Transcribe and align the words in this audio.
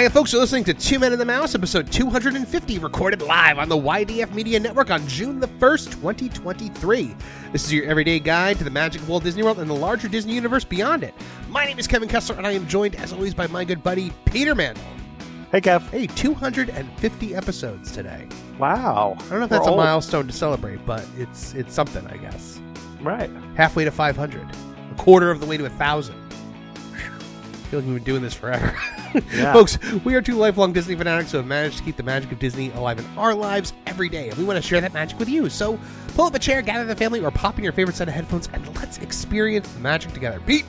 Hi, 0.00 0.08
folks. 0.08 0.32
You're 0.32 0.40
listening 0.40 0.64
to 0.64 0.72
Two 0.72 0.98
Men 0.98 1.12
and 1.12 1.20
the 1.20 1.26
Mouse, 1.26 1.54
episode 1.54 1.92
250, 1.92 2.78
recorded 2.78 3.20
live 3.20 3.58
on 3.58 3.68
the 3.68 3.76
YDF 3.76 4.32
Media 4.32 4.58
Network 4.58 4.90
on 4.90 5.06
June 5.06 5.40
the 5.40 5.46
1st, 5.46 5.90
2023. 5.90 7.14
This 7.52 7.66
is 7.66 7.70
your 7.70 7.84
everyday 7.84 8.18
guide 8.18 8.56
to 8.56 8.64
the 8.64 8.70
magic 8.70 9.02
of 9.02 9.10
Walt 9.10 9.24
Disney 9.24 9.42
World 9.42 9.58
and 9.58 9.68
the 9.68 9.74
larger 9.74 10.08
Disney 10.08 10.32
universe 10.32 10.64
beyond 10.64 11.04
it. 11.04 11.12
My 11.50 11.66
name 11.66 11.78
is 11.78 11.86
Kevin 11.86 12.08
Kessler, 12.08 12.34
and 12.36 12.46
I 12.46 12.52
am 12.52 12.66
joined, 12.66 12.94
as 12.94 13.12
always, 13.12 13.34
by 13.34 13.46
my 13.48 13.62
good 13.62 13.82
buddy, 13.82 14.10
Peter 14.24 14.54
Mandel. 14.54 14.82
Hey, 15.52 15.60
Kev. 15.60 15.82
Hey, 15.90 16.06
250 16.06 17.34
episodes 17.34 17.92
today. 17.92 18.26
Wow. 18.58 19.16
I 19.18 19.28
don't 19.28 19.30
know 19.30 19.44
if 19.44 19.50
We're 19.50 19.58
that's 19.58 19.66
a 19.66 19.70
old. 19.70 19.80
milestone 19.80 20.26
to 20.28 20.32
celebrate, 20.32 20.86
but 20.86 21.06
it's 21.18 21.52
it's 21.52 21.74
something, 21.74 22.06
I 22.06 22.16
guess. 22.16 22.58
Right. 23.02 23.28
Halfway 23.54 23.84
to 23.84 23.90
500, 23.90 24.48
a 24.92 24.94
quarter 24.94 25.30
of 25.30 25.40
the 25.40 25.46
way 25.46 25.58
to 25.58 25.66
a 25.66 25.68
1,000. 25.68 26.29
I 27.70 27.72
feel 27.74 27.80
like 27.82 27.88
we've 27.88 27.96
been 27.98 28.04
doing 28.04 28.22
this 28.22 28.34
forever. 28.34 28.76
Yeah. 29.32 29.52
Folks, 29.52 29.78
we 30.04 30.16
are 30.16 30.20
two 30.20 30.34
lifelong 30.34 30.72
Disney 30.72 30.96
fanatics 30.96 31.30
who 31.30 31.36
have 31.36 31.46
managed 31.46 31.78
to 31.78 31.84
keep 31.84 31.96
the 31.96 32.02
magic 32.02 32.32
of 32.32 32.40
Disney 32.40 32.72
alive 32.72 32.98
in 32.98 33.06
our 33.16 33.32
lives 33.32 33.72
every 33.86 34.08
day, 34.08 34.28
and 34.28 34.36
we 34.36 34.42
want 34.42 34.56
to 34.56 34.60
share 34.62 34.80
that 34.80 34.92
magic 34.92 35.20
with 35.20 35.28
you. 35.28 35.48
So 35.48 35.78
pull 36.16 36.24
up 36.24 36.34
a 36.34 36.40
chair, 36.40 36.62
gather 36.62 36.84
the 36.84 36.96
family, 36.96 37.20
or 37.20 37.30
pop 37.30 37.58
in 37.58 37.62
your 37.62 37.72
favorite 37.72 37.94
set 37.94 38.08
of 38.08 38.14
headphones, 38.14 38.48
and 38.52 38.66
let's 38.74 38.98
experience 38.98 39.70
the 39.70 39.78
magic 39.78 40.12
together. 40.12 40.40
Pete, 40.48 40.64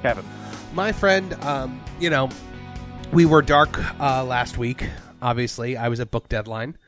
Kevin. 0.00 0.24
my 0.72 0.92
friend, 0.92 1.34
um, 1.44 1.78
you 2.00 2.08
know, 2.08 2.30
we 3.12 3.26
were 3.26 3.42
dark 3.42 3.78
uh, 4.00 4.24
last 4.24 4.56
week. 4.56 4.88
Obviously, 5.20 5.76
I 5.76 5.88
was 5.88 6.00
at 6.00 6.10
book 6.10 6.26
deadline, 6.30 6.78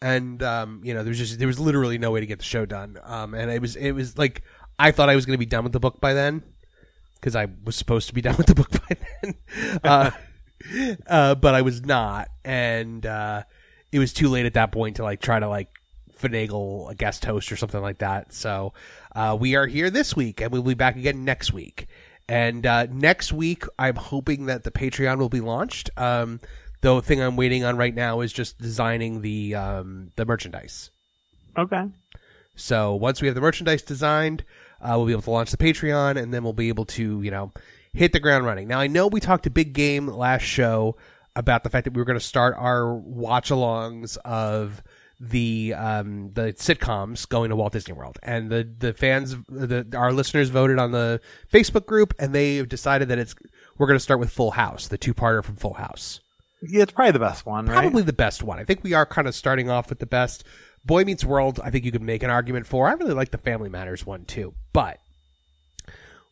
and 0.00 0.42
um, 0.42 0.80
you 0.82 0.94
know, 0.94 1.02
there 1.02 1.10
was 1.10 1.18
just 1.18 1.38
there 1.38 1.46
was 1.46 1.60
literally 1.60 1.98
no 1.98 2.10
way 2.10 2.20
to 2.20 2.26
get 2.26 2.38
the 2.38 2.44
show 2.46 2.64
done. 2.64 2.98
Um, 3.02 3.34
and 3.34 3.50
it 3.50 3.60
was 3.60 3.76
it 3.76 3.92
was 3.92 4.16
like 4.16 4.44
I 4.78 4.92
thought 4.92 5.10
I 5.10 5.14
was 5.14 5.26
going 5.26 5.34
to 5.34 5.38
be 5.38 5.44
done 5.44 5.62
with 5.62 5.74
the 5.74 5.80
book 5.80 6.00
by 6.00 6.14
then 6.14 6.42
because 7.16 7.36
I 7.36 7.48
was 7.64 7.76
supposed 7.76 8.08
to 8.08 8.14
be 8.14 8.20
done 8.22 8.36
with 8.36 8.46
the 8.46 8.54
book 8.54 8.70
by 8.70 8.96
then, 9.22 9.34
uh, 9.84 10.10
uh, 11.06 11.34
but 11.34 11.54
I 11.54 11.62
was 11.62 11.84
not, 11.84 12.28
and 12.44 13.04
uh, 13.04 13.42
it 13.92 13.98
was 13.98 14.12
too 14.12 14.28
late 14.28 14.46
at 14.46 14.54
that 14.54 14.72
point 14.72 14.96
to 14.96 15.02
like 15.02 15.20
try 15.20 15.38
to 15.38 15.48
like 15.48 15.68
finagle 16.20 16.90
a 16.90 16.94
guest 16.94 17.24
host 17.24 17.52
or 17.52 17.56
something 17.56 17.80
like 17.80 17.98
that. 17.98 18.32
So 18.32 18.72
uh, 19.14 19.36
we 19.38 19.54
are 19.56 19.66
here 19.66 19.90
this 19.90 20.16
week, 20.16 20.40
and 20.40 20.50
we'll 20.50 20.62
be 20.62 20.74
back 20.74 20.96
again 20.96 21.24
next 21.24 21.52
week. 21.52 21.88
And 22.28 22.66
uh, 22.66 22.86
next 22.90 23.32
week, 23.32 23.64
I'm 23.78 23.94
hoping 23.94 24.46
that 24.46 24.64
the 24.64 24.70
Patreon 24.70 25.18
will 25.18 25.28
be 25.28 25.40
launched. 25.40 25.90
Um, 25.96 26.40
the 26.80 27.00
thing 27.00 27.20
I'm 27.20 27.36
waiting 27.36 27.64
on 27.64 27.76
right 27.76 27.94
now 27.94 28.20
is 28.20 28.32
just 28.32 28.58
designing 28.58 29.22
the 29.22 29.54
um, 29.54 30.10
the 30.16 30.24
merchandise. 30.24 30.90
Okay. 31.56 31.84
So 32.56 32.94
once 32.94 33.20
we 33.20 33.28
have 33.28 33.34
the 33.34 33.40
merchandise 33.40 33.82
designed, 33.82 34.44
uh, 34.80 34.94
we'll 34.96 35.06
be 35.06 35.12
able 35.12 35.22
to 35.22 35.30
launch 35.30 35.50
the 35.50 35.56
Patreon, 35.56 36.20
and 36.20 36.32
then 36.32 36.42
we'll 36.44 36.52
be 36.52 36.68
able 36.68 36.84
to, 36.86 37.22
you 37.22 37.30
know, 37.30 37.52
hit 37.92 38.12
the 38.12 38.20
ground 38.20 38.44
running. 38.44 38.68
Now 38.68 38.78
I 38.78 38.86
know 38.86 39.06
we 39.06 39.20
talked 39.20 39.46
a 39.46 39.50
big 39.50 39.72
game 39.72 40.06
last 40.06 40.42
show 40.42 40.96
about 41.34 41.64
the 41.64 41.70
fact 41.70 41.84
that 41.84 41.92
we 41.94 42.00
were 42.00 42.04
going 42.06 42.18
to 42.18 42.24
start 42.24 42.54
our 42.58 42.94
watch-alongs 42.94 44.16
of 44.24 44.82
the 45.18 45.74
um, 45.74 46.30
the 46.34 46.52
sitcoms 46.54 47.26
going 47.26 47.48
to 47.50 47.56
Walt 47.56 47.72
Disney 47.72 47.94
World, 47.94 48.18
and 48.22 48.50
the 48.50 48.68
the 48.78 48.92
fans, 48.92 49.34
the 49.48 49.86
our 49.96 50.12
listeners 50.12 50.50
voted 50.50 50.78
on 50.78 50.92
the 50.92 51.20
Facebook 51.50 51.86
group, 51.86 52.12
and 52.18 52.34
they 52.34 52.56
have 52.56 52.68
decided 52.68 53.08
that 53.08 53.18
it's 53.18 53.34
we're 53.78 53.86
going 53.86 53.96
to 53.98 54.02
start 54.02 54.20
with 54.20 54.30
Full 54.30 54.50
House, 54.52 54.88
the 54.88 54.98
two-parter 54.98 55.42
from 55.42 55.56
Full 55.56 55.74
House 55.74 56.20
Yeah, 56.62 56.82
it's 56.82 56.92
probably 56.92 57.12
the 57.12 57.18
best 57.18 57.46
one, 57.46 57.66
right? 57.66 57.80
probably 57.80 58.02
the 58.02 58.12
best 58.12 58.42
one. 58.42 58.58
I 58.58 58.64
think 58.64 58.82
we 58.82 58.92
are 58.92 59.06
kind 59.06 59.26
of 59.28 59.34
starting 59.34 59.70
off 59.70 59.88
with 59.88 59.98
the 59.98 60.06
best. 60.06 60.44
Boy 60.86 61.04
Meets 61.04 61.24
World, 61.24 61.60
I 61.64 61.70
think 61.70 61.84
you 61.84 61.90
could 61.90 62.00
make 62.00 62.22
an 62.22 62.30
argument 62.30 62.66
for. 62.66 62.88
I 62.88 62.92
really 62.92 63.14
like 63.14 63.32
the 63.32 63.38
Family 63.38 63.68
Matters 63.68 64.06
one 64.06 64.24
too, 64.24 64.54
but 64.72 65.00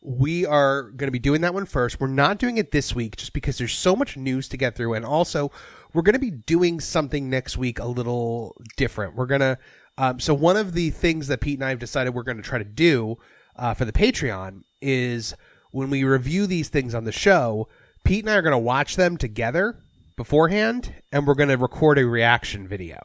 we 0.01 0.45
are 0.45 0.83
going 0.83 1.07
to 1.07 1.11
be 1.11 1.19
doing 1.19 1.41
that 1.41 1.53
one 1.53 1.65
first. 1.65 1.99
We're 1.99 2.07
not 2.07 2.37
doing 2.37 2.57
it 2.57 2.71
this 2.71 2.95
week 2.95 3.17
just 3.17 3.33
because 3.33 3.57
there's 3.57 3.73
so 3.73 3.95
much 3.95 4.15
news 4.15 4.47
to 4.49 4.57
get 4.57 4.75
through, 4.75 4.93
and 4.93 5.03
also 5.03 5.51
we're 5.93 6.03
going 6.03 6.13
to 6.13 6.19
be 6.19 6.31
doing 6.31 6.79
something 6.79 7.29
next 7.29 7.57
week 7.57 7.79
a 7.79 7.85
little 7.85 8.55
different. 8.77 9.15
We're 9.15 9.25
gonna. 9.25 9.57
Um, 9.97 10.19
so 10.19 10.33
one 10.33 10.57
of 10.57 10.73
the 10.73 10.89
things 10.89 11.27
that 11.27 11.41
Pete 11.41 11.57
and 11.57 11.65
I 11.65 11.69
have 11.69 11.79
decided 11.79 12.13
we're 12.13 12.23
going 12.23 12.37
to 12.37 12.43
try 12.43 12.57
to 12.57 12.65
do 12.65 13.17
uh, 13.57 13.73
for 13.73 13.85
the 13.85 13.93
Patreon 13.93 14.61
is 14.81 15.33
when 15.71 15.89
we 15.89 16.03
review 16.03 16.47
these 16.47 16.69
things 16.69 16.93
on 16.93 17.03
the 17.03 17.11
show, 17.11 17.67
Pete 18.03 18.23
and 18.23 18.29
I 18.29 18.35
are 18.35 18.41
going 18.41 18.51
to 18.51 18.57
watch 18.57 18.95
them 18.95 19.17
together 19.17 19.83
beforehand, 20.15 20.93
and 21.11 21.25
we're 21.25 21.33
going 21.33 21.49
to 21.49 21.57
record 21.57 21.97
a 21.97 22.05
reaction 22.05 22.67
video. 22.67 23.01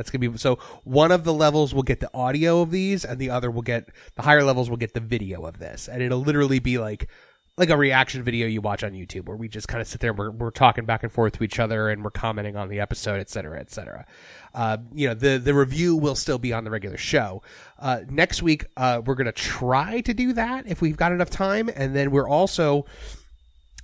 That's 0.00 0.10
to 0.12 0.18
be 0.18 0.38
so. 0.38 0.56
One 0.84 1.12
of 1.12 1.24
the 1.24 1.34
levels 1.34 1.74
will 1.74 1.82
get 1.82 2.00
the 2.00 2.10
audio 2.14 2.62
of 2.62 2.70
these, 2.70 3.04
and 3.04 3.18
the 3.18 3.28
other 3.28 3.50
will 3.50 3.60
get 3.60 3.90
the 4.16 4.22
higher 4.22 4.42
levels 4.42 4.70
will 4.70 4.78
get 4.78 4.94
the 4.94 5.00
video 5.00 5.44
of 5.44 5.58
this, 5.58 5.88
and 5.88 6.02
it'll 6.02 6.20
literally 6.20 6.58
be 6.58 6.78
like 6.78 7.10
like 7.58 7.68
a 7.68 7.76
reaction 7.76 8.22
video 8.22 8.46
you 8.46 8.62
watch 8.62 8.82
on 8.82 8.92
YouTube, 8.92 9.26
where 9.26 9.36
we 9.36 9.46
just 9.46 9.68
kind 9.68 9.82
of 9.82 9.86
sit 9.86 10.00
there, 10.00 10.12
and 10.12 10.18
we're 10.18 10.30
we're 10.30 10.50
talking 10.50 10.86
back 10.86 11.02
and 11.02 11.12
forth 11.12 11.34
to 11.34 11.44
each 11.44 11.58
other, 11.58 11.90
and 11.90 12.02
we're 12.02 12.10
commenting 12.10 12.56
on 12.56 12.70
the 12.70 12.80
episode, 12.80 13.20
et 13.20 13.28
cetera, 13.28 13.60
et 13.60 13.70
cetera. 13.70 14.06
Uh, 14.54 14.78
you 14.94 15.06
know, 15.06 15.12
the 15.12 15.36
the 15.36 15.52
review 15.52 15.96
will 15.96 16.14
still 16.14 16.38
be 16.38 16.54
on 16.54 16.64
the 16.64 16.70
regular 16.70 16.96
show. 16.96 17.42
Uh, 17.78 18.00
next 18.08 18.42
week, 18.42 18.64
uh, 18.78 19.02
we're 19.04 19.16
to 19.26 19.32
try 19.32 20.00
to 20.00 20.14
do 20.14 20.32
that 20.32 20.66
if 20.66 20.80
we've 20.80 20.96
got 20.96 21.12
enough 21.12 21.28
time, 21.28 21.68
and 21.76 21.94
then 21.94 22.10
we're 22.10 22.28
also 22.28 22.86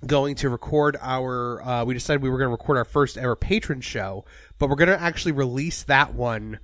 going 0.04 0.34
to 0.36 0.50
record 0.50 0.96
our 1.00 1.62
uh, 1.62 1.84
we 1.84 1.94
decided 1.94 2.22
we 2.22 2.28
were 2.28 2.38
going 2.38 2.48
to 2.48 2.52
record 2.52 2.76
our 2.76 2.84
first 2.84 3.16
ever 3.16 3.34
Patreon 3.34 3.82
show 3.82 4.24
but 4.58 4.68
we're 4.68 4.76
going 4.76 4.88
to 4.88 5.00
actually 5.00 5.32
release 5.32 5.84
that 5.84 6.14
one 6.14 6.58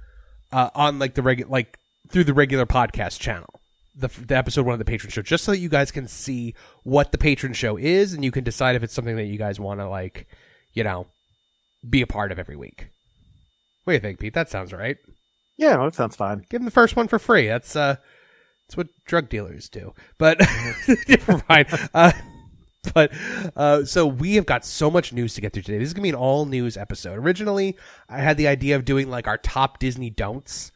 uh, 0.53 0.70
on 0.75 0.98
like 0.98 1.15
the 1.15 1.22
regular 1.22 1.50
like 1.50 1.78
through 2.09 2.25
the 2.25 2.34
regular 2.34 2.66
podcast 2.66 3.19
channel. 3.19 3.48
The, 3.94 4.09
the 4.09 4.37
episode 4.37 4.65
one 4.65 4.72
of 4.72 4.84
the 4.84 4.91
Patreon 4.91 5.10
show 5.10 5.21
just 5.21 5.44
so 5.44 5.53
that 5.53 5.59
you 5.59 5.69
guys 5.69 5.91
can 5.91 6.09
see 6.09 6.54
what 6.82 7.12
the 7.12 7.19
Patreon 7.19 7.54
show 7.54 7.76
is 7.76 8.15
and 8.15 8.25
you 8.25 8.31
can 8.31 8.42
decide 8.42 8.75
if 8.75 8.82
it's 8.82 8.94
something 8.94 9.16
that 9.16 9.25
you 9.25 9.37
guys 9.37 9.60
want 9.60 9.81
to 9.81 9.88
like 9.88 10.26
you 10.72 10.82
know 10.82 11.06
be 11.88 12.00
a 12.00 12.06
part 12.06 12.32
of 12.32 12.38
every 12.38 12.56
week. 12.56 12.88
What 13.84 13.92
do 13.92 13.94
you 13.94 14.00
think 14.00 14.19
pete? 14.19 14.34
That 14.34 14.48
sounds 14.48 14.72
right. 14.72 14.97
Yeah, 15.59 15.76
that 15.76 15.94
sounds 15.94 16.16
fine. 16.16 16.38
give 16.48 16.60
them 16.60 16.65
the 16.65 16.71
first 16.71 16.97
one 16.97 17.09
for 17.09 17.19
free. 17.19 17.47
That's 17.48 17.76
uh 17.76 17.97
that's 18.66 18.76
what 18.78 18.88
drug 19.04 19.28
dealers 19.28 19.69
do. 19.69 19.92
But 20.16 20.41
mind. 21.48 21.66
Uh 21.92 22.12
but 22.94 23.12
uh, 23.56 23.84
so 23.84 24.06
we 24.06 24.34
have 24.34 24.47
got 24.47 24.65
so 24.65 24.91
much 24.91 25.12
news 25.12 25.34
to 25.34 25.41
get 25.41 25.53
through 25.53 25.62
today. 25.62 25.78
This 25.78 25.88
is 25.88 25.94
gonna 25.94 26.03
be 26.03 26.09
an 26.09 26.15
all 26.15 26.47
news 26.47 26.76
episode. 26.76 27.19
Originally, 27.19 27.76
I 28.09 28.19
had 28.19 28.37
the 28.37 28.48
idea 28.48 28.76
of 28.76 28.84
doing 28.84 29.09
like 29.09 29.28
our 29.28 29.38
top 29.38 29.78
Disney 29.78 30.10
don'ts, 30.10 30.72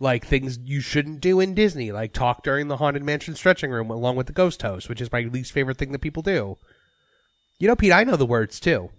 like 0.00 0.26
things 0.26 0.58
you 0.64 0.80
shouldn't 0.80 1.20
do 1.20 1.38
in 1.38 1.54
Disney, 1.54 1.92
like 1.92 2.12
talk 2.12 2.42
during 2.42 2.68
the 2.68 2.78
haunted 2.78 3.04
mansion 3.04 3.34
stretching 3.34 3.70
room 3.70 3.90
along 3.90 4.16
with 4.16 4.26
the 4.26 4.32
ghost 4.32 4.60
host, 4.62 4.88
which 4.88 5.00
is 5.00 5.12
my 5.12 5.20
least 5.20 5.52
favorite 5.52 5.78
thing 5.78 5.92
that 5.92 6.00
people 6.00 6.22
do. 6.22 6.58
You 7.58 7.68
know, 7.68 7.76
Pete, 7.76 7.92
I 7.92 8.04
know 8.04 8.16
the 8.16 8.26
words 8.26 8.58
too. 8.58 8.90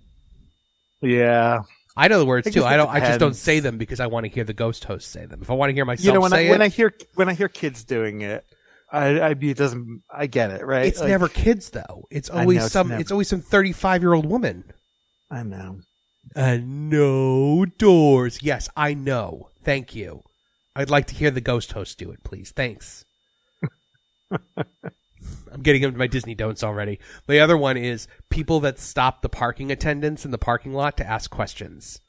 Yeah. 1.02 1.64
I 1.98 2.08
know 2.08 2.20
the 2.20 2.26
words 2.26 2.48
I 2.48 2.52
too. 2.52 2.64
I 2.64 2.78
don't. 2.78 2.90
I 2.90 3.00
just 3.00 3.20
don't 3.20 3.36
say 3.36 3.60
them 3.60 3.80
because 3.80 4.00
I 4.00 4.06
want 4.06 4.26
to 4.26 4.32
hear 4.32 4.44
the 4.44 4.54
ghost 4.54 4.84
host 4.84 5.12
say 5.12 5.26
them. 5.26 5.42
If 5.42 5.50
I 5.50 5.54
want 5.54 5.72
to 5.72 5.74
hear 5.74 5.84
myself 5.84 6.06
You 6.06 6.14
know 6.14 6.22
when 6.22 6.30
say 6.30 6.48
I 6.48 6.52
when 6.52 6.62
it, 6.62 6.66
I 6.66 6.68
hear 6.68 6.94
when 7.16 7.28
I 7.28 7.34
hear 7.34 7.50
kids 7.50 7.84
doing 7.84 8.22
it, 8.22 8.46
I 8.92 9.20
I 9.20 9.30
it 9.32 9.58
doesn't 9.58 10.04
I 10.10 10.28
get 10.28 10.52
it 10.52 10.66
right. 10.66 10.86
it's 10.88 11.00
Like, 11.00 11.10
never 11.10 11.28
kids 11.28 11.72
though. 11.72 12.06
It's 12.10 12.30
always 12.30 12.64
it's 12.66 12.74
some. 12.74 12.88
never- 12.90 13.02
It's 13.02 13.12
always 13.12 13.28
some 13.28 13.42
thirty-five 13.42 14.02
year 14.02 14.14
old 14.14 14.26
woman. 14.26 14.64
I 15.30 15.44
know. 15.44 15.80
And 16.36 16.90
no 16.90 17.66
doors. 17.66 18.40
Yes, 18.42 18.70
I 18.78 18.94
know. 18.94 19.50
Thank 19.64 19.96
you. 19.96 20.24
I'd 20.76 20.90
like 20.90 21.08
to 21.08 21.16
hear 21.16 21.32
the 21.32 21.42
ghost 21.42 21.72
host 21.74 21.98
do 21.98 22.12
it, 22.12 22.24
please. 22.24 22.52
Thanks. 22.56 23.04
I'm 25.52 25.62
getting 25.64 25.84
into 25.84 25.98
my 25.98 26.08
Disney 26.08 26.36
don'ts 26.36 26.64
already. 26.64 27.00
The 27.28 27.40
other 27.40 27.58
one 27.58 27.78
is 27.78 28.08
people 28.30 28.60
that 28.62 28.80
stop 28.80 29.22
the 29.22 29.30
parking 29.30 29.72
attendants 29.72 30.24
in 30.26 30.32
the 30.32 30.38
parking 30.38 30.74
lot 30.74 30.98
to 30.98 31.08
ask 31.08 31.30
questions. 31.32 32.00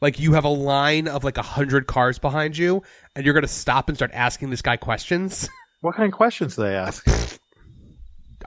Like 0.00 0.18
you 0.18 0.32
have 0.32 0.44
a 0.44 0.48
line 0.48 1.06
of 1.06 1.22
like 1.22 1.38
a 1.38 1.42
hundred 1.42 1.86
cars 1.86 2.18
behind 2.18 2.58
you, 2.58 2.82
and 3.14 3.24
you're 3.24 3.34
gonna 3.34 3.46
stop 3.46 3.88
and 3.88 3.96
start 3.96 4.10
asking 4.12 4.50
this 4.50 4.62
guy 4.62 4.76
questions. 4.76 5.48
What 5.82 5.94
kind 5.94 6.10
of 6.10 6.16
questions 6.16 6.56
do 6.56 6.62
they 6.62 6.74
ask? 6.74 7.06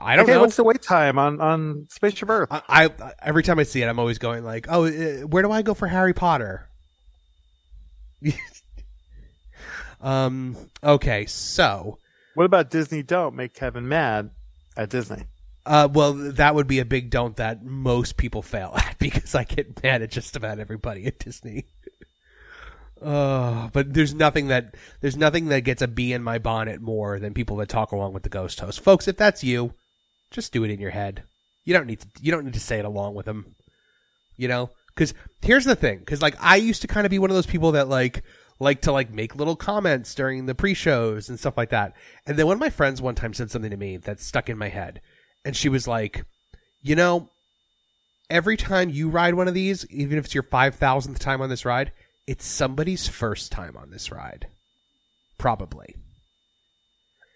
I 0.00 0.16
don't 0.16 0.24
okay, 0.24 0.34
know. 0.34 0.40
what's 0.40 0.56
the 0.56 0.64
wait 0.64 0.82
time 0.82 1.18
on 1.18 1.40
on 1.40 1.86
Spaceship 1.90 2.28
Earth? 2.28 2.48
I, 2.50 2.90
I 2.90 3.12
every 3.22 3.42
time 3.42 3.58
I 3.58 3.62
see 3.62 3.80
it, 3.80 3.86
I'm 3.86 3.98
always 3.98 4.18
going 4.18 4.44
like, 4.44 4.66
"Oh, 4.68 4.84
uh, 4.84 5.26
where 5.26 5.42
do 5.42 5.50
I 5.50 5.62
go 5.62 5.72
for 5.72 5.86
Harry 5.86 6.12
Potter?" 6.12 6.68
Um. 10.00 10.56
Okay. 10.82 11.26
So. 11.26 11.98
What 12.34 12.44
about 12.44 12.70
Disney? 12.70 13.02
Don't 13.02 13.34
make 13.34 13.54
Kevin 13.54 13.88
mad 13.88 14.30
at 14.76 14.90
Disney. 14.90 15.24
Uh, 15.64 15.88
well, 15.90 16.12
that 16.12 16.54
would 16.54 16.66
be 16.66 16.78
a 16.78 16.84
big 16.84 17.10
don't 17.10 17.36
that 17.36 17.64
most 17.64 18.16
people 18.16 18.42
fail 18.42 18.72
at 18.76 18.96
because 19.00 19.34
I 19.34 19.44
get 19.44 19.82
mad 19.82 20.02
at 20.02 20.10
just 20.10 20.36
about 20.36 20.58
everybody 20.58 21.06
at 21.06 21.18
Disney. 21.18 21.66
Uh, 23.02 23.68
but 23.72 23.92
there's 23.92 24.14
nothing 24.14 24.48
that 24.48 24.74
there's 25.00 25.16
nothing 25.16 25.48
that 25.48 25.60
gets 25.60 25.82
a 25.82 25.88
bee 25.88 26.12
in 26.12 26.22
my 26.22 26.38
bonnet 26.38 26.80
more 26.80 27.18
than 27.18 27.34
people 27.34 27.56
that 27.56 27.68
talk 27.68 27.92
along 27.92 28.14
with 28.14 28.22
the 28.22 28.28
ghost 28.28 28.58
host, 28.60 28.80
folks. 28.80 29.06
If 29.06 29.16
that's 29.16 29.44
you, 29.44 29.74
just 30.30 30.52
do 30.52 30.64
it 30.64 30.70
in 30.70 30.80
your 30.80 30.90
head. 30.90 31.22
You 31.64 31.74
don't 31.74 31.86
need 31.86 32.00
to. 32.00 32.06
You 32.22 32.32
don't 32.32 32.44
need 32.44 32.54
to 32.54 32.60
say 32.60 32.78
it 32.78 32.84
along 32.84 33.14
with 33.14 33.26
them. 33.26 33.54
You 34.36 34.48
know, 34.48 34.70
because 34.94 35.12
here's 35.42 35.64
the 35.66 35.76
thing. 35.76 35.98
Because 35.98 36.22
like 36.22 36.36
I 36.40 36.56
used 36.56 36.82
to 36.82 36.88
kind 36.88 37.06
of 37.06 37.10
be 37.10 37.18
one 37.18 37.30
of 37.30 37.36
those 37.36 37.46
people 37.46 37.72
that 37.72 37.88
like 37.88 38.22
like 38.58 38.82
to 38.82 38.92
like 38.92 39.10
make 39.10 39.36
little 39.36 39.56
comments 39.56 40.14
during 40.14 40.46
the 40.46 40.54
pre-shows 40.54 41.28
and 41.28 41.38
stuff 41.38 41.58
like 41.58 41.70
that. 41.70 41.92
And 42.26 42.38
then 42.38 42.46
one 42.46 42.54
of 42.54 42.60
my 42.60 42.70
friends 42.70 43.02
one 43.02 43.14
time 43.14 43.34
said 43.34 43.50
something 43.50 43.70
to 43.70 43.76
me 43.76 43.98
that 43.98 44.20
stuck 44.20 44.48
in 44.48 44.56
my 44.56 44.68
head, 44.68 45.02
and 45.44 45.54
she 45.54 45.68
was 45.68 45.86
like, 45.86 46.24
"You 46.82 46.96
know, 46.96 47.28
every 48.30 48.56
time 48.56 48.88
you 48.88 49.10
ride 49.10 49.34
one 49.34 49.48
of 49.48 49.54
these, 49.54 49.84
even 49.90 50.16
if 50.16 50.24
it's 50.24 50.34
your 50.34 50.44
five 50.44 50.76
thousandth 50.76 51.18
time 51.18 51.42
on 51.42 51.50
this 51.50 51.66
ride." 51.66 51.92
It's 52.26 52.44
somebody's 52.44 53.06
first 53.06 53.52
time 53.52 53.76
on 53.76 53.90
this 53.90 54.10
ride. 54.10 54.46
Probably. 55.38 55.94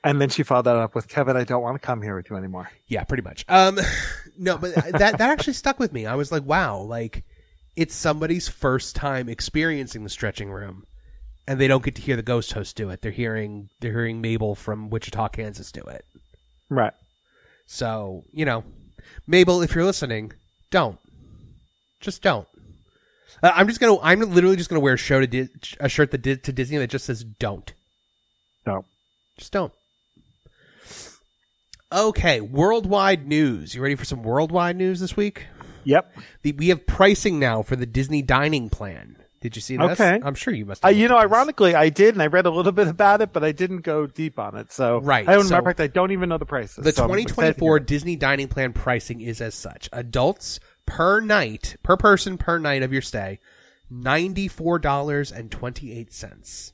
And 0.02 0.20
then 0.20 0.30
she 0.30 0.42
followed 0.42 0.64
that 0.64 0.76
up 0.76 0.94
with 0.94 1.08
Kevin, 1.08 1.36
I 1.36 1.44
don't 1.44 1.62
want 1.62 1.80
to 1.80 1.86
come 1.86 2.00
here 2.00 2.16
with 2.16 2.30
you 2.30 2.36
anymore. 2.36 2.70
Yeah, 2.88 3.04
pretty 3.04 3.22
much. 3.22 3.44
Um 3.48 3.78
no, 4.38 4.56
but 4.56 4.74
that 4.74 5.18
that 5.18 5.20
actually 5.20 5.52
stuck 5.52 5.78
with 5.78 5.92
me. 5.92 6.06
I 6.06 6.14
was 6.14 6.32
like, 6.32 6.44
wow, 6.44 6.78
like 6.78 7.24
it's 7.76 7.94
somebody's 7.94 8.48
first 8.48 8.96
time 8.96 9.28
experiencing 9.28 10.02
the 10.02 10.10
stretching 10.10 10.50
room 10.50 10.84
and 11.46 11.60
they 11.60 11.68
don't 11.68 11.84
get 11.84 11.96
to 11.96 12.02
hear 12.02 12.16
the 12.16 12.22
ghost 12.22 12.52
host 12.52 12.76
do 12.76 12.90
it. 12.90 13.02
They're 13.02 13.12
hearing 13.12 13.68
they're 13.80 13.92
hearing 13.92 14.20
Mabel 14.20 14.54
from 14.54 14.88
Wichita, 14.88 15.28
Kansas 15.28 15.72
do 15.72 15.82
it. 15.82 16.04
Right. 16.68 16.92
So, 17.66 18.24
you 18.32 18.44
know, 18.44 18.64
Mabel, 19.26 19.62
if 19.62 19.74
you're 19.74 19.84
listening, 19.84 20.32
don't. 20.70 20.98
Just 22.00 22.22
don't. 22.22 22.48
Uh, 23.42 23.52
I'm 23.54 23.66
just 23.68 23.80
gonna. 23.80 23.98
I'm 24.00 24.20
literally 24.20 24.56
just 24.56 24.68
gonna 24.70 24.80
wear 24.80 24.94
a 24.94 24.98
show 24.98 25.20
to 25.20 25.26
Di- 25.26 25.48
a 25.80 25.88
shirt 25.88 26.10
that 26.10 26.22
did 26.22 26.44
to 26.44 26.52
Disney 26.52 26.78
that 26.78 26.90
just 26.90 27.04
says 27.06 27.24
"Don't." 27.24 27.72
No. 28.66 28.84
Just 29.38 29.52
don't. 29.52 29.72
Okay, 31.92 32.40
worldwide 32.40 33.26
news. 33.26 33.74
You 33.74 33.82
ready 33.82 33.96
for 33.96 34.04
some 34.04 34.22
worldwide 34.22 34.76
news 34.76 35.00
this 35.00 35.16
week? 35.16 35.46
Yep. 35.84 36.14
The, 36.42 36.52
we 36.52 36.68
have 36.68 36.86
pricing 36.86 37.38
now 37.40 37.62
for 37.62 37.74
the 37.74 37.86
Disney 37.86 38.22
dining 38.22 38.68
plan. 38.70 39.16
Did 39.40 39.56
you 39.56 39.62
see 39.62 39.76
this? 39.78 39.98
Okay. 39.98 40.20
I'm 40.22 40.34
sure 40.34 40.52
you 40.52 40.66
must. 40.66 40.84
Uh, 40.84 40.88
you 40.90 41.08
know, 41.08 41.16
ironically, 41.16 41.74
I 41.74 41.88
did, 41.88 42.14
and 42.14 42.22
I 42.22 42.26
read 42.26 42.44
a 42.44 42.50
little 42.50 42.72
bit 42.72 42.86
about 42.88 43.22
it, 43.22 43.32
but 43.32 43.42
I 43.42 43.52
didn't 43.52 43.80
go 43.80 44.06
deep 44.06 44.38
on 44.38 44.54
it. 44.56 44.70
So, 44.70 44.98
Right, 44.98 45.26
I 45.26 45.32
don't. 45.32 45.44
so- 45.44 45.54
matter 45.54 45.60
of 45.70 45.76
fact, 45.76 45.80
I 45.80 45.86
don't 45.86 46.10
even 46.12 46.28
know 46.28 46.36
the 46.36 46.44
prices. 46.44 46.84
The 46.84 46.92
so 46.92 47.04
I'm 47.04 47.10
excited 47.12 47.28
to 47.28 47.34
2024. 47.34 47.80
Disney 47.80 48.16
dining 48.16 48.48
plan 48.48 48.74
pricing 48.74 49.22
is 49.22 49.40
as 49.40 49.54
such: 49.54 49.88
adults 49.92 50.60
per 50.90 51.20
night, 51.20 51.76
per 51.84 51.96
person 51.96 52.36
per 52.36 52.58
night 52.58 52.82
of 52.82 52.92
your 52.92 53.00
stay, 53.00 53.38
ninety 53.88 54.48
four 54.48 54.80
dollars 54.80 55.30
and 55.30 55.48
twenty 55.48 55.96
eight 55.96 56.12
cents. 56.12 56.72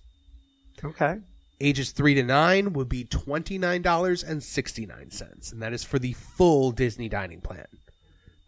Okay. 0.83 1.19
Ages 1.61 1.91
three 1.91 2.15
to 2.15 2.23
nine 2.23 2.73
would 2.73 2.89
be 2.89 3.05
twenty 3.05 3.59
nine 3.59 3.83
dollars 3.83 4.25
and 4.25 4.43
sixty 4.43 4.87
nine 4.87 5.11
cents, 5.11 5.53
and 5.53 5.61
that 5.61 5.75
is 5.75 5.85
for 5.85 5.99
the 5.99 6.15
full 6.15 6.73
Disney 6.73 7.11
dining 7.11 7.43
plan. 7.43 7.67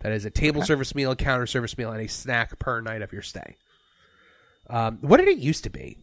That 0.01 0.13
is 0.13 0.25
a 0.25 0.31
table 0.31 0.63
service 0.63 0.95
meal, 0.95 1.11
a 1.11 1.17
counter 1.17 1.47
service 1.47 1.77
meal, 1.77 1.93
and 1.93 2.01
a 2.01 2.09
snack 2.09 2.59
per 2.59 2.81
night 2.81 3.03
of 3.03 3.13
your 3.13 3.23
stay. 3.23 3.57
Um, 4.71 4.99
what 5.03 5.19
did 5.19 5.29
it 5.29 5.39
used 5.39 5.65
to 5.65 5.71
be? 5.71 5.99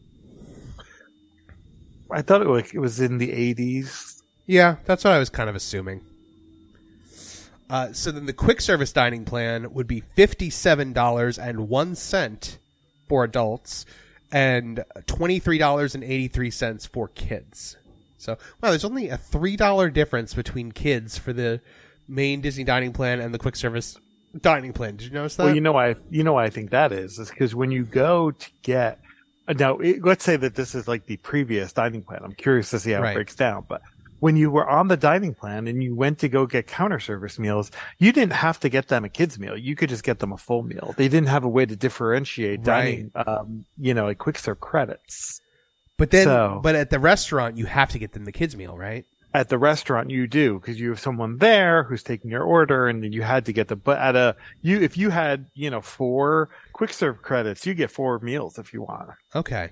I 2.11 2.21
thought 2.21 2.41
it 2.41 2.47
was, 2.47 2.71
it 2.71 2.79
was 2.79 2.99
in 2.99 3.17
the 3.17 3.29
80s. 3.55 4.21
Yeah, 4.45 4.75
that's 4.85 5.03
what 5.03 5.13
I 5.13 5.19
was 5.19 5.29
kind 5.29 5.49
of 5.49 5.55
assuming. 5.55 6.01
Uh, 7.69 7.91
so 7.93 8.11
then 8.11 8.25
the 8.25 8.33
quick 8.33 8.61
service 8.61 8.91
dining 8.93 9.25
plan 9.25 9.73
would 9.73 9.87
be 9.87 10.01
fifty-seven 10.01 10.93
dollars 10.93 11.39
and 11.39 11.67
one 11.67 11.95
cent 11.95 12.59
for 13.09 13.23
adults, 13.23 13.85
and 14.31 14.83
twenty-three 15.07 15.57
dollars 15.57 15.95
and 15.95 16.03
eighty-three 16.03 16.51
cents 16.51 16.85
for 16.85 17.07
kids. 17.07 17.75
So 18.17 18.33
wow, 18.61 18.69
there's 18.69 18.85
only 18.85 19.09
a 19.09 19.17
three 19.17 19.55
dollar 19.55 19.89
difference 19.89 20.33
between 20.33 20.71
kids 20.71 21.17
for 21.17 21.33
the 21.33 21.59
main 22.07 22.41
Disney 22.41 22.63
dining 22.63 22.93
plan 22.93 23.19
and 23.19 23.33
the 23.33 23.39
quick 23.39 23.55
service 23.55 23.97
dining 24.39 24.73
plan. 24.73 24.95
Did 24.97 25.07
you 25.07 25.13
notice 25.13 25.35
that? 25.37 25.45
Well, 25.45 25.55
you 25.55 25.61
know 25.61 25.71
why? 25.71 25.95
You 26.11 26.23
know 26.23 26.33
why 26.33 26.45
I 26.45 26.49
think 26.51 26.69
that 26.71 26.91
is 26.91 27.17
is 27.17 27.29
because 27.29 27.55
when 27.55 27.71
you 27.71 27.83
go 27.83 28.29
to 28.31 28.49
get 28.61 28.99
now, 29.47 29.77
it, 29.77 30.03
let's 30.03 30.23
say 30.23 30.37
that 30.37 30.53
this 30.55 30.75
is 30.75 30.87
like 30.87 31.05
the 31.07 31.17
previous 31.17 31.73
dining 31.73 32.03
plan. 32.03 32.21
I'm 32.23 32.33
curious 32.33 32.69
to 32.71 32.79
see 32.79 32.91
how 32.91 33.01
Right. 33.01 33.11
it 33.11 33.15
breaks 33.15 33.35
down, 33.35 33.65
but. 33.67 33.81
When 34.25 34.37
you 34.37 34.49
were 34.49 34.67
on 34.67 34.87
the 34.87 34.97
dining 34.97 35.35
plan 35.35 35.67
and 35.67 35.83
you 35.83 35.93
went 35.95 36.17
to 36.19 36.27
go 36.29 36.47
get 36.47 36.65
counter 36.65 36.99
service 36.99 37.37
meals, 37.37 37.69
you 37.99 38.11
didn't 38.11 38.33
have 38.33 38.59
to 38.61 38.69
get 38.69 38.87
them 38.87 39.05
a 39.05 39.09
kids 39.09 39.37
meal. 39.37 39.55
You 39.55 39.75
could 39.75 39.89
just 39.89 40.03
get 40.03 40.17
them 40.17 40.31
a 40.33 40.37
full 40.37 40.63
meal. 40.63 40.95
They 40.97 41.07
didn't 41.07 41.27
have 41.27 41.43
a 41.43 41.47
way 41.57 41.65
to 41.67 41.75
differentiate 41.75 42.63
dining, 42.63 43.11
um, 43.13 43.65
you 43.77 43.93
know, 43.93 44.05
like 44.05 44.17
quick 44.17 44.39
serve 44.39 44.59
credits. 44.59 45.41
but 45.97 46.09
then, 46.09 46.23
so- 46.23 46.59
but 46.63 46.73
at 46.73 46.89
the 46.89 46.97
restaurant, 46.97 47.55
you 47.59 47.65
have 47.67 47.89
to 47.89 47.99
get 47.99 48.13
them 48.13 48.25
the 48.25 48.31
kids 48.31 48.55
meal, 48.55 48.75
right? 48.75 49.05
at 49.35 49.49
the 49.49 49.57
restaurant 49.57 50.09
you 50.09 50.27
do 50.27 50.57
because 50.59 50.79
you 50.79 50.87
have 50.89 50.99
someone 50.99 51.37
there 51.39 51.83
who's 51.83 52.01
taking 52.01 52.31
your 52.31 52.41
order 52.43 52.87
and 52.87 53.03
then 53.03 53.11
you 53.11 53.21
had 53.21 53.43
to 53.45 53.51
get 53.51 53.67
the 53.67 53.75
but 53.75 53.97
at 53.99 54.15
a 54.15 54.33
you 54.61 54.79
if 54.79 54.97
you 54.97 55.09
had 55.09 55.45
you 55.53 55.69
know 55.69 55.81
four 55.81 56.47
quick 56.71 56.93
serve 56.93 57.21
credits 57.21 57.65
you 57.67 57.73
get 57.73 57.91
four 57.91 58.17
meals 58.19 58.57
if 58.57 58.71
you 58.73 58.81
want 58.81 59.09
Okay. 59.35 59.71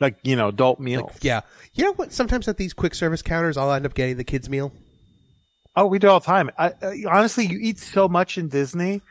Like 0.00 0.16
you 0.22 0.34
know 0.36 0.48
adult 0.48 0.80
meals 0.80 1.10
Like, 1.12 1.24
yeah. 1.24 1.40
You 1.74 1.84
know 1.84 1.92
what? 1.92 2.12
Sometimes 2.12 2.48
at 2.48 2.56
these 2.56 2.72
quick 2.74 2.94
service 2.94 3.22
counters, 3.22 3.56
I'll 3.56 3.72
end 3.72 3.86
up 3.86 3.94
getting 3.94 4.16
the 4.16 4.24
kids 4.24 4.48
meal. 4.48 4.72
oh 5.76 5.86
we 5.86 5.98
do 5.98 6.08
all 6.08 6.20
the 6.20 6.26
time 6.26 6.50
I, 6.58 6.72
I 6.82 7.04
honestly 7.08 7.46
you 7.46 7.58
eat 7.60 7.78
so 7.78 8.08
much 8.08 8.38
in 8.38 8.48
disney 8.48 9.02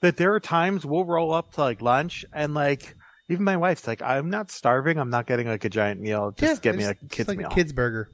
that 0.00 0.16
there 0.16 0.32
are 0.34 0.40
times 0.40 0.84
we'll 0.86 1.04
roll 1.04 1.32
up 1.32 1.52
to 1.54 1.60
like 1.60 1.82
lunch 1.82 2.24
and 2.32 2.54
like 2.54 2.94
even 3.28 3.44
my 3.44 3.56
wife's 3.58 3.86
like 3.86 4.00
i'm 4.02 4.30
not 4.30 4.50
starving 4.50 4.98
i'm 4.98 5.10
not 5.10 5.26
getting 5.26 5.46
like 5.46 5.64
a 5.64 5.68
giant 5.68 6.00
meal 6.00 6.32
just 6.36 6.62
get 6.62 6.74
me 6.76 6.84
a 6.84 6.94
kids 7.10 7.28
like 7.28 7.38
meal 7.38 7.48
a 7.48 7.54
kids 7.54 7.72
burger. 7.72 8.08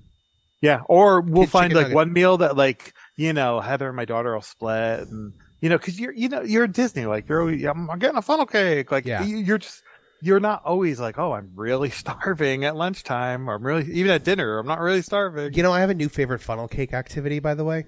Yeah, 0.60 0.82
or 0.88 1.20
we'll 1.22 1.42
Kid 1.46 1.50
find 1.50 1.72
like 1.72 1.82
nugget. 1.86 1.94
one 1.96 2.12
meal 2.12 2.36
that 2.38 2.56
like 2.56 2.92
you 3.16 3.32
know 3.32 3.58
Heather 3.58 3.88
and 3.88 3.96
my 3.96 4.04
daughter 4.04 4.32
will 4.32 4.42
split, 4.42 5.08
and 5.08 5.32
you 5.60 5.68
know 5.68 5.76
because 5.76 5.98
you're 5.98 6.12
you 6.12 6.28
know 6.28 6.42
you're 6.42 6.62
at 6.64 6.72
Disney 6.72 7.04
like 7.04 7.28
you're 7.28 7.48
I'm 7.68 7.88
getting 7.98 8.16
a 8.16 8.22
funnel 8.22 8.46
cake 8.46 8.92
like 8.92 9.04
Yeah. 9.04 9.24
you're 9.24 9.58
just 9.58 9.82
you're 10.22 10.40
not 10.40 10.62
always 10.64 11.00
like 11.00 11.18
oh 11.18 11.32
I'm 11.32 11.50
really 11.56 11.90
starving 12.02 12.64
at 12.64 12.76
lunchtime 12.76 13.50
or 13.50 13.54
I'm 13.56 13.66
really 13.66 13.92
even 13.92 14.12
at 14.12 14.24
dinner 14.24 14.58
I'm 14.58 14.66
not 14.66 14.80
really 14.80 15.02
starving. 15.02 15.52
You 15.52 15.62
know, 15.62 15.72
I 15.72 15.80
have 15.80 15.90
a 15.90 15.94
new 15.94 16.08
favorite 16.08 16.40
funnel 16.40 16.68
cake 16.68 16.94
activity, 16.94 17.40
by 17.40 17.54
the 17.54 17.64
way. 17.64 17.84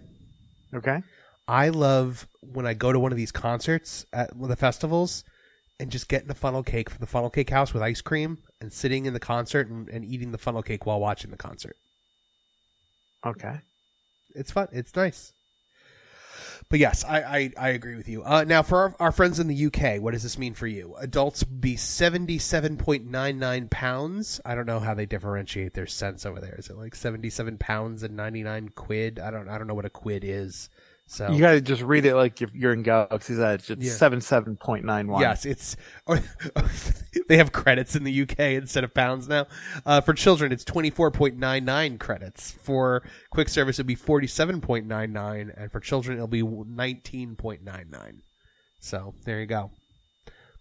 Okay, 0.75 1.03
I 1.47 1.69
love 1.69 2.27
when 2.43 2.67
I 2.67 2.75
go 2.75 2.93
to 2.93 2.99
one 2.99 3.13
of 3.13 3.17
these 3.17 3.33
concerts 3.33 4.05
at 4.13 4.35
one 4.35 4.51
of 4.51 4.57
the 4.57 4.61
festivals 4.61 5.25
and 5.79 5.91
just 5.91 6.09
getting 6.09 6.31
a 6.31 6.35
funnel 6.35 6.63
cake 6.63 6.91
from 6.91 6.99
the 7.01 7.07
funnel 7.07 7.31
cake 7.31 7.51
house 7.51 7.73
with 7.73 7.83
ice 7.83 8.01
cream 8.01 8.39
and 8.61 8.73
sitting 8.73 9.07
in 9.07 9.13
the 9.13 9.21
concert 9.21 9.69
and, 9.69 9.89
and 9.89 10.05
eating 10.05 10.33
the 10.33 10.39
funnel 10.39 10.63
cake 10.63 10.87
while 10.87 11.01
watching 11.01 11.31
the 11.31 11.37
concert. 11.37 11.77
okay. 13.25 13.61
It's 14.35 14.51
fun. 14.51 14.67
It's 14.73 14.97
nice. 14.97 15.33
But 16.69 16.79
yes, 16.79 17.05
I, 17.05 17.21
I, 17.23 17.53
I 17.59 17.69
agree 17.71 17.95
with 17.95 18.09
you. 18.09 18.25
Uh, 18.25 18.45
now, 18.45 18.63
for 18.63 18.79
our, 18.79 18.95
our 18.99 19.13
friends 19.13 19.39
in 19.39 19.47
the 19.47 19.67
UK, 19.67 20.01
what 20.01 20.13
does 20.13 20.23
this 20.23 20.39
mean 20.39 20.55
for 20.55 20.67
you? 20.67 20.95
Adults 20.99 21.45
be 21.45 21.77
77.99 21.77 23.71
pounds. 23.71 24.41
I 24.45 24.55
don't 24.55 24.67
know 24.67 24.81
how 24.81 24.95
they 24.95 25.07
differentiate 25.07 25.75
their 25.75 25.87
cents 25.87 26.27
over 26.27 26.41
there. 26.41 26.57
Is 26.59 26.71
it 26.71 26.77
like 26.77 26.95
77 26.95 27.59
pounds 27.59 28.03
and 28.03 28.17
99 28.17 28.71
quid? 28.71 29.19
I 29.19 29.31
don't 29.31 29.49
I 29.49 29.59
don't 29.59 29.67
know 29.67 29.75
what 29.75 29.85
a 29.85 29.91
quid 29.91 30.25
is. 30.25 30.69
So 31.07 31.31
You 31.31 31.39
gotta 31.39 31.61
just 31.61 31.83
read 31.83 32.07
it 32.07 32.15
like 32.15 32.41
if 32.41 32.55
you're 32.55 32.73
in 32.73 32.83
Galaxy's 32.83 33.39
Edge. 33.39 33.71
It's 33.71 33.85
Yeah. 33.85 33.93
seven 33.93 34.21
seven 34.21 34.57
point 34.57 34.85
nine 34.85 35.07
one. 35.07 35.21
Yes, 35.21 35.45
it's 35.45 35.77
they 37.29 37.37
have 37.37 37.53
credits 37.53 37.95
in 37.95 38.05
the 38.05 38.23
UK 38.23 38.39
instead 38.55 38.85
of 38.85 38.95
pounds 38.95 39.29
now. 39.29 39.47
Uh, 39.85 40.01
for 40.01 40.15
children, 40.15 40.51
it's 40.51 40.65
twenty 40.65 40.91
four 40.91 41.11
point 41.11 41.37
nine 41.37 41.65
nine 41.65 41.99
credits. 41.99 42.53
For 42.63 43.03
quick 43.31 43.49
service, 43.51 43.79
it'll 43.79 43.87
be 43.87 43.95
forty 43.95 44.27
seven 44.27 44.61
point 44.63 44.87
nine 44.87 45.13
nine, 45.13 45.53
and 45.57 45.71
for 45.71 45.79
children, 45.79 46.17
it'll 46.17 46.27
be 46.27 46.43
nineteen 46.43 47.37
point 47.37 47.63
nine 47.63 47.89
nine. 47.91 48.23
So 48.81 49.15
there 49.25 49.41
you 49.41 49.47
go. 49.47 49.71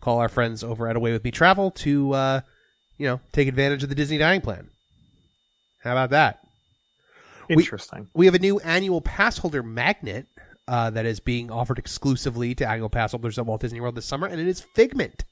Call 0.02 0.20
our 0.20 0.30
friends 0.30 0.64
over 0.64 0.88
at 0.90 0.98
Away 0.98 1.14
with 1.14 1.24
Me 1.24 1.32
Travel 1.32 1.72
to, 1.72 2.12
uh, 2.14 2.42
you 2.98 3.08
know, 3.08 3.22
take 3.32 3.48
advantage 3.48 3.84
of 3.84 3.90
the 3.90 3.96
Disney 3.96 4.18
dining 4.18 4.42
plan. 4.42 4.68
How 5.82 5.92
about 5.94 6.10
that? 6.10 6.40
interesting. 7.50 8.08
We 8.14 8.26
have 8.26 8.36
a 8.36 8.40
new 8.40 8.60
annual 8.62 9.02
pass 9.02 9.38
holder 9.38 9.62
magnet 9.62 10.28
uh, 10.68 10.90
that 10.92 11.06
is 11.06 11.20
being 11.20 11.52
offered 11.52 11.80
exclusively 11.80 12.56
to 12.56 12.68
annual 12.68 12.90
pass 12.90 13.12
holders 13.12 13.38
at 13.38 13.46
Walt 13.46 13.62
Disney 13.62 13.82
World 13.82 13.96
this 13.96 14.06
summer, 14.06 14.28
and 14.28 14.40
it 14.40 14.48
is 14.48 14.62
Figment. 14.62 15.24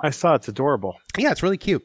I 0.00 0.10
saw 0.10 0.34
it's 0.34 0.48
adorable. 0.48 0.96
Yeah, 1.16 1.30
it's 1.30 1.42
really 1.42 1.58
cute. 1.58 1.84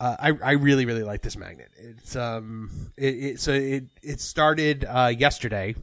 Uh, 0.00 0.16
I 0.18 0.32
I 0.42 0.52
really 0.52 0.86
really 0.86 1.04
like 1.04 1.22
this 1.22 1.36
magnet. 1.36 1.70
It's 1.76 2.16
um 2.16 2.92
it, 2.96 3.14
it 3.14 3.40
so 3.40 3.52
it 3.52 3.84
it 4.02 4.20
started 4.20 4.84
uh, 4.84 5.12
yesterday 5.16 5.76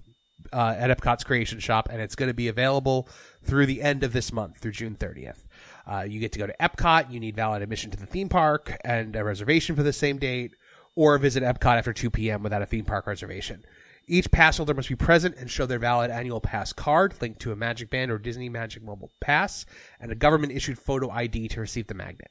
uh, 0.51 0.75
at 0.77 0.95
Epcot's 0.95 1.23
Creation 1.23 1.59
Shop, 1.59 1.87
and 1.89 2.01
it's 2.01 2.15
going 2.15 2.27
to 2.27 2.33
be 2.33 2.49
available 2.49 3.07
through 3.43 3.65
the 3.67 3.81
end 3.81 4.03
of 4.03 4.11
this 4.11 4.33
month, 4.33 4.57
through 4.57 4.71
June 4.71 4.95
thirtieth. 4.95 5.47
Uh, 5.87 6.05
you 6.07 6.19
get 6.19 6.33
to 6.33 6.39
go 6.39 6.45
to 6.47 6.55
Epcot. 6.59 7.11
You 7.11 7.19
need 7.19 7.35
valid 7.35 7.61
admission 7.61 7.89
to 7.91 7.97
the 7.97 8.05
theme 8.05 8.29
park 8.29 8.77
and 8.83 9.15
a 9.15 9.23
reservation 9.23 9.75
for 9.75 9.83
the 9.83 9.93
same 9.93 10.17
date, 10.17 10.51
or 10.95 11.17
visit 11.17 11.43
Epcot 11.43 11.77
after 11.77 11.93
2 11.93 12.09
p.m. 12.11 12.43
without 12.43 12.61
a 12.61 12.65
theme 12.65 12.85
park 12.85 13.07
reservation. 13.07 13.63
Each 14.11 14.29
pass 14.29 14.57
holder 14.57 14.73
must 14.73 14.89
be 14.89 14.95
present 14.95 15.37
and 15.37 15.49
show 15.49 15.65
their 15.65 15.79
valid 15.79 16.11
annual 16.11 16.41
pass 16.41 16.73
card 16.73 17.13
linked 17.21 17.39
to 17.43 17.53
a 17.53 17.55
Magic 17.55 17.89
Band 17.89 18.11
or 18.11 18.17
Disney 18.17 18.49
Magic 18.49 18.83
Mobile 18.83 19.09
Pass 19.21 19.65
and 20.01 20.11
a 20.11 20.15
government 20.15 20.51
issued 20.51 20.77
photo 20.77 21.09
ID 21.09 21.47
to 21.47 21.61
receive 21.61 21.87
the 21.87 21.93
magnet. 21.93 22.29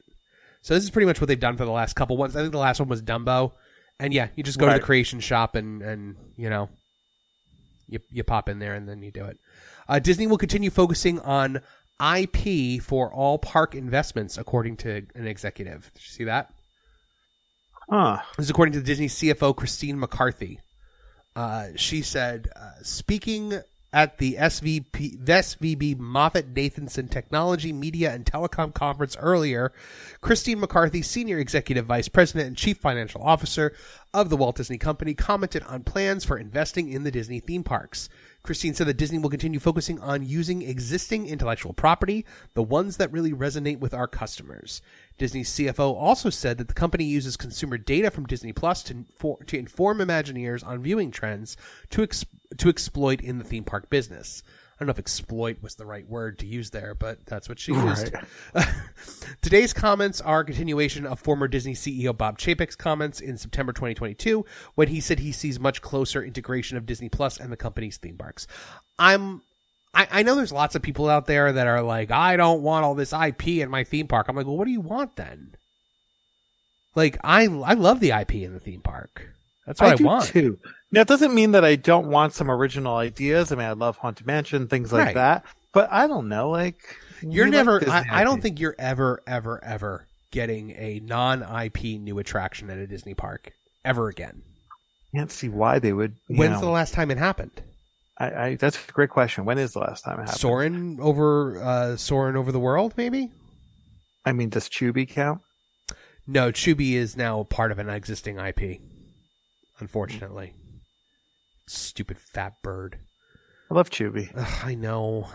So 0.61 0.75
this 0.75 0.85
is 0.85 0.91
pretty 0.91 1.07
much 1.07 1.23
what 1.23 1.29
they've 1.29 1.41
done 1.41 1.57
for 1.57 1.65
the 1.65 1.71
last 1.71 1.97
couple 1.97 2.19
ones. 2.19 2.37
I 2.37 2.43
think 2.43 2.53
the 2.53 2.59
last 2.59 2.81
one 2.81 2.91
was 2.91 3.01
Dumbo. 3.01 3.53
And 3.99 4.13
yeah, 4.13 4.29
you 4.37 4.43
just 4.43 4.59
go 4.59 4.67
to 4.67 4.75
the 4.75 4.81
creation 4.81 5.21
shop 5.21 5.55
and, 5.55 5.81
and 5.81 6.17
you 6.37 6.51
know, 6.51 6.69
you, 7.89 8.01
you 8.11 8.25
pop 8.25 8.51
in 8.51 8.59
there 8.59 8.75
and 8.75 8.87
then 8.87 9.03
you 9.03 9.11
do 9.11 9.25
it. 9.25 9.39
Uh, 9.89 10.01
Disney 10.01 10.27
will 10.27 10.37
continue 10.37 10.69
focusing 10.69 11.19
on 11.21 11.63
IP 11.99 12.83
for 12.83 13.11
all 13.11 13.39
park 13.39 13.75
investments, 13.75 14.37
according 14.37 14.77
to 14.79 15.07
an 15.15 15.27
executive. 15.27 15.91
Did 15.95 16.03
you 16.03 16.11
see 16.11 16.25
that? 16.25 16.53
Huh. 17.89 18.19
This 18.37 18.45
is 18.45 18.51
according 18.51 18.75
to 18.75 18.81
the 18.81 18.87
Disney 18.87 19.09
CFO 19.09 19.57
Christine 19.57 19.99
McCarthy. 19.99 20.61
Uh, 21.37 21.69
she 21.77 22.03
said, 22.03 22.51
uh, 22.57 22.73
speaking 22.83 23.61
at 23.93 24.19
the 24.19 24.35
SVP, 24.35 25.25
SVB 25.25 25.97
Moffett 25.97 26.55
Nathanson 26.55 27.11
Technology, 27.11 27.73
Media, 27.73 28.13
and 28.13 28.25
Telecom 28.25 28.73
Conference 28.73 29.17
earlier, 29.19 29.73
Christine 30.21 30.61
McCarthy, 30.61 31.03
Senior 31.03 31.39
Executive 31.39 31.87
Vice 31.87 32.09
President 32.09 32.47
and 32.47 32.57
Chief 32.57 32.77
Financial 32.79 33.23
Officer 33.23 33.73
of 34.15 34.29
the 34.29 34.37
Walt 34.37 34.57
Disney 34.57 34.79
Company, 34.79 35.15
commented 35.15 35.63
on 35.65 35.83
plans 35.83 36.25
for 36.25 36.39
investing 36.39 36.89
in 36.89 37.03
the 37.03 37.11
Disney 37.11 37.41
theme 37.41 37.65
parks. 37.65 38.09
Christine 38.43 38.75
said 38.75 38.87
that 38.87 38.97
Disney 38.97 39.19
will 39.19 39.31
continue 39.31 39.61
focusing 39.61 40.01
on 40.01 40.27
using 40.27 40.63
existing 40.63 41.27
intellectual 41.27 41.73
property, 41.73 42.25
the 42.55 42.63
ones 42.63 42.97
that 42.97 43.13
really 43.13 43.33
resonate 43.33 43.79
with 43.79 43.93
our 43.93 44.07
customers. 44.07 44.81
Disney's 45.19 45.51
CFO 45.51 45.95
also 45.95 46.31
said 46.31 46.59
that 46.59 46.69
the 46.69 46.75
company 46.75 47.05
uses 47.05 47.37
consumer 47.37 47.77
data 47.77 48.11
from 48.11 48.27
Disney 48.27 48.53
Plus 48.53 48.83
to, 48.85 49.05
for, 49.17 49.39
to 49.45 49.59
inform 49.59 49.99
Imagineers 49.99 50.67
on 50.67 50.83
viewing 50.83 51.11
trends 51.11 51.57
to 51.91 52.03
ex, 52.03 52.25
to 52.57 52.69
exploit 52.69 53.21
in 53.21 53.39
the 53.39 53.45
theme 53.45 53.65
park 53.65 53.91
business. 53.91 54.43
I 54.81 54.85
don't 54.85 54.87
know 54.87 54.93
if 54.93 54.99
exploit 54.99 55.59
was 55.61 55.75
the 55.75 55.85
right 55.85 56.09
word 56.09 56.39
to 56.39 56.47
use 56.47 56.71
there, 56.71 56.95
but 56.95 57.27
that's 57.27 57.51
what 57.51 57.59
she 57.59 57.75
used. 57.75 58.15
Today's 59.43 59.75
comments 59.75 60.23
are 60.23 60.41
a 60.41 60.45
continuation 60.45 61.05
of 61.05 61.21
former 61.21 61.49
Disney 61.49 61.75
CEO 61.75 62.17
Bob 62.17 62.39
Chapek's 62.39 62.77
comments 62.77 63.21
in 63.21 63.37
September 63.37 63.75
2022 63.75 64.43
when 64.77 64.89
he 64.89 65.01
said 65.01 65.19
he 65.19 65.33
sees 65.33 65.61
much 65.61 65.83
closer 65.83 66.25
integration 66.25 66.79
of 66.79 66.87
Disney 66.87 67.11
Plus 67.11 67.39
and 67.39 67.53
the 67.53 67.59
company's 67.59 67.99
theme 67.99 68.17
parks. 68.17 68.47
I'm 68.99 69.43
I, 69.93 70.09
I 70.11 70.23
know 70.23 70.35
there's 70.35 70.51
lots 70.51 70.75
of 70.75 70.81
people 70.81 71.11
out 71.11 71.27
there 71.27 71.53
that 71.53 71.67
are 71.67 71.83
like, 71.83 72.11
I 72.11 72.39
don't 72.39 72.63
want 72.63 72.87
all 72.87 72.95
this 72.95 73.13
IP 73.13 73.49
in 73.49 73.69
my 73.69 73.85
theme 73.85 74.07
park. 74.07 74.29
I'm 74.29 74.37
like, 74.37 74.47
well, 74.47 74.57
what 74.57 74.65
do 74.65 74.71
you 74.71 74.81
want 74.81 75.15
then? 75.17 75.57
Like, 76.95 77.19
I 77.23 77.43
I 77.45 77.75
love 77.75 78.01
the 78.01 78.13
IP 78.13 78.37
in 78.37 78.55
the 78.55 78.61
theme 78.61 78.81
park. 78.81 79.29
That's 79.71 79.81
what 79.81 79.93
I, 79.93 79.95
do 79.97 80.05
want. 80.05 80.25
too. 80.27 80.59
Now, 80.91 81.03
it 81.03 81.09
doesn't 81.09 81.33
mean 81.33 81.53
that 81.53 81.65
I 81.65 81.77
don't 81.77 82.09
want 82.09 82.33
some 82.35 82.51
original 82.51 82.97
ideas. 82.97 83.53
I 83.53 83.55
mean, 83.55 83.67
I 83.67 83.73
love 83.73 83.97
Haunted 83.99 84.27
Mansion, 84.27 84.67
things 84.67 84.93
like 84.93 85.07
Right. 85.07 85.15
that. 85.15 85.45
But 85.73 85.89
I 85.93 86.09
don't 86.09 86.29
know, 86.29 86.51
like 86.51 86.97
You're 87.23 87.45
we 87.45 87.53
like 87.53 87.65
never. 87.65 87.91
I, 87.91 88.05
I 88.11 88.25
don't 88.25 88.43
think 88.43 88.59
you're 88.59 88.75
ever, 88.79 89.23
ever, 89.29 89.63
ever 89.63 90.09
getting 90.33 90.73
a 90.73 91.01
non-IP 91.05 92.01
new 92.01 92.19
attraction 92.19 92.69
at 92.71 92.79
a 92.79 92.87
Disney 92.89 93.15
park 93.15 93.53
ever 93.85 94.09
again. 94.09 94.43
can't 95.15 95.31
see 95.31 95.49
why 95.49 95.79
they 95.79 95.93
would. 95.93 96.17
When's 96.27 96.55
know, 96.55 96.61
the 96.67 96.71
last 96.71 96.93
time 96.95 97.13
it 97.13 97.19
happened? 97.19 97.63
I, 98.19 98.31
I, 98.47 98.55
that's 98.57 98.77
a 98.89 98.93
great 98.93 99.11
question. 99.11 99.45
When 99.45 99.59
is 99.59 99.73
the 99.75 99.79
last 99.79 100.05
time 100.05 100.15
it 100.19 100.23
happened? 100.23 100.39
Soarin' 100.41 100.99
over, 101.01 101.63
uh, 101.63 101.97
Soarin' 101.97 102.37
over 102.37 102.51
the 102.51 102.59
world, 102.61 102.95
maybe. 102.97 103.31
I 104.27 104.33
mean, 104.33 104.49
does 104.49 104.69
Chubby 104.69 105.07
count? 105.07 105.41
No, 106.27 106.51
Chubi 106.53 106.93
is 106.93 107.17
now 107.17 107.45
part 107.45 107.73
of 107.73 107.79
an 107.79 107.89
existing 107.89 108.39
IP. 108.39 108.81
Unfortunately, 109.81 110.55
stupid 111.67 112.19
fat 112.19 112.55
bird. 112.63 112.99
I 113.71 113.75
love 113.75 113.91
Chubby. 113.91 114.31
Ugh, 114.35 114.61
I 114.65 114.75
know. 114.75 115.29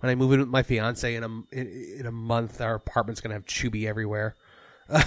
When 0.00 0.10
I 0.10 0.14
move 0.14 0.32
in 0.32 0.40
with 0.40 0.48
my 0.48 0.62
fiance 0.62 1.14
in 1.14 1.22
a 1.24 1.26
in, 1.52 1.96
in 2.00 2.06
a 2.06 2.12
month, 2.12 2.60
our 2.60 2.74
apartment's 2.74 3.20
gonna 3.20 3.34
have 3.34 3.46
Chubi 3.46 3.86
everywhere. 3.86 4.34
I'm 4.88 5.04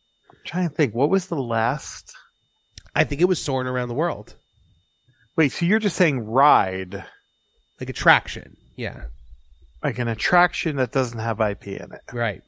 trying 0.44 0.68
to 0.68 0.74
think. 0.74 0.94
What 0.94 1.10
was 1.10 1.26
the 1.26 1.36
last? 1.36 2.14
I 2.94 3.04
think 3.04 3.20
it 3.20 3.28
was 3.28 3.40
Soarin' 3.40 3.66
Around 3.66 3.88
the 3.88 3.94
World, 3.94 4.34
Wait, 5.36 5.52
so 5.52 5.64
you're 5.64 5.78
just 5.78 5.94
saying 5.94 6.26
ride, 6.26 7.04
like 7.78 7.88
attraction. 7.88 8.56
Yeah, 8.74 9.04
like 9.84 9.98
an 10.00 10.08
attraction 10.08 10.76
that 10.76 10.90
doesn't 10.90 11.18
have 11.20 11.40
IP 11.40 11.68
in 11.68 11.92
it? 11.92 12.02
right. 12.12 12.42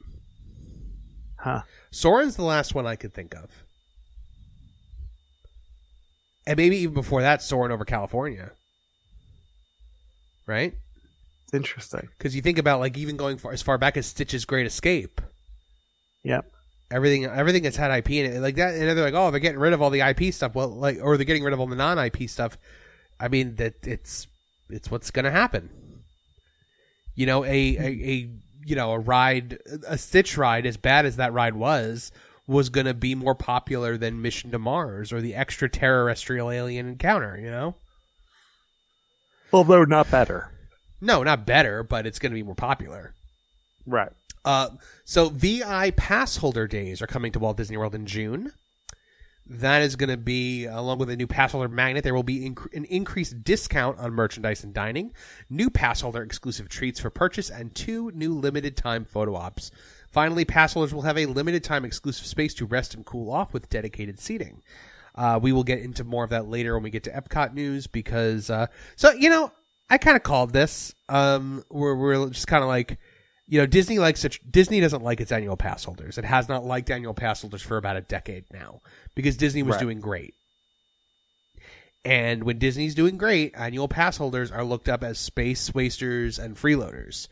Huh. 1.39 1.63
Soarin's 1.93 2.37
the 2.37 2.43
last 2.43 2.75
one 2.75 2.87
I 2.87 2.97
could 2.97 3.15
think 3.15 3.35
of, 3.35 3.51
and 6.51 6.57
maybe 6.57 6.79
even 6.79 6.95
before 6.95 7.23
that, 7.23 7.43
Soarin' 7.43 7.71
Over 7.73 7.85
California. 7.85 8.51
Right, 10.47 10.75
It's 11.45 11.55
interesting. 11.55 12.09
because 12.19 12.35
you 12.35 12.43
think 12.43 12.59
about 12.59 12.81
like 12.81 12.99
even 12.99 13.17
going 13.17 13.39
far, 13.39 13.53
as 13.53 13.63
far 13.63 13.79
back 13.79 13.97
as 13.97 14.07
Stitch's 14.07 14.45
Great 14.45 14.67
Escape. 14.67 15.21
Yep. 16.25 16.45
everything 16.91 17.25
everything 17.25 17.63
that's 17.63 17.77
had 17.77 17.97
IP 17.97 18.11
in 18.11 18.31
it 18.33 18.41
like 18.41 18.57
that 18.57 18.75
and 18.75 18.83
they're 18.83 19.05
like 19.05 19.15
oh 19.15 19.31
they're 19.31 19.41
getting 19.41 19.61
rid 19.61 19.73
of 19.73 19.81
all 19.81 19.89
the 19.89 20.01
IP 20.01 20.35
stuff 20.35 20.55
well 20.55 20.69
like 20.69 20.99
or 21.01 21.17
they're 21.17 21.25
getting 21.25 21.45
rid 21.45 21.55
of 21.55 21.61
all 21.61 21.67
the 21.67 21.77
non 21.77 21.99
IP 21.99 22.29
stuff 22.29 22.59
I 23.19 23.29
mean 23.29 23.55
that 23.55 23.87
it's 23.87 24.27
it's 24.69 24.91
what's 24.91 25.11
gonna 25.11 25.31
happen 25.31 25.71
you 27.15 27.25
know 27.25 27.43
a, 27.45 27.49
a 27.49 27.87
a 27.87 28.31
you 28.67 28.77
know 28.77 28.93
a 28.93 28.99
ride 28.99 29.59
a 29.87 29.97
Stitch 29.97 30.37
ride 30.37 30.67
as 30.67 30.77
bad 30.77 31.07
as 31.07 31.17
that 31.17 31.33
ride 31.33 31.55
was 31.55 32.13
was 32.51 32.69
gonna 32.69 32.95
be 32.95 33.15
more 33.15 33.35
popular 33.35 33.97
than 33.97 34.21
Mission 34.21 34.51
to 34.51 34.59
Mars 34.59 35.13
or 35.13 35.21
the 35.21 35.35
extraterrestrial 35.35 36.51
alien 36.51 36.87
encounter 36.89 37.39
you 37.39 37.51
know 37.51 37.77
Although 39.53 39.85
not 39.85 40.11
better. 40.11 40.51
no 41.01 41.23
not 41.23 41.47
better 41.47 41.83
but 41.83 42.07
it's 42.07 42.19
gonna 42.19 42.35
be 42.35 42.43
more 42.43 42.55
popular 42.55 43.15
Right. 43.87 44.11
Uh, 44.45 44.69
so 45.05 45.29
VI 45.29 45.91
pass 45.93 46.37
holder 46.37 46.67
days 46.67 47.03
are 47.03 47.07
coming 47.07 47.33
to 47.33 47.39
Walt 47.39 47.57
Disney 47.57 47.77
World 47.77 47.95
in 47.95 48.07
June. 48.07 48.53
That 49.47 49.83
is 49.83 49.97
going 49.97 50.11
to 50.11 50.17
be 50.17 50.67
along 50.67 50.99
with 50.99 51.11
a 51.11 51.17
new 51.17 51.27
pass 51.27 51.53
holder 51.53 51.69
magnet. 51.69 52.05
There 52.05 52.15
will 52.15 52.23
be 52.23 52.49
inc- 52.49 52.73
an 52.73 52.85
increased 52.85 53.43
discount 53.43 53.99
on 53.99 54.13
merchandise 54.13 54.63
and 54.63 54.73
dining, 54.73 55.13
new 55.49 55.71
pass 55.71 56.03
holder 56.03 56.23
exclusive 56.23 56.69
treats 56.69 57.01
for 57.01 57.11
purchase, 57.11 57.51
and 57.51 57.75
two 57.75 58.13
new 58.13 58.33
limited 58.35 58.77
time 58.77 59.05
photo 59.05 59.35
ops. 59.35 59.73
Finally, 60.11 60.45
pass 60.45 60.75
holders 60.75 60.93
will 60.93 61.03
have 61.03 61.19
a 61.19 61.27
limited 61.27 61.63
time 61.63 61.85
exclusive 61.85 62.27
space 62.27 62.55
to 62.55 62.67
rest 62.67 62.95
and 62.95 63.07
cool 63.07 63.31
off 63.31 63.53
with 63.53 63.69
dedicated 63.71 64.19
seating. 64.19 64.63
Uh, 65.15 65.39
we 65.41 65.53
will 65.53 65.65
get 65.65 65.81
into 65.81 66.05
more 66.05 66.25
of 66.25 66.31
that 66.31 66.49
later 66.49 66.75
when 66.75 66.83
we 66.83 66.91
get 66.91 67.05
to 67.05 67.11
Epcot 67.11 67.53
news 67.55 67.87
because, 67.87 68.51
uh, 68.51 68.67
so 68.97 69.13
you 69.13 69.29
know, 69.31 69.53
I 69.89 69.99
kind 69.99 70.17
of 70.17 70.23
called 70.23 70.53
this. 70.53 70.95
Um, 71.09 71.65
we're 71.71 71.95
we're 71.95 72.31
just 72.31 72.47
kind 72.47 72.63
of 72.63 72.69
like 72.69 72.99
you 73.49 73.59
know, 73.59 73.67
Disney 73.67 73.99
likes 73.99 74.25
it. 74.25 74.39
Disney 74.49 74.81
doesn't 74.81 75.03
like 75.03 75.21
its 75.21 75.33
annual 75.33 75.57
pass 75.57 75.83
holders. 75.83 76.19
It 76.19 76.25
has 76.25 76.49
not 76.49 76.65
liked 76.65 76.89
annual 76.91 77.15
pass 77.15 77.41
holders 77.41 77.63
for 77.63 77.77
about 77.77 77.97
a 77.97 78.01
decade 78.01 78.45
now 78.53 78.81
because 79.17 79.37
Disney 79.37 79.65
was 79.65 79.75
Right. 79.75 79.81
doing 79.81 80.01
great. 80.01 80.35
And 82.05 82.45
when 82.45 82.59
Disney's 82.59 82.95
doing 82.95 83.19
great, 83.19 83.53
annual 83.57 83.89
pass 83.89 84.17
holders 84.17 84.51
are 84.53 84.65
looked 84.65 84.89
up 84.89 85.03
as 85.05 85.19
space 85.19 85.75
wasters 85.75 86.39
and 86.39 86.57
freeloaders. 86.57 87.27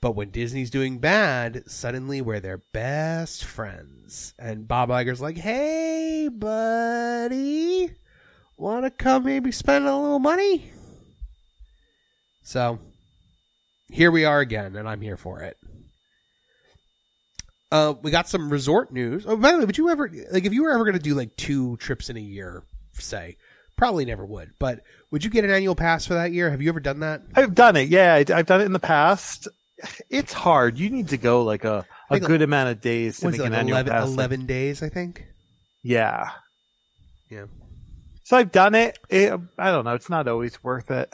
But 0.00 0.14
when 0.14 0.30
Disney's 0.30 0.70
doing 0.70 0.98
bad, 0.98 1.64
suddenly 1.66 2.20
we're 2.20 2.40
their 2.40 2.62
best 2.72 3.44
friends. 3.44 4.34
And 4.38 4.68
Bob 4.68 4.90
Iger's 4.90 5.20
like, 5.20 5.38
"Hey, 5.38 6.28
buddy, 6.30 7.90
want 8.56 8.84
to 8.84 8.90
come 8.90 9.24
maybe 9.24 9.52
spend 9.52 9.86
a 9.86 9.96
little 9.96 10.18
money?" 10.18 10.70
So 12.42 12.78
here 13.90 14.10
we 14.10 14.24
are 14.24 14.40
again, 14.40 14.76
and 14.76 14.88
I'm 14.88 15.00
here 15.00 15.16
for 15.16 15.40
it. 15.40 15.56
Uh, 17.72 17.94
we 18.02 18.10
got 18.10 18.28
some 18.28 18.50
resort 18.50 18.92
news. 18.92 19.24
Oh, 19.26 19.36
by 19.36 19.52
the 19.52 19.58
way, 19.58 19.64
would 19.64 19.78
you 19.78 19.88
ever 19.88 20.10
like 20.30 20.44
if 20.44 20.52
you 20.52 20.62
were 20.62 20.72
ever 20.72 20.84
going 20.84 20.96
to 20.96 21.02
do 21.02 21.14
like 21.14 21.36
two 21.36 21.76
trips 21.78 22.10
in 22.10 22.16
a 22.16 22.20
year, 22.20 22.62
say? 22.92 23.36
Probably 23.76 24.04
never 24.04 24.24
would, 24.24 24.52
but 24.58 24.80
would 25.10 25.24
you 25.24 25.30
get 25.30 25.44
an 25.44 25.50
annual 25.50 25.74
pass 25.74 26.06
for 26.06 26.14
that 26.14 26.32
year? 26.32 26.50
Have 26.50 26.62
you 26.62 26.68
ever 26.68 26.80
done 26.80 27.00
that? 27.00 27.22
I've 27.34 27.54
done 27.54 27.76
it. 27.76 27.88
Yeah, 27.88 28.14
I've 28.14 28.46
done 28.46 28.60
it 28.60 28.66
in 28.66 28.72
the 28.72 28.78
past. 28.78 29.48
It's 30.08 30.32
hard. 30.32 30.78
You 30.78 30.88
need 30.90 31.08
to 31.08 31.18
go 31.18 31.42
like 31.42 31.64
a, 31.64 31.84
think 32.10 32.24
good 32.24 32.42
amount 32.42 32.70
of 32.70 32.80
days 32.80 33.18
to 33.20 33.30
make 33.30 33.40
it 33.40 33.44
an 33.44 33.52
like 33.52 33.60
annual 33.60 33.76
11, 33.76 33.92
pass. 33.92 34.08
like- 34.08 34.14
11 34.14 34.46
days, 34.46 34.82
I 34.82 34.88
think. 34.88 35.24
yeah. 35.82 36.30
Yeah. 37.30 37.46
So 38.24 38.36
I've 38.36 38.52
done 38.52 38.74
it. 38.74 38.98
it. 39.10 39.38
I 39.58 39.70
don't 39.70 39.84
know. 39.84 39.94
It's 39.94 40.08
not 40.10 40.26
always 40.28 40.62
worth 40.64 40.90
it. 40.90 41.12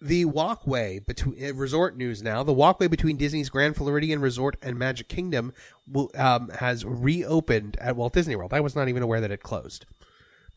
The 0.00 0.24
walkway 0.24 1.00
between 1.00 1.44
uh, 1.44 1.52
resort 1.54 1.96
news 1.96 2.22
now. 2.22 2.42
The 2.42 2.52
walkway 2.52 2.86
between 2.88 3.16
Disney's 3.16 3.50
Grand 3.50 3.76
Floridian 3.76 4.20
Resort 4.20 4.56
and 4.62 4.78
Magic 4.78 5.08
Kingdom 5.08 5.52
will, 5.86 6.10
um, 6.16 6.48
has 6.48 6.84
reopened 6.84 7.76
at 7.80 7.96
Walt 7.96 8.14
Disney 8.14 8.34
World. 8.34 8.54
I 8.54 8.60
was 8.60 8.74
not 8.74 8.88
even 8.88 9.02
aware 9.02 9.20
that 9.20 9.30
it 9.30 9.42
closed, 9.42 9.84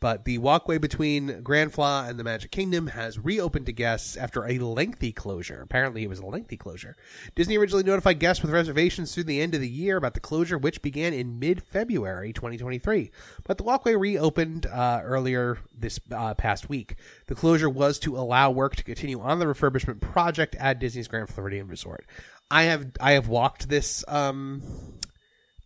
But 0.03 0.25
the 0.25 0.37
walkway 0.39 0.79
between 0.79 1.43
Grand 1.43 1.71
Fla 1.71 2.07
and 2.09 2.19
the 2.19 2.25
Magic 2.25 2.51
Kingdom 2.51 2.87
has 2.87 3.17
reopened 3.17 3.67
to 3.67 3.71
guests 3.71 4.17
after 4.17 4.45
a 4.45 4.59
lengthy 4.59 5.13
closure. 5.13 5.61
Apparently, 5.61 6.03
it 6.03 6.09
was 6.09 6.19
a 6.19 6.25
lengthy 6.25 6.57
closure. 6.57 6.97
Disney 7.35 7.57
originally 7.57 7.85
notified 7.85 8.19
guests 8.19 8.41
with 8.41 8.51
reservations 8.51 9.13
through 9.15 9.23
the 9.23 9.39
end 9.39 9.55
of 9.55 9.61
the 9.61 9.69
year 9.69 9.95
about 9.95 10.13
the 10.13 10.19
closure, 10.19 10.57
which 10.57 10.81
began 10.81 11.13
in 11.13 11.39
mid 11.39 11.63
February 11.63 12.33
2023. 12.33 13.11
But 13.45 13.57
the 13.57 13.63
walkway 13.63 13.95
reopened 13.95 14.65
uh, 14.65 14.99
earlier 15.05 15.57
this 15.73 16.01
uh, 16.11 16.33
past 16.33 16.67
week. 16.67 16.95
The 17.27 17.35
closure 17.35 17.69
was 17.69 17.97
to 17.99 18.17
allow 18.17 18.51
work 18.51 18.75
to 18.75 18.83
continue 18.83 19.21
on 19.21 19.39
the 19.39 19.45
refurbishment 19.45 20.01
project 20.01 20.53
at 20.55 20.79
Disney's 20.79 21.07
Grand 21.07 21.29
Floridian 21.29 21.69
Resort. 21.69 22.05
I 22.51 22.63
have 22.63 22.91
I 22.99 23.13
have 23.13 23.29
walked 23.29 23.69
this 23.69 24.03
um 24.09 24.61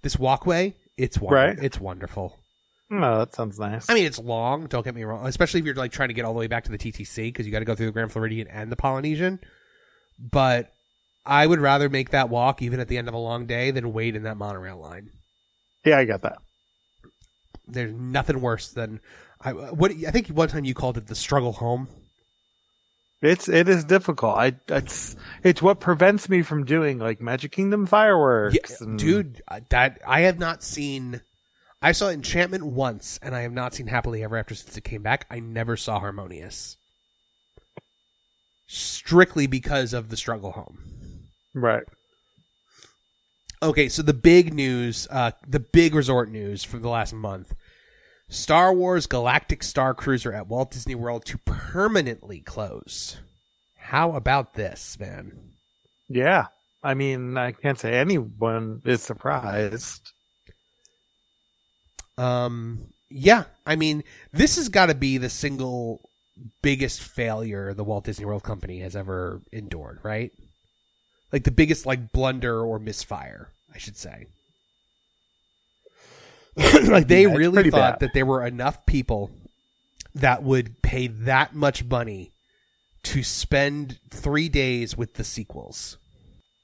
this 0.04 0.16
walkway. 0.20 0.76
It's 0.96 1.20
wonder- 1.20 1.36
Right. 1.38 1.58
It's 1.60 1.80
wonderful. 1.80 2.38
No, 2.90 3.20
that 3.20 3.34
sounds 3.36 3.60
nice. 3.60 3.90
I 3.90 3.94
mean, 3.94 4.06
it's 4.06 4.20
long. 4.20 4.68
Don't 4.68 4.84
get 4.84 4.96
me 4.96 5.04
wrong, 5.04 5.28
especially 5.28 5.60
if 5.60 5.66
you're 5.66 5.76
like 5.76 5.92
trying 5.92 6.08
to 6.08 6.14
get 6.14 6.24
all 6.26 6.34
the 6.34 6.40
way 6.40 6.48
back 6.48 6.64
to 6.66 6.72
the 6.72 6.78
TTC 6.78 7.26
because 7.26 7.46
you 7.46 7.52
got 7.52 7.60
to 7.60 7.66
go 7.66 7.76
through 7.76 7.88
the 7.88 7.92
Grand 7.92 8.12
Floridian 8.12 8.48
and 8.48 8.72
the 8.72 8.78
Polynesian. 8.78 9.40
But 10.20 10.72
I 11.26 11.46
would 11.46 11.60
rather 11.60 11.90
make 11.90 12.12
that 12.12 12.30
walk 12.30 12.62
even 12.62 12.80
at 12.80 12.88
the 12.88 12.98
end 12.98 13.08
of 13.10 13.14
a 13.14 13.18
long 13.18 13.46
day 13.46 13.72
than 13.72 13.92
wait 13.92 14.16
in 14.16 14.24
that 14.24 14.38
monorail 14.38 14.78
line. 14.78 15.10
yeah, 15.84 15.98
I 15.98 16.06
got 16.06 16.22
that. 16.22 16.38
There's 17.68 17.94
nothing 17.94 18.40
worse 18.40 18.70
than 18.70 19.02
I. 19.42 19.52
What 19.52 19.92
I 19.92 20.12
think 20.12 20.30
one 20.30 20.48
time 20.48 20.64
you 20.64 20.74
called 20.74 20.98
it 20.98 21.08
the 21.08 21.16
struggle 21.16 21.52
home. 21.52 21.90
It's 23.22 23.50
it 23.50 23.68
is 23.68 23.84
difficult. 23.84 24.38
I 24.38 24.56
it's 24.70 25.18
it's 25.44 25.62
what 25.62 25.82
prevents 25.82 26.30
me 26.30 26.44
from 26.44 26.64
doing 26.64 27.00
like 27.00 27.20
Magic 27.20 27.52
Kingdom 27.52 27.86
fireworks. 27.86 28.56
Yeah, 28.56 28.78
and- 28.88 28.98
dude, 28.98 29.42
that 29.70 30.00
I 30.08 30.22
have 30.22 30.40
not 30.40 30.64
seen. 30.64 31.20
I 31.82 31.92
saw 31.92 32.10
Enchantment 32.10 32.66
once, 32.66 33.20
and 33.22 33.36
I 33.36 33.42
have 33.42 33.52
not 33.52 33.74
seen 33.74 33.88
Happily 33.88 34.24
Ever 34.24 34.38
After 34.38 34.56
since 34.56 34.78
it 34.78 34.84
came 34.84 35.04
back. 35.04 35.28
I 35.30 35.40
never 35.40 35.78
saw 35.78 36.00
Harmonious, 36.00 36.78
strictly 38.68 39.46
because 39.48 39.94
of 39.94 40.10
the 40.10 40.18
struggle 40.18 40.52
home. 40.54 40.80
Right. 41.54 41.84
Okay, 43.62 43.90
so 43.90 44.02
the 44.02 44.14
big 44.14 44.54
news, 44.54 45.08
uh, 45.12 45.32
the 45.48 45.60
big 45.60 45.94
resort 45.96 46.30
news 46.30 46.64
for 46.64 46.78
the 46.78 46.90
last 46.90 47.14
month: 47.14 47.54
Star 48.30 48.74
Wars 48.74 49.06
Galactic 49.06 49.62
Starcruiser 49.62 50.36
at 50.36 50.48
Walt 50.48 50.72
Disney 50.72 50.96
World 50.96 51.26
to 51.26 51.38
permanently 51.40 52.40
close. 52.40 53.18
How 53.76 54.14
about 54.14 54.56
this, 54.56 55.00
man? 55.00 55.54
Yeah. 56.10 56.48
I 56.84 56.94
mean, 56.94 57.38
I 57.38 57.52
can't 57.52 57.80
say 57.80 57.94
anyone 57.94 58.82
is 58.86 59.02
surprised. 59.02 60.12
Um, 62.18 62.88
yeah, 63.10 63.46
I 63.66 63.76
mean, 63.76 64.04
this 64.34 64.56
has 64.58 64.70
got 64.70 64.88
to 64.88 64.96
be 64.96 65.18
the 65.18 65.30
single 65.30 66.02
biggest 66.62 67.02
failure 67.02 67.74
the 67.74 67.84
Walt 67.84 68.06
Disney 68.06 68.26
World 68.26 68.44
Company 68.44 68.80
has 68.80 68.96
ever 68.96 69.42
endured, 69.52 70.00
right? 70.04 70.32
Like 71.32 71.44
the 71.44 71.52
biggest 71.52 71.86
like 71.86 72.12
blunder 72.12 72.62
or 72.66 72.80
misfire, 72.80 73.50
I 73.74 73.78
should 73.78 73.98
say. 73.98 74.28
like 76.88 77.08
they 77.08 77.28
Yeah, 77.28 77.28
really 77.28 77.64
thought 77.64 78.00
bad. 78.00 78.00
that 78.00 78.14
there 78.14 78.26
were 78.26 78.46
enough 78.46 78.86
people 78.86 79.32
that 80.16 80.44
would 80.44 80.82
pay 80.82 81.08
that 81.08 81.56
much 81.56 81.84
money 81.84 82.32
to 83.04 83.24
spend 83.24 84.00
three 84.12 84.50
days 84.50 84.98
with 84.98 85.16
the 85.16 85.24
sequels. 85.24 85.98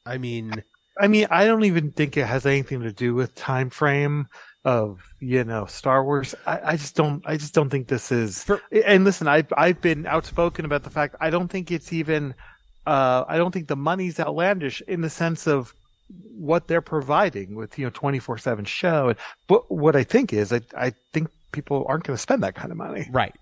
I 0.05 0.17
mean, 0.17 0.63
I 0.99 1.07
mean, 1.07 1.27
I 1.31 1.45
don't 1.45 1.65
even 1.65 1.91
think 1.91 2.17
it 2.17 2.25
has 2.27 2.45
anything 2.45 2.81
to 2.81 2.91
do 2.91 3.15
with 3.15 3.35
time 3.35 3.69
frame 3.69 4.27
of 4.65 5.01
you 5.19 5.43
know 5.43 5.65
Star 5.65 6.03
Wars. 6.03 6.35
I, 6.45 6.59
I 6.63 6.77
just 6.77 6.95
don't. 6.95 7.21
I 7.25 7.37
just 7.37 7.53
don't 7.53 7.69
think 7.69 7.87
this 7.87 8.11
is. 8.11 8.43
For- 8.43 8.61
and 8.85 9.03
listen, 9.03 9.27
I've 9.27 9.51
I've 9.57 9.81
been 9.81 10.05
outspoken 10.07 10.65
about 10.65 10.83
the 10.83 10.89
fact 10.89 11.15
I 11.19 11.29
don't 11.29 11.47
think 11.49 11.71
it's 11.71 11.91
even. 11.93 12.33
Uh, 12.85 13.23
I 13.27 13.37
don't 13.37 13.51
think 13.51 13.67
the 13.67 13.75
money's 13.77 14.19
outlandish 14.19 14.81
in 14.87 15.01
the 15.01 15.09
sense 15.09 15.47
of 15.47 15.73
what 16.37 16.67
they're 16.67 16.81
providing 16.81 17.55
with 17.55 17.79
you 17.79 17.85
know 17.85 17.91
twenty 17.91 18.19
four 18.19 18.37
seven 18.37 18.65
show. 18.65 19.09
And 19.09 19.17
But 19.47 19.69
what 19.71 19.95
I 19.95 20.03
think 20.03 20.33
is, 20.33 20.51
I 20.53 20.61
I 20.77 20.93
think 21.13 21.29
people 21.51 21.85
aren't 21.87 22.03
going 22.03 22.15
to 22.15 22.21
spend 22.21 22.43
that 22.43 22.55
kind 22.55 22.71
of 22.71 22.77
money. 22.77 23.07
right. 23.11 23.33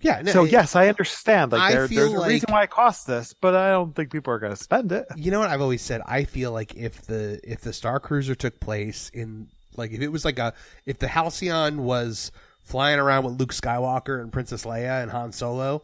Yeah. 0.00 0.20
No, 0.22 0.32
so 0.32 0.44
it- 0.44 0.50
yes, 0.50 0.74
I 0.74 0.88
understand. 0.88 1.52
Like 1.52 1.60
I 1.60 1.72
there, 1.72 1.86
there's 1.86 2.12
a 2.12 2.26
reason 2.26 2.52
why 2.52 2.64
it 2.64 2.70
costs 2.70 3.04
this, 3.04 3.32
but 3.40 3.54
I 3.54 3.70
don't 3.70 3.94
think 3.94 4.10
people 4.10 4.32
are 4.32 4.40
going 4.40 4.52
to 4.54 4.60
spend 4.60 4.90
it. 4.90 5.06
you 5.16 5.30
know 5.30 5.38
what 5.38 5.48
I've 5.50 5.60
always 5.60 5.82
said. 5.82 6.00
I 6.06 6.24
feel 6.24 6.50
like 6.50 6.74
if 6.74 7.02
the 7.02 7.38
if 7.44 7.60
the 7.60 7.70
Starcruiser 7.70 8.36
took 8.36 8.58
place 8.58 9.08
in 9.14 9.46
like 9.76 9.92
if 9.92 10.00
it 10.00 10.08
was 10.08 10.24
like 10.24 10.38
a 10.38 10.54
if 10.86 10.98
the 10.98 11.08
Halcyon 11.08 11.84
was 11.84 12.32
flying 12.62 12.98
around 12.98 13.24
with 13.24 13.38
Luke 13.38 13.52
Skywalker 13.52 14.20
and 14.20 14.32
Princess 14.32 14.64
Leia 14.64 15.02
and 15.02 15.10
Han 15.10 15.32
Solo, 15.32 15.82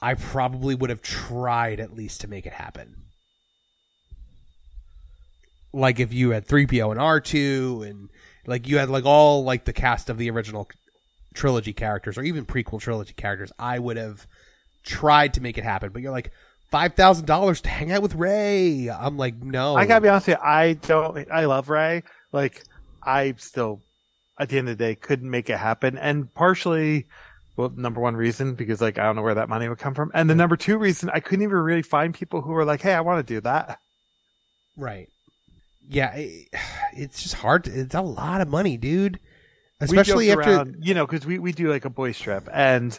I 0.00 0.14
probably 0.14 0.74
would 0.74 0.90
have 0.90 1.02
tried 1.02 1.80
at 1.80 1.94
least 1.94 2.22
to 2.22 2.28
make 2.28 2.46
it 2.46 2.52
happen. 2.52 2.96
Like 5.72 5.98
if 5.98 6.12
you 6.12 6.30
had 6.30 6.46
3PO 6.46 6.92
and 6.92 7.00
R2 7.00 7.88
and 7.88 8.08
like 8.46 8.68
you 8.68 8.78
had 8.78 8.88
like 8.90 9.04
all 9.04 9.44
like 9.44 9.64
the 9.64 9.72
cast 9.72 10.08
of 10.08 10.18
the 10.18 10.30
original 10.30 10.68
trilogy 11.34 11.72
characters 11.72 12.16
or 12.16 12.22
even 12.22 12.46
prequel 12.46 12.80
trilogy 12.80 13.14
characters, 13.14 13.52
I 13.58 13.78
would 13.78 13.96
have 13.96 14.26
tried 14.84 15.34
to 15.34 15.40
make 15.40 15.58
it 15.58 15.64
happen. 15.64 15.90
But 15.90 16.02
you're 16.02 16.12
like 16.12 16.30
five 16.70 16.94
thousand 16.94 17.26
dollars 17.26 17.60
to 17.62 17.68
hang 17.68 17.92
out 17.92 18.02
with 18.02 18.14
Rey. 18.14 18.88
I'm 18.88 19.16
like, 19.16 19.42
no. 19.42 19.76
I 19.76 19.86
gotta 19.86 20.00
be 20.00 20.08
honest 20.08 20.28
with 20.28 20.38
you, 20.38 20.44
I 20.44 20.74
don't, 20.74 21.30
I 21.30 21.44
love 21.46 21.68
Rey. 21.68 22.02
Like, 22.32 22.64
I 23.04 23.34
still, 23.38 23.82
at 24.38 24.48
the 24.48 24.58
end 24.58 24.68
of 24.68 24.78
the 24.78 24.84
day, 24.84 24.94
couldn't 24.94 25.30
make 25.30 25.50
it 25.50 25.58
happen. 25.58 25.98
And 25.98 26.32
partially, 26.34 27.06
well, 27.56 27.70
number 27.70 28.00
one 28.00 28.16
reason, 28.16 28.54
because 28.54 28.80
like, 28.80 28.98
I 28.98 29.04
don't 29.04 29.16
know 29.16 29.22
where 29.22 29.34
that 29.34 29.48
money 29.48 29.68
would 29.68 29.78
come 29.78 29.94
from. 29.94 30.10
And 30.14 30.28
the 30.28 30.34
number 30.34 30.56
two 30.56 30.78
reason, 30.78 31.10
I 31.12 31.20
couldn't 31.20 31.44
even 31.44 31.56
really 31.56 31.82
find 31.82 32.14
people 32.14 32.40
who 32.40 32.52
were 32.52 32.64
like, 32.64 32.82
hey, 32.82 32.94
I 32.94 33.00
want 33.00 33.26
to 33.26 33.34
do 33.34 33.40
that. 33.42 33.78
right. 34.76 35.08
Yeah, 35.86 36.14
it, 36.14 36.48
it's 36.96 37.22
just 37.22 37.34
hard. 37.34 37.64
To, 37.64 37.80
it's 37.80 37.94
a 37.94 38.00
lot 38.00 38.40
of 38.40 38.48
money, 38.48 38.76
dude. 38.76 39.20
Especially 39.80 40.30
after 40.30 40.50
around, 40.50 40.76
you 40.80 40.94
know, 40.94 41.06
cause 41.06 41.26
we, 41.26 41.38
we 41.38 41.52
do 41.52 41.68
like 41.68 41.84
a 41.84 41.90
boy 41.90 42.12
trip 42.12 42.48
and, 42.52 42.98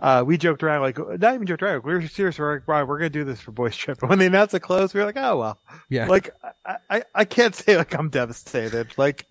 uh, 0.00 0.24
we 0.26 0.36
joked 0.38 0.62
around 0.62 0.82
like, 0.82 0.98
not 0.98 1.34
even 1.34 1.46
joked 1.46 1.62
around. 1.62 1.84
We 1.84 1.94
were 1.94 2.06
serious. 2.06 2.38
We're 2.38 2.54
like, 2.54 2.68
wow, 2.68 2.84
we're 2.84 2.98
going 2.98 3.12
to 3.12 3.18
do 3.18 3.24
this 3.24 3.40
for 3.40 3.52
boys 3.52 3.76
trip. 3.76 4.00
And 4.00 4.08
when 4.10 4.18
they 4.18 4.26
announced 4.26 4.54
it 4.54 4.60
closed, 4.60 4.94
we 4.94 5.00
were 5.00 5.06
like, 5.06 5.16
oh, 5.16 5.38
well, 5.38 5.60
yeah, 5.88 6.06
like, 6.06 6.30
I, 6.64 6.76
I, 6.90 7.02
I 7.14 7.24
can't 7.24 7.54
say 7.54 7.76
like 7.76 7.94
I'm 7.94 8.10
devastated. 8.10 8.96
Like, 8.96 9.26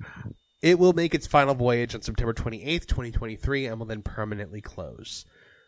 it 0.62 0.80
will 0.80 0.94
make 0.94 1.14
its 1.14 1.28
final 1.28 1.56
voyage 1.56 1.96
on 1.96 2.02
September 2.02 2.34
28th, 2.34 2.88
2023, 2.88 3.68
and 3.68 3.80
will 3.80 3.86
then 3.86 4.02
permanently 4.02 4.62
close. 4.62 5.26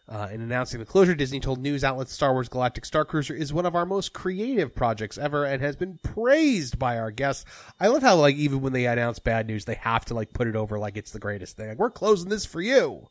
Uh, 0.10 0.28
in 0.32 0.42
announcing 0.42 0.80
the 0.80 0.86
closure, 0.88 1.14
Disney 1.14 1.40
told 1.40 1.60
news 1.60 1.84
outlets 1.84 2.12
Star 2.12 2.34
Wars 2.34 2.50
Galactic 2.50 2.84
Starcruiser 2.84 3.38
is 3.38 3.54
one 3.54 3.68
of 3.68 3.76
our 3.76 3.86
most 3.86 4.12
creative 4.12 4.74
projects 4.74 5.20
ever 5.20 5.46
and 5.46 5.62
has 5.62 5.76
been 5.76 6.00
praised 6.02 6.80
by 6.80 6.98
our 6.98 7.12
guests. 7.12 7.46
I 7.80 7.90
love 7.90 8.02
how, 8.02 8.16
like, 8.16 8.36
even 8.36 8.62
when 8.62 8.74
they 8.74 8.88
announce 8.88 9.20
bad 9.20 9.46
news, 9.46 9.66
they 9.66 9.76
have 9.76 10.06
to, 10.06 10.16
like, 10.16 10.34
put 10.34 10.48
it 10.48 10.56
over 10.56 10.80
like 10.80 10.98
it's 10.98 11.12
the 11.12 11.20
greatest 11.20 11.58
thing. 11.58 11.70
Like, 11.70 11.78
we're 11.78 11.92
closing 11.92 12.28
this 12.28 12.44
for 12.44 12.60
you. 12.60 13.08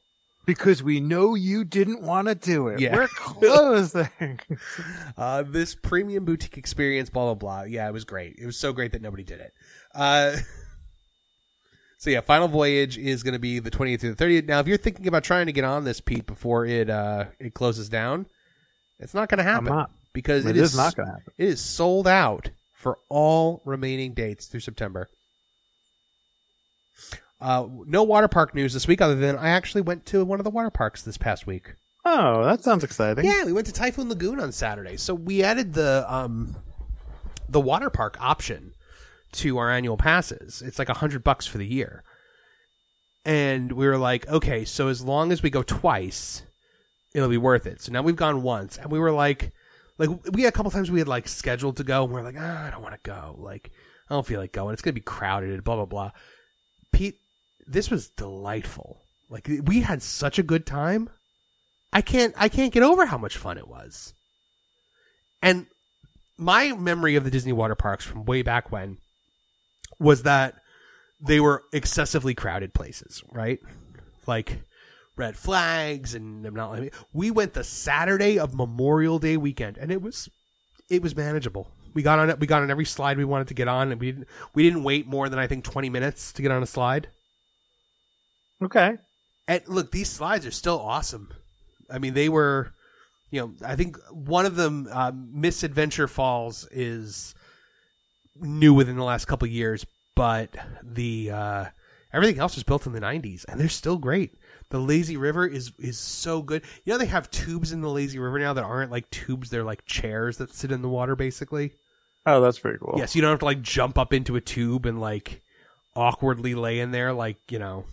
Because 0.49 0.83
we 0.83 0.99
know 0.99 1.35
you 1.35 1.63
didn't 1.63 2.01
want 2.01 2.27
to 2.27 2.35
do 2.35 2.69
it. 2.69 2.81
Yeah. 2.81 2.97
We're 2.97 3.09
closing. 3.09 4.09
Uh, 5.19 5.43
this 5.43 5.75
premium 5.75 6.25
boutique 6.25 6.57
experience, 6.57 7.11
blah, 7.11 7.25
blah, 7.25 7.35
blah. 7.35 7.63
Yeah, 7.65 7.89
it 7.89 7.93
was 7.93 8.05
great. 8.05 8.37
It 8.39 8.47
was 8.47 8.57
so 8.57 8.73
great 8.73 8.93
that 8.93 9.03
nobody 9.03 9.25
did 9.25 9.41
it. 9.41 9.53
Uh, 9.95 10.37
so 11.99 12.09
yeah, 12.11 12.21
final 12.21 12.49
voyage 12.49 12.97
is 12.97 13.23
going 13.25 13.33
to 13.33 13.41
be 13.41 13.59
the 13.59 13.71
20th 13.71 14.01
through 14.01 14.15
the 14.15 14.25
30th. 14.25 14.47
Now, 14.47 14.61
if 14.61 14.69
you're 14.69 14.79
thinking 14.79 15.07
about 15.09 15.25
trying 15.25 15.47
to 15.47 15.53
get 15.53 15.65
on 15.65 15.85
this, 15.85 16.01
Pete, 16.01 16.25
before 16.25 16.65
it, 16.67 16.89
uh, 16.89 17.27
it 17.41 17.53
closes 17.53 17.89
down, 17.89 18.27
it's 19.01 19.13
not 19.13 19.29
going 19.29 19.39
to 19.39 19.45
happen. 19.45 19.69
I'm 19.69 19.75
not. 19.75 19.91
Because 20.15 20.47
It 20.47 20.51
it 20.51 20.57
is, 20.57 20.71
is 20.73 20.77
not 20.77 20.95
going 20.97 21.09
to 21.09 21.13
happen. 21.13 21.33
It 21.37 21.49
is 21.49 21.61
sold 21.61 22.09
out 22.09 22.49
for 22.73 22.97
all 23.11 23.61
remaining 23.67 24.15
dates 24.15 24.47
through 24.47 24.61
September. 24.61 25.09
Uh, 27.41 27.69
no 27.87 28.03
water 28.03 28.29
park 28.29 28.55
news 28.55 28.73
this 28.73 28.89
week, 28.89 29.01
other 29.01 29.15
than 29.15 29.37
I 29.37 29.51
actually 29.51 29.83
went 29.83 30.07
to 30.07 30.25
one 30.25 30.41
of 30.41 30.45
the 30.45 30.51
water 30.51 30.71
parks 30.71 31.03
this 31.03 31.17
past 31.17 31.47
week. 31.47 31.75
Oh, 32.05 32.45
that 32.45 32.63
sounds 32.65 32.85
exciting. 32.85 33.25
Yeah, 33.25 33.45
we 33.45 33.53
went 33.53 33.67
to 33.67 33.73
Typhoon 33.73 34.09
Lagoon 34.09 34.41
on 34.41 34.51
Saturday. 34.51 34.97
So 34.97 35.15
we 35.15 35.43
added 35.43 35.75
the 35.75 36.05
um 36.09 36.57
the 37.49 37.61
water 37.61 37.91
park 37.91 38.17
option 38.21 38.73
to 39.33 39.59
our 39.59 39.71
annual 39.71 39.97
passes. 39.97 40.63
It's 40.63 40.79
like 40.79 40.89
a 40.89 40.95
hundred 40.95 41.23
bucks 41.23 41.47
for 41.47 41.59
the 41.59 41.67
year. 41.67 42.03
And 43.25 43.73
we 43.73 43.87
were 43.87 43.99
like, 43.99 44.27
okay, 44.29 44.65
so 44.65 44.89
as 44.89 45.03
long 45.03 45.33
as 45.33 45.43
we 45.43 45.51
go 45.51 45.63
twice, 45.63 46.43
it'll 47.15 47.29
be 47.29 47.37
worth 47.37 47.67
it. 47.67 47.83
So 47.83 47.93
now 47.93 48.03
we've 48.03 48.17
gone 48.17 48.43
once, 48.43 48.79
and 48.79 48.91
we 48.91 48.99
were 48.99 49.13
like, 49.13 49.53
like 49.99 50.09
we 50.33 50.43
had 50.43 50.49
a 50.49 50.57
couple 50.57 50.71
times 50.71 50.91
we 50.91 51.01
had 51.01 51.09
like 51.09 51.29
scheduled 51.29 51.77
to 51.77 51.85
go, 51.85 52.05
and 52.05 52.13
we 52.13 52.21
are 52.21 52.25
like, 52.25 52.37
ah, 52.39 52.67
I 52.67 52.71
don't 52.71 52.83
want 52.83 52.95
to 52.95 53.01
go. 53.11 53.37
Like, 53.39 53.71
I 54.09 54.15
don't 54.15 54.27
feel 54.27 54.41
like 54.41 54.53
going. 54.53 54.73
It's 54.73 54.83
gonna 54.83 54.95
be 54.95 55.01
crowded. 55.01 55.63
Blah 55.63 55.77
blah 55.77 55.85
blah. 55.85 56.11
Pete, 56.93 57.21
this 57.69 57.91
was 57.91 58.09
delightful. 58.11 59.03
Like 59.31 59.49
we 59.65 59.81
had 59.81 60.03
such 60.03 60.39
a 60.39 60.43
good 60.43 60.67
time. 60.67 61.11
I 61.93 62.01
can't 62.01 62.35
I 62.37 62.49
can't 62.49 62.73
get 62.73 62.83
over 62.83 63.07
how 63.07 63.19
much 63.19 63.37
fun 63.37 63.59
it 63.59 63.69
was. 63.69 64.15
And 65.43 65.67
my 66.37 66.73
memory 66.73 67.17
of 67.17 67.25
the 67.25 67.31
Disney 67.31 67.53
water 67.53 67.75
parks 67.75 68.05
from 68.05 68.25
way 68.25 68.43
back 68.43 68.73
when 68.73 68.99
was 69.99 70.23
that 70.23 70.55
they 71.21 71.41
were 71.41 71.65
excessively 71.73 72.35
crowded 72.35 72.73
places, 72.73 73.23
right? 73.33 73.59
Like 74.27 74.61
red 75.17 75.37
flags 75.37 76.15
and 76.15 76.45
them 76.45 76.55
not. 76.55 76.81
We 77.13 77.31
went 77.31 77.55
the 77.55 77.65
Saturday 77.65 78.39
of 78.39 78.55
Memorial 78.55 79.19
Day 79.19 79.37
weekend, 79.37 79.77
and 79.77 79.91
it 79.91 80.01
was 80.01 80.29
it 80.89 81.03
was 81.03 81.17
manageable. 81.17 81.71
We 81.95 82.03
got 82.03 82.19
on 82.19 82.31
it. 82.31 82.41
We 82.41 82.47
got 82.47 82.63
on 82.63 82.71
every 82.71 82.85
slide 82.85 83.19
we 83.19 83.25
wanted 83.25 83.49
to 83.49 83.55
get 83.55 83.69
on, 83.69 83.91
and 83.91 84.01
we 84.01 84.13
didn't 84.13 84.29
we 84.55 84.63
didn't 84.63 84.85
wait 84.85 85.07
more 85.07 85.29
than 85.29 85.39
I 85.39 85.47
think 85.47 85.65
twenty 85.65 85.91
minutes 85.91 86.33
to 86.35 86.43
get 86.43 86.51
on 86.51 86.63
a 86.63 86.67
slide. 86.67 87.09
Okay. 88.63 88.97
And 89.47 89.63
look, 89.67 89.91
these 89.91 90.11
slides 90.11 90.47
are 90.47 90.51
still 90.51 90.79
awesome. 90.79 91.33
I 91.91 91.99
mean, 91.99 92.15
they 92.15 92.29
were, 92.29 92.73
you 93.31 93.41
know, 93.41 93.55
I 93.65 93.77
think 93.77 93.97
one 94.11 94.47
of 94.47 94.57
them, 94.57 94.89
uh, 94.91 95.13
Misadventure 95.15 96.09
Falls, 96.09 96.69
is 96.71 97.35
new 98.41 98.75
within 98.75 98.97
the 98.97 99.05
last 99.05 99.27
couple 99.27 99.47
of 99.47 99.53
years, 99.53 99.87
but 100.15 100.55
the 100.83 101.31
uh, 101.31 101.65
everything 102.13 102.39
else 102.39 102.57
was 102.57 102.65
built 102.65 102.87
in 102.87 102.93
the 102.93 103.01
'90s, 103.01 103.45
and 103.49 103.59
they're 103.59 103.69
still 103.69 103.97
great. 103.97 104.35
The 104.71 104.79
lazy 104.79 105.17
river 105.17 105.47
is 105.47 105.73
is 105.79 105.99
so 105.99 106.43
good. 106.43 106.63
You 106.85 106.93
know 106.93 106.99
they 106.99 107.07
have 107.07 107.31
tubes 107.31 107.73
in 107.73 107.81
the 107.81 107.89
lazy 107.89 108.19
river 108.19 108.39
now 108.39 108.53
that 108.53 108.65
aren't 108.65 108.91
like 108.91 109.09
tubes; 109.11 109.49
they're 109.49 109.65
like 109.65 109.87
chairs 109.87 110.37
that 110.39 110.53
sit 110.53 110.73
in 110.73 110.83
the 110.83 110.89
water, 110.89 111.17
basically. 111.17 111.73
Oh, 112.27 112.43
that's 112.43 112.59
pretty 112.59 112.79
cool. 112.79 112.97
Yes, 112.99 113.15
you 113.15 113.23
don't 113.23 113.31
have 113.31 113.39
to 113.39 113.47
like 113.47 113.63
jump 113.63 113.97
up 113.97 114.13
into 114.13 114.37
a 114.37 114.41
tube 114.41 114.85
and 114.85 115.01
like 115.01 115.41
awkwardly 115.97 116.55
lay 116.55 116.81
in 116.81 116.91
there, 116.91 117.13
like 117.13 117.39
you 117.51 117.59
know. 117.59 117.85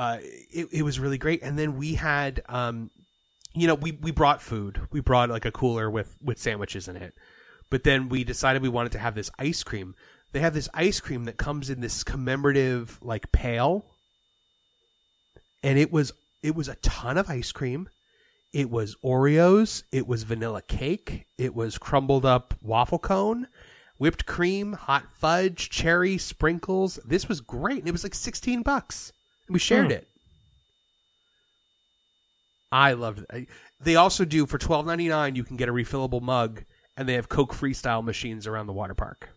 Uh, 0.00 0.18
it 0.22 0.68
it 0.72 0.82
was 0.82 0.98
really 0.98 1.18
great, 1.18 1.42
and 1.42 1.58
then 1.58 1.76
we 1.76 1.94
had 1.94 2.42
um, 2.48 2.90
you 3.54 3.66
know, 3.66 3.74
we 3.74 3.92
we 3.92 4.10
brought 4.10 4.40
food. 4.40 4.80
We 4.90 5.00
brought 5.00 5.28
like 5.28 5.44
a 5.44 5.52
cooler 5.52 5.90
with 5.90 6.16
with 6.22 6.38
sandwiches 6.38 6.88
in 6.88 6.96
it, 6.96 7.14
but 7.68 7.84
then 7.84 8.08
we 8.08 8.24
decided 8.24 8.62
we 8.62 8.68
wanted 8.68 8.92
to 8.92 8.98
have 8.98 9.14
this 9.14 9.30
ice 9.38 9.62
cream. 9.62 9.94
They 10.32 10.40
have 10.40 10.54
this 10.54 10.68
ice 10.72 11.00
cream 11.00 11.24
that 11.24 11.36
comes 11.36 11.70
in 11.70 11.80
this 11.80 12.04
commemorative 12.04 12.98
like 13.02 13.32
pail 13.32 13.84
and 15.62 15.78
it 15.78 15.92
was 15.92 16.12
it 16.42 16.54
was 16.54 16.68
a 16.68 16.76
ton 16.76 17.18
of 17.18 17.28
ice 17.28 17.52
cream. 17.52 17.88
It 18.52 18.70
was 18.70 18.96
Oreos, 19.04 19.84
it 19.92 20.06
was 20.06 20.24
vanilla 20.24 20.62
cake, 20.62 21.26
it 21.38 21.54
was 21.54 21.78
crumbled 21.78 22.24
up 22.24 22.54
waffle 22.62 22.98
cone, 22.98 23.46
whipped 23.98 24.26
cream, 24.26 24.72
hot 24.72 25.04
fudge, 25.12 25.70
cherry 25.70 26.18
sprinkles. 26.18 26.98
This 27.04 27.28
was 27.28 27.40
great. 27.40 27.78
And 27.80 27.88
it 27.88 27.92
was 27.92 28.02
like 28.02 28.14
16 28.14 28.62
bucks. 28.62 29.12
We 29.50 29.58
shared 29.58 29.86
Hmm. 29.86 29.92
it. 29.92 30.06
I 32.72 32.92
loved 32.92 33.24
it. 33.32 33.48
They 33.80 33.96
also 33.96 34.24
do 34.24 34.46
for 34.46 34.58
12.99 34.58 35.34
you 35.36 35.44
can 35.44 35.56
get 35.56 35.68
a 35.68 35.72
refillable 35.72 36.22
mug 36.22 36.64
and 36.96 37.08
they 37.08 37.14
have 37.14 37.28
Coke 37.28 37.54
freestyle 37.54 38.04
machines 38.04 38.46
around 38.46 38.66
the 38.66 38.72
water 38.72 38.94
park. 38.94 39.30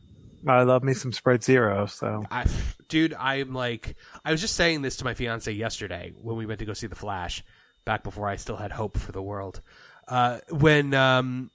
I 0.48 0.64
love 0.64 0.84
me 0.84 0.94
some 0.94 1.14
Sprite 1.14 1.44
Zero. 1.44 1.86
So 1.86 2.26
I, 2.30 2.46
dude, 2.90 3.14
I'm 3.14 3.54
like, 3.54 3.96
I 4.26 4.32
was 4.32 4.42
just 4.42 4.56
saying 4.56 4.82
this 4.82 4.98
to 4.98 5.06
my 5.06 5.14
fiance 5.14 5.52
yesterday 5.52 6.14
when 6.22 6.36
we 6.36 6.46
went 6.46 6.60
to 6.60 6.66
go 6.66 6.74
see 6.74 6.88
The 6.88 6.96
Flash, 6.96 7.44
back 7.86 8.04
before 8.04 8.28
I 8.28 8.36
still 8.36 8.58
had 8.58 8.72
hope 8.72 8.98
for 8.98 9.14
the 9.14 9.22
world. 9.22 9.62
Uh, 10.08 10.40
when 10.50 10.94
um, 10.94 11.50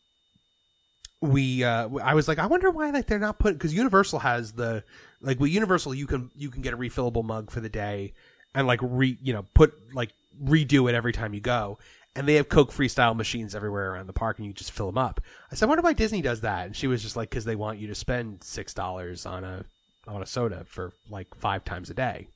we, 1.20 1.64
uh, 1.64 1.90
I 2.02 2.14
was 2.14 2.28
like, 2.28 2.38
I 2.38 2.46
wonder 2.46 2.70
why 2.70 2.90
like 2.90 3.06
they're 3.06 3.18
not 3.18 3.38
putting 3.38 3.58
because 3.58 3.74
Universal 3.74 4.20
has 4.20 4.52
the 4.52 4.82
like 5.20 5.38
with 5.38 5.50
Universal 5.50 5.94
you 5.94 6.06
can 6.06 6.30
you 6.34 6.50
can 6.50 6.62
get 6.62 6.72
a 6.72 6.76
refillable 6.78 7.24
mug 7.24 7.50
for 7.50 7.60
the 7.60 7.68
day 7.68 8.14
and 8.58 8.66
like 8.66 8.80
re 8.82 9.16
you 9.22 9.32
know 9.32 9.46
put 9.54 9.72
like 9.94 10.10
redo 10.42 10.90
it 10.90 10.94
every 10.94 11.12
time 11.12 11.32
you 11.32 11.40
go. 11.40 11.78
And 12.16 12.26
they 12.26 12.34
have 12.34 12.48
Coke 12.48 12.72
freestyle 12.72 13.14
machines 13.14 13.54
everywhere 13.54 13.92
around 13.92 14.08
the 14.08 14.12
park, 14.12 14.38
and 14.38 14.46
you 14.46 14.52
just 14.52 14.72
fill 14.72 14.86
them 14.86 14.98
up. 14.98 15.20
I 15.52 15.54
said, 15.54 15.66
I 15.66 15.68
wonder 15.68 15.82
why 15.82 15.92
Disney 15.92 16.20
does 16.20 16.40
that. 16.40 16.66
And 16.66 16.74
she 16.74 16.88
was 16.88 17.00
just 17.00 17.14
like, 17.14 17.30
because 17.30 17.44
they 17.44 17.54
want 17.54 17.78
you 17.78 17.86
to 17.86 17.94
spend 17.94 18.42
six 18.42 18.74
dollars 18.74 19.24
on 19.24 19.44
a 19.44 19.64
on 20.08 20.22
a 20.22 20.26
soda 20.26 20.64
for 20.66 20.92
like 21.08 21.32
five 21.36 21.64
times 21.64 21.90
a 21.90 21.94
day, 21.94 22.26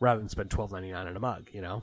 rather 0.00 0.18
than 0.18 0.28
spend 0.28 0.50
twelve 0.50 0.72
ninety 0.72 0.90
nine 0.90 1.06
on 1.06 1.16
a 1.16 1.20
mug. 1.20 1.48
You 1.52 1.60
know, 1.60 1.82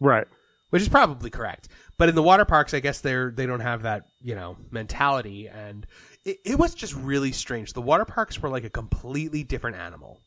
right. 0.00 0.28
which 0.70 0.82
is 0.82 0.88
probably 0.88 1.30
correct. 1.30 1.68
But 1.98 2.08
in 2.08 2.14
the 2.14 2.22
water 2.22 2.44
parks, 2.44 2.74
I 2.74 2.80
guess 2.80 3.00
they're 3.00 3.32
they 3.32 3.46
don't 3.46 3.60
have 3.60 3.82
that 3.82 4.04
you 4.20 4.36
know 4.36 4.56
mentality, 4.70 5.48
and 5.48 5.84
it, 6.24 6.38
it 6.44 6.58
was 6.58 6.76
just 6.76 6.94
really 6.94 7.32
strange. 7.32 7.72
The 7.72 7.82
water 7.82 8.04
parks 8.04 8.40
were 8.40 8.48
like 8.48 8.64
a 8.64 8.70
completely 8.70 9.42
different 9.42 9.78
animal. 9.78 10.20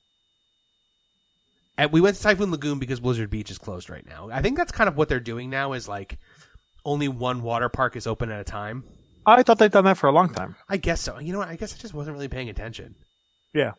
And 1.77 1.91
we 1.91 2.01
went 2.01 2.15
to 2.15 2.21
Typhoon 2.23 2.51
Lagoon 2.51 2.79
because 2.79 2.99
Blizzard 2.99 3.29
Beach 3.29 3.51
is 3.51 3.57
closed 3.57 3.89
right 3.89 4.05
now. 4.07 4.29
I 4.31 4.41
think 4.41 4.57
that's 4.57 4.71
kind 4.71 4.87
of 4.87 4.95
what 4.95 5.09
they're 5.09 5.19
doing 5.19 5.49
now 5.49 5.73
is 5.73 5.87
like 5.87 6.17
only 6.85 7.07
one 7.07 7.41
water 7.41 7.67
park 7.67 7.95
is 7.95 8.07
open 8.07 8.31
at 8.31 8.39
a 8.39 8.45
time. 8.45 8.83
I 9.25 9.43
thought 9.43 9.57
they'd 9.57 9.71
done 9.71 9.85
that 9.85 9.97
for 9.97 10.07
a 10.07 10.11
long 10.11 10.29
time. 10.29 10.55
I 10.69 10.77
guess 10.77 11.01
so. 11.01 11.19
You 11.19 11.33
know 11.33 11.39
what? 11.39 11.49
I 11.49 11.55
guess 11.55 11.73
I 11.73 11.77
just 11.77 11.93
wasn't 11.93 12.15
really 12.15 12.27
paying 12.27 12.49
attention. 12.49 12.95
Yeah. 13.53 13.71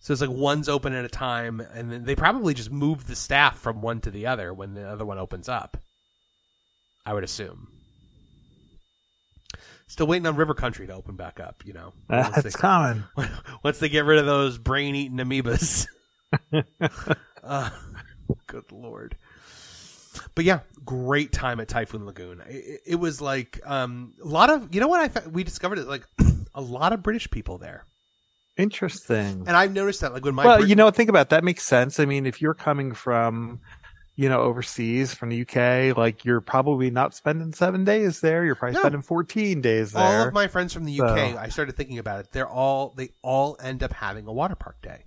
So 0.00 0.12
it's 0.12 0.22
like 0.22 0.30
one's 0.30 0.68
open 0.68 0.94
at 0.94 1.04
a 1.04 1.08
time, 1.08 1.60
and 1.60 1.92
then 1.92 2.04
they 2.04 2.14
probably 2.14 2.54
just 2.54 2.70
move 2.70 3.06
the 3.06 3.16
staff 3.16 3.58
from 3.58 3.82
one 3.82 4.00
to 4.02 4.10
the 4.10 4.28
other 4.28 4.54
when 4.54 4.72
the 4.74 4.88
other 4.88 5.04
one 5.04 5.18
opens 5.18 5.48
up. 5.48 5.76
I 7.04 7.12
would 7.12 7.24
assume. 7.24 7.68
Still 9.88 10.06
waiting 10.06 10.26
on 10.26 10.36
River 10.36 10.54
Country 10.54 10.86
to 10.86 10.94
open 10.94 11.16
back 11.16 11.40
up. 11.40 11.64
You 11.66 11.72
know, 11.72 11.92
That's 12.08 12.42
they, 12.44 12.50
common. 12.50 13.04
once 13.62 13.78
they 13.78 13.88
get 13.88 14.04
rid 14.04 14.18
of 14.18 14.26
those 14.26 14.56
brain-eating 14.56 15.18
amoebas. 15.18 15.86
uh, 17.42 17.70
good 18.46 18.70
lord. 18.72 19.16
But 20.34 20.44
yeah, 20.44 20.60
great 20.84 21.32
time 21.32 21.60
at 21.60 21.68
Typhoon 21.68 22.04
Lagoon. 22.06 22.42
It, 22.48 22.80
it 22.86 22.96
was 22.96 23.20
like 23.20 23.60
um, 23.64 24.14
a 24.22 24.26
lot 24.26 24.50
of 24.50 24.74
you 24.74 24.80
know 24.80 24.88
what 24.88 25.00
I 25.00 25.08
fa- 25.08 25.28
we 25.30 25.44
discovered 25.44 25.78
it 25.78 25.86
like 25.86 26.04
a 26.54 26.60
lot 26.60 26.92
of 26.92 27.02
British 27.02 27.30
people 27.30 27.58
there, 27.58 27.84
Interesting. 28.56 29.44
and 29.46 29.50
I've 29.50 29.72
noticed 29.72 30.00
that 30.00 30.12
like 30.12 30.24
when 30.24 30.34
my 30.34 30.44
well, 30.44 30.58
Brit- 30.58 30.68
you 30.68 30.74
know, 30.76 30.90
think 30.90 31.08
about 31.08 31.22
it. 31.26 31.30
that 31.30 31.44
makes 31.44 31.64
sense. 31.64 32.00
I 32.00 32.04
mean, 32.06 32.26
if 32.26 32.42
you're 32.42 32.54
coming 32.54 32.92
from, 32.92 33.60
you 34.16 34.28
know, 34.28 34.40
overseas 34.40 35.14
from 35.14 35.28
the 35.30 35.42
UK, 35.42 35.96
like 35.96 36.24
you're 36.24 36.40
probably 36.40 36.90
not 36.90 37.14
spending 37.14 37.52
seven 37.52 37.84
days 37.84 38.20
there. 38.20 38.44
You're 38.44 38.56
probably 38.56 38.74
No. 38.74 38.80
spending 38.80 39.02
14 39.02 39.60
days 39.60 39.92
there. 39.92 40.02
all 40.02 40.26
of 40.28 40.34
my 40.34 40.48
friends 40.48 40.74
from 40.74 40.84
the 40.84 41.00
UK, 41.00 41.32
So- 41.34 41.38
I 41.38 41.48
started 41.48 41.76
thinking 41.76 41.98
about 41.98 42.20
it. 42.20 42.32
They're 42.32 42.48
all 42.48 42.92
they 42.96 43.10
all 43.22 43.56
end 43.62 43.82
up 43.84 43.92
having 43.92 44.26
a 44.26 44.32
water 44.32 44.56
park 44.56 44.82
day. 44.82 45.04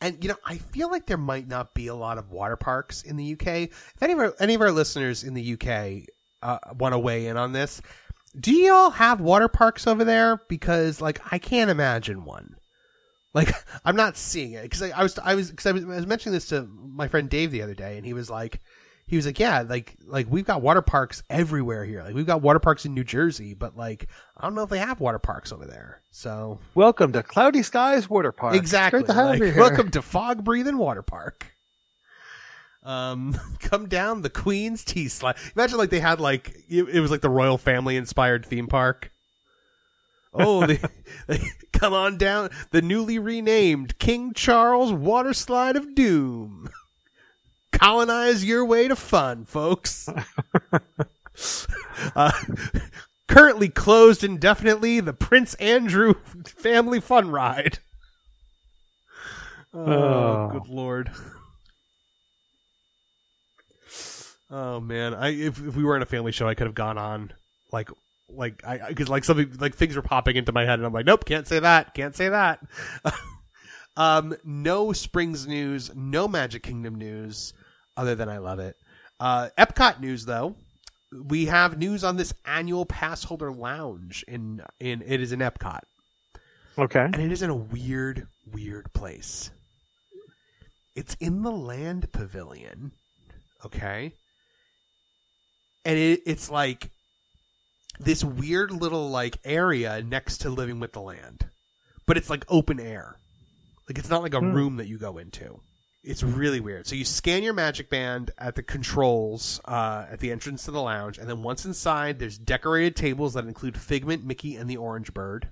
And 0.00 0.22
you 0.22 0.28
know, 0.28 0.36
I 0.44 0.58
feel 0.58 0.90
like 0.90 1.06
there 1.06 1.16
might 1.16 1.48
not 1.48 1.74
be 1.74 1.86
a 1.86 1.94
lot 1.94 2.18
of 2.18 2.30
water 2.30 2.56
parks 2.56 3.02
in 3.02 3.16
the 3.16 3.32
UK. 3.32 3.46
If 3.46 4.02
any 4.02 4.12
of 4.12 4.18
our 4.18 4.34
any 4.38 4.54
of 4.54 4.60
our 4.60 4.70
listeners 4.70 5.24
in 5.24 5.34
the 5.34 5.54
UK 5.54 6.08
uh, 6.42 6.58
want 6.74 6.92
to 6.92 6.98
weigh 6.98 7.26
in 7.26 7.36
on 7.36 7.52
this, 7.52 7.80
do 8.38 8.52
y'all 8.52 8.90
have 8.90 9.20
water 9.20 9.48
parks 9.48 9.86
over 9.86 10.04
there? 10.04 10.42
Because 10.48 11.00
like 11.00 11.20
I 11.32 11.38
can't 11.38 11.70
imagine 11.70 12.24
one. 12.24 12.56
Like 13.32 13.52
I'm 13.84 13.96
not 13.96 14.16
seeing 14.16 14.52
it 14.52 14.62
because 14.62 14.82
I, 14.82 14.90
I 14.90 15.02
was 15.02 15.18
I 15.18 15.34
was 15.34 15.50
because 15.50 15.66
I 15.66 15.72
was 15.72 16.06
mentioning 16.06 16.34
this 16.34 16.48
to 16.48 16.66
my 16.66 17.08
friend 17.08 17.30
Dave 17.30 17.50
the 17.50 17.62
other 17.62 17.74
day, 17.74 17.96
and 17.96 18.04
he 18.04 18.12
was 18.12 18.28
like, 18.28 18.60
he 19.06 19.14
was 19.14 19.24
like, 19.24 19.38
yeah, 19.38 19.62
like 19.62 19.96
like 20.04 20.26
we've 20.28 20.44
got 20.44 20.62
water 20.62 20.82
parks 20.82 21.22
everywhere 21.30 21.84
here. 21.84 22.02
Like 22.02 22.14
we've 22.14 22.26
got 22.26 22.42
water 22.42 22.58
parks 22.58 22.84
in 22.84 22.94
New 22.94 23.04
Jersey, 23.04 23.54
but 23.54 23.76
like 23.76 24.08
I 24.36 24.44
don't 24.44 24.54
know 24.54 24.64
if 24.64 24.70
they 24.70 24.78
have 24.78 25.00
water 25.00 25.20
parks 25.20 25.52
over 25.52 25.64
there. 25.64 26.02
So 26.10 26.58
Welcome 26.74 27.12
to 27.12 27.22
Cloudy 27.22 27.62
Skies 27.62 28.10
Water 28.10 28.32
Park. 28.32 28.56
Exactly. 28.56 29.04
To 29.04 29.12
Like, 29.12 29.56
welcome 29.56 29.90
to 29.92 30.02
Fog 30.02 30.42
Breathing 30.42 30.76
Water 30.76 31.02
Park. 31.02 31.46
Um, 32.82 33.38
come 33.60 33.88
down 33.88 34.22
the 34.22 34.30
Queen's 34.30 34.84
Tea 34.84 35.08
Slide. 35.08 35.36
Imagine 35.54 35.78
like 35.78 35.90
they 35.90 36.00
had 36.00 36.20
like 36.20 36.56
it, 36.68 36.88
it 36.88 37.00
was 37.00 37.12
like 37.12 37.20
the 37.20 37.30
royal 37.30 37.58
family 37.58 37.96
inspired 37.96 38.44
theme 38.44 38.66
park. 38.66 39.12
Oh, 40.34 40.66
they, 40.66 40.80
they 41.28 41.40
come 41.72 41.92
on 41.92 42.18
down 42.18 42.50
the 42.72 42.82
newly 42.82 43.20
renamed 43.20 43.98
King 43.98 44.32
Charles 44.34 44.92
Water 44.92 45.32
Slide 45.32 45.76
of 45.76 45.94
Doom. 45.94 46.70
Colonize 47.78 48.44
your 48.44 48.64
way 48.64 48.88
to 48.88 48.96
fun, 48.96 49.44
folks. 49.44 50.08
uh, 52.16 52.32
currently 53.28 53.68
closed 53.68 54.24
indefinitely, 54.24 55.00
the 55.00 55.12
Prince 55.12 55.54
Andrew 55.54 56.14
Family 56.44 57.00
Fun 57.00 57.30
Ride. 57.30 57.78
Oh, 59.74 59.82
Oh. 59.92 60.48
good 60.52 60.68
lord. 60.68 61.10
Oh 64.50 64.80
man, 64.80 65.12
I 65.14 65.30
if, 65.30 65.58
if 65.60 65.74
we 65.76 65.84
were 65.84 65.96
in 65.96 66.02
a 66.02 66.06
family 66.06 66.32
show, 66.32 66.48
I 66.48 66.54
could 66.54 66.66
have 66.66 66.74
gone 66.74 66.98
on 66.98 67.32
like 67.72 67.90
like 68.28 68.62
I 68.66 68.88
because 68.88 69.08
like 69.08 69.24
something 69.24 69.52
like 69.58 69.74
things 69.74 69.96
were 69.96 70.02
popping 70.02 70.36
into 70.36 70.52
my 70.52 70.64
head, 70.64 70.78
and 70.78 70.86
I'm 70.86 70.92
like, 70.92 71.04
nope, 71.06 71.24
can't 71.24 71.46
say 71.46 71.58
that, 71.58 71.94
can't 71.94 72.14
say 72.14 72.28
that. 72.28 72.60
um, 73.96 74.34
no 74.44 74.92
Springs 74.92 75.46
news, 75.46 75.90
no 75.94 76.28
Magic 76.28 76.62
Kingdom 76.62 76.94
news, 76.94 77.52
other 77.96 78.14
than 78.14 78.28
I 78.28 78.38
love 78.38 78.58
it. 78.58 78.76
Uh, 79.20 79.48
Epcot 79.58 80.00
news 80.00 80.24
though, 80.24 80.56
we 81.24 81.46
have 81.46 81.78
news 81.78 82.04
on 82.04 82.16
this 82.16 82.34
annual 82.44 82.84
pass 82.84 83.24
holder 83.24 83.50
lounge 83.52 84.24
in 84.28 84.62
in 84.80 85.02
it 85.06 85.20
is 85.20 85.32
in 85.32 85.40
Epcot 85.40 85.80
Okay. 86.78 87.00
and 87.04 87.16
it 87.16 87.32
is 87.32 87.42
in 87.42 87.50
a 87.50 87.54
weird, 87.56 88.26
weird 88.52 88.92
place. 88.92 89.50
It's 90.94 91.14
in 91.20 91.42
the 91.42 91.50
land 91.52 92.10
pavilion, 92.12 92.92
okay, 93.64 94.12
and 95.84 95.98
it, 95.98 96.22
it's 96.26 96.50
like 96.50 96.90
this 98.00 98.24
weird 98.24 98.70
little 98.72 99.08
like 99.10 99.38
area 99.44 100.02
next 100.02 100.38
to 100.38 100.50
living 100.50 100.80
with 100.80 100.92
the 100.92 101.00
land, 101.00 101.46
but 102.06 102.16
it's 102.16 102.30
like 102.30 102.44
open 102.48 102.80
air, 102.80 103.16
like 103.88 103.98
it's 103.98 104.10
not 104.10 104.22
like 104.22 104.34
a 104.34 104.40
Hmm. 104.40 104.52
room 104.54 104.76
that 104.76 104.86
you 104.88 104.98
go 104.98 105.18
into. 105.18 105.60
It's 106.06 106.22
really 106.22 106.60
weird. 106.60 106.86
So 106.86 106.94
you 106.94 107.04
scan 107.04 107.42
your 107.42 107.52
magic 107.52 107.90
band 107.90 108.30
at 108.38 108.54
the 108.54 108.62
controls 108.62 109.60
uh, 109.64 110.06
at 110.08 110.20
the 110.20 110.30
entrance 110.30 110.64
to 110.64 110.70
the 110.70 110.80
lounge, 110.80 111.18
and 111.18 111.28
then 111.28 111.42
once 111.42 111.64
inside, 111.64 112.20
there's 112.20 112.38
decorated 112.38 112.94
tables 112.94 113.34
that 113.34 113.44
include 113.44 113.76
Figment, 113.76 114.24
Mickey, 114.24 114.54
and 114.54 114.70
the 114.70 114.76
Orange 114.76 115.12
Bird. 115.12 115.48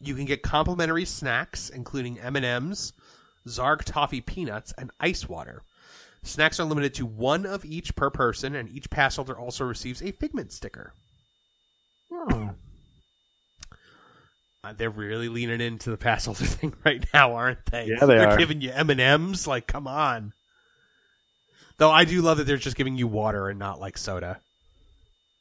You 0.00 0.14
can 0.14 0.26
get 0.26 0.42
complimentary 0.42 1.06
snacks, 1.06 1.70
including 1.70 2.20
M 2.20 2.36
and 2.36 2.44
M's, 2.44 2.92
Zarg 3.46 3.84
toffee 3.84 4.20
peanuts, 4.20 4.74
and 4.76 4.90
ice 5.00 5.26
water. 5.26 5.62
Snacks 6.24 6.60
are 6.60 6.64
limited 6.64 6.92
to 6.94 7.06
one 7.06 7.46
of 7.46 7.64
each 7.64 7.96
per 7.96 8.10
person, 8.10 8.54
and 8.54 8.68
each 8.68 8.90
pass 8.90 9.16
holder 9.16 9.38
also 9.38 9.64
receives 9.64 10.02
a 10.02 10.12
Figment 10.12 10.52
sticker. 10.52 10.92
Oh. 12.12 12.50
Uh, 14.64 14.72
they're 14.76 14.90
really 14.90 15.28
leaning 15.28 15.60
into 15.60 15.90
the 15.90 15.96
pass 15.96 16.24
holder 16.24 16.44
thing 16.44 16.74
right 16.84 17.04
now, 17.14 17.34
aren't 17.34 17.64
they? 17.66 17.86
Yeah, 17.86 18.04
they 18.06 18.18
are 18.18 18.28
are. 18.30 18.36
giving 18.36 18.60
you 18.60 18.70
M 18.70 18.90
and 18.90 19.00
M's. 19.00 19.46
Like, 19.46 19.66
come 19.66 19.86
on. 19.86 20.32
Though 21.78 21.90
I 21.90 22.04
do 22.04 22.22
love 22.22 22.38
that 22.38 22.44
they're 22.44 22.56
just 22.56 22.76
giving 22.76 22.96
you 22.96 23.06
water 23.06 23.48
and 23.48 23.58
not 23.58 23.80
like 23.80 23.96
soda. 23.96 24.40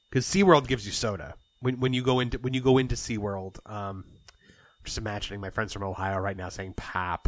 Because 0.10 0.26
SeaWorld 0.26 0.68
gives 0.68 0.86
you 0.86 0.92
soda 0.92 1.34
when 1.62 1.80
when 1.80 1.94
you 1.94 2.04
go 2.04 2.20
into 2.20 2.38
when 2.38 2.54
you 2.54 2.62
go 2.62 2.78
into 2.78 2.96
SeaWorld. 2.96 3.58
Um, 3.66 4.06
I'm 4.08 4.86
just 4.86 5.00
imagining 5.00 5.42
my 5.42 5.50
friends 5.50 5.74
from 5.74 5.84
Ohio 5.84 6.20
right 6.20 6.38
now 6.38 6.50
saying 6.50 6.76
pap. 6.78 7.28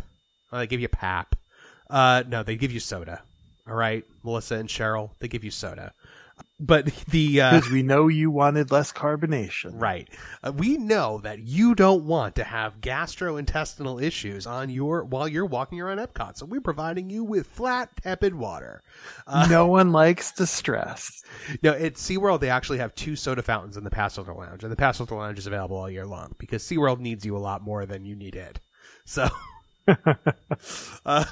Oh, 0.51 0.59
they 0.59 0.67
give 0.67 0.79
you 0.79 0.87
pap. 0.87 1.35
Uh, 1.89 2.23
no, 2.27 2.43
they 2.43 2.55
give 2.55 2.71
you 2.71 2.79
soda. 2.79 3.21
All 3.67 3.75
right, 3.75 4.03
Melissa 4.23 4.55
and 4.55 4.69
Cheryl, 4.69 5.11
they 5.19 5.27
give 5.27 5.43
you 5.43 5.51
soda. 5.51 5.91
But 6.59 6.87
the 7.09 7.39
uh, 7.39 7.51
Because 7.51 7.71
we 7.71 7.83
know 7.83 8.09
you 8.09 8.29
wanted 8.29 8.69
less 8.69 8.91
carbonation. 8.91 9.71
Right. 9.75 10.09
Uh, 10.43 10.51
we 10.51 10.77
know 10.77 11.19
that 11.23 11.39
you 11.39 11.73
don't 11.73 12.03
want 12.03 12.35
to 12.35 12.43
have 12.43 12.81
gastrointestinal 12.81 14.01
issues 14.01 14.45
on 14.45 14.69
your 14.69 15.05
while 15.05 15.27
you're 15.27 15.45
walking 15.45 15.79
around 15.79 15.99
Epcot, 15.99 16.37
so 16.37 16.45
we're 16.45 16.59
providing 16.59 17.09
you 17.09 17.23
with 17.23 17.47
flat, 17.47 17.89
tepid 18.01 18.35
water. 18.35 18.83
Uh, 19.25 19.47
no 19.49 19.67
one 19.67 19.93
likes 19.93 20.33
distress. 20.33 21.23
no, 21.63 21.71
at 21.71 21.93
SeaWorld 21.93 22.41
they 22.41 22.49
actually 22.49 22.79
have 22.79 22.93
two 22.93 23.15
soda 23.15 23.41
fountains 23.41 23.77
in 23.77 23.85
the 23.85 23.89
Passholder 23.89 24.35
Lounge, 24.35 24.63
and 24.63 24.71
the 24.71 24.75
Passholder 24.75 25.17
Lounge 25.17 25.39
is 25.39 25.47
available 25.47 25.77
all 25.77 25.89
year 25.89 26.05
long 26.05 26.35
because 26.39 26.63
SeaWorld 26.63 26.99
needs 26.99 27.25
you 27.25 27.37
a 27.37 27.39
lot 27.39 27.61
more 27.61 27.85
than 27.85 28.05
you 28.05 28.15
need 28.15 28.35
it. 28.35 28.59
So 29.05 29.29
uh, 31.05 31.25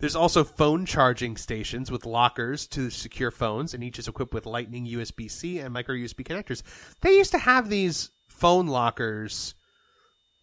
there's 0.00 0.16
also 0.16 0.44
phone 0.44 0.86
charging 0.86 1.36
stations 1.36 1.90
with 1.90 2.06
lockers 2.06 2.66
to 2.68 2.90
secure 2.90 3.30
phones, 3.30 3.74
and 3.74 3.82
each 3.82 3.98
is 3.98 4.08
equipped 4.08 4.32
with 4.34 4.46
Lightning 4.46 4.86
USB 4.86 5.30
C 5.30 5.58
and 5.58 5.72
micro 5.72 5.94
USB 5.94 6.24
connectors. 6.24 6.62
They 7.00 7.16
used 7.16 7.32
to 7.32 7.38
have 7.38 7.68
these 7.68 8.10
phone 8.28 8.66
lockers 8.68 9.54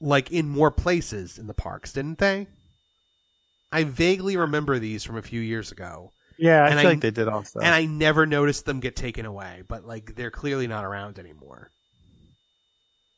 like 0.01 0.31
in 0.31 0.49
more 0.49 0.71
places 0.71 1.37
in 1.39 1.47
the 1.47 1.53
parks, 1.53 1.93
didn't 1.93 2.17
they? 2.19 2.47
I 3.71 3.83
vaguely 3.85 4.37
remember 4.37 4.77
these 4.79 5.03
from 5.03 5.17
a 5.17 5.21
few 5.21 5.41
years 5.41 5.71
ago, 5.71 6.11
Yeah, 6.37 6.63
I 6.65 6.69
And 6.69 6.79
feel 6.79 6.87
I- 6.87 6.91
like 6.91 7.01
they 7.01 7.11
did 7.11 7.27
also. 7.29 7.59
and 7.59 7.73
I 7.73 7.85
never 7.85 8.25
noticed 8.25 8.65
them 8.65 8.81
get 8.81 8.95
taken 8.97 9.25
away. 9.25 9.63
But 9.67 9.85
like, 9.85 10.15
they're 10.15 10.31
clearly 10.31 10.67
not 10.67 10.83
around 10.83 11.17
anymore. 11.17 11.71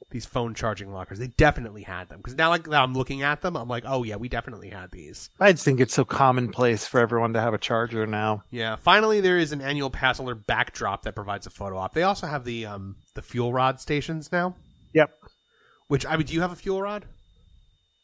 These 0.09 0.25
phone 0.25 0.53
charging 0.53 0.93
lockers, 0.93 1.19
they 1.19 1.27
definitely 1.27 1.83
had 1.83 2.07
them 2.07 2.19
because 2.19 2.35
now, 2.35 2.47
like, 2.47 2.65
now 2.65 2.81
I'm 2.81 2.93
looking 2.93 3.23
at 3.23 3.41
them, 3.41 3.57
I'm 3.57 3.67
like, 3.67 3.83
oh 3.85 4.03
yeah, 4.03 4.15
we 4.15 4.29
definitely 4.29 4.69
had 4.69 4.89
these. 4.91 5.29
I 5.37 5.51
just 5.51 5.65
think 5.65 5.81
it's 5.81 5.93
so 5.93 6.05
commonplace 6.05 6.87
for 6.87 7.01
everyone 7.01 7.33
to 7.33 7.41
have 7.41 7.53
a 7.53 7.57
charger 7.57 8.07
now. 8.07 8.43
Yeah. 8.49 8.77
Finally, 8.77 9.19
there 9.19 9.37
is 9.37 9.51
an 9.51 9.61
annual 9.61 9.89
pass 9.89 10.17
holder 10.17 10.35
backdrop 10.35 11.03
that 11.03 11.13
provides 11.13 11.45
a 11.45 11.49
photo 11.49 11.77
op. 11.77 11.93
They 11.93 12.03
also 12.03 12.25
have 12.25 12.45
the 12.45 12.67
um 12.67 12.95
the 13.15 13.21
fuel 13.21 13.51
rod 13.51 13.81
stations 13.81 14.31
now. 14.31 14.55
Yep. 14.93 15.09
Which 15.87 16.05
I 16.05 16.15
mean, 16.15 16.25
do 16.25 16.33
you 16.33 16.41
have 16.41 16.53
a 16.53 16.55
fuel 16.55 16.81
rod? 16.81 17.05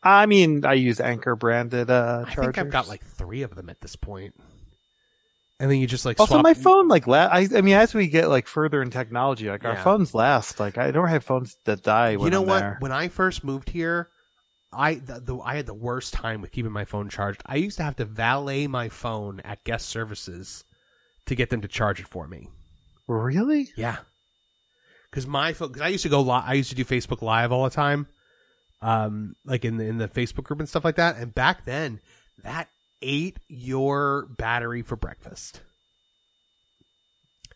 I 0.03 0.25
mean, 0.25 0.65
I 0.65 0.73
use 0.73 0.99
Anker 0.99 1.37
branded 1.37 1.89
uh, 1.89 2.25
I 2.27 2.35
think 2.35 2.57
I've 2.57 2.69
got 2.69 2.89
like 2.89 3.05
three 3.05 3.43
of 3.43 3.55
them 3.55 3.69
at 3.69 3.79
this 3.79 3.95
point. 3.95 4.35
And 5.59 5.69
then 5.71 5.77
you 5.79 5.87
just 5.87 6.03
like 6.05 6.19
Also, 6.19 6.35
swap- 6.35 6.43
my 6.43 6.53
phone 6.53 6.87
like 6.87 7.07
la- 7.07 7.29
I, 7.31 7.47
I 7.55 7.61
mean, 7.61 7.75
as 7.75 7.93
we 7.93 8.07
get 8.07 8.27
like 8.29 8.47
further 8.47 8.81
in 8.81 8.89
technology, 8.89 9.49
like 9.49 9.63
our 9.63 9.73
Yeah. 9.73 9.83
phones 9.83 10.13
last. 10.13 10.59
Like 10.59 10.77
I 10.77 10.91
don't 10.91 11.07
have 11.07 11.23
phones 11.23 11.57
that 11.65 11.83
die. 11.83 12.15
When 12.17 12.25
you 12.25 12.31
know 12.31 12.41
I'm 12.41 12.47
what? 12.47 12.59
there. 12.59 12.77
When 12.79 12.91
I 12.91 13.07
first 13.07 13.43
moved 13.43 13.69
here, 13.69 14.09
I 14.73 14.95
the, 14.95 15.19
the 15.21 15.37
I 15.37 15.55
had 15.55 15.65
the 15.67 15.73
worst 15.73 16.13
time 16.13 16.41
with 16.41 16.51
keeping 16.51 16.71
my 16.71 16.85
phone 16.85 17.07
charged. 17.09 17.41
I 17.45 17.55
used 17.57 17.77
to 17.77 17.83
have 17.83 17.95
to 17.97 18.05
valet 18.05 18.67
my 18.67 18.89
phone 18.89 19.39
at 19.41 19.63
guest 19.63 19.87
services 19.89 20.63
to 21.27 21.35
get 21.35 21.49
them 21.49 21.61
to 21.61 21.67
charge 21.67 21.99
it 21.99 22.07
for 22.07 22.27
me. 22.27 22.49
Really? 23.07 23.69
Yeah, 23.77 23.97
because 25.09 25.27
my 25.27 25.53
phone. 25.53 25.67
Because 25.69 25.83
I 25.83 25.89
used 25.89 26.03
to 26.03 26.09
go. 26.09 26.21
Li- 26.21 26.43
I 26.45 26.53
used 26.55 26.69
to 26.71 26.75
do 26.75 26.83
Facebook 26.83 27.21
Live 27.21 27.51
all 27.51 27.63
the 27.65 27.69
time, 27.69 28.07
um, 28.81 29.35
like 29.45 29.63
in 29.65 29.77
the 29.77 29.85
in 29.85 29.97
the 29.99 30.07
Facebook 30.07 30.43
group 30.43 30.59
and 30.59 30.67
stuff 30.67 30.83
like 30.83 30.95
that. 30.95 31.17
And 31.17 31.33
back 31.33 31.63
then, 31.65 31.99
that 32.43 32.69
ate 33.03 33.37
your 33.47 34.27
battery 34.37 34.81
for 34.81 34.95
breakfast. 34.95 35.61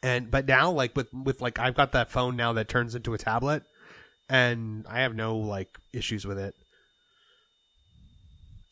And 0.03 0.29
but 0.29 0.45
now, 0.45 0.69
like 0.71 0.95
with 0.95 1.12
with 1.13 1.41
like 1.41 1.57
I've 1.57 1.73
got 1.75 1.93
that 1.93 2.12
phone 2.12 2.36
now 2.36 2.53
that 2.53 2.67
turns 2.69 2.93
into 2.93 3.13
a 3.15 3.17
tablet, 3.17 3.63
and 4.29 4.86
I 4.88 4.99
have 4.99 5.15
no 5.15 5.38
like 5.38 5.69
issues 5.93 6.25
with 6.27 6.38
it. 6.38 6.53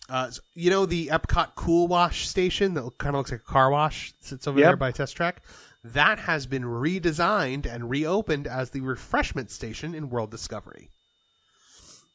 Uh, 0.07 0.29
so- 0.29 0.41
you 0.53 0.69
know 0.69 0.85
the 0.85 1.07
Epcot 1.07 1.55
Cool 1.55 1.87
Wash 1.87 2.27
station 2.27 2.75
that 2.75 2.97
kind 2.99 3.15
of 3.15 3.19
looks 3.19 3.31
like 3.31 3.41
a 3.41 3.43
car 3.43 3.71
wash 3.71 4.13
sits 4.21 4.47
over 4.47 4.59
Yep. 4.59 4.65
there 4.67 4.75
by 4.77 4.91
Test 4.91 5.15
Track. 5.15 5.41
That 5.83 6.19
has 6.19 6.45
been 6.45 6.63
redesigned 6.63 7.65
and 7.65 7.89
reopened 7.89 8.45
as 8.47 8.69
the 8.69 8.81
refreshment 8.81 9.49
station 9.51 9.95
in 9.95 10.09
World 10.09 10.29
Discovery. 10.31 10.89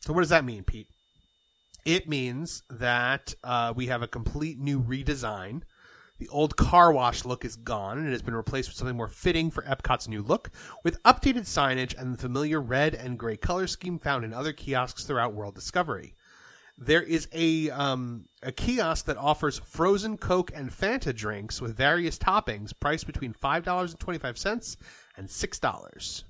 So 0.01 0.13
what 0.13 0.21
does 0.21 0.31
that 0.31 0.45
mean, 0.45 0.63
Pete? 0.65 0.89
It 1.85 2.09
means 2.09 2.63
that 2.71 3.35
uh, 3.43 3.73
we 3.75 3.87
have 3.87 4.03
a 4.03 4.09
complete 4.09 4.59
new 4.59 4.83
redesign. 4.83 5.63
The 6.19 6.29
old 6.29 6.55
car 6.57 6.93
wash 6.93 7.25
look 7.25 7.47
is 7.47 7.57
gone 7.57 7.97
and 7.97 8.07
it 8.07 8.13
has 8.13 8.21
been 8.21 8.35
replaced 8.35 8.69
with 8.69 8.77
something 8.77 8.97
more 8.97 9.09
fitting 9.09 9.51
for 9.51 9.63
Epcot's 9.63 10.07
new 10.07 10.23
look, 10.23 10.51
with 10.85 11.03
updated 11.05 11.47
signage 11.47 11.99
and 11.99 12.13
the 12.13 12.19
familiar 12.19 12.61
red 12.61 12.95
and 12.95 13.19
gray 13.19 13.39
color 13.39 13.67
scheme 13.67 13.99
found 13.99 14.25
in 14.25 14.35
other 14.35 14.53
kiosks 14.53 15.05
throughout 15.05 15.33
World 15.33 15.55
Discovery. 15.55 16.15
There 16.77 17.03
is 17.03 17.29
a 17.33 17.71
um, 17.71 18.25
a 18.43 18.53
kiosk 18.53 19.05
that 19.07 19.19
offers 19.19 19.59
frozen 19.59 20.17
Coke 20.17 20.51
and 20.55 20.71
Fanta 20.71 21.15
drinks 21.15 21.61
with 21.61 21.77
various 21.77 22.19
toppings, 22.19 22.73
priced 22.79 23.07
between 23.07 23.33
five 23.35 23.65
dollars 23.65 23.93
and 23.93 24.01
twenty 24.01 24.19
five 24.19 24.39
cents 24.39 24.77
and 25.17 25.31
six 25.31 25.59
dollars. 25.59 26.25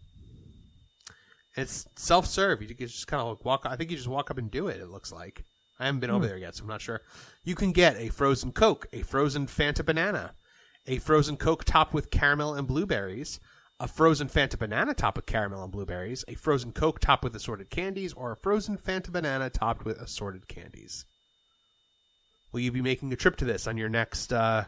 It's 1.57 1.87
self 1.97 2.27
serve. 2.27 2.63
You 2.63 2.69
can 2.69 2.87
just 2.87 3.07
kind 3.07 3.21
of 3.21 3.29
like 3.29 3.45
walk. 3.45 3.63
I 3.65 3.77
think 3.77 3.91
you 3.91 3.97
just 3.97 4.09
walk 4.09 4.31
up 4.31 4.39
and 4.39 4.51
do 4.51 4.69
it. 4.69 4.81
It 4.81 4.89
looks 4.89 5.13
like. 5.13 5.45
I 5.79 5.87
haven't 5.87 6.01
been 6.01 6.11
over 6.11 6.27
there 6.27 6.37
yet, 6.37 6.55
so 6.55 6.63
I'm 6.63 6.69
not 6.69 6.83
sure. 6.83 7.01
You 7.43 7.55
can 7.55 7.73
get 7.73 7.97
a 7.97 8.11
frozen 8.11 8.53
Coke, 8.53 8.87
a 8.93 9.01
frozen 9.01 9.47
Fanta 9.47 9.85
banana, 9.85 10.35
a 10.87 10.99
frozen 10.99 11.39
Coke 11.39 11.65
topped 11.65 11.95
with 11.95 12.11
caramel 12.11 12.55
and 12.55 12.69
blueberries, 12.69 13.41
a 13.81 13.89
frozen 13.89 14.29
Fanta 14.29 14.59
banana 14.59 14.93
topped 14.93 15.17
with 15.17 15.25
caramel 15.25 15.65
and 15.65 15.73
blueberries, 15.73 16.23
a 16.29 16.35
frozen 16.35 16.73
Coke 16.73 17.01
topped 17.01 17.25
with 17.25 17.35
assorted 17.35 17.71
candies, 17.71 18.13
or 18.13 18.33
a 18.33 18.37
frozen 18.37 18.77
Fanta 18.77 19.11
banana 19.11 19.49
topped 19.49 19.87
with 19.87 19.99
assorted 19.99 20.47
candies. 20.47 21.07
Will 22.53 22.61
you 22.61 22.73
be 22.73 22.83
making 22.83 23.11
a 23.13 23.17
trip 23.17 23.37
to 23.37 23.47
this 23.47 23.67
on 23.67 23.79
your 23.79 23.89
next? 23.89 24.35
uh 24.35 24.65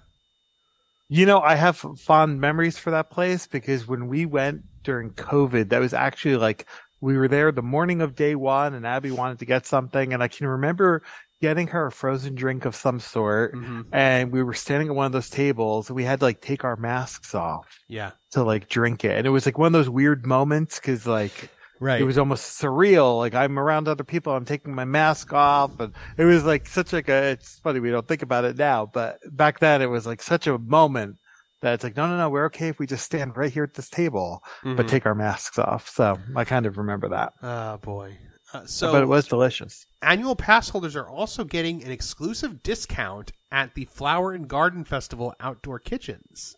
You 1.11 1.27
know, 1.27 1.41
I 1.41 1.57
have 1.57 1.77
fond 1.77 2.41
memories 2.41 2.79
for 2.79 2.93
that 2.93 3.11
place 3.11 3.47
because 3.47 3.87
when 3.87 4.09
we 4.09 4.25
went 4.25 4.63
during 4.83 5.11
COVID, 5.11 5.71
that 5.71 5.81
was 5.81 5.95
actually 5.95 6.37
like 6.37 6.67
we 7.01 7.17
were 7.17 7.29
there 7.29 7.53
the 7.53 7.63
morning 7.63 8.01
of 8.01 8.15
day 8.15 8.35
one 8.35 8.75
and 8.75 8.87
Abby 8.87 9.11
wanted 9.11 9.41
to 9.41 9.45
get 9.45 9.67
something 9.67 10.13
and 10.13 10.23
I 10.23 10.29
can 10.29 10.47
remember 10.47 11.03
getting 11.41 11.67
her 11.67 11.87
a 11.87 11.93
frozen 11.93 12.37
drink 12.37 12.65
of 12.65 12.77
some 12.77 13.01
sort 13.01 13.55
mm-hmm. 13.55 13.83
and 13.93 14.31
we 14.31 14.45
were 14.45 14.55
standing 14.55 14.89
at 14.89 14.95
one 14.95 15.07
of 15.07 15.13
those 15.13 15.29
tables 15.29 15.89
and 15.89 15.97
we 15.97 16.05
had 16.05 16.21
to 16.21 16.25
like 16.25 16.41
take 16.41 16.63
our 16.63 16.77
masks 16.77 17.35
off 17.35 17.81
Yeah, 17.89 18.13
to 18.31 18.45
like 18.45 18.69
drink 18.69 19.05
it. 19.05 19.19
And 19.19 19.27
it 19.27 19.31
was 19.31 19.45
like 19.45 19.59
one 19.59 19.67
of 19.67 19.73
those 19.73 19.91
weird 19.91 20.25
moments 20.25 20.77
because 20.77 21.05
like 21.05 21.51
right. 21.81 22.01
it 22.01 22.05
was 22.05 22.17
almost 22.17 22.61
surreal. 22.61 23.19
Like 23.19 23.35
I'm 23.35 23.59
around 23.59 23.89
other 23.89 24.05
people, 24.05 24.33
I'm 24.33 24.45
taking 24.45 24.73
my 24.75 24.85
mask 24.85 25.33
off, 25.33 25.81
and 25.81 25.93
it 26.17 26.25
was 26.25 26.45
like 26.45 26.69
such 26.69 26.93
like 26.93 27.09
a. 27.09 27.31
It's 27.31 27.59
funny 27.59 27.81
we 27.81 27.91
don't 27.91 28.07
think 28.07 28.23
about 28.23 28.45
it 28.45 28.57
now, 28.57 28.87
but 28.87 29.19
back 29.31 29.59
then 29.59 29.83
it 29.83 29.91
was 29.91 30.07
like 30.07 30.23
such 30.23 30.47
a 30.47 30.59
moment 30.59 31.17
that 31.63 31.75
it's 31.75 31.85
like, 31.85 31.97
no, 31.97 32.07
no, 32.07 32.17
no, 32.19 32.29
we're 32.29 32.45
okay 32.47 32.69
if 32.69 32.79
we 32.79 32.87
just 32.87 33.05
stand 33.05 33.37
right 33.37 33.53
here 33.53 33.65
at 33.65 33.75
this 33.75 33.89
table, 33.89 34.43
but 34.63 34.77
Mhm. 34.77 34.89
take 34.89 35.07
our 35.07 35.15
masks 35.15 35.59
off. 35.59 35.89
So 35.89 36.19
I 36.37 36.45
kind 36.45 36.67
of 36.67 36.77
remember 36.77 37.09
that. 37.09 37.33
Oh 37.43 37.79
boy. 37.79 38.19
Uh, 38.53 38.67
so 38.67 38.93
but 38.93 39.03
it 39.03 39.07
was 39.07 39.27
delicious. 39.27 39.87
annual 40.03 40.37
pass 40.37 40.69
holders 40.69 40.95
are 40.95 41.09
also 41.09 41.43
getting 41.43 41.83
an 41.85 41.91
exclusive 41.91 42.63
discount 42.63 43.33
at 43.51 43.75
the 43.75 43.87
Flower 43.87 44.33
and 44.33 44.47
Garden 44.47 44.85
Festival 44.85 45.35
outdoor 45.41 45.79
kitchens. 45.79 46.55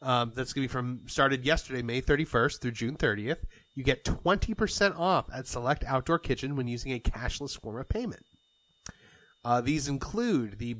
Um, 0.00 0.30
that's 0.36 0.52
going 0.52 0.62
to 0.62 0.68
be 0.68 0.72
from 0.72 1.00
started 1.08 1.44
yesterday, 1.44 1.82
May 1.82 2.00
31st 2.00 2.60
through 2.60 2.70
June 2.70 2.96
30th. 2.96 3.38
You 3.74 3.82
get 3.82 4.04
20% 4.04 4.96
off 4.96 5.26
at 5.34 5.48
select 5.48 5.82
outdoor 5.84 6.20
kitchen 6.20 6.54
when 6.54 6.68
using 6.68 6.92
a 6.92 7.00
cashless 7.00 7.60
form 7.60 7.78
of 7.78 7.88
payment. 7.88 8.22
Uh, 9.44 9.60
these 9.60 9.88
include 9.88 10.58
the 10.60 10.76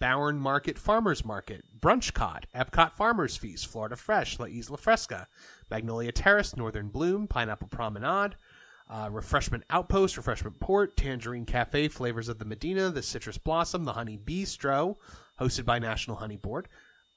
Bauernmarkt 0.00 0.78
Farmers 0.78 1.24
Market, 1.24 1.64
Brunch 1.80 2.12
Cot, 2.12 2.46
Epcot 2.54 2.92
Farmers 2.92 3.36
Feast, 3.36 3.66
Florida 3.66 3.96
Fresh, 3.96 4.38
La 4.38 4.46
Isla 4.46 4.76
Fresca, 4.76 5.28
Magnolia 5.70 6.12
Terrace, 6.12 6.56
Northern 6.56 6.88
Bloom, 6.88 7.26
Pineapple 7.26 7.68
Promenade, 7.68 8.36
Uh, 8.86 9.08
refreshment 9.10 9.64
Outpost, 9.70 10.18
Refreshment 10.18 10.60
Port, 10.60 10.94
Tangerine 10.94 11.46
Cafe, 11.46 11.88
Flavors 11.88 12.28
of 12.28 12.38
the 12.38 12.44
Medina, 12.44 12.90
the 12.90 13.02
Citrus 13.02 13.38
Blossom, 13.38 13.84
the 13.84 13.94
Honey 13.94 14.18
Bistro, 14.18 14.98
hosted 15.40 15.64
by 15.64 15.78
National 15.78 16.18
Honey 16.18 16.36
Board, 16.36 16.68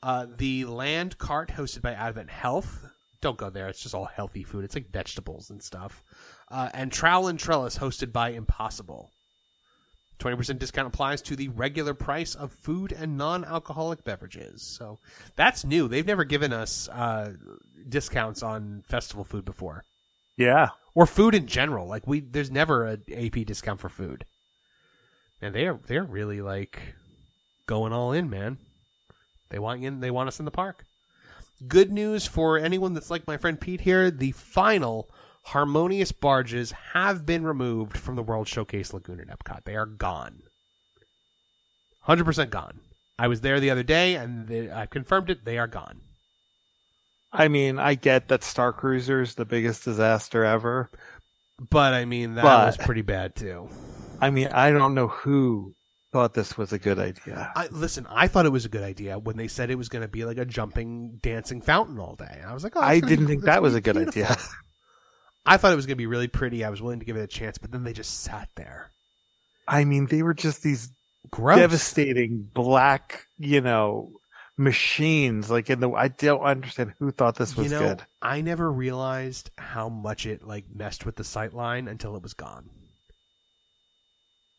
uh, 0.02 0.28
the 0.38 0.63
Land 0.63 1.17
Cart, 1.17 1.50
hosted 1.50 1.82
by 1.82 1.91
Advent 1.91 2.30
Health. 2.30 2.86
Don't 3.20 3.38
go 3.38 3.50
there; 3.50 3.67
it's 3.67 3.84
just 3.84 3.93
all 3.93 4.06
healthy 4.06 4.43
food. 4.43 4.63
It's 4.63 4.76
like 4.76 4.89
vegetables 4.91 5.50
and 5.50 5.62
stuff. 5.62 6.04
Uh, 6.50 6.70
and 6.74 6.89
Trowel 6.89 7.28
and 7.28 7.38
Trellis, 7.38 7.78
hosted 7.78 8.13
by 8.13 8.30
Impossible. 8.30 9.12
20% 10.19 10.58
discount 10.60 10.88
applies 10.88 11.21
to 11.23 11.36
the 11.36 11.47
regular 11.49 11.93
price 11.93 12.34
of 12.36 12.51
food 12.51 12.91
and 12.91 13.17
non-alcoholic 13.17 14.03
beverages. 14.03 14.63
So 14.63 14.97
that's 15.36 15.63
new. 15.63 15.88
They've 15.88 16.06
never 16.06 16.23
given 16.23 16.53
us 16.53 16.89
uh, 16.89 17.34
discounts 17.88 18.41
on 18.43 18.84
festival 18.88 19.23
food 19.23 19.45
before, 19.45 19.84
Yeah. 20.38 20.69
or 20.95 21.06
food 21.06 21.36
in 21.36 21.45
general. 21.45 21.88
Like 21.88 22.08
we, 22.08 22.21
there's 22.21 22.49
never 22.51 22.86
a 22.88 22.93
AP 23.15 23.45
discount 23.45 23.80
for 23.80 23.89
food. 23.89 24.25
And 25.41 25.53
they 25.53 25.67
are 25.67 25.80
they're 25.86 26.03
really 26.03 26.41
like 26.41 26.82
going 27.67 27.93
all 27.93 28.12
in, 28.12 28.30
man. 28.30 28.58
They 29.49 29.60
want 29.60 29.82
you. 29.82 29.89
In, 29.89 29.99
they 29.99 30.10
want 30.10 30.27
us 30.30 30.39
in 30.39 30.45
the 30.45 30.51
park. 30.51 30.84
Good 31.67 31.91
news 31.91 32.25
for 32.25 32.58
anyone 32.58 32.95
that's 32.95 33.12
like 33.12 33.27
my 33.27 33.38
friend 33.38 33.60
Pete 33.62 33.82
here. 33.82 34.10
The 34.10 34.32
final 34.32 35.08
harmonious 35.47 36.12
barges 36.12 36.71
have 36.93 37.25
been 37.25 37.43
removed 37.45 37.97
from 37.97 38.15
the 38.17 38.21
World 38.23 38.47
Showcase 38.49 38.93
Lagoon 38.93 39.21
at 39.21 39.27
Epcot. 39.29 39.63
They 39.63 39.77
are 39.77 39.86
gone. 39.86 40.41
100% 42.07 42.49
gone. 42.49 42.79
I 43.17 43.27
was 43.27 43.41
there 43.41 43.60
the 43.60 43.69
other 43.71 43.83
day 43.83 44.15
and 44.15 44.47
they, 44.47 44.69
I 44.71 44.86
confirmed 44.88 45.29
it. 45.29 45.45
They 45.45 45.57
are 45.57 45.67
gone. 45.67 46.01
I 47.31 47.47
mean, 47.47 47.79
I 47.79 47.95
get 47.95 48.27
that 48.27 48.43
Star 48.43 48.73
Cruiser 48.73 49.21
is 49.21 49.36
the 49.36 49.45
biggest 49.45 49.86
disaster 49.86 50.43
ever. 50.43 50.89
But 51.69 51.93
I 51.93 52.03
mean, 52.05 52.36
that 52.36 52.43
But- 52.43 52.65
was 52.67 52.77
pretty 52.77 53.01
bad 53.01 53.36
too. 53.36 53.69
I 54.19 54.29
mean, 54.31 54.47
I 54.47 54.71
don't 54.71 54.95
know 54.95 55.07
who 55.07 55.73
thought 56.12 56.33
this 56.33 56.57
was 56.57 56.73
a 56.73 56.79
good 56.79 56.99
idea. 56.99 57.51
I, 57.55 57.67
listen, 57.67 58.05
I 58.10 58.27
thought 58.27 58.45
it 58.45 58.51
was 58.51 58.65
a 58.65 58.69
good 58.69 58.83
idea 58.83 59.17
when 59.19 59.38
they 59.38 59.47
said 59.47 59.69
it 59.69 59.75
was 59.77 59.89
going 59.89 60.01
to 60.01 60.07
be 60.07 60.25
like 60.25 60.38
a 60.38 60.45
jumping, 60.45 61.19
dancing 61.21 61.62
fountain 61.62 61.99
all 61.99 62.15
day. 62.15 62.41
I 62.45 62.53
was 62.53 62.63
like, 62.63 62.75
oh, 62.75 62.81
I 62.81 62.99
didn't 62.99 63.25
be- 63.27 63.33
think 63.33 63.43
that 63.45 63.62
was 63.62 63.75
a 63.75 63.81
good 63.81 63.95
beautiful. 63.95 64.23
idea. 64.23 64.38
I 65.47 65.57
thought 65.57 65.71
it 65.71 65.77
was 65.77 65.86
going 65.86 65.95
to 65.95 65.97
be 65.97 66.07
really 66.07 66.27
pretty. 66.27 66.63
I 66.65 66.69
was 66.69 66.81
willing 66.81 66.99
to 66.99 67.05
give 67.05 67.15
it 67.15 67.23
a 67.23 67.27
chance, 67.27 67.57
but 67.57 67.71
then 67.71 67.83
they 67.83 67.93
just 67.93 68.21
sat 68.21 68.49
there. 68.55 68.91
I 69.67 69.86
mean, 69.86 70.05
they 70.07 70.21
were 70.21 70.33
just 70.33 70.62
these 70.62 70.89
Gross. 71.31 71.57
devastating 71.57 72.49
black, 72.53 73.25
you 73.39 73.62
know, 73.62 74.12
machines. 74.57 75.49
Like 75.49 75.69
in 75.69 75.79
the, 75.79 75.89
I 75.91 76.10
don't 76.10 76.41
understand 76.41 76.93
who 76.99 77.12
thought 77.12 77.36
this 77.36 77.55
was 77.55 77.71
you 77.71 77.71
know, 77.71 77.88
good. 77.88 78.03
I 78.21 78.41
never 78.41 78.71
realized 78.71 79.49
how 79.57 79.88
much 79.88 80.25
it 80.25 80.45
like 80.45 80.65
messed 80.73 81.05
with 81.05 81.15
the 81.15 81.23
sight 81.23 81.53
line 81.53 81.88
until 81.88 82.15
it 82.15 82.23
was 82.23 82.33
gone. 82.33 82.69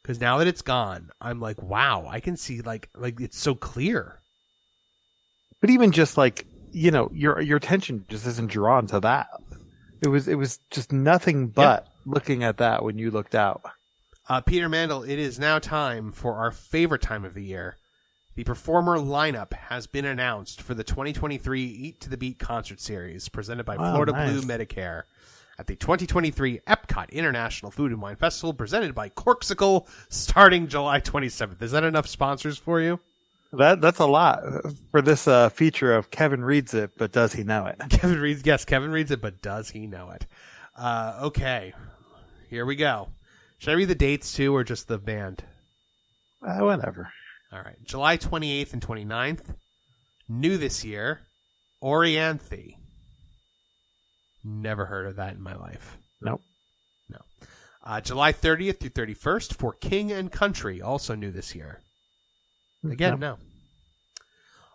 Because 0.02 0.20
now 0.20 0.38
that 0.38 0.46
it's 0.46 0.62
gone, 0.62 1.10
I'm 1.20 1.38
like, 1.38 1.62
wow, 1.62 2.06
I 2.08 2.20
can 2.20 2.38
see 2.38 2.62
like 2.62 2.88
like 2.96 3.20
it's 3.20 3.38
so 3.38 3.54
clear. 3.54 4.20
But 5.60 5.68
even 5.70 5.92
just 5.92 6.16
like, 6.16 6.46
you 6.72 6.90
know, 6.90 7.10
your 7.12 7.40
your 7.42 7.58
attention 7.58 8.06
just 8.08 8.26
isn't 8.26 8.50
drawn 8.50 8.86
to 8.86 9.00
that. 9.00 9.26
It 10.00 10.08
was 10.08 10.28
it 10.28 10.36
was 10.36 10.60
just 10.70 10.92
nothing 10.92 11.48
but 11.48 11.88
looking 12.06 12.44
at 12.44 12.58
that 12.58 12.84
when 12.84 12.98
you 12.98 13.10
looked 13.10 13.34
out. 13.34 13.62
Uh, 14.28 14.40
Peter 14.40 14.68
Mandel, 14.68 15.04
it 15.04 15.18
is 15.18 15.38
now 15.38 15.58
time 15.58 16.12
for 16.12 16.34
our 16.34 16.50
favorite 16.50 17.02
time 17.02 17.24
of 17.24 17.34
the 17.34 17.42
year. 17.42 17.76
The 18.34 18.44
performer 18.44 18.98
lineup 18.98 19.52
has 19.54 19.86
been 19.86 20.04
announced 20.04 20.62
for 20.62 20.74
the 20.74 20.84
2023 20.84 21.62
Eat 21.62 22.00
to 22.02 22.10
the 22.10 22.16
Beat 22.16 22.38
concert 22.38 22.80
series 22.80 23.28
presented 23.28 23.64
by 23.64 23.76
Wow, 23.76 23.92
Florida 23.92 24.12
nice. 24.12 24.30
Blue 24.30 24.42
Medicare 24.42 25.02
at 25.58 25.66
the 25.66 25.74
2023 25.74 26.60
Epcot 26.60 27.10
International 27.10 27.72
Food 27.72 27.90
and 27.90 28.00
Wine 28.00 28.16
Festival 28.16 28.52
presented 28.54 28.94
by 28.94 29.08
Corksicle 29.08 29.88
starting 30.08 30.68
July 30.68 31.00
27th. 31.00 31.60
Is 31.62 31.72
that 31.72 31.82
enough 31.82 32.06
sponsors 32.06 32.58
for 32.58 32.80
you? 32.80 33.00
That 33.52 33.80
that's 33.80 33.98
a 33.98 34.06
lot 34.06 34.42
for 34.90 35.00
this 35.00 35.26
uh, 35.26 35.48
feature 35.48 35.94
of 35.94 36.10
Kevin 36.10 36.44
reads 36.44 36.74
it, 36.74 36.98
but 36.98 37.12
does 37.12 37.32
he 37.32 37.44
know 37.44 37.66
it? 37.66 37.78
Kevin 37.90 38.20
reads, 38.20 38.42
yes, 38.44 38.64
Kevin 38.64 38.90
reads 38.90 39.10
it, 39.10 39.22
but 39.22 39.40
does 39.40 39.70
he 39.70 39.86
know 39.86 40.10
it? 40.10 40.26
Uh, 40.76 41.20
okay, 41.22 41.72
here 42.50 42.66
we 42.66 42.76
go. 42.76 43.08
Should 43.58 43.70
I 43.70 43.76
read 43.76 43.88
the 43.88 43.94
dates 43.94 44.32
too, 44.34 44.54
or 44.54 44.64
just 44.64 44.86
the 44.86 44.98
band? 44.98 45.42
Uh, 46.46 46.58
whatever. 46.58 47.10
All 47.52 47.60
right. 47.60 47.82
July 47.84 48.16
28th 48.18 48.74
and 48.74 48.82
29th. 48.82 49.54
New 50.28 50.58
this 50.58 50.84
year. 50.84 51.20
Orianthi. 51.82 52.76
Never 54.44 54.84
heard 54.86 55.06
of 55.06 55.16
that 55.16 55.34
in 55.34 55.42
my 55.42 55.56
life. 55.56 55.96
Nope. 56.20 56.42
No. 57.08 57.18
Uh, 57.84 58.00
July 58.00 58.32
30th 58.32 58.78
through 58.78 58.90
31st 58.90 59.54
for 59.54 59.72
King 59.72 60.12
and 60.12 60.30
Country. 60.30 60.82
Also 60.82 61.14
new 61.14 61.30
this 61.30 61.54
year. 61.54 61.80
Again, 62.84 63.18
no. 63.18 63.38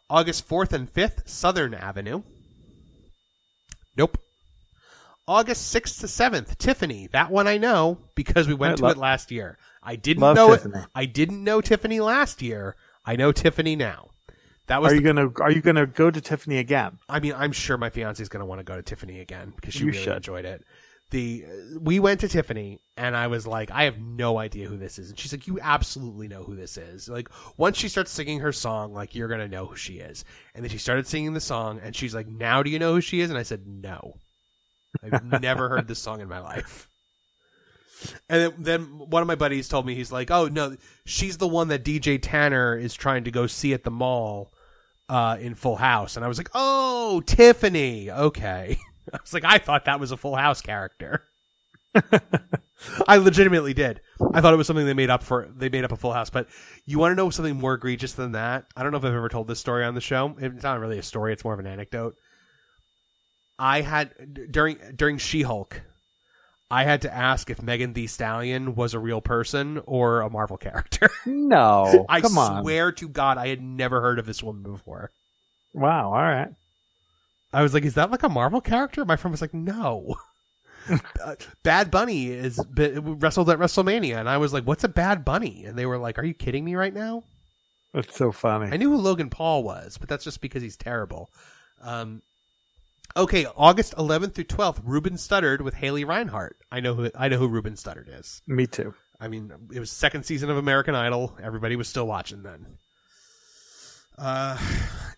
August 0.10 0.48
4th 0.48 0.74
and 0.74 0.92
5th, 0.94 1.28
Southern 1.28 1.74
Avenue. 1.74 2.22
Nope. 3.98 4.18
August 5.28 5.74
6th 5.74 6.02
to 6.02 6.08
7th, 6.08 6.58
Tiffany. 6.58 7.08
That 7.14 7.32
one 7.32 7.48
I 7.48 7.58
know 7.58 7.98
because 8.16 8.48
we 8.48 8.54
went 8.54 8.74
I 8.74 8.76
to 8.76 8.86
it 8.88 8.98
last 8.98 9.32
year. 9.32 9.58
I 9.82 9.96
didn't 9.96 10.22
know 10.22 10.50
Tiffany. 10.56 10.80
it. 10.80 10.86
I 10.94 11.06
didn't 11.06 11.44
know 11.44 11.62
Tiffany 11.62 12.00
last 12.00 12.42
year. 12.42 12.76
I 13.06 13.16
know 13.16 13.32
Tiffany 13.32 13.76
now. 13.76 14.10
That 14.68 14.82
was 14.82 14.92
Are 14.92 14.96
the- 14.96 15.02
you 15.02 15.06
gonna 15.14 15.30
Are 15.42 15.52
you 15.52 15.62
gonna 15.62 15.86
go 15.86 16.10
to 16.12 16.22
Tiffany 16.22 16.58
again? 16.58 17.00
I 17.10 17.20
mean, 17.20 17.34
I'm 17.36 17.52
sure 17.52 17.78
my 17.78 17.90
fiance 17.90 18.22
is 18.22 18.30
going 18.30 18.40
to 18.42 18.46
want 18.46 18.60
to 18.60 18.64
go 18.64 18.76
to 18.76 18.82
Tiffany 18.82 19.20
again 19.20 19.54
because 19.56 19.74
she 19.74 19.82
You 19.82 19.88
really 19.88 19.98
should. 20.04 20.16
enjoyed 20.18 20.46
it. 20.46 20.64
The 21.14 21.46
we 21.80 22.00
went 22.00 22.22
to 22.22 22.28
Tiffany 22.28 22.80
and 22.98 23.16
I 23.16 23.28
was 23.28 23.46
like, 23.46 23.70
I 23.70 23.84
have 23.84 24.00
no 24.00 24.40
idea 24.40 24.68
who 24.68 24.78
this 24.78 24.98
is, 24.98 25.10
and 25.12 25.20
she's 25.20 25.32
like, 25.32 25.46
you 25.46 25.60
absolutely 25.62 26.28
know 26.28 26.44
who 26.44 26.56
this 26.56 26.76
is. 26.76 27.08
Like 27.08 27.30
once 27.56 27.78
she 27.78 27.88
starts 27.88 28.12
singing 28.12 28.40
her 28.40 28.52
song, 28.52 28.94
like 28.94 29.14
you're 29.14 29.28
gonna 29.28 29.48
know 29.48 29.68
who 29.68 29.76
she 29.76 30.00
is. 30.00 30.26
And 30.56 30.64
then 30.64 30.72
she 30.72 30.80
started 30.80 31.06
singing 31.06 31.34
the 31.34 31.40
song, 31.40 31.80
and 31.84 31.96
she's 31.96 32.16
like, 32.16 32.28
now 32.28 32.64
do 32.64 32.72
you 32.72 32.80
know 32.80 32.96
who 32.96 33.02
she 33.02 33.22
is? 33.22 33.30
And 33.30 33.38
I 33.38 33.44
said, 33.44 33.68
no, 33.68 34.16
I've 35.04 35.24
never 35.42 35.70
heard 35.70 35.88
this 35.88 36.00
song 36.00 36.20
in 36.20 36.28
my 36.28 36.40
life. 36.40 36.90
And 38.28 38.54
then, 38.58 38.86
one 38.86 39.22
of 39.22 39.28
my 39.28 39.36
buddies 39.36 39.70
told 39.70 39.86
me 39.86 39.96
he's 39.96 40.12
like, 40.12 40.30
"Oh 40.30 40.48
no, 40.48 40.76
she's 41.06 41.38
the 41.38 41.48
one 41.48 41.70
that 41.70 41.86
DJ 41.86 42.20
Tanner 42.22 42.76
is 42.76 42.94
trying 42.94 43.26
to 43.26 43.32
go 43.32 43.48
see 43.48 43.74
at 43.74 43.84
the 43.84 43.92
mall 43.92 44.52
uh, 45.08 45.38
in 45.40 45.56
Full 45.56 45.78
House." 45.78 46.18
And 46.18 46.26
I 46.26 46.28
was 46.28 46.38
like, 46.38 46.50
"Oh, 46.54 47.22
Tiffany, 47.26 48.12
okay." 48.12 48.78
I 49.14 49.20
was 49.22 49.34
like, 49.34 49.46
"I 49.46 49.58
thought 49.60 49.86
that 49.86 50.00
was 50.00 50.12
a 50.12 50.18
Full 50.18 50.36
House 50.36 50.62
character." 50.62 51.24
I 53.08 53.18
legitimately 53.18 53.74
did. 53.74 54.02
I 54.34 54.42
thought 54.42 54.54
it 54.54 54.58
was 54.58 54.68
something 54.68 54.86
they 54.86 54.94
made 54.94 55.10
up 55.10 55.24
for. 55.24 55.48
They 55.56 55.70
made 55.70 55.84
up 55.84 55.92
a 55.92 55.96
Full 55.96 56.12
House. 56.14 56.30
But 56.30 56.48
you 56.86 57.00
want 57.00 57.12
to 57.12 57.16
know 57.16 57.30
something 57.30 57.56
more 57.56 57.76
egregious 57.76 58.14
than 58.14 58.32
that? 58.34 58.66
I 58.76 58.84
don't 58.84 58.92
know 58.92 58.98
if 58.98 59.06
I've 59.06 59.14
ever 59.14 59.30
told 59.30 59.48
this 59.48 59.60
story 59.60 59.86
on 59.86 59.94
the 59.96 60.02
show. 60.02 60.36
It's 60.40 60.64
not 60.64 60.80
really 60.80 60.98
a 60.98 61.04
story. 61.04 61.34
It's 61.34 61.44
more 61.44 61.54
of 61.54 61.60
an 61.60 61.68
anecdote. 61.68 62.16
I 63.60 63.82
had 63.82 64.52
during 64.52 64.78
during 64.96 65.18
She 65.20 65.44
Hulk. 65.44 65.82
I 66.72 66.86
had 66.86 67.04
to 67.04 67.14
ask 67.14 67.52
if 67.52 67.62
Megan 67.62 67.94
Thee 67.94 68.08
Stallion 68.08 68.74
was 68.74 68.96
a 68.96 69.00
real 69.00 69.22
person 69.22 69.80
or 69.86 70.22
a 70.22 70.30
Marvel 70.30 70.58
character. 70.58 71.10
No, 71.26 72.06
I 72.10 72.20
come 72.22 72.38
on. 72.38 72.64
swear 72.64 72.92
to 72.94 73.08
God, 73.08 73.38
I 73.38 73.48
had 73.50 73.62
never 73.62 74.02
heard 74.02 74.18
of 74.18 74.26
this 74.26 74.42
woman 74.42 74.64
before. 74.64 75.12
Wow. 75.74 76.08
All 76.08 76.14
right. 76.14 76.50
I 77.54 77.62
was 77.64 77.74
like, 77.74 77.84
"Is 77.84 77.96
that 77.96 78.12
like 78.12 78.24
a 78.24 78.30
Marvel 78.30 78.62
character?" 78.62 79.06
My 79.06 79.16
friend 79.16 79.32
was 79.32 79.42
like, 79.42 79.54
"No." 79.54 80.16
Uh, 81.24 81.36
Bad 81.64 81.90
Bunny 81.90 82.28
is 82.28 82.60
wrestled 82.76 83.50
at 83.50 83.58
WrestleMania, 83.58 84.18
and 84.18 84.28
I 84.28 84.36
was 84.36 84.52
like, 84.52 84.66
"What's 84.66 84.84
a 84.84 84.90
Bad 84.90 85.24
Bunny?" 85.24 85.64
And 85.64 85.78
they 85.78 85.86
were 85.86 85.98
like, 85.98 86.20
"Are 86.20 86.26
you 86.26 86.34
kidding 86.34 86.66
me 86.66 86.76
right 86.76 86.94
now?" 86.94 87.24
That's 87.94 88.18
so 88.18 88.34
funny. 88.34 88.70
I 88.70 88.76
knew 88.76 88.90
who 88.90 88.98
Logan 88.98 89.30
Paul 89.30 89.64
was, 89.64 89.98
but 89.98 90.10
that's 90.10 90.26
just 90.26 90.42
because 90.42 90.62
he's 90.62 90.76
terrible. 90.76 91.30
Um, 91.82 92.22
okay, 93.16 93.46
August 93.56 93.96
11th 93.96 94.34
through 94.34 94.46
12th, 94.46 94.82
Ruben 94.84 95.14
Studdard 95.14 95.62
with 95.62 95.74
Haley 95.74 96.04
Reinhart. 96.04 96.58
I 96.72 96.80
know 96.80 96.96
who 96.96 97.10
I 97.16 97.30
know 97.30 97.38
who 97.38 97.48
Ruben 97.48 97.76
Studdard 97.76 98.20
is. 98.20 98.42
Me 98.48 98.66
too. 98.68 98.94
I 99.20 99.28
mean, 99.28 99.54
it 99.72 99.80
was 99.80 99.92
second 99.92 100.26
season 100.26 100.50
of 100.50 100.58
American 100.58 100.96
Idol. 100.96 101.38
Everybody 101.42 101.76
was 101.76 101.88
still 101.88 102.08
watching 102.08 102.44
then. 102.44 102.66
Uh, 104.18 104.58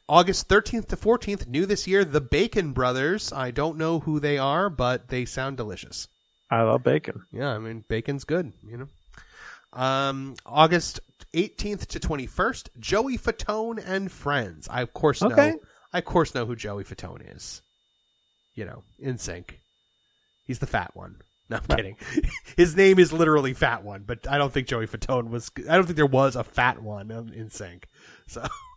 August 0.08 0.48
13th 0.48 0.88
to 0.88 0.96
14th, 0.96 1.48
new 1.48 1.66
this 1.66 1.88
year, 1.88 2.06
the 2.06 2.22
Bacon 2.22 2.74
Brothers. 2.74 3.34
I 3.34 3.52
don't 3.52 3.78
know 3.78 4.00
who 4.00 4.20
they 4.20 4.38
are, 4.38 4.70
but 4.70 5.08
they 5.08 5.26
sound 5.26 5.58
delicious. 5.58 6.08
I 6.52 6.62
love 6.62 6.84
bacon. 6.84 7.24
Yeah, 7.32 7.50
I 7.50 7.58
mean, 7.58 7.84
bacon's 7.88 8.24
good, 8.24 8.54
you 8.64 8.78
know. 8.78 8.88
Um, 9.74 10.36
August 10.46 11.00
18th 11.34 11.88
to 11.88 12.00
21st, 12.00 12.70
Joey 12.80 13.18
Fatone 13.18 13.84
and 13.86 14.12
Friends. 14.12 14.68
I 14.70 14.82
of 14.82 14.94
course 14.94 15.22
know. 15.22 15.32
Okay. 15.32 15.56
I 15.92 15.98
of 15.98 16.06
course 16.06 16.36
know 16.36 16.46
who 16.46 16.56
Joey 16.56 16.84
Fatone 16.84 17.36
is. 17.36 17.62
You 18.54 18.66
know, 18.66 18.84
NSYNC. 19.04 19.50
He's 20.46 20.60
the 20.60 20.68
fat 20.68 20.92
one. 20.94 21.18
No, 21.50 21.58
I'm 21.58 21.76
kidding. 21.76 21.98
His 22.58 22.76
name 22.76 22.98
is 23.00 23.14
literally 23.14 23.54
Fat 23.54 23.84
One, 23.84 24.04
but 24.06 24.28
I 24.28 24.38
don't 24.40 24.52
think 24.52 24.68
Joey 24.68 24.88
Fatone 24.88 25.30
was. 25.30 25.52
I 25.70 25.76
don't 25.76 25.86
think 25.86 25.96
there 25.96 26.06
was 26.06 26.36
a 26.36 26.44
fat 26.44 26.82
one 26.82 27.10
NSYNC. 27.10 27.84
So, 28.28 28.48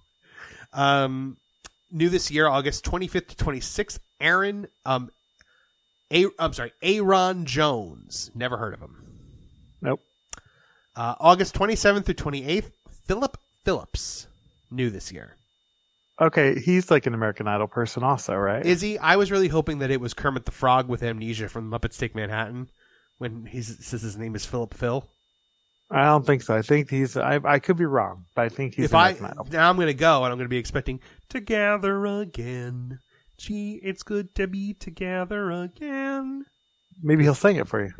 um, 0.73 1.37
new 1.91 2.09
this 2.09 2.31
year, 2.31 2.49
August 2.49 2.85
25th 2.85 3.29
to 3.29 3.45
26th, 3.45 3.99
Aaron, 4.21 4.69
um, 4.85 5.11
A, 6.12 6.27
I'm 6.39 6.53
sorry, 6.53 6.73
Aaron 6.83 7.47
Jones. 7.47 8.31
Never 8.35 8.57
heard 8.57 8.75
of 8.75 8.81
him. 8.81 8.97
Nope. 9.81 10.01
Uh, 10.97 11.14
August 11.21 11.55
27th 11.55 12.05
through 12.05 12.14
28th, 12.14 12.71
Philip 13.07 13.37
Phillips. 13.64 14.27
New 14.71 14.91
this 14.91 15.12
year. 15.12 15.35
Okay, 16.21 16.59
he's 16.59 16.91
like 16.91 17.07
an 17.07 17.14
American 17.14 17.47
Idol 17.47 17.69
person, 17.69 18.03
also, 18.03 18.35
right? 18.35 18.66
Is 18.66 18.81
he? 18.81 18.99
I 18.99 19.16
was 19.16 19.31
really 19.31 19.49
hoping 19.49 19.79
that 19.79 19.91
it 19.91 20.01
was 20.01 20.14
Kermit 20.14 20.45
the 20.45 20.51
Frog 20.51 20.89
with 20.89 21.03
amnesia 21.03 21.49
from 21.49 21.71
Muppets 21.71 21.97
Take 21.97 22.16
Manhattan 22.16 22.69
when 23.19 23.47
he 23.47 23.62
says 23.62 24.03
his 24.03 24.16
name 24.16 24.35
is 24.35 24.45
Philip 24.45 24.75
Phil. 24.75 25.09
I 25.91 26.05
don't 26.05 26.26
think 26.26 26.43
so. 26.43 26.55
I 26.55 26.62
think 26.62 26.91
he's. 26.91 27.16
I 27.16 27.41
I 27.45 27.59
could 27.61 27.76
be 27.78 27.86
wrong, 27.86 28.24
but 28.34 28.43
I 28.45 28.49
think 28.51 28.74
he's 28.74 28.86
if 28.86 28.95
I 28.95 29.12
now 29.51 29.68
I'm 29.70 29.76
going 29.76 29.86
to 29.89 29.95
go 29.95 30.24
and 30.24 30.32
I'm 30.32 30.39
going 30.39 30.45
to 30.45 30.49
be 30.51 30.59
expecting 30.59 31.01
together 31.28 32.05
again. 32.07 32.99
Gee, 33.39 33.80
it's 33.82 34.03
good 34.03 34.34
to 34.34 34.47
be 34.47 34.74
together 34.74 35.51
again. 35.51 36.45
Maybe 37.03 37.22
he'll 37.22 37.34
sing 37.34 37.57
it 37.57 37.68
for 37.68 37.84
you. 37.84 37.93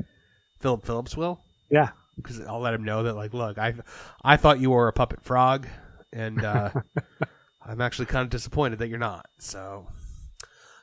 Philip 0.61 0.84
Phillips 0.84 1.16
will 1.16 1.41
Yeah. 1.70 1.91
because 2.16 2.41
I'll 2.41 2.61
let 2.61 2.74
him 2.74 2.84
know 2.84 3.05
that 3.05 3.14
like, 3.14 3.32
look, 3.32 3.57
I 3.59 3.74
I 4.22 4.36
thought 4.36 4.61
you 4.61 4.70
were 4.70 4.89
a 4.89 4.93
puppet 4.93 5.22
frog, 5.22 5.66
and 6.12 6.45
uh, 6.45 6.70
I'm 7.64 7.80
actually 7.80 8.07
kind 8.07 8.24
of 8.24 8.30
disappointed 8.30 8.80
that 8.80 8.89
you're 8.89 8.99
not. 8.99 9.26
So 9.39 9.86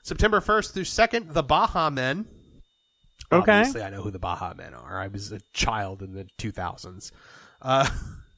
September 0.04 0.40
1st 0.40 0.72
through 0.74 0.84
2nd, 0.84 1.34
the 1.34 1.44
Baha 1.44 1.92
Men. 1.92 2.26
Okay. 3.40 3.60
Obviously, 3.60 3.84
I 3.84 3.90
know 3.90 4.02
who 4.02 4.12
the 4.12 4.20
Baha 4.20 4.56
Men 4.56 4.74
are. 4.74 5.00
I 5.00 5.08
was 5.08 5.32
a 5.32 5.40
child 5.54 6.02
in 6.02 6.14
the 6.14 6.28
2000s. 6.38 7.12
Uh, 7.62 7.88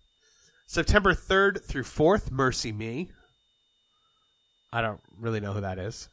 September 0.68 1.14
3rd 1.14 1.64
through 1.64 1.84
4th, 1.84 2.30
MercyMe. 2.30 3.10
I 4.74 4.82
don't 4.82 5.00
really 5.18 5.40
know 5.40 5.54
who 5.54 5.62
that 5.62 5.80
is. 5.80 6.10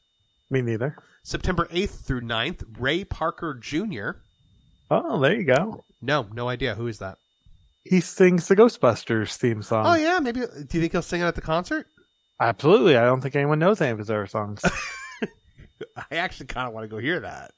Me 0.50 0.62
neither. 0.62 0.96
September 1.22 1.66
8th 1.66 2.04
through 2.04 2.20
9th, 2.20 2.64
Ray 2.78 3.04
Parker 3.04 3.54
Jr. 3.54 4.10
Oh, 4.90 5.20
there 5.20 5.34
you 5.34 5.44
go. 5.44 5.84
No, 6.02 6.26
no 6.32 6.48
idea. 6.48 6.74
Who 6.74 6.86
is 6.86 6.98
that? 6.98 7.18
He 7.84 8.00
sings 8.00 8.48
the 8.48 8.56
Ghostbusters 8.56 9.36
theme 9.36 9.62
song. 9.62 9.86
Oh, 9.86 9.94
yeah. 9.94 10.18
Maybe. 10.20 10.40
Do 10.40 10.46
you 10.46 10.80
think 10.80 10.92
he'll 10.92 11.02
sing 11.02 11.20
it 11.20 11.24
at 11.24 11.34
the 11.34 11.40
concert? 11.40 11.86
Absolutely. 12.40 12.96
I 12.96 13.04
don't 13.04 13.20
think 13.20 13.36
anyone 13.36 13.58
knows 13.58 13.80
any 13.80 13.90
of 13.90 13.98
his 13.98 14.10
other 14.10 14.26
songs. 14.26 14.62
I 15.96 16.16
actually 16.16 16.46
kind 16.46 16.68
of 16.68 16.74
want 16.74 16.84
to 16.84 16.88
go 16.88 16.98
hear 16.98 17.20
that. 17.20 17.52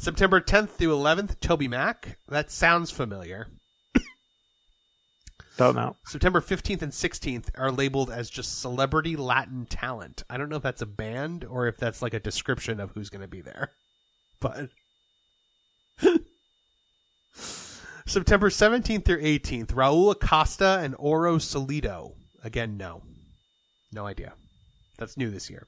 September 0.00 0.40
10th 0.40 0.70
through 0.70 0.96
11th, 0.96 1.36
TobyMac. 1.40 2.14
That 2.28 2.50
sounds 2.50 2.90
familiar. 2.90 3.48
don't 5.58 5.76
know. 5.76 5.94
September 6.06 6.40
15th 6.40 6.80
and 6.80 6.90
16th 6.90 7.50
are 7.54 7.70
labeled 7.70 8.10
as 8.10 8.30
just 8.30 8.62
celebrity 8.62 9.16
Latin 9.16 9.66
talent. 9.66 10.22
I 10.30 10.38
don't 10.38 10.48
know 10.48 10.56
if 10.56 10.62
that's 10.62 10.80
a 10.80 10.86
band 10.86 11.44
or 11.44 11.66
if 11.66 11.76
that's 11.76 12.00
like 12.00 12.14
a 12.14 12.18
description 12.18 12.80
of 12.80 12.92
who's 12.92 13.10
going 13.10 13.20
to 13.20 13.28
be 13.28 13.42
there. 13.42 13.72
But 14.40 14.70
September 18.06 18.48
17th 18.48 19.04
through 19.04 19.20
18th, 19.20 19.66
Raul 19.66 20.12
Acosta 20.12 20.78
and 20.82 20.96
Oro 20.98 21.36
Solido. 21.36 22.14
Again, 22.42 22.78
no. 22.78 23.02
No 23.92 24.06
idea. 24.06 24.32
That's 24.96 25.18
new 25.18 25.28
this 25.30 25.50
year. 25.50 25.66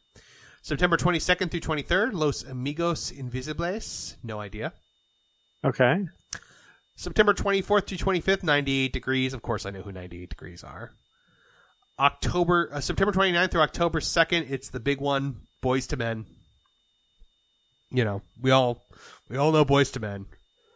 September 0.62 0.96
22nd 0.96 1.50
through 1.50 1.60
23rd, 1.60 2.12
Los 2.12 2.44
Amigos 2.44 3.10
Invisibles. 3.10 4.16
No 4.22 4.40
idea. 4.40 4.72
Okay. 5.64 6.06
September 6.94 7.34
24th 7.34 7.86
to 7.86 7.96
25th, 7.96 8.44
98 8.44 8.92
degrees. 8.92 9.34
Of 9.34 9.42
course, 9.42 9.66
I 9.66 9.70
know 9.70 9.82
who 9.82 9.90
98 9.90 10.30
degrees 10.30 10.62
are. 10.62 10.92
October, 11.98 12.70
uh, 12.72 12.80
September 12.80 13.12
29th 13.12 13.50
through 13.50 13.60
October 13.60 14.00
2nd, 14.00 14.50
it's 14.50 14.70
the 14.70 14.80
big 14.80 15.00
one, 15.00 15.40
Boyz 15.62 15.92
II 15.92 15.98
Men. 15.98 16.26
You 17.90 18.04
know, 18.04 18.22
we 18.40 18.50
all 18.52 18.82
we 19.28 19.36
all 19.36 19.52
know 19.52 19.64
Boyz 19.64 19.94
II 19.96 20.00
Men. 20.00 20.26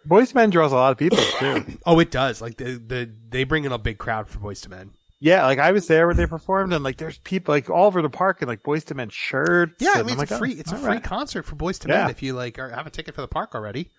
Boyz 0.07 0.29
II 0.29 0.33
Men 0.35 0.51
draws 0.51 0.73
a 0.73 0.77
lot 0.77 0.93
of 0.93 0.99
people 0.99 1.19
too. 1.39 1.65
Oh, 1.87 1.99
it 2.01 2.11
does. 2.11 2.43
Like 2.43 2.57
the, 2.57 2.73
the 2.73 3.11
they 3.29 3.45
bring 3.45 3.65
in 3.65 3.73
a 3.73 3.79
big 3.79 3.99
crowd 3.99 4.29
for 4.29 4.39
Boyz 4.39 4.65
II 4.67 4.77
Men. 4.77 4.91
Yeah, 5.19 5.47
like 5.47 5.59
I 5.59 5.73
was 5.73 5.87
there 5.87 6.07
when 6.07 6.17
they 6.17 6.27
performed, 6.27 6.73
and 6.75 6.85
like 6.85 6.99
there's 6.99 7.19
people 7.19 7.55
like 7.55 7.71
all 7.71 7.87
over 7.87 8.03
the 8.03 8.11
park 8.11 8.43
in 8.43 8.49
like 8.49 8.63
Boyz 8.63 8.91
II 8.91 8.97
Men 8.97 9.09
shirts. 9.09 9.81
Yeah, 9.81 9.95
I 9.97 10.03
mean 10.03 10.21
it's 10.21 10.31
a 10.31 10.39
free 10.39 10.55
oh, 10.57 10.61
it's 10.61 10.73
a 10.73 10.77
free 10.77 10.87
right. 10.87 11.03
concert 11.03 11.45
for 11.45 11.55
Boys 11.55 11.79
to 11.81 11.89
Yeah. 11.89 12.03
Men 12.03 12.11
if 12.11 12.23
you 12.23 12.35
like 12.35 12.59
are, 12.59 12.69
have 12.71 12.87
a 12.87 12.91
ticket 12.91 13.15
for 13.15 13.23
the 13.23 13.29
park 13.29 13.55
already. 13.55 13.91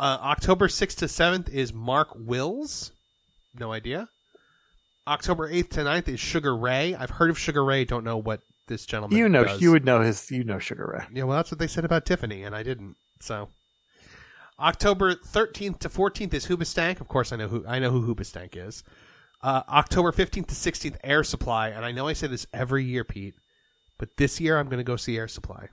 Uh, 0.00 0.18
October 0.20 0.66
6th 0.66 0.96
to 0.96 1.04
7th 1.04 1.48
is 1.48 1.72
Mark 1.72 2.08
Wills. 2.16 2.90
No 3.54 3.70
idea. 3.70 4.08
October 5.06 5.48
8th 5.48 5.70
to 5.70 5.80
9th 5.80 6.08
is 6.08 6.18
Sugar 6.18 6.56
Ray. 6.56 6.96
I've 6.96 7.10
heard 7.10 7.30
of 7.30 7.38
Sugar 7.38 7.64
Ray, 7.64 7.84
don't 7.84 8.02
know 8.02 8.16
what 8.16 8.40
this 8.66 8.84
gentleman 8.84 9.18
You 9.18 9.28
know, 9.28 9.44
does. 9.44 9.60
you 9.60 9.70
would 9.70 9.84
know 9.84 10.00
his. 10.00 10.28
You 10.30 10.42
know, 10.42 10.58
Sugar 10.58 10.90
Ray. 10.92 11.04
Yeah, 11.12 11.24
well, 11.24 11.36
that's 11.36 11.52
what 11.52 11.60
they 11.60 11.66
said 11.68 11.84
about 11.84 12.04
Tiffany, 12.04 12.42
and 12.42 12.54
I 12.54 12.62
didn't. 12.64 12.96
So, 13.20 13.48
October 14.58 15.14
thirteenth 15.14 15.80
to 15.80 15.88
fourteenth 15.88 16.34
is 16.34 16.46
Hoobastank. 16.46 17.00
Of 17.00 17.08
course, 17.08 17.32
I 17.32 17.36
know 17.36 17.48
who 17.48 17.64
I 17.66 17.78
know 17.78 17.90
who 17.90 18.02
Hoobastank 18.02 18.56
is. 18.56 18.82
Uh, 19.42 19.62
October 19.68 20.12
fifteenth 20.12 20.46
to 20.46 20.54
sixteenth, 20.54 20.98
Air 21.02 21.24
Supply, 21.24 21.70
and 21.70 21.84
I 21.84 21.90
know 21.90 22.06
I 22.06 22.12
say 22.12 22.28
this 22.28 22.46
every 22.52 22.84
year, 22.84 23.02
Pete, 23.02 23.34
but 23.98 24.16
this 24.16 24.40
year 24.40 24.58
I'm 24.58 24.66
going 24.66 24.78
to 24.78 24.84
go 24.84 24.96
see 24.96 25.16
Air 25.16 25.26
Supply. 25.28 25.68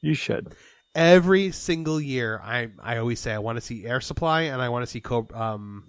You 0.00 0.14
should. 0.14 0.54
Every 0.94 1.50
single 1.50 2.00
year, 2.00 2.40
I 2.44 2.68
I 2.82 2.98
always 2.98 3.18
say 3.20 3.32
I 3.32 3.38
want 3.38 3.56
to 3.56 3.60
see 3.60 3.84
Air 3.84 4.00
Supply 4.00 4.42
and 4.42 4.62
I 4.62 4.68
want 4.68 4.84
to 4.84 4.86
see 4.90 5.00
Cobra, 5.00 5.38
um, 5.38 5.84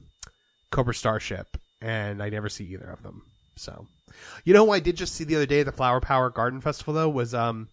Cobra 0.72 0.94
Starship, 0.94 1.58
and 1.82 2.24
I 2.24 2.30
never 2.30 2.50
see 2.50 2.66
either 2.66 2.90
of 2.90 3.04
them. 3.04 3.22
So, 3.56 3.88
you 4.44 4.54
know 4.54 4.66
who 4.66 4.72
I 4.72 4.80
did 4.80 4.98
just 4.98 5.14
see 5.14 5.24
the 5.24 5.36
other 5.36 5.46
day 5.46 5.60
at 5.60 5.68
the 5.68 5.72
Flower 5.72 6.02
Power 6.02 6.32
Garden 6.32 6.62
Festival 6.62 6.94
though 6.94 7.10
was 7.10 7.34
um, 7.36 7.68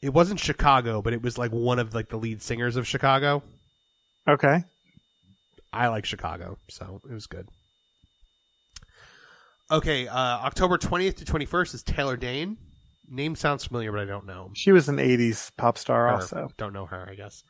it 0.00 0.14
wasn't 0.14 0.40
Chicago, 0.40 1.02
but 1.02 1.12
it 1.12 1.22
was 1.22 1.36
like 1.36 1.50
one 1.50 1.78
of 1.78 1.94
like 1.94 2.08
the 2.08 2.16
lead 2.16 2.40
singers 2.40 2.76
of 2.76 2.86
Chicago. 2.86 3.42
Okay. 4.26 4.64
I 5.72 5.88
like 5.88 6.04
Chicago, 6.04 6.56
so 6.68 7.00
it 7.08 7.12
was 7.12 7.26
good. 7.26 7.46
Okay, 9.70 10.08
uh, 10.08 10.14
October 10.16 10.78
twentieth 10.78 11.16
to 11.16 11.24
twenty 11.24 11.46
first 11.46 11.74
is 11.74 11.82
Taylor 11.82 12.16
Dayne. 12.16 12.56
Name 13.08 13.34
sounds 13.36 13.64
familiar, 13.64 13.92
but 13.92 14.00
I 14.00 14.04
don't 14.04 14.26
know. 14.26 14.50
She 14.54 14.72
was 14.72 14.88
an 14.88 14.96
'80s 14.96 15.50
pop 15.56 15.78
star, 15.78 16.08
Her. 16.08 16.14
also. 16.14 16.48
Don't 16.56 16.72
know 16.72 16.86
her, 16.86 17.08
I 17.10 17.14
guess. 17.14 17.42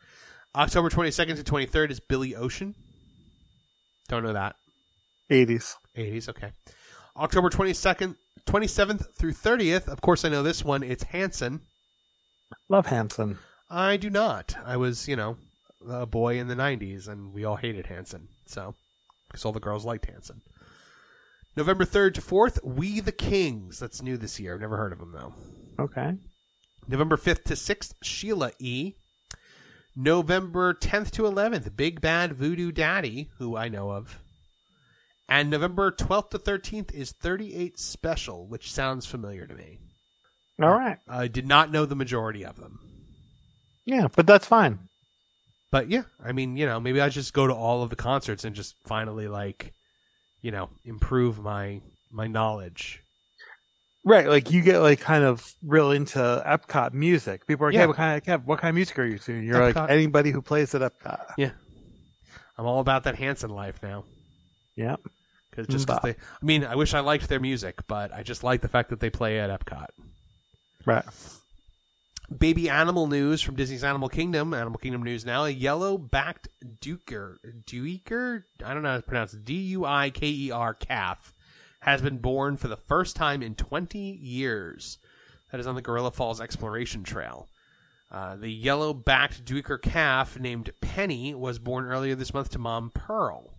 October 0.55 0.91
22nd 0.91 1.37
to 1.37 1.45
23rd 1.45 1.91
is 1.91 2.01
Billy 2.01 2.35
Ocean. 2.35 2.75
Don't 4.09 4.25
know 4.25 4.33
that. 4.33 4.57
'80s. 5.31 5.77
80s, 5.97 6.29
okay. 6.31 6.51
October 7.17 7.51
22nd, 7.51 8.17
27th 8.47 9.15
through 9.17 9.33
30th, 9.33 9.89
of 9.89 10.01
course 10.01 10.25
I 10.25 10.29
know 10.29 10.43
this 10.43 10.65
one, 10.65 10.83
it's 10.83 11.05
Hanson. 11.05 11.61
Love 12.69 12.87
Hanson. 12.87 13.39
I 13.69 13.97
do 13.97 14.11
not. 14.11 14.57
I 14.65 14.77
was, 14.77 15.07
you 15.07 15.15
know, 15.17 15.37
a 15.89 16.07
boy 16.07 16.39
in 16.39 16.49
the 16.49 16.55
90s 16.57 17.09
and 17.09 17.33
we 17.33 17.45
all 17.45 17.57
hated 17.57 17.87
Hanson. 17.87 18.29
So, 18.47 18.75
because 19.29 19.45
all 19.45 19.53
the 19.53 19.61
girls 19.61 19.85
liked 19.85 20.07
Hanson. 20.07 20.41
November 21.57 21.85
3rd 21.85 22.15
to 22.15 22.21
4th, 22.21 22.65
We 22.65 23.01
the 23.01 23.13
Kings. 23.13 23.79
That's 23.79 24.03
new 24.03 24.17
this 24.17 24.39
year. 24.39 24.55
I've 24.55 24.61
never 24.61 24.77
heard 24.77 24.93
of 24.93 24.99
them 24.99 25.13
though. 25.13 25.35
Okay. 25.83 26.15
November 26.89 27.17
5th 27.17 27.45
to 27.45 27.55
6th, 27.55 27.95
Sheila 28.03 28.53
E. 28.59 28.95
November 29.97 30.73
10th 30.75 31.11
to 31.13 31.23
11th, 31.23 31.77
Big 31.77 32.01
Bad 32.01 32.33
Voodoo 32.33 32.73
Daddy, 32.73 33.31
who 33.39 33.57
I 33.57 33.69
know 33.69 33.91
of. 33.91 34.19
And 35.29 35.51
November 35.51 35.93
12th 35.93 36.31
to 36.31 36.39
13th 36.39 36.93
is 36.93 37.13
38 37.13 37.79
Special, 37.79 38.47
which 38.49 38.73
sounds 38.73 39.07
familiar 39.07 39.47
to 39.47 39.55
me. 39.55 39.79
All 40.63 40.71
right. 40.71 40.99
I 41.09 41.29
did 41.29 41.47
not 41.47 41.71
know 41.71 41.87
the 41.87 41.97
majority 41.97 42.45
of 42.45 42.57
them. 42.57 42.81
Yeah, 43.85 44.09
but 44.15 44.27
that's 44.27 44.47
fine. 44.47 44.79
But 45.71 45.89
yeah, 45.89 46.03
I 46.23 46.33
mean, 46.33 46.57
you 46.57 46.67
know, 46.67 46.81
maybe 46.81 47.01
I 47.01 47.09
just 47.09 47.33
go 47.33 47.47
to 47.47 47.55
all 47.55 47.83
of 47.83 47.91
the 47.91 47.97
concerts 47.97 48.45
and 48.45 48.57
just 48.57 48.75
finally 48.85 49.29
like, 49.29 49.73
you 50.43 50.51
know, 50.51 50.69
improve 50.85 51.39
my 51.41 51.81
my 52.11 52.27
knowledge. 52.27 53.03
Right, 54.05 54.27
like 54.27 54.51
you 54.51 54.63
get 54.63 54.79
like 54.79 55.01
kind 55.01 55.25
of 55.25 55.53
real 55.63 55.91
into 55.91 56.19
Epcot 56.19 56.95
music. 56.95 57.47
People 57.47 57.67
are 57.67 57.69
like, 57.69 57.75
Yeah. 57.75 57.81
"Hey, 57.83 57.87
what 57.87 57.97
kind 57.97 58.17
of 58.17 58.25
Kev, 58.25 58.45
what 58.47 58.59
kind 58.59 58.71
of 58.71 58.75
music 58.77 58.99
are 58.99 59.05
you 59.05 59.19
to?" 59.19 59.33
And 59.35 59.45
you're 59.47 59.57
Epcot. 59.61 59.75
like, 59.77 59.91
anybody 59.91 60.31
who 60.31 60.41
plays 60.41 60.75
at 60.75 60.81
Epcot. 60.81 61.21
Yeah. 61.37 61.51
I'm 62.57 62.65
all 62.67 62.81
about 62.81 63.05
that 63.05 63.15
Hanson 63.17 63.51
life 63.51 63.79
now. 63.83 64.05
Yeah. 64.77 64.97
Cause 65.53 65.67
just 65.67 65.87
'cause 65.87 65.99
MMMBop. 65.99 66.03
they, 66.03 66.11
I 66.11 66.45
mean, 66.45 66.65
I 66.65 66.77
wish 66.77 66.95
I 66.95 67.01
liked 67.01 67.29
their 67.29 67.41
music, 67.41 67.83
but 67.89 68.13
I 68.13 68.23
just 68.23 68.43
like 68.45 68.61
the 68.63 68.69
fact 68.69 68.89
that 68.91 69.01
they 69.01 69.11
play 69.11 69.39
at 69.41 69.51
Epcot. 69.51 69.87
Right. 70.87 71.05
Baby 72.39 72.71
animal 72.71 73.09
news 73.09 73.43
from 73.43 73.57
Disney's 73.57 73.83
Animal 73.83 74.09
Kingdom. 74.09 74.55
Animal 74.55 74.79
Kingdom 74.79 75.03
news 75.03 75.27
now. 75.27 75.47
A 75.47 75.51
yellow-backed 75.51 76.47
duiker, 76.81 77.39
duiker, 77.67 78.45
I 78.65 78.73
don't 78.73 78.85
know 78.85 78.91
how 78.91 78.97
to 78.99 79.03
pronounce 79.03 79.35
it. 79.35 79.45
D-U-I-K-E-R 79.45 80.75
calf 80.75 81.35
has 81.81 82.01
been 82.01 82.19
born 82.19 82.57
for 82.57 82.69
the 82.69 82.77
first 82.77 83.17
time 83.17 83.43
in 83.43 83.57
20 83.57 83.99
years. 83.99 84.99
That 85.51 85.59
is 85.59 85.67
on 85.67 85.75
the 85.75 85.83
Gorilla 85.83 86.13
Falls 86.13 86.41
Exploration 86.41 87.03
Trail. 87.03 87.49
Uh, 88.13 88.37
the 88.37 88.49
yellow-backed 88.49 89.45
duiker 89.45 89.83
calf 89.83 90.39
named 90.39 90.71
Penny 90.81 91.35
was 91.35 91.59
born 91.59 91.85
earlier 91.85 92.15
this 92.15 92.33
month 92.33 92.51
to 92.51 92.61
mom 92.61 92.93
Pearl. 92.95 93.53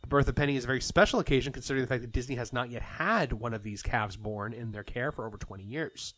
The 0.00 0.06
birth 0.06 0.28
of 0.28 0.34
Penny 0.34 0.56
is 0.56 0.64
a 0.64 0.68
very 0.68 0.80
special 0.80 1.20
occasion 1.20 1.52
considering 1.52 1.82
the 1.84 1.88
fact 1.88 2.00
that 2.00 2.12
Disney 2.12 2.36
has 2.36 2.50
not 2.50 2.70
yet 2.70 2.82
had 2.82 3.34
one 3.34 3.52
of 3.52 3.62
these 3.62 3.82
calves 3.82 4.16
born 4.16 4.54
in 4.54 4.72
their 4.72 4.84
care 4.84 5.12
for 5.12 5.26
over 5.26 5.36
20 5.36 5.64
years. 5.64 6.14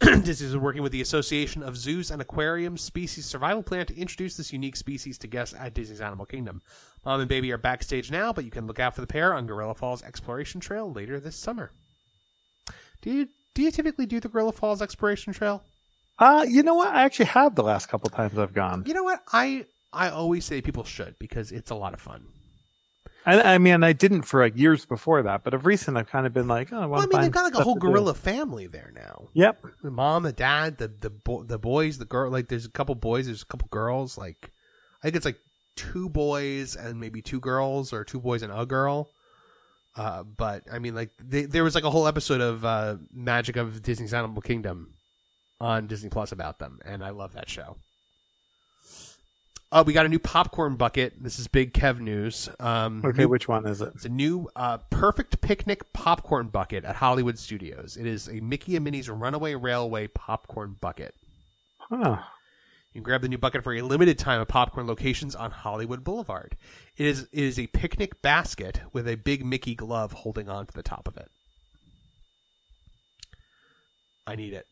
Disney 0.22 0.46
is 0.46 0.56
working 0.56 0.82
with 0.82 0.92
the 0.92 1.00
Association 1.00 1.62
of 1.62 1.76
Zoos 1.76 2.12
and 2.12 2.22
Aquariums 2.22 2.82
Species 2.82 3.26
Survival 3.26 3.64
Plan 3.64 3.84
to 3.86 3.98
introduce 3.98 4.36
this 4.36 4.52
unique 4.52 4.76
species 4.76 5.18
to 5.18 5.26
guests 5.26 5.56
at 5.58 5.74
Disney's 5.74 6.00
Animal 6.00 6.24
Kingdom. 6.24 6.62
Mom 7.04 7.18
and 7.20 7.28
baby 7.28 7.50
are 7.50 7.58
backstage 7.58 8.10
now, 8.10 8.32
but 8.32 8.44
you 8.44 8.50
can 8.50 8.66
look 8.68 8.78
out 8.78 8.94
for 8.94 9.00
the 9.00 9.08
pair 9.08 9.34
on 9.34 9.46
Gorilla 9.46 9.74
Falls 9.74 10.04
Exploration 10.04 10.60
Trail 10.60 10.92
later 10.92 11.18
this 11.18 11.34
summer. 11.34 11.72
Do 13.02 13.10
you 13.10 13.28
do 13.54 13.62
you 13.62 13.72
typically 13.72 14.06
do 14.06 14.20
the 14.20 14.28
Gorilla 14.28 14.52
Falls 14.52 14.82
Exploration 14.82 15.32
Trail? 15.32 15.64
Uh, 16.18 16.46
you 16.48 16.62
know 16.62 16.74
what? 16.74 16.88
I 16.88 17.02
actually 17.02 17.26
have 17.26 17.56
the 17.56 17.64
last 17.64 17.86
couple 17.86 18.08
times 18.10 18.38
I've 18.38 18.54
gone. 18.54 18.84
You 18.86 18.94
know 18.94 19.02
what? 19.04 19.20
I 19.32 19.66
I 19.92 20.10
always 20.10 20.44
say 20.44 20.60
people 20.60 20.84
should 20.84 21.16
because 21.18 21.50
it's 21.50 21.70
a 21.70 21.74
lot 21.74 21.94
of 21.94 22.00
fun. 22.00 22.24
I, 23.28 23.54
I 23.54 23.58
mean, 23.58 23.84
I 23.84 23.92
didn't 23.92 24.22
for 24.22 24.40
like 24.40 24.56
years 24.56 24.86
before 24.86 25.22
that, 25.22 25.44
but 25.44 25.52
of 25.52 25.66
recent, 25.66 25.98
I've 25.98 26.08
kind 26.08 26.26
of 26.26 26.32
been 26.32 26.48
like, 26.48 26.72
oh, 26.72 26.80
I, 26.80 26.86
well, 26.86 27.02
I 27.02 27.06
mean, 27.06 27.20
they've 27.20 27.30
got 27.30 27.44
like 27.44 27.54
a 27.54 27.62
whole 27.62 27.74
to 27.74 27.80
do. 27.80 27.86
gorilla 27.88 28.14
family 28.14 28.66
there 28.66 28.90
now. 28.94 29.28
Yep. 29.34 29.66
The 29.82 29.90
mom, 29.90 30.22
the 30.22 30.32
dad, 30.32 30.78
the 30.78 30.88
the 30.88 31.10
bo- 31.10 31.42
the 31.42 31.58
boys, 31.58 31.98
the 31.98 32.06
girl. 32.06 32.30
Like, 32.30 32.48
there's 32.48 32.64
a 32.64 32.70
couple 32.70 32.94
boys, 32.94 33.26
there's 33.26 33.42
a 33.42 33.46
couple 33.46 33.68
girls. 33.70 34.16
Like, 34.16 34.50
I 35.02 35.06
think 35.06 35.16
it's 35.16 35.26
like 35.26 35.38
two 35.76 36.08
boys 36.08 36.74
and 36.74 36.98
maybe 36.98 37.20
two 37.20 37.40
girls, 37.40 37.92
or 37.92 38.02
two 38.02 38.20
boys 38.20 38.42
and 38.42 38.52
a 38.52 38.64
girl. 38.64 39.10
Uh, 39.94 40.22
but 40.22 40.62
I 40.72 40.78
mean, 40.78 40.94
like, 40.94 41.10
they, 41.20 41.42
there 41.42 41.64
was 41.64 41.74
like 41.74 41.84
a 41.84 41.90
whole 41.90 42.06
episode 42.06 42.40
of 42.40 42.64
uh, 42.64 42.96
Magic 43.12 43.56
of 43.56 43.82
Disney's 43.82 44.14
Animal 44.14 44.40
Kingdom 44.40 44.94
on 45.60 45.86
Disney 45.86 46.08
Plus 46.08 46.32
about 46.32 46.58
them, 46.58 46.78
and 46.84 47.04
I 47.04 47.10
love 47.10 47.34
that 47.34 47.50
show. 47.50 47.76
Uh, 49.70 49.84
we 49.86 49.92
got 49.92 50.06
a 50.06 50.08
new 50.08 50.18
popcorn 50.18 50.76
bucket. 50.76 51.12
This 51.22 51.38
is 51.38 51.46
big 51.46 51.74
Kev 51.74 52.00
news. 52.00 52.48
Um, 52.58 53.02
Okay, 53.04 53.22
new- 53.22 53.28
which 53.28 53.48
one 53.48 53.66
is 53.66 53.82
it? 53.82 53.92
it's 53.94 54.06
a 54.06 54.08
new 54.08 54.48
uh, 54.56 54.78
perfect 54.90 55.40
picnic 55.42 55.92
popcorn 55.92 56.48
bucket 56.48 56.84
at 56.86 56.96
Hollywood 56.96 57.38
Studios. 57.38 57.96
It 57.98 58.06
is 58.06 58.28
a 58.28 58.40
Mickey 58.40 58.76
and 58.76 58.84
Minnie's 58.84 59.10
Runaway 59.10 59.54
Railway 59.54 60.06
popcorn 60.06 60.76
bucket. 60.80 61.14
Huh. 61.78 62.16
You 62.94 63.00
can 63.00 63.02
grab 63.02 63.20
the 63.20 63.28
new 63.28 63.36
bucket 63.36 63.62
for 63.62 63.74
a 63.74 63.82
limited 63.82 64.18
time 64.18 64.40
at 64.40 64.48
popcorn 64.48 64.86
locations 64.86 65.34
on 65.34 65.50
Hollywood 65.50 66.02
Boulevard. 66.02 66.56
It 66.96 67.04
is 67.04 67.22
it 67.30 67.44
is 67.44 67.58
a 67.58 67.66
picnic 67.66 68.22
basket 68.22 68.80
with 68.94 69.06
a 69.06 69.16
big 69.16 69.44
Mickey 69.44 69.74
glove 69.74 70.12
holding 70.12 70.48
on 70.48 70.66
to 70.66 70.72
the 70.72 70.82
top 70.82 71.06
of 71.06 71.16
it. 71.18 71.28
I 74.26 74.34
need 74.36 74.54
it. 74.54 74.66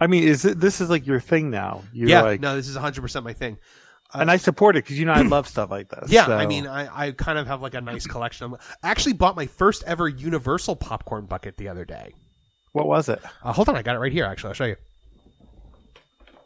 I 0.00 0.06
mean, 0.06 0.24
is 0.24 0.44
it? 0.44 0.60
This 0.60 0.80
is 0.80 0.90
like 0.90 1.06
your 1.06 1.20
thing 1.20 1.50
now. 1.50 1.82
You're 1.92 2.08
yeah, 2.08 2.22
like, 2.22 2.40
no, 2.40 2.54
this 2.56 2.68
is 2.68 2.76
100% 2.76 3.22
my 3.22 3.32
thing. 3.32 3.56
Uh, 4.14 4.18
and 4.20 4.30
I 4.30 4.36
support 4.36 4.76
it 4.76 4.84
because 4.84 4.98
you 4.98 5.04
know 5.04 5.12
I 5.12 5.22
love 5.22 5.48
stuff 5.48 5.70
like 5.70 5.88
this. 5.88 6.10
Yeah, 6.10 6.26
so- 6.26 6.36
I 6.36 6.46
mean, 6.46 6.66
I, 6.66 7.06
I 7.06 7.10
kind 7.12 7.38
of 7.38 7.46
have 7.46 7.62
like 7.62 7.74
a 7.74 7.80
nice 7.80 8.06
collection. 8.06 8.54
I 8.82 8.90
actually 8.90 9.14
bought 9.14 9.36
my 9.36 9.46
first 9.46 9.82
ever 9.86 10.08
Universal 10.08 10.76
popcorn 10.76 11.26
bucket 11.26 11.56
the 11.56 11.68
other 11.68 11.84
day. 11.84 12.12
what 12.72 12.86
was 12.86 13.08
it? 13.08 13.20
Uh, 13.42 13.52
hold 13.52 13.68
on, 13.68 13.76
I 13.76 13.82
got 13.82 13.96
it 13.96 13.98
right 13.98 14.12
here. 14.12 14.24
Actually, 14.24 14.48
I'll 14.48 14.54
show 14.54 14.64
you. 14.66 14.76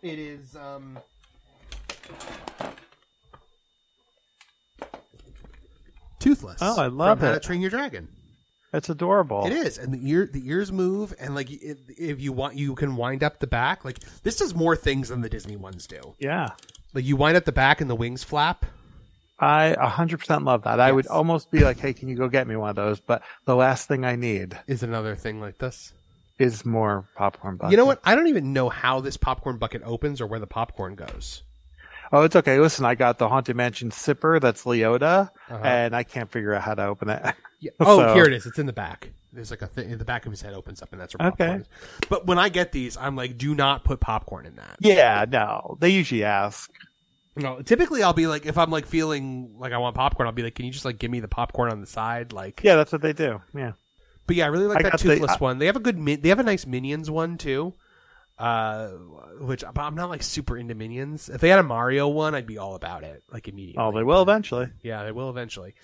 It 0.03 0.19
is 0.19 0.57
um. 0.57 0.99
Toothless. 6.21 6.59
Oh, 6.61 6.81
I 6.81 6.87
love 6.87 7.19
from 7.19 7.27
How 7.27 7.33
to 7.33 7.37
it. 7.39 7.43
Train 7.43 7.61
Your 7.61 7.71
Dragon. 7.71 8.09
It's 8.73 8.89
adorable. 8.89 9.47
It 9.47 9.53
is, 9.53 9.79
and 9.79 9.93
the 9.93 10.09
ear 10.09 10.29
the 10.33 10.49
ears 10.49 10.71
move, 10.71 11.12
and 11.18 11.35
like 11.35 11.51
it, 11.51 11.79
if 11.99 12.21
you 12.21 12.33
want, 12.33 12.55
you 12.57 12.75
can 12.75 12.95
wind 12.97 13.25
up 13.25 13.41
the 13.41 13.47
back. 13.47 13.85
Like 13.85 13.99
this 14.23 14.37
does 14.37 14.55
more 14.55 14.77
things 14.77 15.09
than 15.09 15.21
the 15.23 15.29
Disney 15.29 15.57
ones 15.57 15.87
do. 15.89 16.14
Yeah, 16.21 16.51
Like 16.95 17.05
you 17.05 17.16
wind 17.16 17.37
up 17.37 17.45
the 17.45 17.53
back, 17.53 17.81
and 17.81 17.91
the 17.91 17.97
wings 17.97 18.23
flap. 18.23 18.64
I 19.43 19.75
100% 19.79 20.45
love 20.45 20.64
that. 20.64 20.81
I 20.81 20.93
would 20.93 21.07
almost 21.07 21.51
be 21.51 21.61
like, 21.61 21.79
hey, 21.81 21.95
can 21.95 22.09
you 22.09 22.14
go 22.14 22.29
get 22.29 22.47
me 22.47 22.57
one 22.57 22.68
of 22.68 22.77
those? 22.77 23.01
But 23.01 23.23
the 23.47 23.57
last 23.57 23.89
thing 23.89 24.05
I 24.05 24.14
need 24.14 24.59
Is 24.66 24.83
another 24.83 25.16
thing 25.16 25.41
like 25.41 25.57
this. 25.57 25.95
is 26.39 26.66
more 26.66 27.09
popcorn 27.16 27.57
bucket. 27.57 27.71
You 27.71 27.79
know 27.79 27.87
what? 27.87 28.01
I 28.05 28.14
don't 28.14 28.27
even 28.27 28.53
know 28.53 28.68
how 28.68 29.01
this 29.01 29.16
popcorn 29.16 29.57
bucket 29.57 29.81
opens 29.83 30.21
or 30.21 30.27
where 30.27 30.41
the 30.41 30.47
popcorn 30.47 30.95
goes. 30.95 31.43
Oh, 32.13 32.23
it's 32.23 32.35
okay. 32.37 32.59
Listen, 32.59 32.85
I 32.85 32.95
got 32.97 33.19
the 33.19 33.29
Haunted 33.29 33.55
Mansion 33.57 33.91
sipper 33.91 34.41
that's 34.41 34.65
Leota, 34.65 35.31
Uh-huh. 35.49 35.61
and 35.63 35.95
I 35.95 36.03
can't 36.03 36.31
figure 36.31 36.53
out 36.55 36.63
how 36.63 36.75
to 36.75 36.85
open 36.87 37.09
it. 37.11 37.23
Yeah. 37.63 37.73
Oh, 37.79 37.99
So- 38.09 38.15
here 38.15 38.25
it 38.25 38.33
is. 38.33 38.47
It's 38.47 38.59
in 38.59 38.65
the 38.65 38.73
back. 38.73 39.11
There's 39.35 39.51
like 39.51 39.61
a 39.63 39.67
thing. 39.67 39.91
In 39.91 39.99
the 39.99 40.05
back 40.05 40.25
of 40.25 40.33
his 40.33 40.41
head 40.41 40.55
opens 40.55 40.81
up, 40.83 40.93
and 40.93 41.01
that's 41.01 41.15
where 41.17 41.31
popcorn 41.31 41.51
Okay. 41.51 41.61
is. 41.61 41.69
But 42.09 42.27
when 42.27 42.39
I 42.39 42.49
get 42.49 42.73
these, 42.73 42.97
I'm 42.97 43.15
like, 43.17 43.37
do 43.39 43.55
not 43.55 43.85
put 43.85 44.01
popcorn 44.01 44.47
in 44.47 44.57
that. 44.57 44.77
yeah, 44.81 45.25
no. 45.31 45.77
They 45.79 45.91
usually 45.91 46.25
ask. 46.25 46.71
No, 47.37 47.61
typically 47.63 48.03
I'll 48.03 48.13
be 48.15 48.27
like, 48.27 48.45
if 48.47 48.57
I'm 48.59 48.71
like 48.71 48.87
feeling 48.87 49.55
like 49.59 49.73
I 49.73 49.79
want 49.79 49.95
popcorn, 49.95 50.27
I'll 50.27 50.33
be 50.33 50.43
like, 50.43 50.55
can 50.57 50.65
you 50.65 50.73
just 50.73 50.85
like 50.87 50.99
give 50.99 51.11
me 51.13 51.21
the 51.21 51.29
popcorn 51.29 51.71
on 51.71 51.81
the 51.83 51.87
side, 51.87 52.33
like? 52.33 52.61
Yeah, 52.65 52.75
that's 52.77 52.91
what 52.93 53.03
they 53.03 53.13
do. 53.13 53.41
Yeah. 53.55 53.73
But 54.27 54.37
yeah, 54.37 54.47
I 54.47 54.49
really 54.49 54.67
like 54.67 54.79
I 54.79 54.83
that 54.85 54.93
got 54.93 55.01
the- 55.01 55.09
toothless 55.11 55.33
I- 55.33 55.37
one. 55.37 55.59
They 55.59 55.67
have 55.67 55.77
a 55.77 55.81
good. 55.81 56.03
They 56.23 56.29
have 56.31 56.41
a 56.41 56.43
nice 56.43 56.67
minions 56.67 57.11
one 57.11 57.37
too. 57.39 57.75
Uh, 58.41 58.88
which 59.41 59.62
but 59.74 59.82
I'm 59.82 59.95
not 59.95 60.09
like 60.09 60.22
super 60.22 60.57
into 60.57 60.74
minions. 60.74 61.28
If 61.28 61.43
they 61.43 61.51
had 61.51 61.59
a 61.59 61.62
Mario 61.62 62.09
one, 62.09 62.34
I'd 62.34 62.47
be 62.47 62.57
all 62.57 62.74
about 62.74 63.05
it, 63.05 63.22
like 63.30 63.49
immediately. 63.49 63.82
Oh, 63.82 63.93
they 63.93 64.03
will 64.03 64.22
eventually. 64.22 64.68
Yeah, 64.82 65.05
they 65.05 65.12
will 65.12 65.28
eventually. 65.28 65.74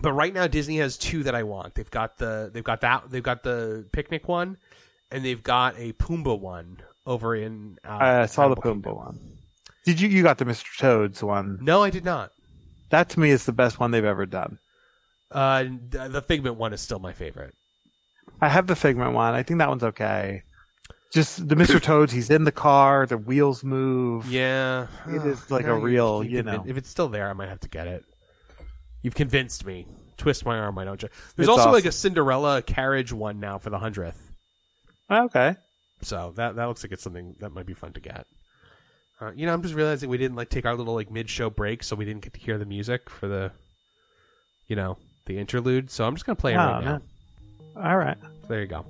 But 0.00 0.12
right 0.14 0.32
now, 0.32 0.46
Disney 0.46 0.78
has 0.78 0.96
two 0.96 1.24
that 1.24 1.34
I 1.34 1.42
want. 1.42 1.74
They've 1.74 1.90
got 1.90 2.16
the 2.16 2.50
they've 2.52 2.64
got 2.64 2.80
that 2.80 3.10
they've 3.10 3.22
got 3.22 3.42
the 3.42 3.86
picnic 3.92 4.26
one, 4.26 4.56
and 5.10 5.22
they've 5.22 5.42
got 5.42 5.74
a 5.78 5.92
Pumbaa 5.92 6.40
one 6.40 6.78
over 7.04 7.36
in. 7.36 7.76
Uh, 7.84 7.98
I 8.00 8.26
saw 8.26 8.48
the 8.48 8.56
Pumbaa 8.56 8.62
Kingdom. 8.62 8.96
one. 8.96 9.20
Did 9.84 10.00
you? 10.00 10.08
You 10.08 10.22
got 10.22 10.38
the 10.38 10.46
Mr. 10.46 10.64
Toads 10.78 11.22
one. 11.22 11.58
No, 11.60 11.82
I 11.82 11.90
did 11.90 12.06
not. 12.06 12.30
That 12.88 13.10
to 13.10 13.20
me 13.20 13.28
is 13.28 13.44
the 13.44 13.52
best 13.52 13.78
one 13.78 13.90
they've 13.90 14.02
ever 14.02 14.24
done. 14.24 14.58
Uh, 15.30 15.64
the 15.90 16.22
Figment 16.26 16.56
one 16.56 16.72
is 16.72 16.80
still 16.80 17.00
my 17.00 17.12
favorite. 17.12 17.54
I 18.40 18.48
have 18.48 18.66
the 18.66 18.76
Figment 18.76 19.12
one. 19.12 19.34
I 19.34 19.42
think 19.42 19.58
that 19.58 19.68
one's 19.68 19.84
okay. 19.84 20.42
Just 21.12 21.48
the 21.48 21.54
Mr. 21.54 21.80
Toads. 21.82 22.12
He's 22.12 22.30
in 22.30 22.44
the 22.44 22.52
car. 22.52 23.06
The 23.06 23.18
wheels 23.18 23.62
move. 23.62 24.26
Yeah, 24.30 24.86
It 25.08 25.24
is 25.26 25.50
like 25.50 25.66
Now 25.66 25.72
a 25.74 25.78
real, 25.78 26.24
you 26.24 26.30
you 26.38 26.42
convin- 26.42 26.64
know. 26.64 26.64
If 26.70 26.76
it's 26.76 26.88
still 26.88 27.08
there, 27.08 27.28
I 27.28 27.32
might 27.34 27.48
have 27.48 27.60
to 27.60 27.68
get 27.68 27.86
it. 27.86 28.04
You've 29.02 29.14
convinced 29.14 29.66
me. 29.66 29.86
Twist 30.16 30.44
my 30.46 30.58
arm, 30.58 30.78
I 30.78 30.84
don't. 30.84 31.00
ju- 31.00 31.08
There's 31.36 31.48
It's 31.48 31.58
also 31.58 31.72
like 31.72 31.84
a 31.84 31.92
Cinderella 31.92 32.62
carriage 32.62 33.12
one 33.12 33.40
now 33.40 33.58
for 33.58 33.70
the 33.70 33.78
hundredth. 33.78 34.20
Okay. 35.10 35.56
So 36.02 36.32
that 36.36 36.56
that 36.56 36.64
looks 36.66 36.82
like 36.84 36.92
it's 36.92 37.02
something 37.02 37.34
that 37.40 37.50
might 37.50 37.66
be 37.66 37.74
fun 37.74 37.92
to 37.94 38.00
get. 38.00 38.26
Uh, 39.20 39.32
you 39.34 39.46
know, 39.46 39.52
I'm 39.52 39.62
just 39.62 39.74
realizing 39.74 40.08
we 40.08 40.18
didn't 40.18 40.36
like 40.36 40.48
take 40.48 40.64
our 40.66 40.74
little 40.74 40.94
like 40.94 41.10
mid-show 41.10 41.50
break, 41.50 41.82
so 41.82 41.94
we 41.96 42.04
didn't 42.04 42.22
get 42.22 42.34
to 42.34 42.40
hear 42.40 42.58
the 42.58 42.64
music 42.66 43.08
for 43.10 43.26
the, 43.28 43.50
you 44.68 44.76
know, 44.76 44.96
the 45.26 45.38
interlude. 45.38 45.90
So 45.90 46.04
I'm 46.04 46.14
just 46.14 46.24
gonna 46.26 46.36
play 46.36 46.52
it 46.54 46.56
Oh, 46.56 46.58
right 46.60 46.84
now. 46.84 47.00
All 47.76 47.96
right. 47.96 48.16
So 48.42 48.48
there 48.48 48.60
you 48.60 48.66
go. 48.66 48.84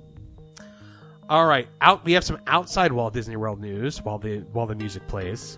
All 1.29 1.45
right, 1.45 1.67
out. 1.81 2.03
We 2.03 2.11
have 2.13 2.23
some 2.23 2.39
outside 2.47 2.91
Walt 2.91 3.13
Disney 3.13 3.37
World 3.37 3.59
news 3.61 4.01
while 4.01 4.17
the 4.17 4.39
while 4.51 4.65
the 4.65 4.75
music 4.75 5.07
plays. 5.07 5.57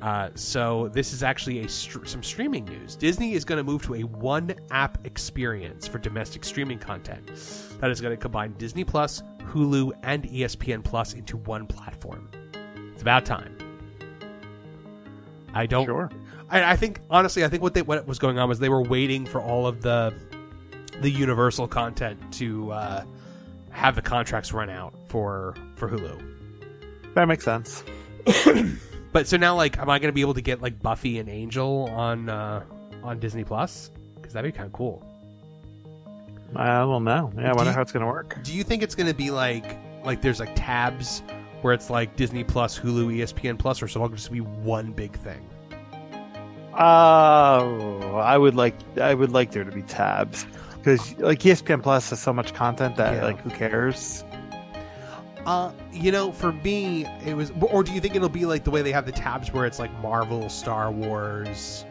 Uh, 0.00 0.30
so 0.34 0.88
this 0.88 1.12
is 1.12 1.22
actually 1.22 1.64
a 1.64 1.68
str- 1.68 2.04
some 2.04 2.22
streaming 2.22 2.64
news. 2.64 2.96
Disney 2.96 3.34
is 3.34 3.44
going 3.44 3.58
to 3.58 3.64
move 3.64 3.82
to 3.82 3.96
a 3.96 4.02
one 4.02 4.54
app 4.70 5.04
experience 5.04 5.86
for 5.86 5.98
domestic 5.98 6.44
streaming 6.44 6.78
content 6.78 7.26
that 7.80 7.90
is 7.90 8.00
going 8.00 8.16
to 8.16 8.20
combine 8.20 8.54
Disney 8.54 8.84
Plus, 8.84 9.22
Hulu, 9.42 9.92
and 10.02 10.22
ESPN 10.24 10.82
Plus 10.82 11.12
into 11.12 11.36
one 11.36 11.66
platform. 11.66 12.30
It's 12.92 13.02
about 13.02 13.26
time. 13.26 13.58
I 15.52 15.66
don't. 15.66 15.84
Sure. 15.84 16.10
I, 16.48 16.72
I 16.72 16.76
think 16.76 17.00
honestly, 17.10 17.44
I 17.44 17.48
think 17.48 17.62
what 17.62 17.74
they 17.74 17.82
what 17.82 18.06
was 18.06 18.18
going 18.18 18.38
on 18.38 18.48
was 18.48 18.58
they 18.58 18.68
were 18.68 18.82
waiting 18.82 19.26
for 19.26 19.42
all 19.42 19.66
of 19.66 19.82
the 19.82 20.14
the 21.00 21.10
Universal 21.10 21.68
content 21.68 22.20
to 22.34 22.72
uh, 22.72 23.04
have 23.70 23.94
the 23.96 24.02
contracts 24.02 24.52
run 24.52 24.68
out 24.70 24.94
for 25.08 25.54
for 25.76 25.88
Hulu. 25.88 27.14
That 27.14 27.26
makes 27.28 27.44
sense. 27.44 27.82
But 29.12 29.26
so 29.26 29.36
now, 29.36 29.56
like, 29.56 29.76
am 29.76 29.90
I 29.90 29.98
going 29.98 30.10
to 30.10 30.12
be 30.12 30.20
able 30.20 30.34
to 30.34 30.40
get 30.40 30.62
like 30.62 30.80
Buffy 30.80 31.18
and 31.18 31.28
Angel 31.28 31.88
on 31.90 32.28
uh, 32.28 32.62
on 33.02 33.18
Disney 33.18 33.42
Plus? 33.42 33.90
Because 34.14 34.32
that'd 34.34 34.52
be 34.52 34.56
kind 34.56 34.68
of 34.68 34.72
cool. 34.72 35.04
I 36.54 36.78
don't 36.78 37.02
know. 37.02 37.32
Yeah, 37.36 37.50
I 37.50 37.52
wonder 37.54 37.70
you- 37.72 37.74
how 37.74 37.82
it's 37.82 37.90
going 37.90 38.02
to 38.02 38.06
work. 38.06 38.38
Do 38.44 38.52
you 38.54 38.62
think 38.62 38.84
it's 38.84 38.94
going 38.94 39.08
to 39.08 39.14
be 39.14 39.32
like 39.32 39.76
like 40.04 40.22
there's 40.22 40.38
like 40.38 40.52
tabs 40.54 41.24
where 41.62 41.74
it's 41.74 41.90
like 41.90 42.14
Disney 42.14 42.44
Plus, 42.44 42.78
Hulu, 42.78 43.12
ESPN 43.16 43.58
Plus, 43.58 43.82
or 43.82 43.88
so 43.88 43.98
it'll 44.04 44.14
just 44.14 44.30
be 44.30 44.42
one 44.42 44.92
big 44.92 45.16
thing? 45.18 45.44
Oh, 46.78 48.16
I 48.16 48.38
would 48.38 48.54
like 48.54 48.76
I 48.98 49.12
would 49.12 49.32
like 49.32 49.50
there 49.50 49.64
to 49.64 49.72
be 49.72 49.82
tabs 49.82 50.46
because 50.82 51.16
like 51.18 51.40
ESPN 51.40 51.82
Plus 51.82 52.10
has 52.10 52.20
so 52.20 52.32
much 52.32 52.54
content 52.54 52.96
that 52.96 53.14
Yeah. 53.16 53.24
like 53.24 53.40
who 53.40 53.50
cares? 53.50 54.24
Uh, 55.46 55.72
you 55.90 56.12
know, 56.12 56.30
for 56.32 56.52
me, 56.52 57.06
it 57.24 57.34
was. 57.34 57.50
Or 57.60 57.82
do 57.82 57.92
you 57.92 58.00
think 58.00 58.14
it'll 58.14 58.28
be 58.28 58.44
like 58.44 58.64
the 58.64 58.70
way 58.70 58.82
they 58.82 58.92
have 58.92 59.06
the 59.06 59.12
tabs 59.12 59.52
where 59.52 59.64
it's 59.64 59.78
like 59.78 59.90
Marvel, 60.00 60.48
Star 60.50 60.90
Wars, 60.90 61.84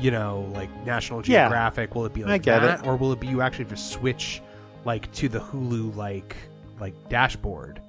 you 0.00 0.10
know, 0.10 0.50
like 0.54 0.70
National 0.86 1.20
Yeah. 1.20 1.44
Geographic? 1.44 1.94
Will 1.94 2.06
it 2.06 2.14
be 2.14 2.24
I 2.24 2.28
like 2.28 2.42
get 2.42 2.60
that, 2.60 2.80
it. 2.80 2.86
or 2.86 2.96
will 2.96 3.12
it 3.12 3.20
be 3.20 3.26
you 3.26 3.42
actually 3.42 3.66
just 3.66 3.90
switch 3.92 4.40
like 4.86 5.12
to 5.12 5.28
the 5.28 5.40
Hulu 5.40 5.94
like 5.94 6.34
like 6.80 6.94
dashboard? 7.10 7.82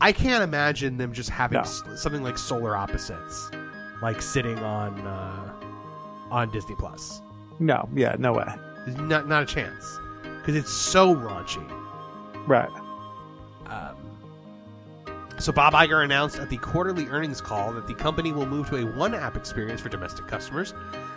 I 0.00 0.12
can't 0.12 0.42
imagine 0.44 0.98
them 0.98 1.12
just 1.12 1.30
having 1.30 1.56
No. 1.56 1.60
s- 1.62 1.82
something 1.96 2.22
like 2.22 2.36
Solar 2.36 2.76
Opposites, 2.76 3.50
like 4.02 4.20
sitting 4.20 4.58
on 4.58 5.00
uh, 5.06 5.52
on 6.30 6.50
Disney 6.50 6.74
Plus. 6.78 7.22
No, 7.60 7.88
yeah, 7.94 8.16
no 8.18 8.32
way. 8.34 8.44
There's 8.84 8.98
not 8.98 9.28
not 9.28 9.42
a 9.42 9.46
chance 9.46 9.98
because 10.38 10.56
it's 10.56 10.72
so 10.72 11.14
raunchy. 11.14 11.64
Right. 12.46 12.70
Um, 13.66 13.96
so 15.38 15.52
Bob 15.52 15.72
Iger 15.72 16.04
announced 16.04 16.38
at 16.38 16.48
the 16.48 16.58
quarterly 16.58 17.06
earnings 17.06 17.40
call 17.40 17.72
that 17.72 17.86
the 17.86 17.94
company 17.94 18.30
will 18.32 18.46
move 18.46 18.68
to 18.70 18.76
a 18.76 18.96
one 18.96 19.14
app 19.14 19.36
experience 19.36 19.80
for 19.80 19.88
domestic 19.88 20.26
customers. 20.28 20.74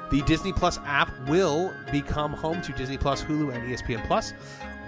The 0.10 0.22
Disney 0.24 0.54
Plus 0.54 0.80
app 0.86 1.12
will 1.28 1.74
become 1.92 2.34
home 2.34 2.62
to 2.62 2.72
Disney 2.72 2.98
Plus, 2.98 3.24
Hulu, 3.24 3.54
and 3.54 3.70
ESPN 3.70 4.06
Plus. 4.08 4.34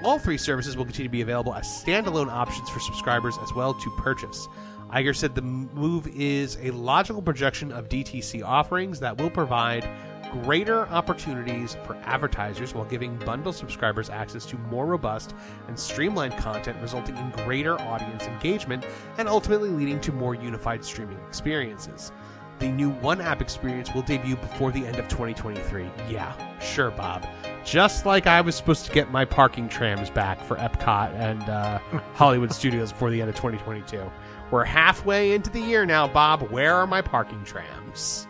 All 0.04 0.18
three 0.18 0.38
services 0.38 0.78
will 0.78 0.86
continue 0.86 1.10
to 1.10 1.12
be 1.12 1.22
available 1.22 1.54
as 1.54 1.66
standalone 1.68 2.32
options 2.32 2.70
for 2.70 2.80
subscribers 2.80 3.38
as 3.44 3.54
well 3.54 3.74
to 3.74 3.90
purchase. 3.98 4.48
Iger 4.92 5.16
said 5.16 5.36
the 5.36 5.42
move 5.42 6.08
is 6.08 6.58
a 6.62 6.72
logical 6.72 7.22
projection 7.22 7.72
of 7.72 7.90
DTC 7.90 8.44
offerings 8.44 9.00
that 9.02 9.18
will 9.18 9.30
provide 9.30 9.88
greater 10.32 10.88
opportunities 10.88 11.78
for 11.86 11.96
advertisers 12.04 12.74
while 12.74 12.86
giving 12.86 13.18
bundle 13.18 13.54
subscribers 13.54 14.10
access 14.10 14.46
to 14.48 14.58
more 14.58 14.86
robust 14.86 15.36
and 15.68 15.78
streamlined 15.78 16.38
content, 16.38 16.78
resulting 16.82 17.18
in 17.18 17.30
greater 17.32 17.80
audience 17.82 18.24
engagement 18.26 18.86
and 19.18 19.28
ultimately 19.28 19.70
leading 19.70 20.00
to 20.02 20.12
more 20.12 20.36
unified 20.36 20.84
streaming 20.84 21.20
experiences. 21.28 22.12
The 22.60 22.70
new 22.70 22.90
One 22.90 23.22
App 23.22 23.42
experience 23.42 23.94
will 23.94 24.02
debut 24.02 24.36
before 24.36 24.72
the 24.72 24.86
end 24.86 24.98
of 24.98 25.08
2023. 25.08 25.90
Yeah, 26.10 26.34
sure, 26.60 26.92
Bob. 26.92 27.26
Just 27.64 28.06
like 28.06 28.28
I 28.28 28.42
was 28.42 28.56
supposed 28.56 28.86
to 28.86 28.92
get 28.92 29.12
my 29.12 29.24
parking 29.24 29.70
trams 29.70 30.10
back 30.10 30.44
for 30.44 30.58
Epcot 30.58 31.14
and 31.14 31.42
uh, 31.44 31.80
Hollywood 32.16 32.52
Studios 32.52 32.92
before 32.92 33.12
the 33.12 33.22
end 33.22 33.30
of 33.30 33.36
2022. 33.38 34.12
We're 34.52 34.66
halfway 34.66 35.34
into 35.34 35.50
the 35.50 35.62
year 35.62 35.86
now, 35.86 36.08
Bob. 36.08 36.50
Where 36.52 36.76
are 36.76 36.88
my 36.88 37.02
parking 37.02 37.44
trams? 37.46 38.28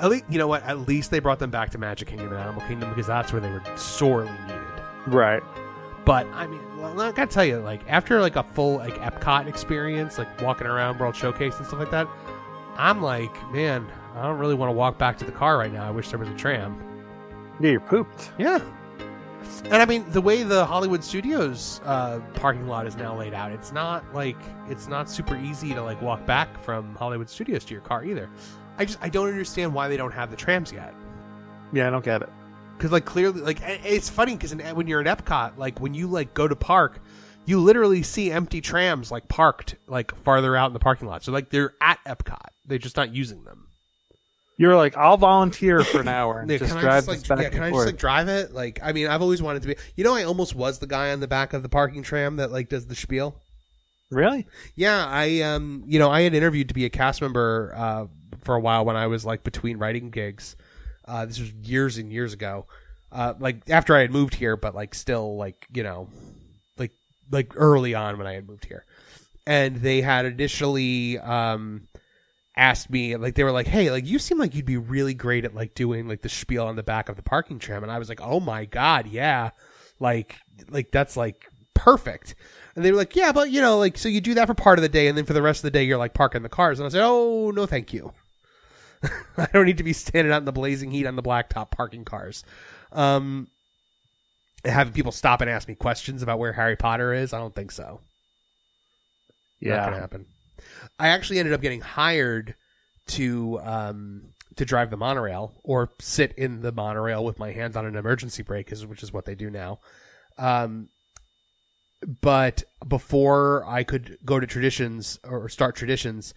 At 0.00 0.10
least, 0.10 0.24
you 0.28 0.38
know 0.38 0.48
what? 0.48 0.62
At 0.64 0.88
least 0.88 1.10
they 1.10 1.18
brought 1.18 1.38
them 1.38 1.50
back 1.50 1.70
to 1.70 1.78
Magic 1.78 2.08
Kingdom 2.08 2.28
and 2.28 2.38
Animal 2.38 2.62
Kingdom 2.62 2.88
because 2.88 3.06
that's 3.06 3.32
where 3.32 3.40
they 3.40 3.50
were 3.50 3.62
sorely 3.76 4.30
needed. 4.46 4.82
Right. 5.06 5.42
But 6.04 6.26
I 6.28 6.46
mean, 6.46 6.60
I 6.82 7.12
gotta 7.12 7.26
tell 7.26 7.44
you, 7.44 7.58
like 7.58 7.82
after 7.88 8.20
like 8.20 8.36
a 8.36 8.42
full 8.42 8.76
like 8.76 8.94
Epcot 8.94 9.46
experience, 9.46 10.18
like 10.18 10.40
walking 10.40 10.66
around 10.66 10.98
World 10.98 11.14
Showcase 11.14 11.56
and 11.58 11.66
stuff 11.66 11.78
like 11.78 11.90
that, 11.90 12.08
I'm 12.76 13.02
like, 13.02 13.34
man, 13.52 13.86
I 14.14 14.22
don't 14.22 14.38
really 14.38 14.54
want 14.54 14.70
to 14.70 14.72
walk 14.72 14.98
back 14.98 15.18
to 15.18 15.24
the 15.24 15.32
car 15.32 15.58
right 15.58 15.72
now. 15.72 15.86
I 15.86 15.90
wish 15.90 16.08
there 16.08 16.18
was 16.18 16.28
a 16.28 16.34
tram. 16.34 16.82
Yeah, 17.60 17.72
you're 17.72 17.80
pooped. 17.80 18.32
Yeah. 18.38 18.58
And 19.64 19.74
I 19.74 19.84
mean, 19.84 20.04
the 20.10 20.20
way 20.20 20.42
the 20.42 20.64
Hollywood 20.64 21.04
Studios 21.04 21.80
uh, 21.84 22.20
parking 22.34 22.66
lot 22.66 22.86
is 22.86 22.96
now 22.96 23.16
laid 23.16 23.34
out, 23.34 23.52
it's 23.52 23.72
not 23.72 24.04
like 24.14 24.36
it's 24.68 24.88
not 24.88 25.10
super 25.10 25.36
easy 25.36 25.74
to 25.74 25.82
like 25.82 26.00
walk 26.00 26.24
back 26.24 26.62
from 26.62 26.94
Hollywood 26.94 27.28
Studios 27.28 27.64
to 27.66 27.74
your 27.74 27.82
car 27.82 28.04
either. 28.04 28.30
I 28.80 28.86
just 28.86 28.98
I 29.02 29.10
don't 29.10 29.28
understand 29.28 29.74
why 29.74 29.88
they 29.88 29.98
don't 29.98 30.12
have 30.12 30.30
the 30.30 30.38
trams 30.38 30.72
yet. 30.72 30.94
Yeah, 31.70 31.86
I 31.86 31.90
don't 31.90 32.02
get 32.02 32.22
it. 32.22 32.30
Because 32.78 32.90
like 32.92 33.04
clearly, 33.04 33.42
like 33.42 33.58
it's 33.62 34.08
funny 34.08 34.34
because 34.34 34.54
when 34.74 34.86
you're 34.86 35.06
at 35.06 35.18
Epcot, 35.18 35.58
like 35.58 35.78
when 35.80 35.92
you 35.92 36.06
like 36.06 36.32
go 36.32 36.48
to 36.48 36.56
park, 36.56 36.98
you 37.44 37.60
literally 37.60 38.02
see 38.02 38.32
empty 38.32 38.62
trams 38.62 39.10
like 39.10 39.28
parked 39.28 39.76
like 39.86 40.14
farther 40.22 40.56
out 40.56 40.68
in 40.68 40.72
the 40.72 40.78
parking 40.78 41.08
lot. 41.08 41.22
So 41.22 41.30
like 41.30 41.50
they're 41.50 41.74
at 41.82 41.98
Epcot, 42.08 42.46
they're 42.64 42.78
just 42.78 42.96
not 42.96 43.14
using 43.14 43.44
them. 43.44 43.66
You're 44.56 44.76
like, 44.76 44.96
I'll 44.96 45.18
volunteer 45.18 45.84
for 45.84 46.00
an 46.00 46.08
hour 46.08 46.40
and 46.40 46.50
Yeah, 46.50 46.56
just 46.56 46.70
can 46.70 46.78
I 46.78 46.80
drive 46.80 47.04
just 47.04 47.08
like 47.08 47.28
back 47.28 47.44
yeah, 47.44 47.50
can 47.50 47.62
I 47.62 47.70
forth. 47.70 47.84
just 47.84 47.92
like 47.94 48.00
drive 48.00 48.28
it? 48.28 48.54
Like 48.54 48.80
I 48.82 48.92
mean, 48.92 49.08
I've 49.08 49.20
always 49.20 49.42
wanted 49.42 49.60
to 49.60 49.68
be. 49.68 49.76
You 49.94 50.04
know, 50.04 50.14
I 50.14 50.22
almost 50.24 50.54
was 50.54 50.78
the 50.78 50.86
guy 50.86 51.12
on 51.12 51.20
the 51.20 51.28
back 51.28 51.52
of 51.52 51.62
the 51.62 51.68
parking 51.68 52.02
tram 52.02 52.36
that 52.36 52.50
like 52.50 52.70
does 52.70 52.86
the 52.86 52.94
spiel. 52.94 53.42
really? 54.10 54.46
Yeah, 54.74 55.04
I 55.06 55.42
um, 55.42 55.84
you 55.86 55.98
know, 55.98 56.10
I 56.10 56.22
had 56.22 56.32
interviewed 56.32 56.68
to 56.68 56.74
be 56.74 56.86
a 56.86 56.90
cast 56.90 57.20
member 57.20 57.74
uh 57.76 58.06
for 58.42 58.54
a 58.54 58.60
while 58.60 58.84
when 58.84 58.96
I 58.96 59.06
was 59.06 59.24
like 59.24 59.44
between 59.44 59.78
writing 59.78 60.10
gigs. 60.10 60.56
Uh, 61.04 61.26
this 61.26 61.40
was 61.40 61.52
years 61.52 61.98
and 61.98 62.12
years 62.12 62.32
ago. 62.32 62.66
Uh, 63.12 63.34
like 63.38 63.68
after 63.68 63.96
I 63.96 64.00
had 64.00 64.10
moved 64.10 64.34
here, 64.34 64.56
but 64.56 64.74
like 64.74 64.94
still 64.94 65.36
like 65.36 65.66
you 65.72 65.82
know, 65.82 66.08
like 66.78 66.92
like 67.30 67.52
early 67.56 67.94
on 67.94 68.18
when 68.18 68.26
I 68.26 68.34
had 68.34 68.48
moved 68.48 68.64
here, 68.64 68.84
and 69.46 69.76
they 69.76 70.00
had 70.00 70.26
initially 70.26 71.18
um 71.18 71.88
asked 72.56 72.90
me 72.90 73.16
like 73.16 73.34
they 73.34 73.44
were 73.44 73.52
like, 73.52 73.66
hey, 73.66 73.90
like 73.90 74.06
you 74.06 74.18
seem 74.18 74.38
like 74.38 74.54
you'd 74.54 74.66
be 74.66 74.76
really 74.76 75.14
great 75.14 75.44
at 75.44 75.54
like 75.54 75.74
doing 75.74 76.06
like 76.06 76.22
the 76.22 76.28
spiel 76.28 76.66
on 76.66 76.76
the 76.76 76.82
back 76.82 77.08
of 77.08 77.16
the 77.16 77.22
parking 77.22 77.58
tram, 77.58 77.82
and 77.82 77.90
I 77.90 77.98
was 77.98 78.08
like, 78.08 78.20
oh 78.20 78.38
my 78.38 78.64
god, 78.64 79.08
yeah, 79.08 79.50
like 79.98 80.36
like 80.68 80.92
that's 80.92 81.16
like 81.16 81.46
perfect. 81.74 82.34
And 82.76 82.84
they 82.84 82.92
were 82.92 82.98
like, 82.98 83.16
yeah, 83.16 83.32
but 83.32 83.50
you 83.50 83.60
know, 83.60 83.78
like, 83.78 83.98
so 83.98 84.08
you 84.08 84.20
do 84.20 84.34
that 84.34 84.46
for 84.46 84.54
part 84.54 84.78
of 84.78 84.82
the 84.82 84.88
day, 84.88 85.08
and 85.08 85.16
then 85.16 85.24
for 85.24 85.32
the 85.32 85.42
rest 85.42 85.60
of 85.60 85.62
the 85.64 85.70
day, 85.70 85.84
you're 85.84 85.98
like 85.98 86.14
parking 86.14 86.42
the 86.42 86.48
cars. 86.48 86.78
And 86.78 86.86
I 86.86 86.90
said, 86.90 87.02
oh, 87.02 87.50
no, 87.50 87.66
thank 87.66 87.92
you. 87.92 88.12
I 89.36 89.48
don't 89.52 89.66
need 89.66 89.78
to 89.78 89.84
be 89.84 89.92
standing 89.92 90.32
out 90.32 90.38
in 90.38 90.44
the 90.44 90.52
blazing 90.52 90.90
heat 90.90 91.06
on 91.06 91.16
the 91.16 91.22
blacktop 91.22 91.70
parking 91.70 92.04
cars. 92.04 92.44
Um, 92.92 93.48
having 94.64 94.92
people 94.92 95.12
stop 95.12 95.40
and 95.40 95.48
ask 95.50 95.66
me 95.68 95.74
questions 95.74 96.22
about 96.22 96.38
where 96.38 96.52
Harry 96.52 96.76
Potter 96.76 97.14
is, 97.14 97.32
I 97.32 97.38
don't 97.38 97.54
think 97.54 97.72
so. 97.72 98.00
Not 99.62 99.84
gonna 99.84 99.96
Yeah. 99.96 100.00
happen. 100.00 100.26
I 100.98 101.08
actually 101.08 101.38
ended 101.38 101.54
up 101.54 101.60
getting 101.62 101.80
hired 101.80 102.54
to 103.08 103.58
um 103.60 104.22
to 104.56 104.64
drive 104.64 104.90
the 104.90 104.96
monorail 104.96 105.58
or 105.64 105.90
sit 106.00 106.32
in 106.32 106.60
the 106.60 106.72
monorail 106.72 107.24
with 107.24 107.38
my 107.38 107.52
hands 107.52 107.76
on 107.76 107.86
an 107.86 107.96
emergency 107.96 108.42
brake, 108.42 108.70
is 108.72 108.84
which 108.86 109.02
is 109.02 109.12
what 109.12 109.24
they 109.24 109.34
do 109.34 109.48
now. 109.50 109.80
Um, 110.38 110.88
but 112.20 112.64
before 112.86 113.64
I 113.66 113.84
could 113.84 114.18
go 114.24 114.40
to 114.40 114.46
traditions 114.46 115.18
or 115.24 115.48
start 115.48 115.76
traditions, 115.76 116.34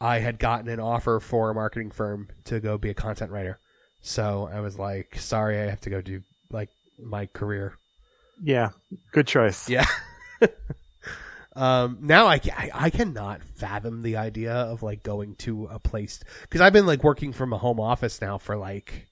I 0.00 0.18
had 0.18 0.38
gotten 0.38 0.68
an 0.68 0.80
offer 0.80 1.20
for 1.20 1.50
a 1.50 1.54
marketing 1.54 1.90
firm 1.90 2.28
to 2.44 2.60
go 2.60 2.78
be 2.78 2.90
a 2.90 2.94
content 2.94 3.30
writer. 3.30 3.58
So 4.02 4.48
I 4.52 4.60
was 4.60 4.78
like, 4.78 5.16
sorry, 5.18 5.58
I 5.58 5.70
have 5.70 5.80
to 5.82 5.90
go 5.90 6.00
do 6.00 6.22
like 6.50 6.68
my 6.98 7.26
career. 7.26 7.74
Yeah. 8.42 8.70
Good 9.12 9.26
choice. 9.26 9.68
Yeah. 9.68 9.86
um, 11.56 11.98
now 12.02 12.26
I, 12.26 12.40
I, 12.56 12.70
I 12.74 12.90
cannot 12.90 13.42
fathom 13.42 14.02
the 14.02 14.16
idea 14.16 14.52
of 14.52 14.82
like 14.82 15.02
going 15.02 15.36
to 15.36 15.66
a 15.66 15.78
place 15.78 16.20
because 16.42 16.60
I've 16.60 16.72
been 16.72 16.86
like 16.86 17.04
working 17.04 17.32
from 17.32 17.52
a 17.52 17.58
home 17.58 17.80
office 17.80 18.20
now 18.20 18.38
for 18.38 18.56
like 18.56 19.06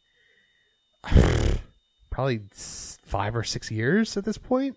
probably 2.11 2.43
five 2.53 3.37
or 3.37 3.45
six 3.45 3.71
years 3.71 4.17
at 4.17 4.25
this 4.25 4.39
point. 4.39 4.77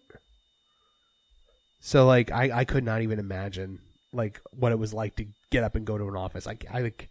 So 1.82 2.06
like 2.06 2.32
I, 2.32 2.60
I 2.60 2.66
could 2.66 2.84
not 2.84 3.01
even 3.01 3.20
imagine 3.20 3.80
like 4.14 4.39
what 4.51 4.72
it 4.72 4.80
was 4.80 4.93
like 4.93 5.16
to 5.18 5.26
get 5.56 5.64
up 5.64 5.76
and 5.76 5.86
go 5.86 5.97
to 5.97 6.08
an 6.08 6.16
office. 6.16 6.45
I, 6.47 6.58
I 6.72 6.82
like 6.82 7.10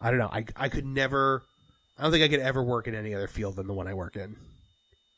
I 0.00 0.10
don't 0.10 0.18
know. 0.18 0.30
I 0.32 0.44
I 0.56 0.68
could 0.68 0.86
never. 0.86 1.42
I 1.98 2.02
don't 2.02 2.12
think 2.12 2.24
I 2.24 2.28
could 2.28 2.40
ever 2.40 2.62
work 2.62 2.86
in 2.88 2.94
any 2.94 3.14
other 3.14 3.28
field 3.28 3.56
than 3.56 3.66
the 3.66 3.74
one 3.74 3.86
I 3.88 3.94
work 3.94 4.16
in. 4.16 4.36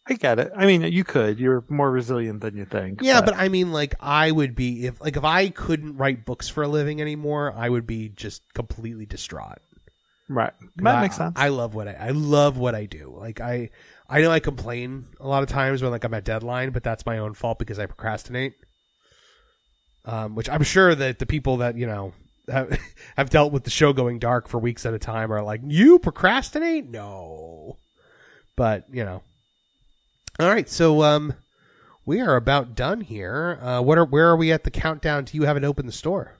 I 0.08 0.14
get 0.14 0.40
it. 0.40 0.50
I 0.56 0.66
mean, 0.66 0.82
you 0.82 1.04
could. 1.04 1.38
You're 1.38 1.62
more 1.68 1.88
resilient 1.88 2.40
than 2.40 2.56
you 2.56 2.64
think. 2.64 3.02
Yeah, 3.02 3.20
but 3.20 3.36
I 3.36 3.48
mean, 3.48 3.70
like, 3.70 3.94
I 4.00 4.32
would 4.32 4.56
be 4.56 4.86
if, 4.86 5.00
like, 5.00 5.16
if 5.16 5.22
I 5.24 5.48
couldn't 5.48 5.96
write 5.96 6.24
books 6.24 6.48
for 6.48 6.64
a 6.64 6.68
living 6.68 7.00
anymore, 7.00 7.54
I 7.56 7.68
would 7.68 7.86
be 7.86 8.08
just 8.08 8.42
completely 8.52 9.06
distraught. 9.06 9.58
right. 10.28 10.52
That 10.78 10.96
I- 10.96 11.02
makes 11.02 11.16
sense. 11.16 11.34
I 11.36 11.48
love 11.50 11.76
what 11.76 11.86
I, 11.86 11.92
I 11.92 12.10
love 12.10 12.58
what 12.58 12.74
I 12.74 12.86
do. 12.86 13.14
Like, 13.16 13.40
I, 13.40 13.70
I 14.08 14.20
know 14.22 14.32
I 14.32 14.40
complain 14.40 15.06
a 15.20 15.28
lot 15.28 15.44
of 15.44 15.48
times 15.48 15.82
when 15.82 15.92
like 15.92 16.02
I'm 16.02 16.14
at 16.14 16.24
deadline, 16.24 16.70
but 16.72 16.82
that's 16.82 17.06
my 17.06 17.18
own 17.18 17.34
fault 17.34 17.60
because 17.60 17.78
I 17.78 17.86
procrastinate. 17.86 18.54
Um, 20.04 20.34
which 20.34 20.48
I'm 20.48 20.64
sure 20.64 20.92
that 20.96 21.20
the 21.20 21.26
people 21.26 21.58
that 21.58 21.76
you 21.76 21.86
know 21.86 22.12
have, 22.48 22.78
have 23.16 23.30
dealt 23.30 23.52
with 23.52 23.64
the 23.64 23.70
show 23.70 23.92
going 23.92 24.18
dark 24.18 24.48
for 24.48 24.58
weeks 24.58 24.84
at 24.86 24.94
a 24.94 24.98
time 24.98 25.32
are 25.32 25.42
like, 25.42 25.60
you 25.66 25.98
procrastinate? 25.98 26.88
No, 26.88 27.76
but 28.56 28.84
you 28.92 29.04
know. 29.04 29.22
All 30.40 30.48
right, 30.48 30.68
so 30.68 31.02
um, 31.02 31.34
we 32.06 32.20
are 32.20 32.36
about 32.36 32.74
done 32.74 33.00
here. 33.02 33.58
Uh, 33.60 33.80
what 33.82 33.98
are 33.98 34.04
where 34.04 34.28
are 34.30 34.36
we 34.36 34.50
at 34.52 34.64
the 34.64 34.70
countdown 34.70 35.24
to 35.26 35.36
you 35.36 35.42
having 35.44 35.64
opened 35.64 35.88
the 35.88 35.92
store? 35.92 36.32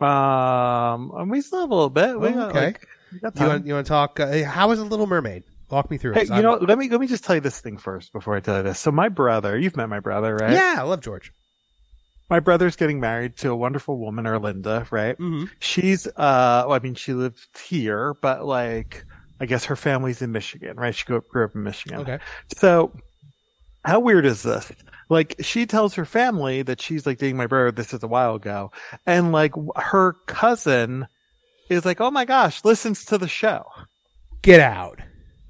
um, 0.00 1.12
and 1.14 1.30
we 1.30 1.40
still 1.40 1.60
have 1.60 1.70
a 1.70 1.74
little 1.74 1.90
bit. 1.90 2.18
We 2.18 2.28
Oh, 2.28 2.32
got, 2.34 2.50
okay. 2.50 2.64
like, 2.66 2.86
You 3.12 3.46
want 3.46 3.66
you 3.66 3.74
want 3.74 3.86
to 3.86 3.88
talk? 3.90 4.20
Uh, 4.20 4.44
how 4.44 4.70
is 4.70 4.78
a 4.78 4.84
Little 4.84 5.06
Mermaid? 5.06 5.42
Walk 5.70 5.90
me 5.90 5.98
through. 5.98 6.14
it, 6.14 6.28
you 6.28 6.34
I'm- 6.34 6.42
know, 6.42 6.54
let 6.54 6.78
me 6.78 6.88
let 6.88 7.00
me 7.00 7.06
just 7.06 7.24
tell 7.24 7.34
you 7.34 7.40
this 7.40 7.60
thing 7.60 7.76
first 7.76 8.12
before 8.12 8.34
I 8.36 8.40
tell 8.40 8.58
you 8.58 8.62
this. 8.62 8.78
So 8.78 8.90
my 8.90 9.08
brother, 9.08 9.58
you've 9.58 9.76
met 9.76 9.88
my 9.88 10.00
brother, 10.00 10.34
right? 10.36 10.52
Yeah, 10.52 10.76
I 10.78 10.82
love 10.82 11.00
George. 11.00 11.32
My 12.30 12.40
brother's 12.40 12.76
getting 12.76 13.00
married 13.00 13.36
to 13.38 13.50
a 13.50 13.56
wonderful 13.56 13.98
woman, 13.98 14.24
Erlinda, 14.24 14.90
right? 14.92 15.18
Mm-hmm. 15.18 15.46
She's 15.58 16.06
uh 16.06 16.64
well, 16.66 16.72
I 16.72 16.78
mean 16.78 16.94
she 16.94 17.12
lives 17.12 17.48
here, 17.66 18.14
but 18.22 18.44
like 18.44 19.04
I 19.40 19.46
guess 19.46 19.64
her 19.66 19.76
family's 19.76 20.22
in 20.22 20.32
Michigan, 20.32 20.76
right? 20.76 20.94
She 20.94 21.04
grew 21.04 21.16
up, 21.18 21.28
grew 21.28 21.44
up 21.44 21.54
in 21.54 21.62
Michigan. 21.64 22.00
Okay. 22.00 22.18
So 22.56 22.92
how 23.84 23.98
weird 24.00 24.26
is 24.26 24.42
this? 24.42 24.70
Like 25.08 25.36
she 25.40 25.66
tells 25.66 25.94
her 25.94 26.04
family 26.04 26.62
that 26.62 26.80
she's 26.80 27.04
like 27.06 27.18
dating 27.18 27.36
my 27.36 27.46
brother. 27.46 27.72
This 27.72 27.92
is 27.92 28.02
a 28.02 28.06
while 28.08 28.36
ago, 28.36 28.70
and 29.06 29.32
like 29.32 29.52
her 29.76 30.12
cousin 30.26 31.08
is 31.68 31.84
like, 31.84 32.00
"Oh 32.00 32.10
my 32.12 32.24
gosh, 32.24 32.64
listens 32.64 33.04
to 33.06 33.18
the 33.18 33.26
show." 33.26 33.64
Get 34.42 34.60
out. 34.60 35.00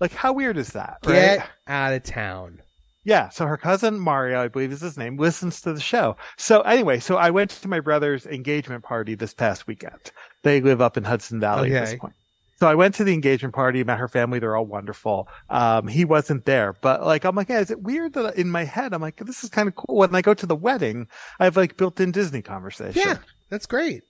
Like 0.01 0.13
how 0.13 0.33
weird 0.33 0.57
is 0.57 0.69
that? 0.69 0.99
Get 1.03 1.39
Right? 1.41 1.47
out 1.67 1.93
of 1.93 2.03
town. 2.05 2.63
Yeah. 3.11 3.29
So 3.31 3.45
her 3.45 3.57
cousin 3.57 3.99
Mario, 3.99 4.41
I 4.41 4.47
believe 4.47 4.71
is 4.71 4.83
his 4.83 4.97
name, 4.97 5.17
listens 5.17 5.61
to 5.63 5.73
the 5.73 5.81
show. 5.81 6.17
So 6.39 6.61
anyway, 6.61 7.01
so 7.01 7.17
I 7.17 7.31
went 7.31 7.51
to 7.51 7.67
my 7.67 7.81
brother's 7.81 8.25
engagement 8.25 8.85
party 8.85 9.17
this 9.17 9.35
past 9.35 9.67
weekend. 9.67 10.13
They 10.45 10.61
live 10.61 10.81
up 10.81 10.97
in 10.97 11.03
Hudson 11.03 11.41
Valley 11.41 11.75
at 11.75 11.87
this 11.87 11.99
point. 11.99 12.15
So 12.61 12.69
I 12.69 12.77
went 12.77 12.95
to 12.97 13.05
the 13.05 13.13
engagement 13.13 13.53
party, 13.53 13.83
met 13.83 13.99
her 13.99 14.07
family. 14.07 14.39
They're 14.39 14.55
all 14.55 14.65
wonderful. 14.65 15.27
Um, 15.49 15.89
he 15.89 16.05
wasn't 16.05 16.45
there, 16.45 16.77
but 16.83 17.05
like, 17.05 17.25
I'm 17.25 17.35
like, 17.35 17.49
yeah, 17.49 17.59
is 17.59 17.73
it 17.73 17.83
weird 17.83 18.13
that 18.13 18.37
in 18.37 18.49
my 18.49 18.63
head, 18.63 18.95
I'm 18.95 19.03
like, 19.03 19.17
this 19.17 19.43
is 19.43 19.51
kind 19.51 19.67
of 19.67 19.75
cool. 19.75 19.97
When 19.97 20.15
I 20.15 20.23
go 20.23 20.33
to 20.33 20.47
the 20.47 20.55
wedding, 20.55 21.09
I 21.41 21.45
have 21.47 21.57
like 21.57 21.77
built 21.77 21.99
in 21.99 22.13
Disney 22.13 22.43
conversation. 22.43 23.03
Yeah, 23.05 23.17
that's 23.49 23.67
great. 23.67 24.05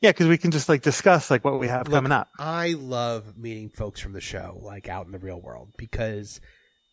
Yeah. 0.00 0.10
Cause 0.10 0.26
we 0.26 0.38
can 0.38 0.50
just 0.50 0.68
like 0.68 0.82
discuss 0.82 1.30
like 1.30 1.44
what 1.44 1.60
we 1.60 1.68
have 1.68 1.86
Look, 1.86 1.94
coming 1.94 2.10
up. 2.10 2.30
I 2.36 2.74
love 2.76 3.36
meeting 3.38 3.68
folks 3.68 4.00
from 4.00 4.12
the 4.12 4.20
show, 4.20 4.58
like 4.60 4.88
out 4.88 5.06
in 5.06 5.12
the 5.12 5.18
real 5.20 5.40
world, 5.40 5.68
because 5.76 6.40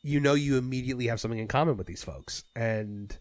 you 0.07 0.21
know 0.21 0.33
you 0.33 0.57
immediately 0.57 1.07
have 1.07 1.19
something 1.19 1.39
in 1.39 1.47
common 1.47 1.75
with 1.75 1.85
these 1.85 2.03
folks, 2.03 2.43
and 2.55 3.15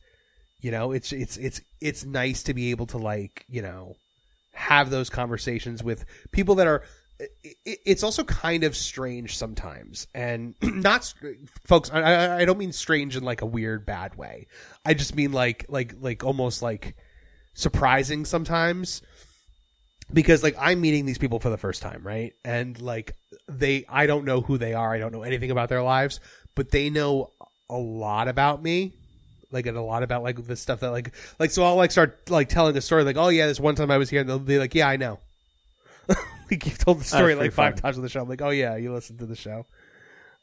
you 0.60 0.70
know 0.70 0.92
it's 0.92 1.12
it's 1.12 1.36
it's 1.36 1.60
it's 1.80 2.04
nice 2.04 2.44
to 2.44 2.54
be 2.54 2.70
able 2.70 2.86
to 2.86 2.98
like 2.98 3.44
you 3.48 3.60
know 3.60 3.96
have 4.52 4.90
those 4.90 5.10
conversations 5.10 5.82
with 5.82 6.04
people 6.30 6.54
that 6.56 6.66
are. 6.66 6.82
It's 7.64 8.02
also 8.02 8.24
kind 8.24 8.62
of 8.62 8.76
strange 8.76 9.36
sometimes, 9.36 10.06
and 10.14 10.54
not 10.62 11.12
folks. 11.64 11.90
I- 11.90 12.40
I, 12.40 12.44
don't 12.44 12.58
mean 12.58 12.72
strange 12.72 13.16
in 13.16 13.24
like 13.24 13.40
a 13.40 13.46
weird 13.46 13.86
bad 13.86 14.16
way. 14.16 14.46
I 14.84 14.94
just 14.94 15.16
mean 15.16 15.32
like 15.32 15.64
like 15.68 15.94
like 15.98 16.24
almost 16.24 16.62
like 16.62 16.94
surprising 17.54 18.26
sometimes 18.26 19.00
because 20.12 20.42
like 20.42 20.56
I'm 20.58 20.80
meeting 20.80 21.06
these 21.06 21.18
people 21.18 21.40
for 21.40 21.50
the 21.50 21.56
first 21.56 21.82
time, 21.82 22.06
right? 22.06 22.34
And 22.44 22.80
like 22.80 23.12
they 23.48 23.86
I 23.88 24.06
don't 24.06 24.24
know 24.24 24.40
who 24.40 24.58
they 24.58 24.74
are. 24.74 24.92
I 24.94 24.98
don't 24.98 25.12
know 25.12 25.22
anything 25.22 25.50
about 25.50 25.68
their 25.68 25.82
lives, 25.82 26.20
but 26.56 26.72
they 26.72 26.90
know 26.90 27.30
a 27.70 27.76
lot 27.76 28.26
about 28.26 28.60
me. 28.60 28.92
Like 29.52 29.66
and 29.66 29.76
a 29.76 29.82
lot 29.82 30.02
about 30.02 30.24
like 30.24 30.44
the 30.44 30.56
stuff 30.56 30.80
that 30.80 30.90
like 30.90 31.12
like 31.38 31.52
so 31.52 31.62
I'll 31.62 31.76
like 31.76 31.92
start 31.92 32.28
like 32.28 32.48
telling 32.48 32.76
a 32.76 32.80
story 32.80 33.04
like, 33.04 33.16
"Oh 33.16 33.28
yeah, 33.28 33.46
this 33.46 33.60
one 33.60 33.76
time 33.76 33.92
I 33.92 33.96
was 33.96 34.10
here." 34.10 34.20
And 34.20 34.28
they'll 34.28 34.40
be 34.40 34.58
like, 34.58 34.74
"Yeah, 34.74 34.88
I 34.88 34.96
know." 34.96 35.20
like 36.08 36.66
you've 36.66 36.78
told 36.78 36.98
the 36.98 37.04
story 37.04 37.36
like 37.36 37.52
five 37.52 37.74
funny. 37.74 37.82
times 37.82 37.96
on 37.96 38.02
the 38.02 38.08
show. 38.08 38.22
I'm 38.22 38.28
like, 38.28 38.42
"Oh 38.42 38.50
yeah, 38.50 38.74
you 38.74 38.92
listened 38.92 39.20
to 39.20 39.26
the 39.26 39.36
show." 39.36 39.64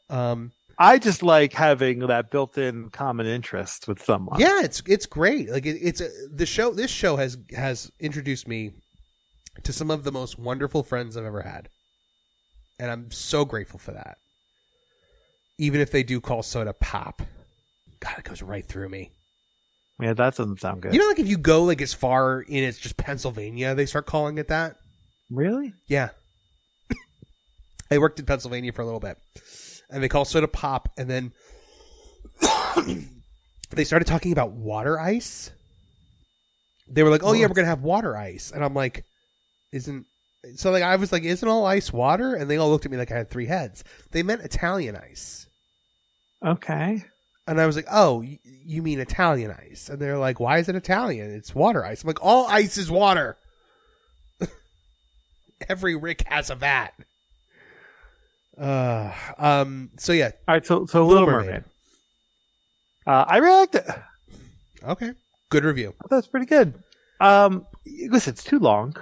Um 0.08 0.52
I 0.78 0.98
just 0.98 1.22
like 1.22 1.52
having 1.52 2.00
that 2.00 2.30
built 2.30 2.58
in 2.58 2.90
common 2.90 3.26
interest 3.26 3.86
with 3.86 4.02
someone. 4.02 4.40
Yeah, 4.40 4.62
it's 4.62 4.82
it's 4.86 5.06
great. 5.06 5.50
Like 5.50 5.66
it, 5.66 5.78
it's 5.80 6.00
a, 6.00 6.08
the 6.32 6.46
show. 6.46 6.72
This 6.72 6.90
show 6.90 7.16
has 7.16 7.36
has 7.54 7.92
introduced 8.00 8.48
me 8.48 8.72
to 9.62 9.72
some 9.72 9.90
of 9.90 10.02
the 10.02 10.12
most 10.12 10.38
wonderful 10.38 10.82
friends 10.82 11.16
I've 11.16 11.24
ever 11.26 11.42
had, 11.42 11.68
and 12.78 12.90
I'm 12.90 13.10
so 13.10 13.44
grateful 13.44 13.78
for 13.78 13.92
that. 13.92 14.18
Even 15.58 15.80
if 15.80 15.90
they 15.90 16.02
do 16.02 16.20
call 16.20 16.42
soda 16.42 16.72
pop, 16.72 17.22
God, 18.00 18.14
it 18.18 18.24
goes 18.24 18.42
right 18.42 18.66
through 18.66 18.88
me. 18.88 19.12
Yeah. 20.00 20.14
That 20.14 20.36
doesn't 20.36 20.60
sound 20.60 20.82
good. 20.82 20.92
You 20.92 21.00
know, 21.00 21.06
like 21.06 21.20
if 21.20 21.28
you 21.28 21.38
go 21.38 21.64
like 21.64 21.80
as 21.80 21.94
far 21.94 22.40
in 22.40 22.64
it's 22.64 22.78
just 22.78 22.96
Pennsylvania, 22.96 23.74
they 23.74 23.86
start 23.86 24.06
calling 24.06 24.38
it 24.38 24.48
that. 24.48 24.76
really? 25.30 25.72
Yeah. 25.86 26.08
I 27.90 27.98
worked 27.98 28.18
in 28.18 28.26
Pennsylvania 28.26 28.72
for 28.72 28.82
a 28.82 28.84
little 28.84 29.00
bit, 29.00 29.16
and 29.90 30.02
they 30.02 30.08
call 30.08 30.24
soda 30.24 30.48
pop, 30.48 30.88
and 30.98 31.08
then 31.08 31.32
they 33.70 33.84
started 33.84 34.06
talking 34.06 34.32
about 34.32 34.52
water 34.52 34.98
ice. 34.98 35.50
They 36.88 37.02
were 37.02 37.10
like, 37.10 37.22
"Oh 37.22 37.32
yeah, 37.32 37.46
we're 37.46 37.54
gonna 37.54 37.68
have 37.68 37.82
water 37.82 38.16
ice," 38.16 38.50
and 38.50 38.64
I'm 38.64 38.74
like, 38.74 39.04
"Isn't?" 39.72 40.06
So 40.56 40.70
like 40.70 40.82
I 40.82 40.96
was 40.96 41.12
like, 41.12 41.22
"Isn't 41.22 41.48
all 41.48 41.64
ice 41.64 41.92
water?" 41.92 42.34
And 42.34 42.50
they 42.50 42.56
all 42.56 42.68
looked 42.70 42.84
at 42.84 42.90
me 42.90 42.98
like 42.98 43.12
I 43.12 43.16
had 43.16 43.30
three 43.30 43.46
heads. 43.46 43.84
They 44.10 44.22
meant 44.22 44.42
Italian 44.42 44.96
ice, 44.96 45.43
Okay. 46.44 47.02
and 47.46 47.60
I 47.60 47.66
was 47.66 47.76
like, 47.76 47.86
"Oh, 47.90 48.22
you 48.22 48.82
mean 48.82 49.00
Italian 49.00 49.50
ice?" 49.50 49.88
And 49.88 49.98
they're 49.98 50.18
like, 50.18 50.40
"Why 50.40 50.58
is 50.58 50.68
it 50.68 50.76
Italian? 50.76 51.30
It's 51.30 51.54
water 51.54 51.84
ice." 51.84 52.02
I'm 52.02 52.08
like, 52.08 52.22
"All 52.22 52.46
ice 52.48 52.76
is 52.78 52.90
water." 52.90 53.36
Every 55.68 55.94
Rick 55.96 56.24
has 56.26 56.50
a 56.50 56.54
vat. 56.54 56.92
Uh, 58.58 59.12
um. 59.38 59.90
So 59.98 60.12
yeah. 60.12 60.32
All 60.48 60.54
right. 60.54 60.64
So, 60.64 60.86
so 60.86 61.06
Little 61.06 61.24
Little 61.24 61.26
Mermaid. 61.26 61.46
Mermaid. 61.46 61.64
Uh, 63.06 63.24
I 63.28 63.36
really 63.38 63.60
liked 63.60 63.74
it. 63.74 63.86
Okay. 64.84 65.12
Good 65.50 65.64
review. 65.64 65.94
That's 66.08 66.26
pretty 66.26 66.46
good. 66.46 66.74
Um, 67.20 67.66
listen, 68.08 68.32
it's 68.32 68.44
too 68.44 68.58
long. 68.58 68.96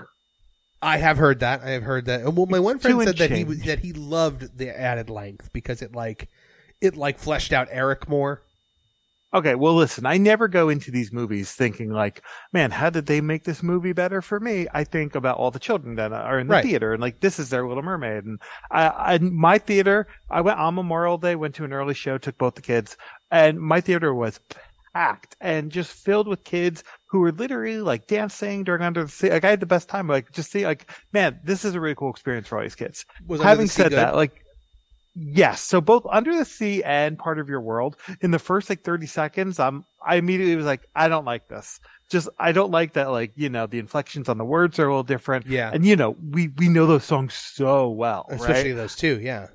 I 0.80 0.96
have 0.98 1.16
heard 1.16 1.40
that. 1.40 1.62
I 1.62 1.70
have 1.70 1.84
heard 1.84 2.06
that. 2.06 2.24
Well, 2.24 2.46
my 2.46 2.58
It's 2.58 2.64
one 2.64 2.78
friend 2.78 3.02
said 3.04 3.18
that 3.18 3.30
he 3.30 3.44
that 3.44 3.78
he 3.78 3.92
loved 3.92 4.58
the 4.58 4.68
added 4.76 5.08
length 5.10 5.52
because 5.52 5.80
it 5.82 5.94
like 5.94 6.28
it 6.82 6.96
like 6.96 7.18
fleshed 7.18 7.52
out 7.52 7.68
Eric 7.70 8.08
more. 8.08 8.42
Okay, 9.34 9.54
well, 9.54 9.74
listen, 9.74 10.04
I 10.04 10.18
never 10.18 10.46
go 10.46 10.68
into 10.68 10.90
these 10.90 11.10
movies 11.10 11.52
thinking 11.52 11.90
like, 11.90 12.22
man, 12.52 12.70
how 12.70 12.90
did 12.90 13.06
they 13.06 13.22
make 13.22 13.44
this 13.44 13.62
movie 13.62 13.94
better 13.94 14.20
for 14.20 14.38
me? 14.38 14.66
I 14.74 14.84
think 14.84 15.14
about 15.14 15.38
all 15.38 15.50
the 15.50 15.58
children 15.58 15.94
that 15.94 16.12
are 16.12 16.38
in 16.38 16.48
the 16.48 16.52
Right. 16.52 16.62
theater 16.64 16.92
and 16.92 17.00
like, 17.00 17.20
this 17.20 17.38
is 17.38 17.48
their 17.48 17.66
Little 17.66 17.82
Mermaid. 17.82 18.24
And 18.24 18.38
I, 18.70 19.14
I, 19.14 19.18
my 19.18 19.56
theater, 19.56 20.06
I 20.30 20.42
went 20.42 20.58
on 20.58 20.74
Memorial 20.74 21.16
Day, 21.16 21.34
went 21.34 21.54
to 21.54 21.64
an 21.64 21.72
early 21.72 21.94
show, 21.94 22.18
took 22.18 22.36
both 22.36 22.56
the 22.56 22.60
kids 22.60 22.98
and 23.30 23.58
my 23.58 23.80
theater 23.80 24.12
was 24.12 24.38
packed 24.92 25.34
and 25.40 25.72
just 25.72 25.92
filled 25.92 26.28
with 26.28 26.44
kids 26.44 26.84
who 27.06 27.20
were 27.20 27.32
literally 27.32 27.78
like 27.78 28.06
dancing 28.06 28.64
during 28.64 28.82
Under 28.82 29.02
the 29.04 29.10
Sea. 29.10 29.30
Like 29.30 29.44
I 29.44 29.50
had 29.50 29.60
the 29.60 29.66
best 29.66 29.88
time. 29.88 30.08
Like 30.08 30.30
just 30.32 30.50
see 30.50 30.66
like, 30.66 30.90
man, 31.14 31.40
this 31.42 31.64
is 31.64 31.74
a 31.74 31.80
really 31.80 31.94
cool 31.94 32.10
experience 32.10 32.48
for 32.48 32.58
all 32.58 32.62
these 32.64 32.74
kids. 32.74 33.06
Was 33.26 33.40
Having 33.40 33.68
said 33.68 33.88
good? 33.90 33.98
that, 33.98 34.14
like, 34.14 34.41
yes. 35.14 35.60
So 35.62 35.80
both 35.80 36.04
Under 36.10 36.36
the 36.36 36.44
Sea 36.44 36.82
and 36.82 37.18
Part 37.18 37.38
of 37.38 37.48
Your 37.48 37.60
World, 37.60 37.96
in 38.20 38.30
the 38.30 38.38
first 38.38 38.68
like 38.70 38.82
30 38.82 39.06
seconds, 39.06 39.58
um, 39.58 39.84
I 40.04 40.16
immediately 40.16 40.56
was 40.56 40.66
like, 40.66 40.82
I 40.94 41.08
don't 41.08 41.24
like 41.24 41.48
this. 41.48 41.80
Just, 42.10 42.28
I 42.38 42.52
don't 42.52 42.70
like 42.70 42.92
that, 42.94 43.10
like, 43.10 43.32
you 43.36 43.48
know, 43.48 43.66
the 43.66 43.78
inflections 43.78 44.28
on 44.28 44.36
the 44.36 44.44
words 44.44 44.78
are 44.78 44.84
a 44.84 44.88
little 44.88 45.02
different. 45.02 45.46
Yeah. 45.46 45.70
And, 45.72 45.86
you 45.86 45.96
know, 45.96 46.16
we, 46.30 46.48
we 46.58 46.68
know 46.68 46.86
those 46.86 47.04
songs 47.04 47.32
so 47.34 47.88
well, 47.88 48.26
especially 48.30 48.72
right? 48.72 48.76
those 48.76 48.94
two. 48.96 49.18
Yeah. 49.20 49.48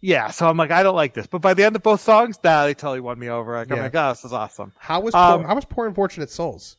Yeah. 0.00 0.30
So 0.30 0.48
I'm 0.48 0.56
like, 0.56 0.70
I 0.70 0.82
don't 0.84 0.94
like 0.94 1.14
this. 1.14 1.26
But 1.26 1.40
by 1.42 1.54
the 1.54 1.64
end 1.64 1.74
of 1.74 1.82
both 1.82 2.00
songs, 2.00 2.38
nah, 2.44 2.64
they 2.66 2.74
totally 2.74 3.00
won 3.00 3.18
me 3.18 3.28
over. 3.30 3.56
Like, 3.56 3.68
Yeah. 3.68 3.76
oh 3.76 3.78
my 3.78 3.88
God, 3.88 4.12
this 4.12 4.24
is 4.24 4.32
awesome. 4.32 4.72
How 4.78 5.00
was 5.00 5.14
Um, 5.14 5.40
poor, 5.40 5.48
how 5.48 5.54
was 5.56 5.64
poor 5.64 5.86
unfortunate 5.88 6.30
souls? 6.30 6.76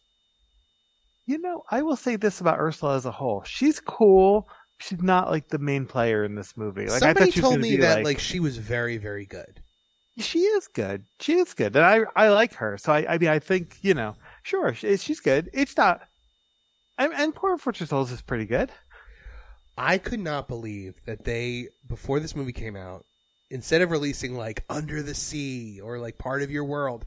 You 1.25 1.39
know, 1.39 1.63
I 1.71 1.81
will 1.81 1.95
say 1.95 2.15
this 2.17 2.39
about 2.39 2.59
Ursula 2.59 2.95
as 2.95 3.05
a 3.05 3.11
whole. 3.11 3.43
She's 3.45 3.79
cool. 3.79 4.47
She's 4.77 5.01
not 5.01 5.29
like 5.29 5.47
the 5.49 5.57
main 5.57 5.85
player 5.85 6.23
in 6.23 6.35
this 6.35 6.57
movie. 6.57 6.85
Like, 6.87 6.95
I 6.95 6.99
Somebody 6.99 7.25
thought 7.25 7.33
she 7.33 7.41
told 7.41 7.59
me 7.59 7.77
that 7.77 8.03
like, 8.03 8.19
she 8.19 8.39
was 8.39 8.57
very 8.57 8.97
very 8.97 9.25
good. 9.25 9.61
she 10.17 10.39
is 10.39 10.67
good. 10.67 11.05
She 11.19 11.33
is 11.33 11.53
good, 11.53 11.75
and 11.75 11.85
I 11.85 12.01
I 12.15 12.29
like 12.29 12.53
her. 12.55 12.77
So 12.77 12.91
I 12.93 13.13
I 13.13 13.17
mean 13.17 13.29
I 13.29 13.39
think 13.39 13.77
you 13.81 13.93
know 13.93 14.15
sure 14.43 14.73
she, 14.73 14.97
she's 14.97 15.19
good. 15.19 15.49
It's 15.53 15.77
not. 15.77 16.01
And, 16.97 17.13
and 17.13 17.35
Poor 17.35 17.57
Fortune 17.57 17.87
Souls 17.87 18.11
is 18.11 18.21
pretty 18.21 18.45
good. 18.45 18.71
I 19.77 19.97
could 19.97 20.21
not 20.21 20.47
believe 20.47 20.95
that 21.05 21.25
they 21.25 21.67
before 21.87 22.19
this 22.19 22.35
movie 22.35 22.53
came 22.53 22.75
out, 22.77 23.05
instead 23.49 23.81
of 23.81 23.91
releasing 23.91 24.35
like 24.35 24.63
Under 24.69 25.01
the 25.03 25.13
Sea 25.15 25.81
or 25.81 25.99
like 25.99 26.17
Part 26.17 26.41
of 26.41 26.51
Your 26.51 26.63
World, 26.63 27.05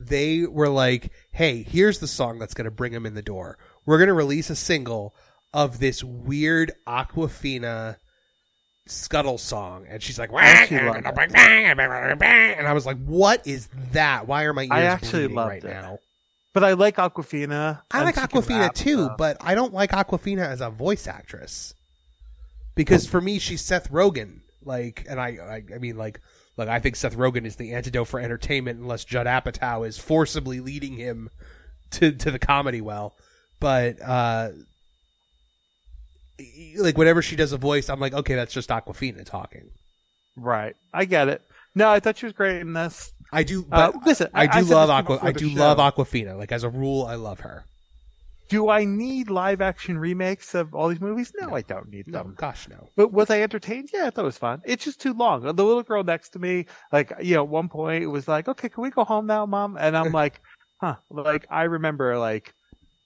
they 0.00 0.44
were 0.44 0.68
like, 0.68 1.12
"Hey, 1.30 1.62
here's 1.62 2.00
the 2.00 2.08
song 2.08 2.38
that's 2.38 2.54
going 2.54 2.64
to 2.64 2.70
bring 2.72 2.92
them 2.92 3.06
in 3.06 3.14
the 3.14 3.22
door. 3.22 3.58
We're 3.86 3.98
going 3.98 4.08
to 4.08 4.14
release 4.14 4.50
a 4.50 4.56
single 4.56 5.14
of 5.52 5.78
this 5.78 6.02
weird 6.04 6.72
Awkwafina 6.86 7.96
scuttle 8.86 9.38
song." 9.38 9.86
And 9.88 10.02
she's 10.02 10.18
like, 10.18 10.32
love 10.32 10.42
and 12.58 12.66
I 12.66 12.72
was 12.72 12.86
like, 12.86 12.98
"What 13.04 13.46
is 13.46 13.68
that? 13.92 14.26
Why 14.26 14.44
are 14.44 14.52
my 14.52 14.62
ears 14.62 14.72
I 14.72 14.82
actually 14.82 15.28
bleeding 15.28 15.36
loved 15.36 15.48
right 15.48 15.64
it. 15.64 15.68
now?" 15.68 15.98
But 16.54 16.64
I 16.64 16.72
like 16.72 16.96
Awkwafina. 16.96 17.82
I 17.90 18.02
like 18.02 18.16
Awkwafina 18.16 18.60
rap, 18.60 18.74
too, 18.74 19.10
but 19.16 19.36
I 19.40 19.54
don't 19.54 19.72
like 19.74 19.90
Aquafina 19.90 20.44
as 20.44 20.60
a 20.60 20.70
voice 20.70 21.06
actress 21.06 21.74
because 22.74 23.06
for 23.06 23.20
me 23.20 23.38
she's 23.38 23.60
Seth 23.60 23.90
Rogen. 23.92 24.40
Like, 24.64 25.06
and 25.08 25.20
I, 25.20 25.28
I, 25.28 25.62
I 25.74 25.78
mean, 25.78 25.96
like, 25.96 26.20
like 26.56 26.68
I 26.68 26.80
think 26.80 26.96
Seth 26.96 27.16
Rogen 27.16 27.44
is 27.44 27.56
the 27.56 27.74
antidote 27.74 28.08
for 28.08 28.18
entertainment, 28.18 28.80
unless 28.80 29.04
Judd 29.04 29.26
Apatow 29.26 29.86
is 29.86 29.98
forcibly 29.98 30.60
leading 30.60 30.94
him 30.94 31.30
to 31.92 32.12
to 32.12 32.30
the 32.30 32.38
comedy 32.38 32.80
well. 32.80 33.14
But 33.60 34.00
uh 34.02 34.50
like 36.76 36.96
whenever 36.96 37.22
she 37.22 37.36
does 37.36 37.52
a 37.52 37.56
voice, 37.58 37.88
I'm 37.88 38.00
like, 38.00 38.14
okay, 38.14 38.34
that's 38.34 38.52
just 38.52 38.68
Awkwafina 38.70 39.24
talking. 39.24 39.68
right. 40.36 40.74
I 40.94 41.04
get 41.04 41.28
it. 41.28 41.42
No, 41.74 41.90
I 41.90 42.00
thought 42.00 42.18
she 42.18 42.26
was 42.26 42.32
great 42.32 42.60
in 42.60 42.72
this. 42.72 43.12
I 43.32 43.42
do, 43.42 43.66
Uh, 43.70 43.92
listen, 44.06 44.28
I, 44.34 44.44
I- 44.50 44.60
do 44.62 44.66
love 44.74 44.90
Aqua. 44.90 45.18
I 45.22 45.32
do 45.32 45.48
show. 45.50 45.58
love 45.58 45.78
Awkwafina. 45.78 46.36
Like 46.38 46.50
as 46.52 46.64
a 46.64 46.68
rule, 46.70 47.04
I 47.06 47.14
love 47.16 47.40
her. 47.40 47.64
Do 48.48 48.70
I 48.70 48.84
need 48.86 49.28
live 49.28 49.60
action 49.60 49.98
remakes 49.98 50.54
of 50.54 50.74
all 50.74 50.88
these 50.88 51.02
movies? 51.02 51.32
No, 51.38 51.48
No. 51.48 51.54
I 51.56 51.60
don't 51.60 51.90
need 51.90 52.06
No, 52.08 52.22
them. 52.22 52.34
gosh, 52.38 52.66
no. 52.68 52.88
But 52.96 53.12
was 53.12 53.28
I 53.28 53.42
entertained? 53.42 53.90
Yeah, 53.92 54.06
I 54.06 54.10
thought 54.10 54.22
it 54.22 54.24
was 54.24 54.38
fun. 54.38 54.62
It's 54.64 54.84
just 54.84 55.02
too 55.02 55.12
long. 55.12 55.42
The 55.42 55.52
little 55.52 55.82
girl 55.82 56.02
next 56.02 56.30
to 56.30 56.38
me, 56.38 56.64
like, 56.90 57.12
you 57.20 57.34
know, 57.34 57.42
at 57.42 57.48
one 57.50 57.68
point 57.68 58.02
it 58.04 58.06
was 58.06 58.26
like, 58.26 58.48
okay, 58.48 58.70
can 58.70 58.82
we 58.82 58.88
go 58.90 59.04
home 59.04 59.26
now, 59.26 59.44
mom? 59.44 59.76
And 59.78 59.94
I'm 59.94 60.12
like, 60.22 60.40
huh. 60.80 60.94
Like, 61.10 61.46
I 61.50 61.64
remember, 61.64 62.16
like, 62.16 62.54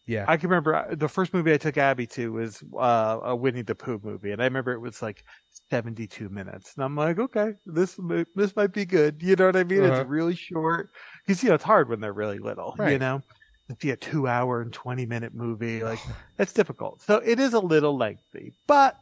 Yeah, 0.06 0.24
I 0.26 0.36
can 0.36 0.48
remember 0.50 0.74
uh, 0.74 0.94
the 0.96 1.08
first 1.08 1.32
movie 1.32 1.52
I 1.52 1.58
took 1.58 1.76
Abby 1.78 2.06
to 2.08 2.32
was 2.32 2.62
uh, 2.76 3.20
a 3.22 3.36
Winnie 3.36 3.62
the 3.62 3.74
Pooh 3.74 4.00
movie, 4.02 4.32
and 4.32 4.40
I 4.42 4.44
remember 4.46 4.72
it 4.72 4.80
was 4.80 5.00
like 5.00 5.24
72 5.70 6.28
minutes, 6.28 6.74
and 6.74 6.84
I'm 6.84 6.96
like, 6.96 7.18
okay, 7.18 7.52
this 7.66 7.98
this 8.34 8.56
might 8.56 8.72
be 8.72 8.84
good. 8.84 9.22
You 9.22 9.36
know 9.36 9.46
what 9.46 9.56
I 9.56 9.64
mean? 9.64 9.84
Uh-huh. 9.84 10.00
It's 10.00 10.08
really 10.10 10.34
short 10.34 10.90
because 11.26 11.42
you 11.42 11.50
know 11.50 11.54
it's 11.54 11.64
hard 11.64 11.88
when 11.88 12.00
they're 12.00 12.12
really 12.12 12.38
little. 12.38 12.74
You 12.78 12.84
Right. 12.84 13.00
know, 13.00 13.22
to 13.68 13.76
be 13.76 13.90
a 13.90 13.96
two 13.96 14.26
hour 14.26 14.60
and 14.60 14.72
20 14.72 15.06
minute 15.06 15.34
movie, 15.34 15.82
like 15.84 16.00
that's 16.36 16.52
difficult. 16.52 17.00
So 17.02 17.18
it 17.18 17.38
is 17.38 17.54
a 17.54 17.60
little 17.60 17.96
lengthy, 17.96 18.52
but 18.66 18.98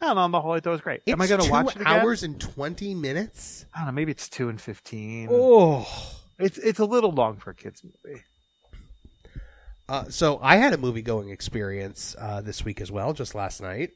know. 0.00 0.08
On 0.18 0.32
the 0.32 0.40
whole, 0.40 0.52
I 0.52 0.60
thought 0.60 0.70
it 0.70 0.72
was 0.72 0.80
great. 0.80 1.02
It's 1.06 1.12
Am 1.12 1.20
I 1.22 1.28
going 1.28 1.40
to 1.40 1.48
watch 1.50 1.76
it 1.76 1.82
again? 1.82 2.00
hours 2.00 2.24
and 2.24 2.40
twenty 2.40 2.92
minutes. 2.96 3.66
I 3.72 3.78
don't 3.78 3.86
know. 3.86 3.92
Maybe 3.92 4.10
it's 4.10 4.28
two 4.28 4.48
and 4.48 4.60
fifteen. 4.60 5.28
Oh. 5.30 5.86
It's 6.40 6.58
it's 6.58 6.80
a 6.80 6.84
little 6.84 7.12
long 7.12 7.36
for 7.36 7.50
a 7.50 7.54
kids 7.54 7.84
movie. 7.84 8.22
Uh, 9.88 10.04
so 10.08 10.38
I 10.42 10.56
had 10.56 10.72
a 10.72 10.78
movie 10.78 11.02
going 11.02 11.30
experience 11.30 12.16
uh, 12.18 12.40
this 12.40 12.64
week 12.64 12.80
as 12.80 12.90
well, 12.90 13.12
just 13.12 13.34
last 13.34 13.60
night, 13.60 13.90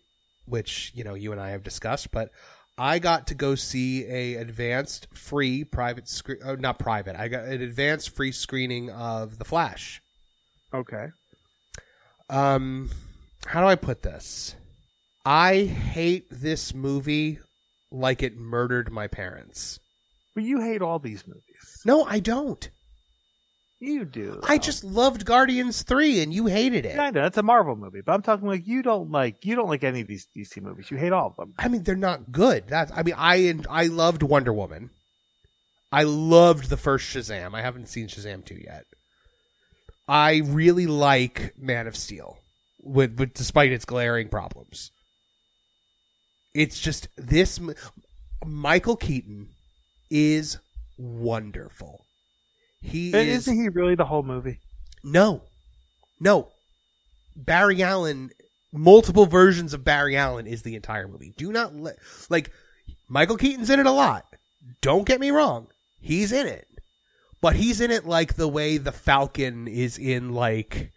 which 0.47 0.93
you 0.95 1.05
know 1.05 1.15
you 1.15 1.33
and 1.33 1.41
I 1.41 1.51
have 1.51 1.63
discussed. 1.63 2.11
But 2.11 2.31
I 2.79 2.99
got 2.99 3.29
to 3.29 3.35
go 3.35 3.55
see 3.55 4.05
a 4.05 4.35
advanced 4.35 5.09
free 5.15 5.65
private 5.65 6.09
screen, 6.09 6.39
oh, 6.45 6.57
not 6.57 6.79
private. 6.79 7.17
I 7.17 7.29
got 7.29 7.45
an 7.45 7.63
advanced 7.63 8.15
free 8.15 8.33
screening 8.33 8.91
of 8.91 9.39
The 9.39 9.45
Flash. 9.45 10.03
Okay. 10.75 11.07
Um, 12.29 12.91
how 13.47 13.61
do 13.61 13.67
I 13.67 13.77
put 13.77 14.03
this? 14.03 14.55
I 15.25 15.65
hate 15.65 16.27
this 16.31 16.75
movie 16.75 17.39
like 17.91 18.23
it 18.23 18.37
murdered 18.37 18.93
my 18.93 19.07
parents. 19.07 19.79
But 20.35 20.45
you 20.45 20.61
hate 20.61 20.83
all 20.83 20.99
these 20.99 21.27
movies. 21.27 21.81
No, 21.87 22.05
I 22.05 22.21
don't. 22.21 22.69
You 23.79 24.07
do. 24.07 24.41
I 24.43 24.57
just 24.57 24.85
loved 24.85 25.27
Guardians 25.27 25.83
three, 25.83 26.23
and 26.23 26.33
you 26.33 26.47
hated 26.47 26.87
it. 26.87 26.95
Yeah, 26.95 27.05
I 27.05 27.11
know 27.11 27.23
that's 27.23 27.37
a 27.37 27.43
Marvel 27.43 27.77
movie, 27.77 28.01
but 28.01 28.13
I'm 28.13 28.23
talking 28.23 28.49
like 28.49 28.67
you 28.67 28.83
don't 28.83 29.11
like 29.11 29.45
you 29.45 29.55
don't 29.55 29.69
like 29.69 29.85
any 29.85 30.01
of 30.01 30.07
these 30.07 30.27
DC 30.35 30.63
movies. 30.63 30.91
You 30.91 30.97
hate 30.97 31.13
all 31.13 31.27
of 31.29 31.37
them. 31.37 31.53
I 31.59 31.69
mean, 31.69 31.83
they're 31.83 31.95
not 31.95 32.33
good. 32.33 32.69
That's. 32.69 32.91
I 32.95 33.03
mean, 33.03 33.15
I 33.19 33.55
I 33.69 33.87
loved 33.89 34.23
Wonder 34.23 34.53
Woman. 34.53 34.91
I 35.93 36.05
loved 36.05 36.71
the 36.71 36.79
first 36.79 37.15
Shazam. 37.15 37.55
I 37.55 37.61
haven't 37.61 37.89
seen 37.89 38.09
Shazam 38.09 38.45
two 38.45 38.57
yet. 38.57 38.85
I 40.09 40.43
really 40.45 40.87
like 40.87 41.53
Man 41.59 41.87
of 41.87 41.97
Steel, 41.97 42.39
with, 42.83 43.19
with 43.19 43.35
despite 43.35 43.73
its 43.73 43.85
glaring 43.85 44.29
problems. 44.29 44.91
It's 46.55 46.81
just 46.81 47.09
this. 47.17 47.61
Michael 48.45 48.97
Keaton 48.97 49.49
is 50.11 50.59
wonderful. 50.97 52.06
He 52.87 53.11
But 53.11 53.27
is. 53.27 53.49
Isn't 53.49 53.61
he 53.61 53.69
really 53.69 53.97
the 53.97 54.05
whole 54.05 54.23
movie? 54.23 54.61
No, 55.03 55.43
no. 56.21 56.49
Barry 57.35 57.83
Allen, 57.83 58.31
multiple 58.73 59.27
versions 59.27 59.75
of 59.75 59.85
Barry 59.85 60.17
Allen 60.17 60.47
is 60.47 60.63
the 60.63 60.77
entire 60.77 61.09
movie. 61.09 61.35
Do 61.37 61.53
not 61.53 61.75
let 61.75 61.97
like 62.31 62.51
Michael 63.09 63.37
Keaton's 63.37 63.71
in 63.71 63.81
it 63.81 63.87
a 63.87 63.91
lot. 63.91 64.25
Don't 64.81 65.07
get 65.07 65.21
me 65.21 65.31
wrong, 65.31 65.67
he's 66.01 66.33
in 66.33 66.47
it, 66.47 66.67
but 67.41 67.57
he's 67.57 67.81
in 67.81 67.91
it 67.91 68.07
like 68.07 68.35
the 68.35 68.49
way 68.49 68.79
the 68.79 68.93
Falcon 68.93 69.69
is 69.69 69.99
in 69.99 70.33
like 70.33 70.93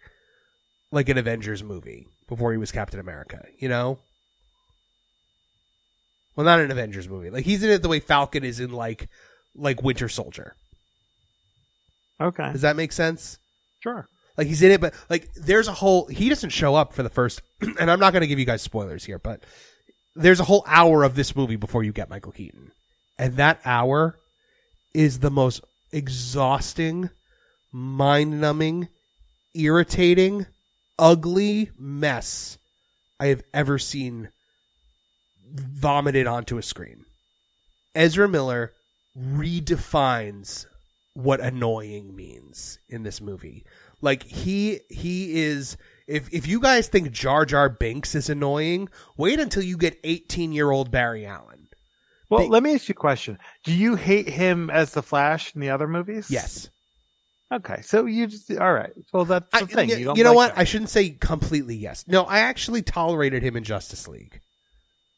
like 0.92 1.08
an 1.08 1.18
Avengers 1.18 1.62
movie 1.62 2.06
before 2.28 2.52
he 2.52 2.58
was 2.58 2.72
Captain 2.72 3.00
America. 3.00 3.44
You 3.58 3.68
know. 3.68 3.98
Well, 6.36 6.44
not 6.46 6.60
an 6.60 6.70
Avengers 6.70 7.08
movie. 7.08 7.30
Like 7.30 7.44
he's 7.44 7.62
in 7.64 7.70
it 7.70 7.82
the 7.82 7.88
way 7.88 8.00
Falcon 8.00 8.44
is 8.44 8.60
in 8.60 8.70
like 8.70 9.08
like 9.54 9.82
Winter 9.82 10.08
Soldier. 10.08 10.54
Okay, 12.20 12.52
Does 12.52 12.62
that 12.62 12.76
make 12.76 12.92
sense? 12.92 13.38
sure. 13.82 14.06
Like 14.36 14.46
he's 14.46 14.62
in 14.62 14.70
it, 14.70 14.80
but 14.80 14.94
like 15.10 15.32
there's 15.34 15.68
a 15.68 15.72
whole 15.72 16.06
he 16.06 16.28
doesn't 16.28 16.50
show 16.50 16.74
up 16.74 16.92
for 16.92 17.02
the 17.02 17.10
first 17.10 17.42
and 17.78 17.90
I'm 17.90 18.00
not 18.00 18.12
gonna 18.12 18.26
give 18.26 18.38
you 18.38 18.44
guys 18.46 18.62
spoilers 18.62 19.04
here, 19.04 19.18
but 19.18 19.42
there's 20.16 20.40
a 20.40 20.44
whole 20.44 20.64
hour 20.66 21.02
of 21.04 21.14
this 21.14 21.34
movie 21.36 21.56
before 21.56 21.82
you 21.82 21.92
get 21.92 22.10
Michael 22.10 22.32
Keaton. 22.32 22.72
And 23.18 23.36
that 23.36 23.60
hour 23.64 24.16
is 24.94 25.18
the 25.18 25.30
most 25.30 25.62
exhausting, 25.92 27.10
mind 27.72 28.40
numbing, 28.40 28.88
irritating, 29.54 30.46
ugly 30.98 31.70
mess 31.78 32.58
I 33.18 33.26
have 33.26 33.42
ever 33.52 33.78
seen 33.78 34.30
vomited 35.52 36.26
onto 36.26 36.58
a 36.58 36.62
screen. 36.62 37.04
Ezra 37.94 38.28
Miller 38.28 38.72
redefines 39.18 40.66
what 41.14 41.40
annoying 41.40 42.14
means 42.14 42.78
in 42.88 43.02
this 43.02 43.20
movie. 43.20 43.64
Like 44.00 44.22
he 44.22 44.80
he 44.88 45.40
is 45.42 45.76
if 46.06 46.32
if 46.32 46.46
you 46.46 46.60
guys 46.60 46.88
think 46.88 47.10
Jar 47.10 47.44
Jar 47.44 47.68
Binks 47.68 48.14
is 48.14 48.30
annoying, 48.30 48.88
wait 49.16 49.38
until 49.40 49.62
you 49.62 49.76
get 49.76 50.02
18-year-old 50.02 50.90
Barry 50.90 51.26
Allen. 51.26 51.68
Well, 52.30 52.40
They- 52.40 52.48
let 52.48 52.62
me 52.62 52.74
ask 52.74 52.88
you 52.88 52.92
a 52.92 52.94
question. 52.94 53.38
Do 53.64 53.72
you 53.74 53.96
hate 53.96 54.28
him 54.28 54.70
as 54.70 54.92
the 54.92 55.02
Flash 55.02 55.54
in 55.54 55.60
the 55.60 55.70
other 55.70 55.88
movies? 55.88 56.30
Yes. 56.30 56.70
Okay, 57.52 57.80
so 57.82 58.06
you 58.06 58.28
just 58.28 58.48
all 58.52 58.72
right. 58.72 58.92
Well, 59.12 59.24
that's 59.24 59.50
the 59.50 59.56
I, 59.58 59.66
thing. 59.66 59.88
you, 59.90 59.96
You, 59.96 60.04
don't 60.04 60.16
you 60.18 60.22
know 60.24 60.30
like 60.30 60.36
what? 60.50 60.54
that. 60.54 60.60
I 60.60 60.64
shouldn't 60.64 60.90
say 60.90 61.10
completely 61.10 61.74
yes. 61.76 62.04
No, 62.06 62.22
I 62.22 62.38
actually 62.40 62.82
tolerated 62.82 63.42
him 63.42 63.56
in 63.56 63.64
Justice 63.64 64.06
League. 64.06 64.40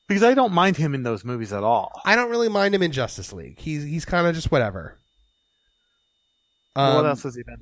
because 0.09 0.22
I 0.22 0.32
don't 0.32 0.55
mind 0.55 0.78
him 0.78 0.95
in 0.95 1.03
those 1.03 1.24
movies 1.26 1.53
at 1.53 1.62
all. 1.62 2.01
I 2.07 2.16
don't 2.16 2.30
really 2.30 2.49
mind 2.49 2.74
him 2.74 2.82
in 2.82 2.90
Justice 2.93 3.32
League. 3.34 3.59
He's 3.61 3.84
he's 3.84 4.07
kind 4.07 4.26
of 4.26 4.34
just 4.34 4.51
whatever. 4.51 4.99
Um, 6.74 6.94
what 6.96 7.06
else 7.06 7.22
has 7.24 7.34
he 7.34 7.42
been? 7.42 7.60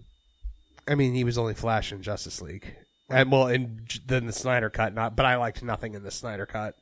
I 0.88 0.94
mean, 0.94 1.14
he 1.14 1.24
was 1.24 1.38
only 1.38 1.54
Flash 1.54 1.92
in 1.92 2.02
Justice 2.02 2.40
League, 2.40 2.74
and 3.08 3.30
well, 3.30 3.48
in 3.48 3.86
then 4.06 4.26
the 4.26 4.32
Snyder 4.32 4.70
cut. 4.70 4.94
Not, 4.94 5.16
but 5.16 5.26
I 5.26 5.36
liked 5.36 5.62
nothing 5.62 5.94
in 5.94 6.02
the 6.02 6.10
Snyder 6.10 6.46
cut, 6.46 6.74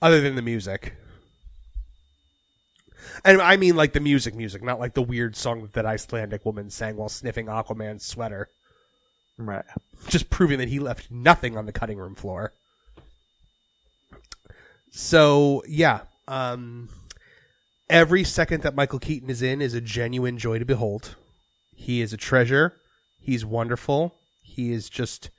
other 0.00 0.20
than 0.20 0.34
the 0.36 0.42
music. 0.42 0.94
And 3.24 3.42
I 3.42 3.56
mean, 3.56 3.76
like 3.76 3.92
the 3.92 4.00
music, 4.00 4.34
music, 4.34 4.62
not 4.62 4.78
like 4.80 4.94
the 4.94 5.02
weird 5.02 5.34
song 5.36 5.62
that 5.62 5.72
that 5.72 5.86
Icelandic 5.86 6.44
woman 6.44 6.70
sang 6.70 6.96
while 6.96 7.08
sniffing 7.08 7.46
Aquaman's 7.46 8.06
sweater, 8.06 8.48
Right. 9.38 9.64
just 10.08 10.30
proving 10.30 10.58
that 10.58 10.68
he 10.68 10.78
left 10.78 11.10
nothing 11.10 11.56
on 11.56 11.66
the 11.66 11.72
cutting 11.72 11.98
room 11.98 12.14
floor. 12.14 12.52
So 14.92 15.62
yeah, 15.66 16.02
um, 16.28 16.88
every 17.92 18.24
second 18.24 18.62
that 18.62 18.74
Michael 18.74 18.98
Keaton 18.98 19.28
is 19.28 19.42
in 19.42 19.60
is 19.60 19.74
a 19.74 19.80
genuine 19.80 20.38
joy 20.38 20.58
to 20.58 20.64
behold. 20.64 21.14
He 21.74 22.00
is 22.00 22.12
a 22.12 22.16
treasure. 22.16 22.74
He's 23.20 23.44
wonderful. 23.44 24.14
He 24.40 24.72
is 24.72 24.88
just 24.88 25.30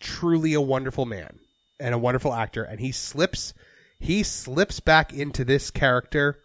truly 0.00 0.52
a 0.54 0.60
wonderful 0.60 1.06
man 1.06 1.38
and 1.78 1.94
a 1.94 1.98
wonderful 1.98 2.34
actor. 2.34 2.64
And 2.64 2.80
he 2.80 2.90
slips, 2.90 3.54
he 4.00 4.24
slips 4.24 4.80
back 4.80 5.12
into 5.12 5.44
this 5.44 5.70
character 5.70 6.40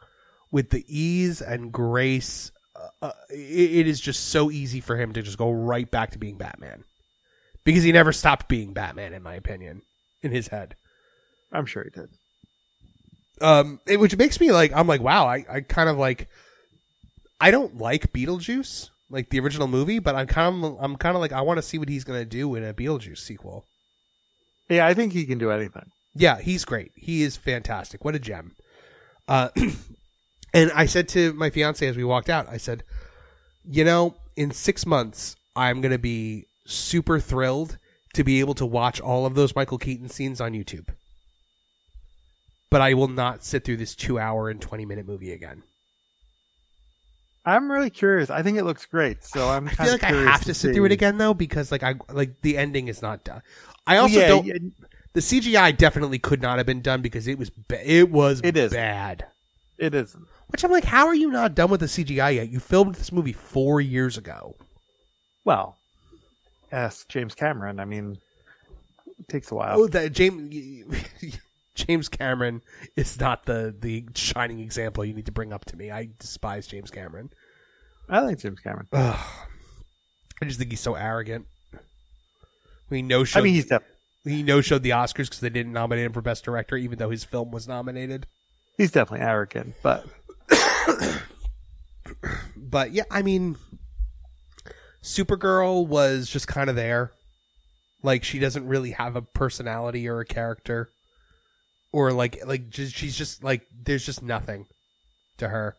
with 0.52 0.70
the 0.70 0.86
ease 0.88 1.42
and 1.42 1.72
grace. 1.72 2.52
Uh, 2.76 3.08
uh, 3.08 3.12
it, 3.32 3.72
it 3.72 3.88
is 3.88 4.00
just 4.00 4.28
so 4.30 4.52
easy 4.52 4.80
for 4.80 4.96
him 4.96 5.14
to 5.14 5.24
just 5.24 5.40
go 5.40 5.52
right 5.52 5.90
back 5.90 6.12
to 6.12 6.20
being 6.20 6.38
Batman 6.38 6.84
because 7.64 7.84
he 7.84 7.92
never 7.92 8.14
stopped 8.14 8.48
being 8.48 8.74
Batman, 8.74 9.14
in 9.14 9.24
my 9.24 9.34
opinion, 9.34 9.82
in 10.22 10.32
his 10.32 10.50
head. 10.50 10.76
I'm 11.52 11.66
sure 11.66 11.84
he 11.84 11.90
did. 11.90 12.10
Um, 13.42 13.80
it, 13.86 14.00
which 14.00 14.16
makes 14.18 14.40
me 14.40 14.52
like, 14.52 14.72
I'm 14.74 14.88
like, 14.88 15.02
wow, 15.02 15.28
I, 15.28 15.46
I 15.50 15.62
kind 15.62 15.90
of 15.90 15.98
like, 15.98 16.30
I 17.40 17.52
don't 17.52 17.78
like 17.78 18.14
Beetlejuice, 18.14 18.90
like 19.10 19.30
the 19.30 19.40
original 19.40 19.68
movie, 19.68 20.00
but 20.00 20.16
I'm 20.16 20.28
kind 20.28 20.64
of, 20.64 20.78
I'm 20.80 20.96
kind 20.96 21.16
of 21.16 21.22
like, 21.22 21.34
I 21.34 21.42
want 21.42 21.58
to 21.58 21.62
see 21.62 21.78
what 21.78 21.90
he's 21.90 22.04
gonna 22.04 22.26
do 22.26 22.56
in 22.56 22.64
a 22.64 22.74
Beetlejuice 22.74 23.18
sequel. 23.18 23.66
Yeah, 24.70 24.88
I 24.88 24.94
think 24.94 25.14
he 25.14 25.26
can 25.26 25.38
do 25.38 25.52
anything. 25.52 25.92
Yeah, 26.16 26.40
he's 26.40 26.66
great. 26.66 26.92
He 26.96 27.24
is 27.24 27.36
fantastic. 27.36 28.06
What 28.06 28.16
a 28.16 28.20
gem. 28.20 28.56
Uh, 29.28 29.50
and 30.54 30.72
I 30.72 30.86
said 30.86 31.10
to 31.10 31.34
my 31.34 31.50
fiance 31.50 31.86
as 31.86 31.98
we 31.98 32.04
walked 32.04 32.30
out, 32.30 32.48
I 32.50 32.58
said, 32.58 32.84
you 33.66 33.84
know, 33.84 34.16
in 34.36 34.52
six 34.52 34.86
months, 34.86 35.36
I'm 35.56 35.82
going 35.82 35.92
to 35.92 36.00
be 36.00 36.46
super 36.66 37.20
thrilled 37.20 37.78
to 38.14 38.24
be 38.24 38.40
able 38.40 38.54
to 38.56 38.66
watch 38.66 39.02
all 39.02 39.26
of 39.26 39.36
those 39.36 39.56
Michael 39.56 39.78
Keaton 39.78 40.10
scenes 40.10 40.40
on 40.40 40.54
YouTube. 40.54 40.88
But 42.76 42.82
I 42.82 42.94
will 42.94 43.08
not 43.08 43.42
sit 43.42 43.64
through 43.64 43.78
this 43.78 43.96
two 43.96 44.20
hour 44.20 44.50
and 44.50 44.60
20 44.60 44.86
minute 44.86 45.08
movie 45.08 45.32
again. 45.32 45.64
I'm 47.46 47.72
really 47.72 47.90
curious. 47.90 48.30
I 48.30 48.44
think 48.44 48.58
it 48.58 48.66
looks 48.66 48.86
great, 48.86 49.24
so 49.24 49.48
I'm 49.48 49.70
I 49.70 49.72
feel 49.72 49.92
like 49.94 50.04
I 50.04 50.12
have 50.12 50.44
to 50.44 50.54
sit 50.54 50.76
through 50.76 50.84
it 50.84 50.92
again 50.92 51.18
though 51.18 51.34
because 51.34 51.72
like 51.72 51.84
I 51.84 51.96
like 52.12 52.42
the 52.42 52.58
ending 52.58 52.90
is 52.90 53.02
not 53.02 53.24
done. 53.24 53.42
I 53.88 53.96
also 53.96 54.20
yeah, 54.20 54.28
don't. 54.28 54.46
yeah, 54.46 54.56
The 55.14 55.22
CGI 55.22 55.78
definitely 55.78 56.20
could 56.20 56.42
not 56.42 56.58
have 56.58 56.66
been 56.66 56.82
done 56.82 57.02
because 57.02 57.30
it 57.30 57.40
was 57.40 57.50
ba- 57.50 57.90
it 57.90 58.12
was 58.12 58.42
It 58.44 58.58
is. 58.58 58.74
bad. 58.74 59.26
it 59.78 59.96
isn't. 59.96 60.26
Which 60.50 60.66
I'm 60.66 60.72
like, 60.72 60.84
how 60.84 61.08
are 61.08 61.16
you 61.16 61.32
not 61.32 61.56
done 61.56 61.70
with 61.70 61.80
the 61.80 61.86
CGI 61.86 62.36
yet? 62.36 62.50
You 62.50 62.60
filmed 62.60 62.96
this 62.96 63.14
movie 63.14 63.32
four 63.32 63.80
years 63.80 64.18
ago. 64.18 64.54
Well, 65.46 65.78
ask 66.74 67.08
James 67.08 67.36
Cameron. 67.36 67.80
I 67.80 67.86
mean, 67.86 68.18
it 69.18 69.30
takes 69.30 69.50
a 69.52 69.56
while. 69.56 69.80
Oh, 69.80 69.88
that 69.88 70.12
James 70.12 70.54
James 71.76 72.10
Cameron 72.10 72.62
is 72.96 73.20
not 73.20 73.46
the 73.46 73.76
the 73.78 74.06
shining 74.16 74.60
example 74.60 75.06
you 75.06 75.14
need 75.14 75.26
to 75.28 75.32
bring 75.32 75.54
up 75.54 75.66
to 75.66 75.78
me. 75.78 75.92
I 75.92 76.10
despise 76.20 76.68
James 76.68 76.90
Cameron. 76.90 77.30
I 78.10 78.22
like 78.22 78.40
James 78.40 78.60
Cameron. 78.60 78.88
Ugh. 78.94 79.26
I 80.42 80.46
just 80.46 80.58
think 80.58 80.72
he's 80.72 80.80
so 80.80 80.96
arrogant. 80.96 81.48
We 82.90 83.02
no 83.02 83.24
showed 83.24 83.40
I 83.40 83.44
mean, 83.44 83.54
he's 83.54 83.66
def- 83.68 83.84
he 84.24 84.44
no 84.44 84.62
showed 84.62 84.84
the 84.84 84.92
Oscars 84.92 85.26
because 85.26 85.40
they 85.40 85.50
didn't 85.50 85.74
nominate 85.74 86.06
him 86.06 86.14
for 86.14 86.22
best 86.22 86.46
director, 86.46 86.78
even 86.78 86.98
though 86.98 87.10
his 87.10 87.24
film 87.24 87.52
was 87.52 87.68
nominated. 87.68 88.26
he's 88.78 88.92
definitely 88.92 89.26
arrogant, 89.26 89.76
but 89.82 90.06
But 92.56 92.92
yeah, 92.92 93.04
I 93.10 93.22
mean, 93.22 93.58
Supergirl 95.04 95.88
was 95.88 96.30
just 96.30 96.48
kind 96.48 96.70
of 96.70 96.76
there. 96.76 97.12
Like 98.04 98.24
she 98.24 98.40
doesn't 98.40 98.68
really 98.68 98.92
have 98.92 99.16
a 99.16 99.22
personality 99.22 100.08
or 100.08 100.20
a 100.20 100.26
character. 100.26 100.90
Or 101.96 102.12
like 102.12 102.46
like 102.46 102.70
just, 102.70 102.94
she's 102.94 103.18
just 103.18 103.42
like 103.42 103.66
there's 103.86 104.06
just 104.06 104.22
nothing 104.22 104.66
to 105.38 105.48
her. 105.48 105.78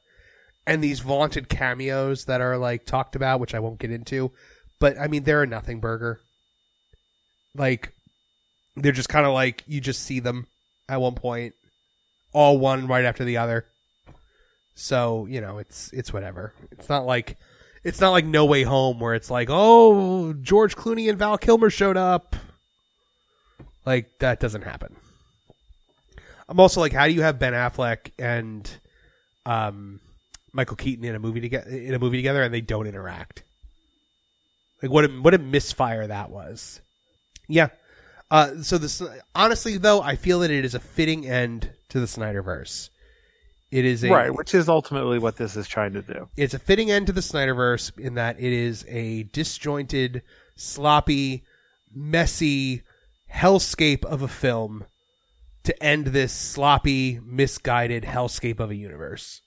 And 0.67 0.83
these 0.83 1.01
vaunted 1.01 1.51
cameos 1.51 2.25
that 2.25 2.41
are 2.41 2.57
like 2.57 2.87
talked 2.87 3.17
about, 3.17 3.39
which 3.39 3.55
I 3.55 3.59
won't 3.59 3.79
get 3.79 3.91
into, 3.91 4.33
but 4.81 4.99
I 4.99 5.09
mean 5.09 5.25
they're 5.25 5.43
a 5.43 5.47
nothing 5.47 5.79
burger. 5.79 6.19
Like 7.55 7.93
they're 8.77 8.93
just 8.93 9.11
kind 9.11 9.27
of 9.27 9.35
like 9.35 9.63
you 9.67 9.83
just 9.83 10.05
see 10.05 10.21
them 10.21 10.47
at 10.89 11.03
one 11.03 11.17
point, 11.17 11.55
all 12.33 12.59
one 12.59 12.87
right 12.87 13.05
after 13.05 13.25
the 13.25 13.37
other. 13.37 13.67
So 14.75 15.27
you 15.27 15.43
know 15.43 15.59
it's 15.59 15.93
it's 15.93 16.15
whatever. 16.15 16.55
It's 16.71 16.89
not 16.89 17.05
like 17.05 17.37
it's 17.85 18.01
not 18.01 18.13
like 18.13 18.25
No 18.25 18.47
Way 18.47 18.63
Home 18.63 19.01
where 19.01 19.15
it's 19.15 19.31
like 19.31 19.49
oh 19.51 20.33
George 20.33 20.77
Clooney 20.77 21.11
and 21.11 21.19
Val 21.19 21.37
Kilmer 21.37 21.69
showed 21.69 21.99
up. 21.99 22.37
Like 23.85 24.19
that 24.21 24.41
doesn't 24.41 24.63
happen. 24.63 24.97
I'm 26.49 26.61
also 26.61 26.81
like, 26.81 26.93
how 26.93 27.07
do 27.07 27.13
you 27.13 27.23
have 27.23 27.39
Ben 27.39 27.53
Affleck 27.53 28.13
and 28.19 28.69
um, 29.45 30.01
Michael 30.53 30.77
Keaton 30.77 31.05
in 31.05 31.15
a 31.15 31.19
movie 31.19 31.41
together 31.41 31.69
in 31.69 31.95
a 31.95 31.99
movie 31.99 32.19
together 32.19 32.43
and 32.43 32.53
they 32.53 32.61
don't 32.61 32.87
interact? 32.87 33.43
Like 34.83 34.91
what 34.91 35.05
a 35.05 35.09
what 35.09 35.35
a 35.35 35.39
misfire 35.39 36.07
that 36.07 36.31
was. 36.31 36.81
Yeah. 37.49 37.69
Uh, 38.31 38.63
so 38.63 38.79
this 38.79 39.03
honestly 39.35 39.79
though, 39.79 40.03
I 40.03 40.17
feel 40.17 40.41
that 40.41 40.51
it 40.51 40.65
is 40.65 40.75
a 40.75 40.81
fitting 40.81 41.27
end 41.27 41.71
to 41.91 42.01
the 42.01 42.07
Snyderverse. 42.07 42.91
It 43.73 43.85
is 43.85 44.05
a 44.05 44.11
right, 44.11 44.35
which 44.35 44.55
is 44.55 44.69
ultimately 44.69 45.19
what 45.19 45.37
this 45.37 45.57
is 45.57 45.67
trying 45.67 45.95
to 45.95 46.03
do. 46.03 46.29
It's 46.37 46.55
a 46.55 46.59
fitting 46.59 46.91
end 46.91 47.09
to 47.09 47.13
the 47.13 47.21
Snyderverse 47.21 47.99
in 47.99 48.15
that 48.15 48.39
it 48.39 48.53
is 48.53 48.85
a 48.89 49.25
disjointed, 49.25 50.23
sloppy, 50.55 51.45
messy 51.93 52.83
hellscape 53.33 54.05
of 54.05 54.23
a 54.23 54.29
film 54.29 54.85
to 55.67 55.83
end 55.83 56.07
this 56.07 56.33
sloppy, 56.33 57.21
misguided 57.25 58.05
hellscape 58.05 58.61
of 58.61 58.71
a 58.71 58.75
universe. 58.75 59.43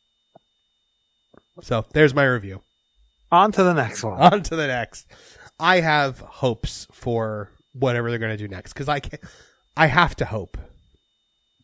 So 1.61 1.85
there's 1.93 2.13
my 2.13 2.25
review. 2.25 2.61
On 3.31 3.51
to 3.51 3.63
the 3.63 3.73
next 3.73 4.03
one. 4.03 4.19
On 4.19 4.41
to 4.43 4.55
the 4.55 4.67
next. 4.67 5.07
I 5.59 5.81
have 5.81 6.19
hopes 6.19 6.87
for 6.91 7.49
whatever 7.73 8.09
they're 8.09 8.19
going 8.19 8.35
to 8.35 8.37
do 8.37 8.47
next 8.47 8.73
because 8.73 8.89
I 8.89 8.99
can 8.99 9.19
I 9.75 9.87
have 9.87 10.15
to 10.17 10.25
hope. 10.25 10.57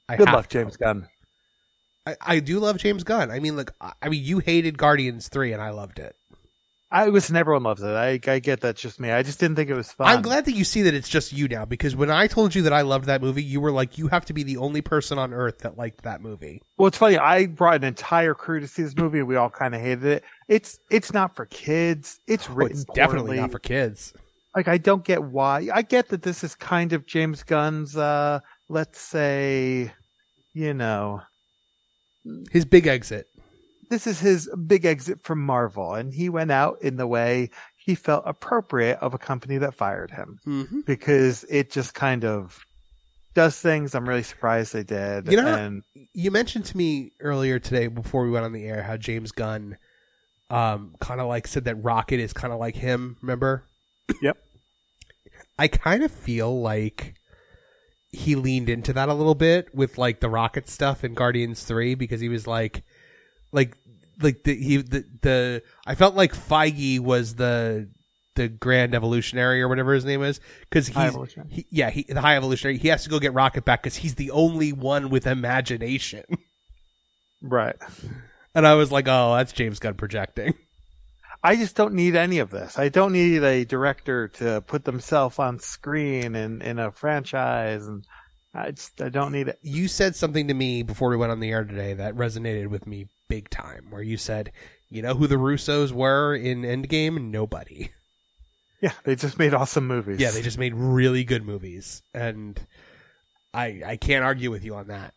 I 0.07 0.17
Good 0.17 0.29
luck, 0.31 0.49
James 0.49 0.77
Gunn. 0.77 1.07
I, 2.05 2.15
I 2.21 2.39
do 2.39 2.59
love 2.59 2.77
James 2.77 3.03
Gunn. 3.03 3.31
I 3.31 3.39
mean, 3.39 3.55
look, 3.55 3.73
I 3.81 4.09
mean, 4.09 4.23
you 4.23 4.39
hated 4.39 4.77
Guardians 4.77 5.27
three, 5.27 5.53
and 5.53 5.61
I 5.61 5.71
loved 5.71 5.99
it. 5.99 6.15
I 6.95 7.07
listen. 7.07 7.35
Everyone 7.35 7.63
loves 7.63 7.83
it. 7.83 7.87
I, 7.89 8.17
I 8.25 8.39
get 8.39 8.61
that's 8.61 8.81
just 8.81 9.01
me. 9.01 9.11
I 9.11 9.21
just 9.21 9.37
didn't 9.37 9.57
think 9.57 9.69
it 9.69 9.73
was 9.73 9.91
fun. 9.91 10.07
I'm 10.07 10.21
glad 10.21 10.45
that 10.45 10.53
you 10.53 10.63
see 10.63 10.83
that 10.83 10.93
it's 10.93 11.09
just 11.09 11.33
you 11.33 11.49
now 11.49 11.65
because 11.65 11.93
when 11.93 12.09
I 12.09 12.27
told 12.27 12.55
you 12.55 12.61
that 12.61 12.71
I 12.71 12.83
loved 12.83 13.07
that 13.07 13.21
movie, 13.21 13.43
you 13.43 13.59
were 13.59 13.71
like, 13.71 13.97
you 13.97 14.07
have 14.07 14.23
to 14.27 14.33
be 14.33 14.43
the 14.43 14.55
only 14.55 14.79
person 14.79 15.19
on 15.19 15.33
earth 15.33 15.59
that 15.59 15.77
liked 15.77 16.03
that 16.03 16.21
movie. 16.21 16.61
Well, 16.77 16.87
it's 16.87 16.97
funny. 16.97 17.17
I 17.17 17.47
brought 17.47 17.75
an 17.75 17.83
entire 17.83 18.33
crew 18.33 18.61
to 18.61 18.67
see 18.67 18.81
this 18.81 18.95
movie, 18.95 19.19
and 19.19 19.27
we 19.27 19.35
all 19.35 19.49
kind 19.49 19.75
of 19.75 19.81
hated 19.81 20.05
it. 20.05 20.23
It's 20.47 20.79
it's 20.89 21.11
not 21.11 21.35
for 21.35 21.45
kids. 21.47 22.21
It's 22.27 22.49
written. 22.49 22.77
Oh, 22.77 22.79
it's 22.79 22.85
definitely 22.95 23.41
not 23.41 23.51
for 23.51 23.59
kids. 23.59 24.13
Like 24.55 24.69
I 24.69 24.77
don't 24.77 25.03
get 25.03 25.21
why. 25.21 25.67
I 25.73 25.81
get 25.81 26.07
that 26.09 26.21
this 26.21 26.45
is 26.45 26.55
kind 26.55 26.93
of 26.93 27.05
James 27.05 27.43
Gunn's. 27.43 27.97
uh 27.97 28.39
Let's 28.69 29.01
say, 29.01 29.91
you 30.53 30.73
know, 30.73 31.21
his 32.51 32.63
big 32.63 32.87
exit 32.87 33.27
this 33.89 34.07
is 34.07 34.19
his 34.19 34.49
big 34.67 34.85
exit 34.85 35.21
from 35.21 35.45
Marvel, 35.45 35.93
and 35.93 36.13
he 36.13 36.29
went 36.29 36.51
out 36.51 36.81
in 36.81 36.97
the 36.97 37.07
way 37.07 37.49
he 37.75 37.95
felt 37.95 38.23
appropriate 38.25 38.97
of 38.99 39.13
a 39.13 39.17
company 39.17 39.57
that 39.59 39.75
fired 39.75 40.11
him 40.11 40.39
mm-hmm. 40.45 40.81
because 40.81 41.45
it 41.49 41.71
just 41.71 41.93
kind 41.93 42.25
of 42.25 42.65
does 43.35 43.59
things. 43.59 43.93
I'm 43.93 44.09
really 44.09 44.23
surprised 44.23 44.73
they 44.73 44.83
did. 44.83 45.31
You 45.31 45.41
know, 45.41 45.53
and, 45.53 45.83
you 46.13 46.31
mentioned 46.31 46.65
to 46.65 46.77
me 46.77 47.11
earlier 47.19 47.59
today 47.59 47.87
before 47.87 48.23
we 48.23 48.31
went 48.31 48.45
on 48.45 48.53
the 48.53 48.65
air 48.65 48.81
how 48.81 48.97
James 48.97 49.31
Gunn, 49.31 49.77
um, 50.49 50.95
kind 50.99 51.21
of 51.21 51.27
like 51.27 51.45
said 51.45 51.65
that 51.65 51.75
Rocket 51.83 52.19
is 52.19 52.33
kind 52.33 52.51
of 52.51 52.59
like 52.59 52.75
him. 52.75 53.17
Remember? 53.21 53.63
Yep. 54.21 54.37
I 55.59 55.67
kind 55.67 56.03
of 56.03 56.11
feel 56.11 56.61
like 56.61 57.15
he 58.11 58.35
leaned 58.35 58.69
into 58.69 58.93
that 58.93 59.09
a 59.09 59.13
little 59.13 59.35
bit 59.35 59.73
with 59.75 59.97
like 59.97 60.21
the 60.21 60.29
Rocket 60.29 60.69
stuff 60.69 61.03
in 61.03 61.13
Guardians 61.13 61.63
Three 61.63 61.95
because 61.95 62.21
he 62.21 62.29
was 62.29 62.47
like 62.47 62.83
like 63.55 63.75
like 64.21 64.43
the 64.43 64.55
he 64.55 64.77
the, 64.77 65.05
the 65.21 65.63
I 65.87 65.95
felt 65.95 66.15
like 66.15 66.33
Feige 66.35 66.99
was 66.99 67.35
the 67.35 67.89
the 68.35 68.49
grand 68.49 68.93
evolutionary 68.93 69.61
or 69.61 69.69
whatever 69.69 69.93
his 69.93 70.03
name 70.03 70.21
is 70.21 70.41
because 70.69 70.87
he's 70.87 71.37
he, 71.49 71.65
yeah 71.71 71.89
he, 71.89 72.03
the 72.03 72.19
high 72.19 72.35
evolutionary 72.35 72.77
he 72.77 72.89
has 72.89 73.03
to 73.05 73.09
go 73.09 73.17
get 73.17 73.33
Rocket 73.33 73.63
back 73.63 73.81
because 73.81 73.95
he's 73.95 74.15
the 74.15 74.31
only 74.31 74.73
one 74.73 75.09
with 75.09 75.25
imagination. 75.25 76.25
Right. 77.41 77.75
And 78.55 78.65
I 78.65 78.73
was 78.73 78.91
like, 78.91 79.07
oh, 79.07 79.35
that's 79.35 79.51
James 79.51 79.77
Gunn 79.77 79.93
projecting. 79.93 80.55
I 81.43 81.55
just 81.55 81.75
don't 81.75 81.93
need 81.93 82.15
any 82.15 82.39
of 82.39 82.49
this. 82.49 82.79
I 82.79 82.89
don't 82.89 83.11
need 83.11 83.43
a 83.43 83.65
director 83.65 84.29
to 84.29 84.61
put 84.61 84.83
themselves 84.83 85.37
on 85.37 85.59
screen 85.59 86.33
in, 86.35 86.63
in 86.63 86.79
a 86.79 86.91
franchise 86.91 87.85
and 87.85 88.03
I 88.55 88.71
just 88.71 88.99
I 89.01 89.09
don't 89.09 89.33
need 89.33 89.49
it. 89.49 89.59
You 89.61 89.87
said 89.87 90.15
something 90.15 90.47
to 90.47 90.53
me 90.53 90.81
before 90.81 91.09
we 91.09 91.17
went 91.17 91.31
on 91.31 91.39
the 91.39 91.51
air 91.51 91.65
today 91.65 91.93
that 91.93 92.15
resonated 92.15 92.67
with 92.67 92.87
me 92.87 93.07
big 93.27 93.49
time 93.49 93.87
where 93.89 94.01
you 94.01 94.17
said, 94.17 94.51
you 94.89 95.01
know 95.01 95.13
who 95.13 95.27
the 95.27 95.35
Russos 95.35 95.91
were 95.91 96.35
in 96.35 96.61
Endgame? 96.61 97.29
Nobody. 97.29 97.91
Yeah, 98.81 98.91
they 99.03 99.15
just 99.15 99.39
made 99.39 99.53
awesome 99.53 99.87
movies. 99.87 100.19
Yeah, 100.19 100.31
they 100.31 100.41
just 100.41 100.59
made 100.59 100.75
really 100.75 101.23
good 101.23 101.43
movies, 101.45 102.03
and 102.13 102.59
I 103.53 103.81
I 103.85 103.97
can't 103.97 104.23
argue 104.23 104.51
with 104.51 104.63
you 104.63 104.75
on 104.75 104.87
that. 104.87 105.13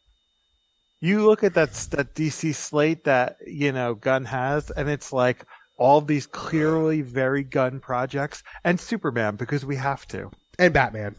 You 1.01 1.27
look 1.27 1.45
at 1.45 1.55
that 1.55 1.73
that 1.91 2.15
DC 2.15 2.55
slate 2.55 3.05
that 3.05 3.37
you 3.47 3.73
know 3.73 3.95
Gunn 3.95 4.25
has, 4.27 4.71
and 4.71 4.89
it's 4.89 5.13
like 5.13 5.45
all 5.77 6.01
these 6.01 6.27
clearly 6.27 7.03
very 7.03 7.43
Gunn 7.43 7.81
projects, 7.81 8.43
and 8.65 8.81
Superman 8.81 9.37
because 9.37 9.67
we 9.67 9.77
have 9.77 10.07
to, 10.09 10.31
and 10.59 10.73
Batman, 10.73 11.17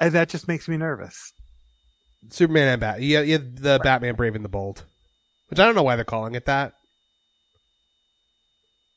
and 0.00 0.12
that 0.12 0.28
just 0.28 0.48
makes 0.48 0.68
me 0.68 0.76
nervous. 0.76 1.32
Superman 2.30 2.68
and 2.68 2.80
Bat, 2.80 3.02
yeah, 3.02 3.20
yeah, 3.20 3.38
the 3.38 3.72
right. 3.72 3.82
Batman 3.82 4.14
Brave 4.14 4.34
and 4.34 4.44
the 4.44 4.48
Bold. 4.48 4.84
Which 5.52 5.60
I 5.60 5.66
don't 5.66 5.74
know 5.74 5.82
why 5.82 5.96
they're 5.96 6.06
calling 6.06 6.34
it 6.34 6.46
that. 6.46 6.72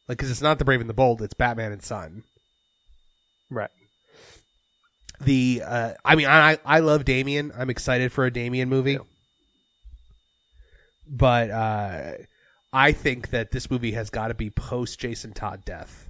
Like, 0.08 0.18
because 0.18 0.32
it's 0.32 0.42
not 0.42 0.58
the 0.58 0.64
Brave 0.64 0.80
and 0.80 0.90
the 0.90 0.94
Bold, 0.94 1.22
it's 1.22 1.34
Batman 1.34 1.74
and 1.74 1.84
Son. 1.84 2.24
Right. 3.50 3.72
The, 5.20 5.64
uh, 5.66 5.94
I 6.06 6.16
mean, 6.16 6.28
I 6.28 6.58
I 6.64 6.80
love 6.80 7.04
Damian. 7.04 7.52
I'm 7.58 7.70
excited 7.70 8.14
for 8.14 8.24
a 8.24 8.32
Damian 8.32 8.70
movie. 8.70 8.94
Yeah. 8.94 9.00
But 11.06 11.50
uh, 11.50 12.12
I 12.72 12.94
think 12.94 13.32
that 13.32 13.52
this 13.52 13.70
movie 13.70 13.92
has 13.92 14.10
got 14.10 14.30
to 14.30 14.34
be 14.34 14.50
post 14.50 14.98
Jason 14.98 15.34
Todd 15.34 15.66
death. 15.66 16.08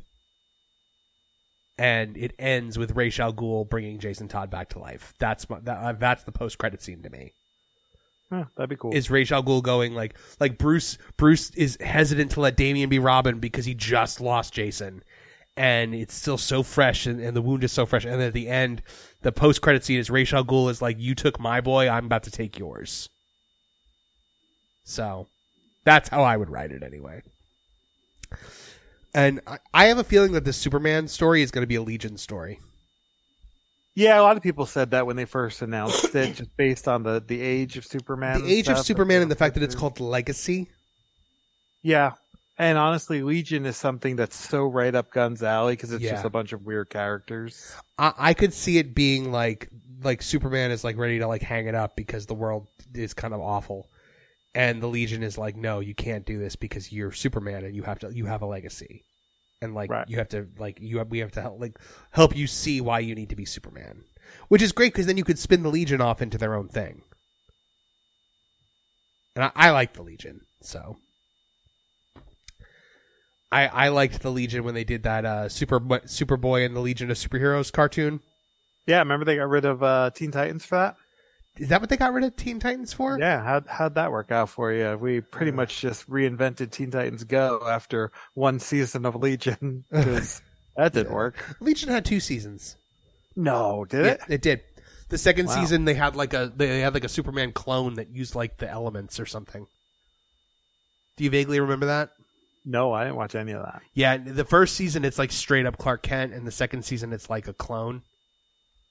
And 1.80 2.18
it 2.18 2.36
ends 2.38 2.78
with 2.78 2.96
Ra's 2.96 3.20
al 3.20 3.34
Ghul 3.34 3.68
bringing 3.68 3.98
Jason 3.98 4.28
Todd 4.28 4.52
back 4.52 4.70
to 4.70 4.80
life. 4.80 5.16
That's 5.18 5.50
my, 5.50 5.58
that, 5.62 5.78
uh, 5.80 5.94
that's 5.94 6.24
the 6.24 6.32
post 6.32 6.60
credit 6.60 6.84
scene 6.84 7.02
to 7.02 7.10
me. 7.10 7.34
Huh, 8.32 8.46
that'd 8.56 8.70
be 8.70 8.76
cool. 8.76 8.94
Is 8.94 9.12
Ra's 9.12 9.32
al 9.32 9.44
going 9.44 9.94
like 9.94 10.16
like 10.40 10.58
Bruce? 10.58 10.98
Bruce 11.18 11.52
is 11.52 11.78
hesitant 11.80 12.32
to 12.32 12.42
let 12.42 12.58
Damian 12.58 12.90
be 12.90 13.00
Robin 13.00 13.40
because 13.40 13.66
he 13.66 13.76
just 13.76 14.20
lost 14.20 14.54
Jason, 14.54 15.04
and 15.56 15.94
it's 15.94 16.16
still 16.16 16.38
so 16.38 16.64
fresh, 16.64 17.06
and, 17.06 17.20
and 17.20 17.36
the 17.36 17.42
wound 17.42 17.64
is 17.64 17.72
so 17.72 17.86
fresh. 17.86 18.04
And 18.04 18.22
at 18.22 18.34
the 18.34 18.48
end, 18.48 18.82
the 19.22 19.32
post 19.32 19.62
credit 19.62 19.86
scene 19.86 20.00
is 20.00 20.10
Ra's 20.10 20.34
al 20.34 20.70
is 20.70 20.82
like, 20.82 21.00
"You 21.00 21.14
took 21.14 21.40
my 21.40 21.62
boy, 21.62 21.88
I'm 21.88 22.06
about 22.06 22.24
to 22.24 22.32
take 22.32 22.58
yours." 22.58 23.10
So, 24.86 25.28
that's 25.84 26.10
how 26.10 26.24
I 26.24 26.36
would 26.36 26.50
write 26.50 26.72
it 26.72 26.84
anyway. 26.84 27.22
And 29.14 29.40
I, 29.48 29.60
I 29.74 29.86
have 29.86 29.98
a 29.98 30.04
feeling 30.04 30.34
that 30.34 30.46
the 30.46 30.54
Superman 30.54 31.08
story 31.08 31.42
is 31.42 31.52
going 31.52 31.64
to 31.64 31.68
be 31.68 31.76
a 31.76 31.82
Legion 31.82 32.18
story. 32.18 32.60
Yeah, 33.96 34.20
a 34.20 34.24
lot 34.24 34.36
of 34.36 34.44
people 34.44 34.66
said 34.66 34.92
that 34.92 35.08
when 35.08 35.16
they 35.16 35.24
first 35.24 35.62
announced 35.62 36.14
it, 36.14 36.36
just 36.36 36.56
based 36.58 36.88
on 36.88 37.04
the 37.04 37.24
the 37.26 37.42
age 37.42 37.78
of 37.78 37.86
Superman. 37.86 38.44
The 38.44 38.54
age 38.54 38.68
of 38.68 38.78
Superman 38.78 39.22
and 39.22 39.32
the 39.32 39.36
fact 39.36 39.56
that 39.56 39.64
it's 39.64 39.76
called 39.76 40.02
Legacy. 40.02 40.68
Yeah, 41.82 42.12
and 42.58 42.78
honestly, 42.78 43.24
Legion 43.24 43.66
is 43.66 43.78
something 43.78 44.18
that's 44.18 44.36
so 44.36 44.66
right 44.66 44.94
up 44.94 45.12
Gunn's 45.12 45.42
alley 45.42 45.74
because 45.74 45.94
it's 45.94 46.04
yeah. 46.04 46.12
just 46.12 46.26
a 46.26 46.30
bunch 46.30 46.52
of 46.52 46.66
weird 46.66 46.90
characters. 46.90 47.74
I, 47.98 48.14
I 48.18 48.34
could 48.34 48.54
see 48.54 48.78
it 48.78 48.94
being 48.94 49.32
like 49.32 49.70
like 50.04 50.22
Superman 50.22 50.72
is 50.72 50.84
like 50.84 50.98
ready 50.98 51.20
to 51.20 51.28
like 51.28 51.42
hang 51.42 51.68
it 51.68 51.76
up 51.76 51.96
because 51.96 52.26
the 52.26 52.34
world 52.34 52.68
is 52.94 53.14
kind 53.14 53.34
of 53.34 53.40
awful, 53.40 53.90
and 54.54 54.82
the 54.82 54.88
Legion 54.88 55.24
is 55.24 55.38
like, 55.38 55.56
no, 55.56 55.80
you 55.80 55.96
can't 55.96 56.26
do 56.26 56.38
this 56.38 56.58
because 56.58 56.92
you're 56.92 57.14
Superman 57.14 57.64
and 57.64 57.74
you 57.74 57.84
have 57.84 58.00
to 58.00 58.14
you 58.14 58.26
have 58.26 58.42
a 58.42 58.46
legacy 58.46 59.06
and 59.62 59.74
like 59.74 59.90
right. 59.90 60.08
you 60.10 60.18
have 60.18 60.30
to 60.30 60.48
like 60.58 60.80
you 60.82 60.98
have 61.00 61.10
we 61.10 61.20
have 61.20 61.32
to 61.34 61.42
help 61.42 61.60
like 61.60 61.78
help 62.12 62.36
you 62.36 62.48
see 62.48 62.82
why 62.82 63.00
you 63.00 63.16
need 63.16 63.30
to 63.30 63.36
be 63.36 63.46
Superman, 63.46 64.04
which 64.48 64.62
is 64.62 64.72
great 64.72 64.94
because 64.94 65.06
then 65.06 65.18
you 65.18 65.24
could 65.24 65.40
spin 65.40 65.64
the 65.64 65.70
Legion 65.70 66.02
off 66.02 66.22
into 66.22 66.38
their 66.38 66.56
own 66.56 66.68
thing. 66.68 67.02
And 69.36 69.46
I, 69.46 69.52
I 69.56 69.70
like 69.72 69.94
the 69.94 70.04
Legion, 70.04 70.42
so 70.62 70.98
I 73.52 73.68
I 73.68 73.88
liked 73.90 74.22
the 74.22 74.32
Legion 74.32 74.64
when 74.64 74.76
they 74.76 74.84
did 74.84 75.04
that 75.04 75.26
uh 75.26 75.50
Super 75.50 75.80
Superboy 75.80 76.66
and 76.66 76.76
the 76.76 76.82
Legion 76.82 77.12
of 77.12 77.18
Superheroes 77.18 77.72
cartoon. 77.72 78.22
Yeah, 78.88 79.00
remember 79.00 79.26
they 79.26 79.38
got 79.38 79.50
rid 79.50 79.66
of 79.66 79.82
uh, 79.82 80.12
Teen 80.14 80.32
Titans 80.32 80.64
for 80.64 80.76
that. 80.76 80.96
Is 81.58 81.70
that 81.70 81.80
what 81.80 81.90
they 81.90 81.98
got 81.98 82.12
rid 82.14 82.24
of 82.26 82.36
Teen 82.36 82.60
Titans 82.60 82.92
for? 82.92 83.18
Yeah, 83.20 83.42
how'd, 83.44 83.66
how'd 83.68 83.96
that 83.96 84.12
work 84.12 84.32
out 84.32 84.50
for 84.50 84.74
you? 84.74 84.98
We 84.98 85.22
pretty 85.22 85.52
much 85.52 85.80
just 85.80 86.10
reinvented 86.10 86.72
Teen 86.72 86.92
Titans 86.92 87.24
Go 87.24 87.62
after 87.68 88.12
one 88.34 88.60
season 88.60 89.06
of 89.06 89.16
Legion 89.16 89.86
because 89.92 90.42
that 90.76 90.94
didn't 90.94 91.14
work. 91.14 91.56
Legion 91.62 91.90
had 91.90 92.04
two 92.06 92.20
seasons. 92.20 92.76
No, 93.36 93.86
did 93.86 94.06
it? 94.06 94.22
It 94.28 94.42
did. 94.42 94.62
The 95.10 95.18
second 95.18 95.46
Wow. 95.48 95.56
season 95.62 95.86
they 95.86 95.94
had 95.94 96.16
like 96.16 96.34
a 96.34 96.52
they 96.56 96.80
had 96.80 96.94
like 96.94 97.04
a 97.04 97.10
Superman 97.10 97.52
clone 97.54 97.94
that 97.96 98.10
used 98.10 98.34
like 98.36 98.58
the 98.58 98.70
elements 98.70 99.20
or 99.20 99.26
something. 99.26 99.68
Do 101.18 101.24
you 101.24 101.30
vaguely 101.30 101.60
remember 101.60 101.86
that? 101.86 102.10
No, 102.66 102.92
I 102.92 103.04
didn't 103.04 103.16
watch 103.18 103.36
any 103.36 103.52
of 103.52 103.64
that. 103.64 103.82
Yeah, 103.94 104.18
the 104.18 104.44
first 104.44 104.76
season 104.76 105.06
it's 105.06 105.20
like 105.20 105.32
straight 105.32 105.66
up 105.68 105.78
Clark 105.78 106.02
Kent, 106.02 106.34
and 106.34 106.46
the 106.48 106.52
second 106.52 106.84
season 106.84 107.14
it's 107.14 107.30
like 107.30 107.48
a 107.48 107.54
clone 107.54 108.02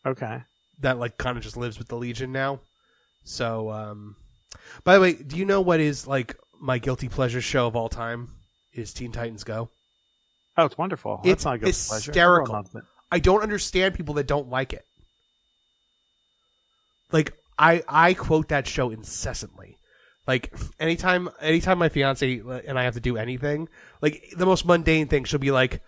Okay. 0.07 0.43
That 0.81 0.99
like 0.99 1.17
kind 1.19 1.37
of 1.37 1.43
just 1.43 1.57
lives 1.57 1.79
with 1.79 1.89
the 1.89 1.97
Legion 1.97 2.33
now. 2.33 2.61
So, 3.25 3.71
um, 3.71 4.17
by 4.85 4.95
the 4.95 5.01
way, 5.01 5.13
do 5.15 5.37
you 5.37 5.45
know 5.45 5.61
what 5.61 5.81
is 5.81 6.07
like 6.07 6.37
my 6.61 6.79
guilty 6.79 7.09
pleasure 7.09 7.41
show 7.41 7.67
of 7.67 7.77
all 7.77 7.89
time? 7.89 8.31
Is 8.73 8.93
Teen 8.93 9.13
Titans 9.13 9.45
Go? 9.45 9.71
Oh, 10.57 10.65
it's 10.65 10.79
wonderful. 10.79 11.21
It's 11.25 11.45
That's 11.45 11.45
not 11.45 11.55
a 11.57 11.59
pleasure. 11.61 11.73
hysterical. 12.13 12.55
Loves 12.55 12.75
it. 12.75 12.83
I 13.11 13.19
don't 13.21 13.43
understand 13.43 13.95
people 13.95 14.15
that 14.15 14.27
don't 14.27 14.49
like 14.51 14.73
it. 14.73 14.85
Like 17.13 17.33
I 17.59 17.83
I 17.89 18.15
quote 18.15 18.49
that 18.49 18.67
show 18.67 18.91
incessantly. 18.91 19.77
Like 20.27 20.55
anytime 20.81 21.29
anytime 21.41 21.79
my 21.79 21.89
fiance 21.89 22.39
and 22.67 22.79
I 22.79 22.85
have 22.85 22.95
to 22.95 23.01
do 23.01 23.17
anything, 23.17 23.69
like 24.01 24.25
the 24.37 24.47
most 24.47 24.65
mundane 24.65 25.07
thing, 25.07 25.25
she'll 25.25 25.39
be 25.39 25.51
like 25.51 25.81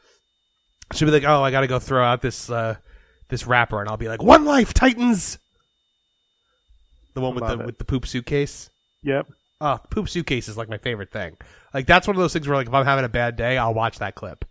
she'll 0.93 1.07
be 1.07 1.13
like, 1.13 1.25
"Oh, 1.25 1.43
I 1.43 1.51
got 1.51 1.63
to 1.63 1.67
go 1.67 1.79
throw 1.79 2.05
out 2.05 2.23
this 2.23 2.51
uh 2.51 2.77
this 3.29 3.47
wrapper." 3.47 3.81
And 3.81 3.89
I'll 3.89 3.97
be 3.97 4.09
like, 4.09 4.23
"One 4.23 4.45
life, 4.45 4.75
Titans." 4.75 5.39
The 7.15 7.21
one 7.21 7.35
with 7.35 7.43
Love 7.45 7.59
the 7.59 7.65
it. 7.65 7.67
with 7.67 7.79
the 7.79 7.85
poop 7.85 8.07
suitcase. 8.07 8.69
Yep. 9.03 9.29
Oh, 9.61 9.81
poop 9.91 10.09
suitcase 10.09 10.49
is 10.49 10.57
like 10.59 10.69
my 10.69 10.77
favorite 10.79 11.11
thing. 11.11 11.37
Like 11.73 11.87
that's 11.87 12.07
one 12.07 12.15
of 12.17 12.21
those 12.21 12.33
things 12.33 12.47
where 12.47 12.57
like 12.57 12.69
if 12.69 12.75
I'm 12.75 12.85
having 12.85 13.05
a 13.07 13.09
bad 13.09 13.37
day, 13.37 13.57
I'll 13.57 13.75
watch 13.75 13.99
that 14.01 14.15
clip. 14.15 14.45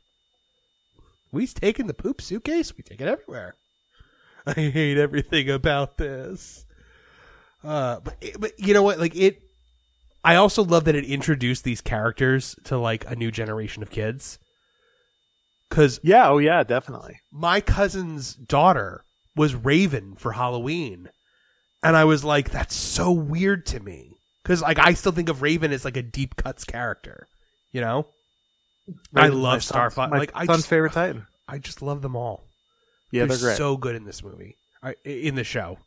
We 1.31 1.45
taking 1.47 1.87
the 1.87 1.93
poop 1.93 2.21
suitcase. 2.21 2.75
We 2.75 2.83
take 2.83 3.01
it 3.01 3.07
everywhere. 3.07 3.55
I 4.47 4.53
hate 4.53 4.97
everything 4.97 5.49
about 5.49 5.97
this. 5.97 6.65
Uh, 7.63 7.99
but 7.99 8.15
but 8.39 8.59
you 8.59 8.73
know 8.73 8.83
what? 8.83 8.99
Like 8.99 9.15
it. 9.15 9.41
I 10.23 10.37
also 10.37 10.63
love 10.63 10.85
that 10.85 10.95
it 10.95 11.05
introduced 11.05 11.63
these 11.63 11.81
characters 11.81 12.55
to 12.63 12.77
like 12.77 13.09
a 13.09 13.15
new 13.15 13.29
generation 13.31 13.83
of 13.83 13.91
kids. 13.91 14.39
Because 15.75 15.99
Yeah. 16.03 16.29
Oh, 16.29 16.37
yeah. 16.37 16.63
Definitely. 16.63 17.19
my 17.33 17.59
cousin's 17.59 18.33
daughter 18.33 19.03
was 19.35 19.53
Raven 19.53 20.15
for 20.15 20.31
Halloween. 20.31 21.09
And 21.83 21.97
I 21.97 22.05
was 22.05 22.23
like, 22.23 22.49
that's 22.49 22.73
so 22.73 23.11
weird 23.11 23.65
to 23.67 23.81
me. 23.81 24.11
Cause 24.45 24.61
like 24.61 24.79
I 24.79 24.93
still 24.93 25.11
think 25.11 25.27
of 25.27 25.41
Raven 25.41 25.73
as 25.73 25.83
like 25.83 25.97
a 25.97 26.01
deep 26.01 26.37
cuts 26.37 26.63
character. 26.63 27.27
You 27.73 27.81
know? 27.81 28.07
I 29.13 29.27
love 29.27 29.59
Starfire. 29.59 30.09
My 30.09 30.17
Like 30.19 30.31
I 30.33 30.45
son's 30.45 30.59
just, 30.59 30.69
favorite 30.69 30.93
Titan. 30.93 31.27
I 31.47 31.57
just 31.57 31.81
love 31.81 32.01
them 32.01 32.15
all. 32.15 32.45
Yeah, 33.11 33.25
they're 33.25 33.35
they're 33.35 33.47
great. 33.49 33.57
so 33.57 33.75
good 33.75 33.95
in 33.95 34.05
this 34.05 34.23
movie. 34.23 34.55
Uh, 34.81 34.93
in 35.03 35.35
the 35.35 35.43
show. 35.43 35.77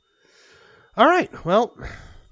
All 0.97 1.07
right. 1.07 1.31
Well, 1.47 1.73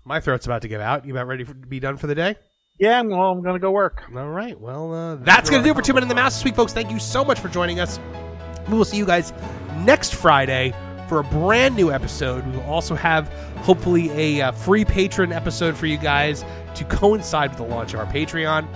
my 0.04 0.20
throat's 0.20 0.44
about 0.46 0.62
to 0.62 0.68
give 0.68 0.80
out. 0.80 1.06
You 1.06 1.14
about 1.14 1.26
ready 1.26 1.44
to 1.44 1.54
be 1.54 1.80
done 1.80 1.96
for 1.96 2.06
the 2.06 2.14
day? 2.14 2.36
Yeah, 2.78 3.00
I'm, 3.00 3.08
well, 3.08 3.30
I'm 3.32 3.42
gonna 3.42 3.58
go 3.58 3.70
work. 3.70 4.02
All 4.14 4.28
right. 4.28 4.58
Well, 4.60 4.92
uh, 4.92 5.16
that's 5.16 5.48
going 5.48 5.62
to 5.62 5.66
do 5.66 5.72
it 5.72 5.76
for 5.76 5.82
Two 5.82 5.94
Men 5.94 6.02
and 6.02 6.10
the 6.10 6.14
Mouse 6.14 6.34
this 6.34 6.44
week, 6.44 6.54
folks. 6.54 6.72
Thank 6.72 6.90
you 6.90 6.98
so 6.98 7.24
much 7.24 7.40
for 7.40 7.48
joining 7.48 7.80
us. 7.80 7.98
We 8.68 8.76
will 8.76 8.84
see 8.84 8.98
you 8.98 9.06
guys 9.06 9.32
next 9.84 10.14
Friday 10.14 10.74
for 11.08 11.20
a 11.20 11.24
brand 11.24 11.76
new 11.76 11.90
episode. 11.90 12.44
We 12.46 12.52
will 12.52 12.64
also 12.64 12.94
have, 12.94 13.28
hopefully, 13.58 14.10
a 14.10 14.48
uh, 14.48 14.52
free 14.52 14.84
Patreon 14.84 15.34
episode 15.34 15.76
for 15.76 15.86
you 15.86 15.96
guys 15.96 16.44
to 16.74 16.84
coincide 16.84 17.50
with 17.50 17.58
the 17.58 17.64
launch 17.64 17.94
of 17.94 18.00
our 18.00 18.06
Patreon. 18.06 18.66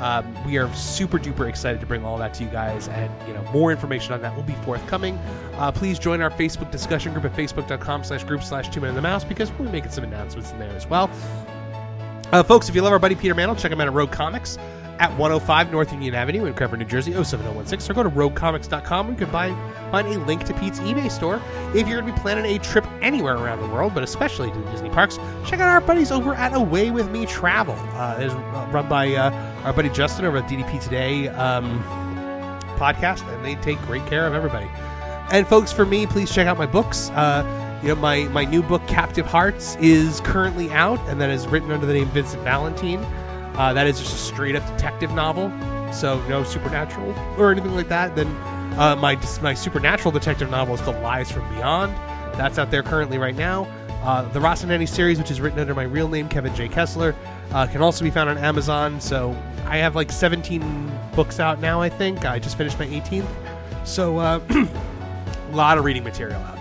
Um, 0.00 0.46
we 0.46 0.56
are 0.56 0.72
super 0.74 1.18
duper 1.18 1.46
excited 1.46 1.78
to 1.80 1.86
bring 1.86 2.06
all 2.06 2.16
that 2.16 2.32
to 2.34 2.44
you 2.44 2.48
guys, 2.48 2.88
and 2.88 3.12
you 3.28 3.34
know 3.34 3.42
more 3.52 3.70
information 3.70 4.14
on 4.14 4.22
that 4.22 4.34
will 4.34 4.42
be 4.42 4.54
forthcoming. 4.64 5.18
Uh, 5.56 5.70
please 5.70 5.98
join 5.98 6.22
our 6.22 6.30
Facebook 6.30 6.70
discussion 6.70 7.12
group 7.12 7.26
at 7.26 7.36
facebook.com 7.36 8.04
slash 8.04 8.24
group 8.24 8.42
slash 8.42 8.70
two 8.70 8.80
men 8.80 8.90
in 8.90 8.96
the 8.96 9.02
mouse 9.02 9.24
because 9.24 9.52
we'll 9.52 9.68
be 9.68 9.72
making 9.72 9.90
some 9.90 10.04
announcements 10.04 10.52
in 10.52 10.58
there 10.58 10.74
as 10.74 10.86
well. 10.86 11.10
Uh, 12.32 12.42
folks, 12.42 12.68
if 12.68 12.74
you 12.74 12.82
love 12.82 12.92
our 12.92 12.98
buddy 12.98 13.14
Peter 13.14 13.34
Mantle, 13.34 13.56
check 13.56 13.72
him 13.72 13.80
out 13.80 13.88
at 13.88 13.92
Rogue 13.92 14.12
Comics 14.12 14.56
at 15.00 15.10
105 15.16 15.72
North 15.72 15.92
Union 15.92 16.14
Avenue 16.14 16.44
in 16.44 16.54
Cranford, 16.54 16.78
New 16.78 16.84
Jersey, 16.84 17.12
07016, 17.12 17.90
or 17.90 17.94
go 17.94 18.02
to 18.02 18.10
roguecomics.com 18.10 19.06
where 19.06 19.14
you 19.14 19.18
can 19.18 19.32
buy, 19.32 19.48
find 19.90 20.06
a 20.06 20.18
link 20.26 20.44
to 20.44 20.54
Pete's 20.54 20.78
eBay 20.80 21.10
store. 21.10 21.40
If 21.74 21.88
you're 21.88 22.00
going 22.00 22.06
to 22.06 22.12
be 22.12 22.20
planning 22.20 22.44
a 22.44 22.58
trip 22.58 22.86
anywhere 23.00 23.34
around 23.34 23.62
the 23.62 23.68
world, 23.68 23.94
but 23.94 24.02
especially 24.02 24.50
to 24.52 24.58
the 24.58 24.70
Disney 24.70 24.90
parks, 24.90 25.16
check 25.46 25.58
out 25.58 25.68
our 25.68 25.80
buddies 25.80 26.12
over 26.12 26.34
at 26.34 26.54
Away 26.54 26.90
With 26.90 27.10
Me 27.10 27.24
Travel. 27.24 27.74
Uh, 27.94 28.18
it 28.20 28.26
is 28.26 28.34
run 28.34 28.88
by 28.88 29.14
uh, 29.14 29.30
our 29.64 29.72
buddy 29.72 29.88
Justin 29.88 30.26
over 30.26 30.36
at 30.36 30.48
DDP 30.48 30.82
Today 30.82 31.28
um, 31.28 31.82
podcast, 32.76 33.26
and 33.34 33.44
they 33.44 33.54
take 33.56 33.80
great 33.82 34.04
care 34.06 34.26
of 34.26 34.34
everybody. 34.34 34.70
And 35.32 35.46
folks, 35.46 35.72
for 35.72 35.86
me, 35.86 36.06
please 36.06 36.30
check 36.30 36.46
out 36.46 36.58
my 36.58 36.66
books. 36.66 37.08
Uh, 37.10 37.42
you 37.82 37.88
know, 37.88 37.94
my 37.94 38.24
my 38.24 38.44
new 38.44 38.62
book, 38.62 38.86
Captive 38.86 39.26
Hearts, 39.26 39.76
is 39.76 40.20
currently 40.20 40.70
out, 40.70 41.00
and 41.08 41.20
that 41.20 41.30
is 41.30 41.46
written 41.46 41.70
under 41.70 41.86
the 41.86 41.94
name 41.94 42.08
Vincent 42.08 42.42
Valentine. 42.42 42.98
Uh, 43.56 43.72
that 43.72 43.86
is 43.86 43.98
just 43.98 44.14
a 44.14 44.18
straight 44.18 44.54
up 44.54 44.66
detective 44.76 45.12
novel, 45.12 45.50
so 45.92 46.20
no 46.28 46.44
supernatural 46.44 47.14
or 47.38 47.50
anything 47.50 47.74
like 47.74 47.88
that. 47.88 48.14
Then 48.14 48.28
uh, 48.78 48.96
my 49.00 49.18
my 49.40 49.54
supernatural 49.54 50.12
detective 50.12 50.50
novel 50.50 50.74
is 50.74 50.80
called 50.82 51.00
Lies 51.02 51.30
from 51.30 51.48
Beyond. 51.54 51.92
That's 52.36 52.58
out 52.58 52.70
there 52.70 52.82
currently 52.82 53.18
right 53.18 53.34
now. 53.34 53.64
Uh, 54.02 54.22
the 54.32 54.40
Rocinante 54.40 54.88
series, 54.88 55.18
which 55.18 55.30
is 55.30 55.40
written 55.40 55.58
under 55.58 55.74
my 55.74 55.82
real 55.82 56.08
name, 56.08 56.28
Kevin 56.28 56.54
J. 56.54 56.68
Kessler, 56.68 57.14
uh, 57.52 57.66
can 57.66 57.82
also 57.82 58.02
be 58.04 58.10
found 58.10 58.30
on 58.30 58.38
Amazon. 58.38 59.00
So 59.00 59.36
I 59.66 59.76
have 59.76 59.94
like 59.94 60.10
17 60.10 60.90
books 61.14 61.38
out 61.38 61.60
now, 61.60 61.82
I 61.82 61.90
think. 61.90 62.24
I 62.24 62.38
just 62.38 62.56
finished 62.56 62.78
my 62.78 62.86
18th. 62.86 63.28
So 63.84 64.18
uh, 64.18 64.40
a 64.48 65.52
lot 65.54 65.76
of 65.76 65.84
reading 65.84 66.04
material 66.04 66.40
out. 66.42 66.59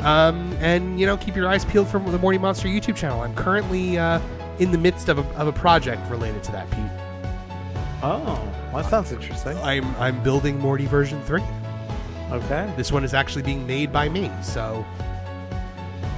Um, 0.00 0.52
and, 0.60 1.00
you 1.00 1.06
know, 1.06 1.16
keep 1.16 1.34
your 1.36 1.48
eyes 1.48 1.64
peeled 1.64 1.88
for 1.88 1.98
the 1.98 2.18
Morning 2.18 2.40
Monster 2.40 2.68
YouTube 2.68 2.96
channel. 2.96 3.22
I'm 3.22 3.34
currently 3.34 3.98
uh, 3.98 4.20
in 4.58 4.70
the 4.70 4.78
midst 4.78 5.08
of 5.08 5.18
a, 5.18 5.22
of 5.36 5.48
a 5.48 5.52
project 5.52 6.08
related 6.10 6.42
to 6.44 6.52
that, 6.52 6.70
Pete. 6.70 6.78
Oh, 8.02 8.52
well, 8.72 8.82
that 8.82 8.90
sounds 8.90 9.10
interesting. 9.10 9.56
I'm, 9.58 9.96
I'm 9.96 10.22
building 10.22 10.58
Morty 10.58 10.86
version 10.86 11.22
3. 11.22 11.42
Okay. 12.30 12.72
This 12.76 12.90
one 12.90 13.04
is 13.04 13.14
actually 13.14 13.42
being 13.42 13.66
made 13.66 13.92
by 13.92 14.08
me, 14.08 14.30
so 14.42 14.84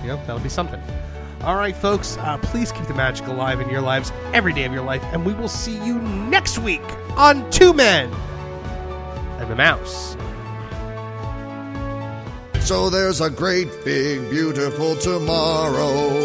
you 0.02 0.08
know 0.08 0.16
that'll 0.16 0.38
be 0.38 0.48
something. 0.48 0.80
All 1.42 1.54
right, 1.54 1.76
folks, 1.76 2.16
uh, 2.18 2.38
please 2.38 2.72
keep 2.72 2.86
the 2.86 2.94
magic 2.94 3.26
alive 3.26 3.60
in 3.60 3.68
your 3.68 3.82
lives 3.82 4.10
every 4.32 4.52
day 4.52 4.64
of 4.64 4.72
your 4.72 4.82
life, 4.82 5.02
and 5.12 5.24
we 5.24 5.34
will 5.34 5.48
see 5.48 5.76
you 5.84 5.98
next 6.00 6.58
week 6.58 6.82
on 7.16 7.48
Two 7.50 7.74
Men 7.74 8.10
and 9.38 9.50
the 9.50 9.54
Mouse. 9.54 10.16
So 12.68 12.90
there's 12.90 13.22
a 13.22 13.30
great 13.30 13.70
big 13.82 14.28
beautiful 14.28 14.94
tomorrow 14.96 16.20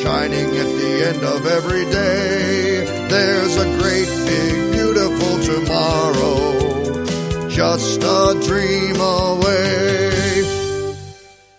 shining 0.00 0.46
at 0.46 0.70
the 0.80 1.04
end 1.06 1.22
of 1.22 1.46
every 1.46 1.84
day. 1.84 2.86
There's 3.10 3.56
a 3.58 3.66
great 3.78 4.08
big 4.26 4.72
beautiful 4.72 5.38
tomorrow 5.54 7.50
just 7.50 8.00
a 8.02 8.40
dream 8.42 8.96
away. 8.96 10.94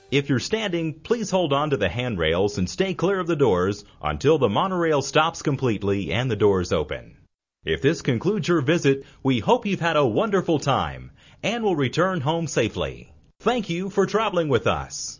If 0.09 0.29
you're 0.29 0.39
standing, 0.39 1.01
please 1.01 1.29
hold 1.29 1.53
on 1.53 1.69
to 1.69 1.77
the 1.77 1.87
handrails 1.87 2.57
and 2.57 2.67
stay 2.67 2.95
clear 2.95 3.19
of 3.19 3.27
the 3.27 3.35
doors 3.35 3.85
until 4.01 4.39
the 4.39 4.49
monorail 4.49 5.03
stops 5.03 5.43
completely 5.43 6.11
and 6.11 6.31
the 6.31 6.35
doors 6.35 6.71
open. 6.71 7.17
If 7.63 7.83
this 7.83 8.01
concludes 8.01 8.47
your 8.47 8.61
visit, 8.61 9.05
we 9.21 9.37
hope 9.37 9.67
you've 9.67 9.79
had 9.79 9.95
a 9.95 10.03
wonderful 10.03 10.57
time 10.57 11.11
and 11.43 11.63
will 11.63 11.75
return 11.75 12.21
home 12.21 12.47
safely. 12.47 13.11
Thank 13.41 13.71
you 13.71 13.89
for 13.89 14.05
traveling 14.05 14.49
with 14.49 14.67
us. 14.67 15.19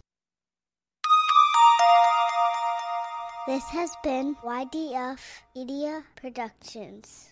This 3.48 3.64
has 3.70 3.90
been 4.04 4.36
YDF 4.46 5.18
Media 5.56 6.04
Productions. 6.16 7.31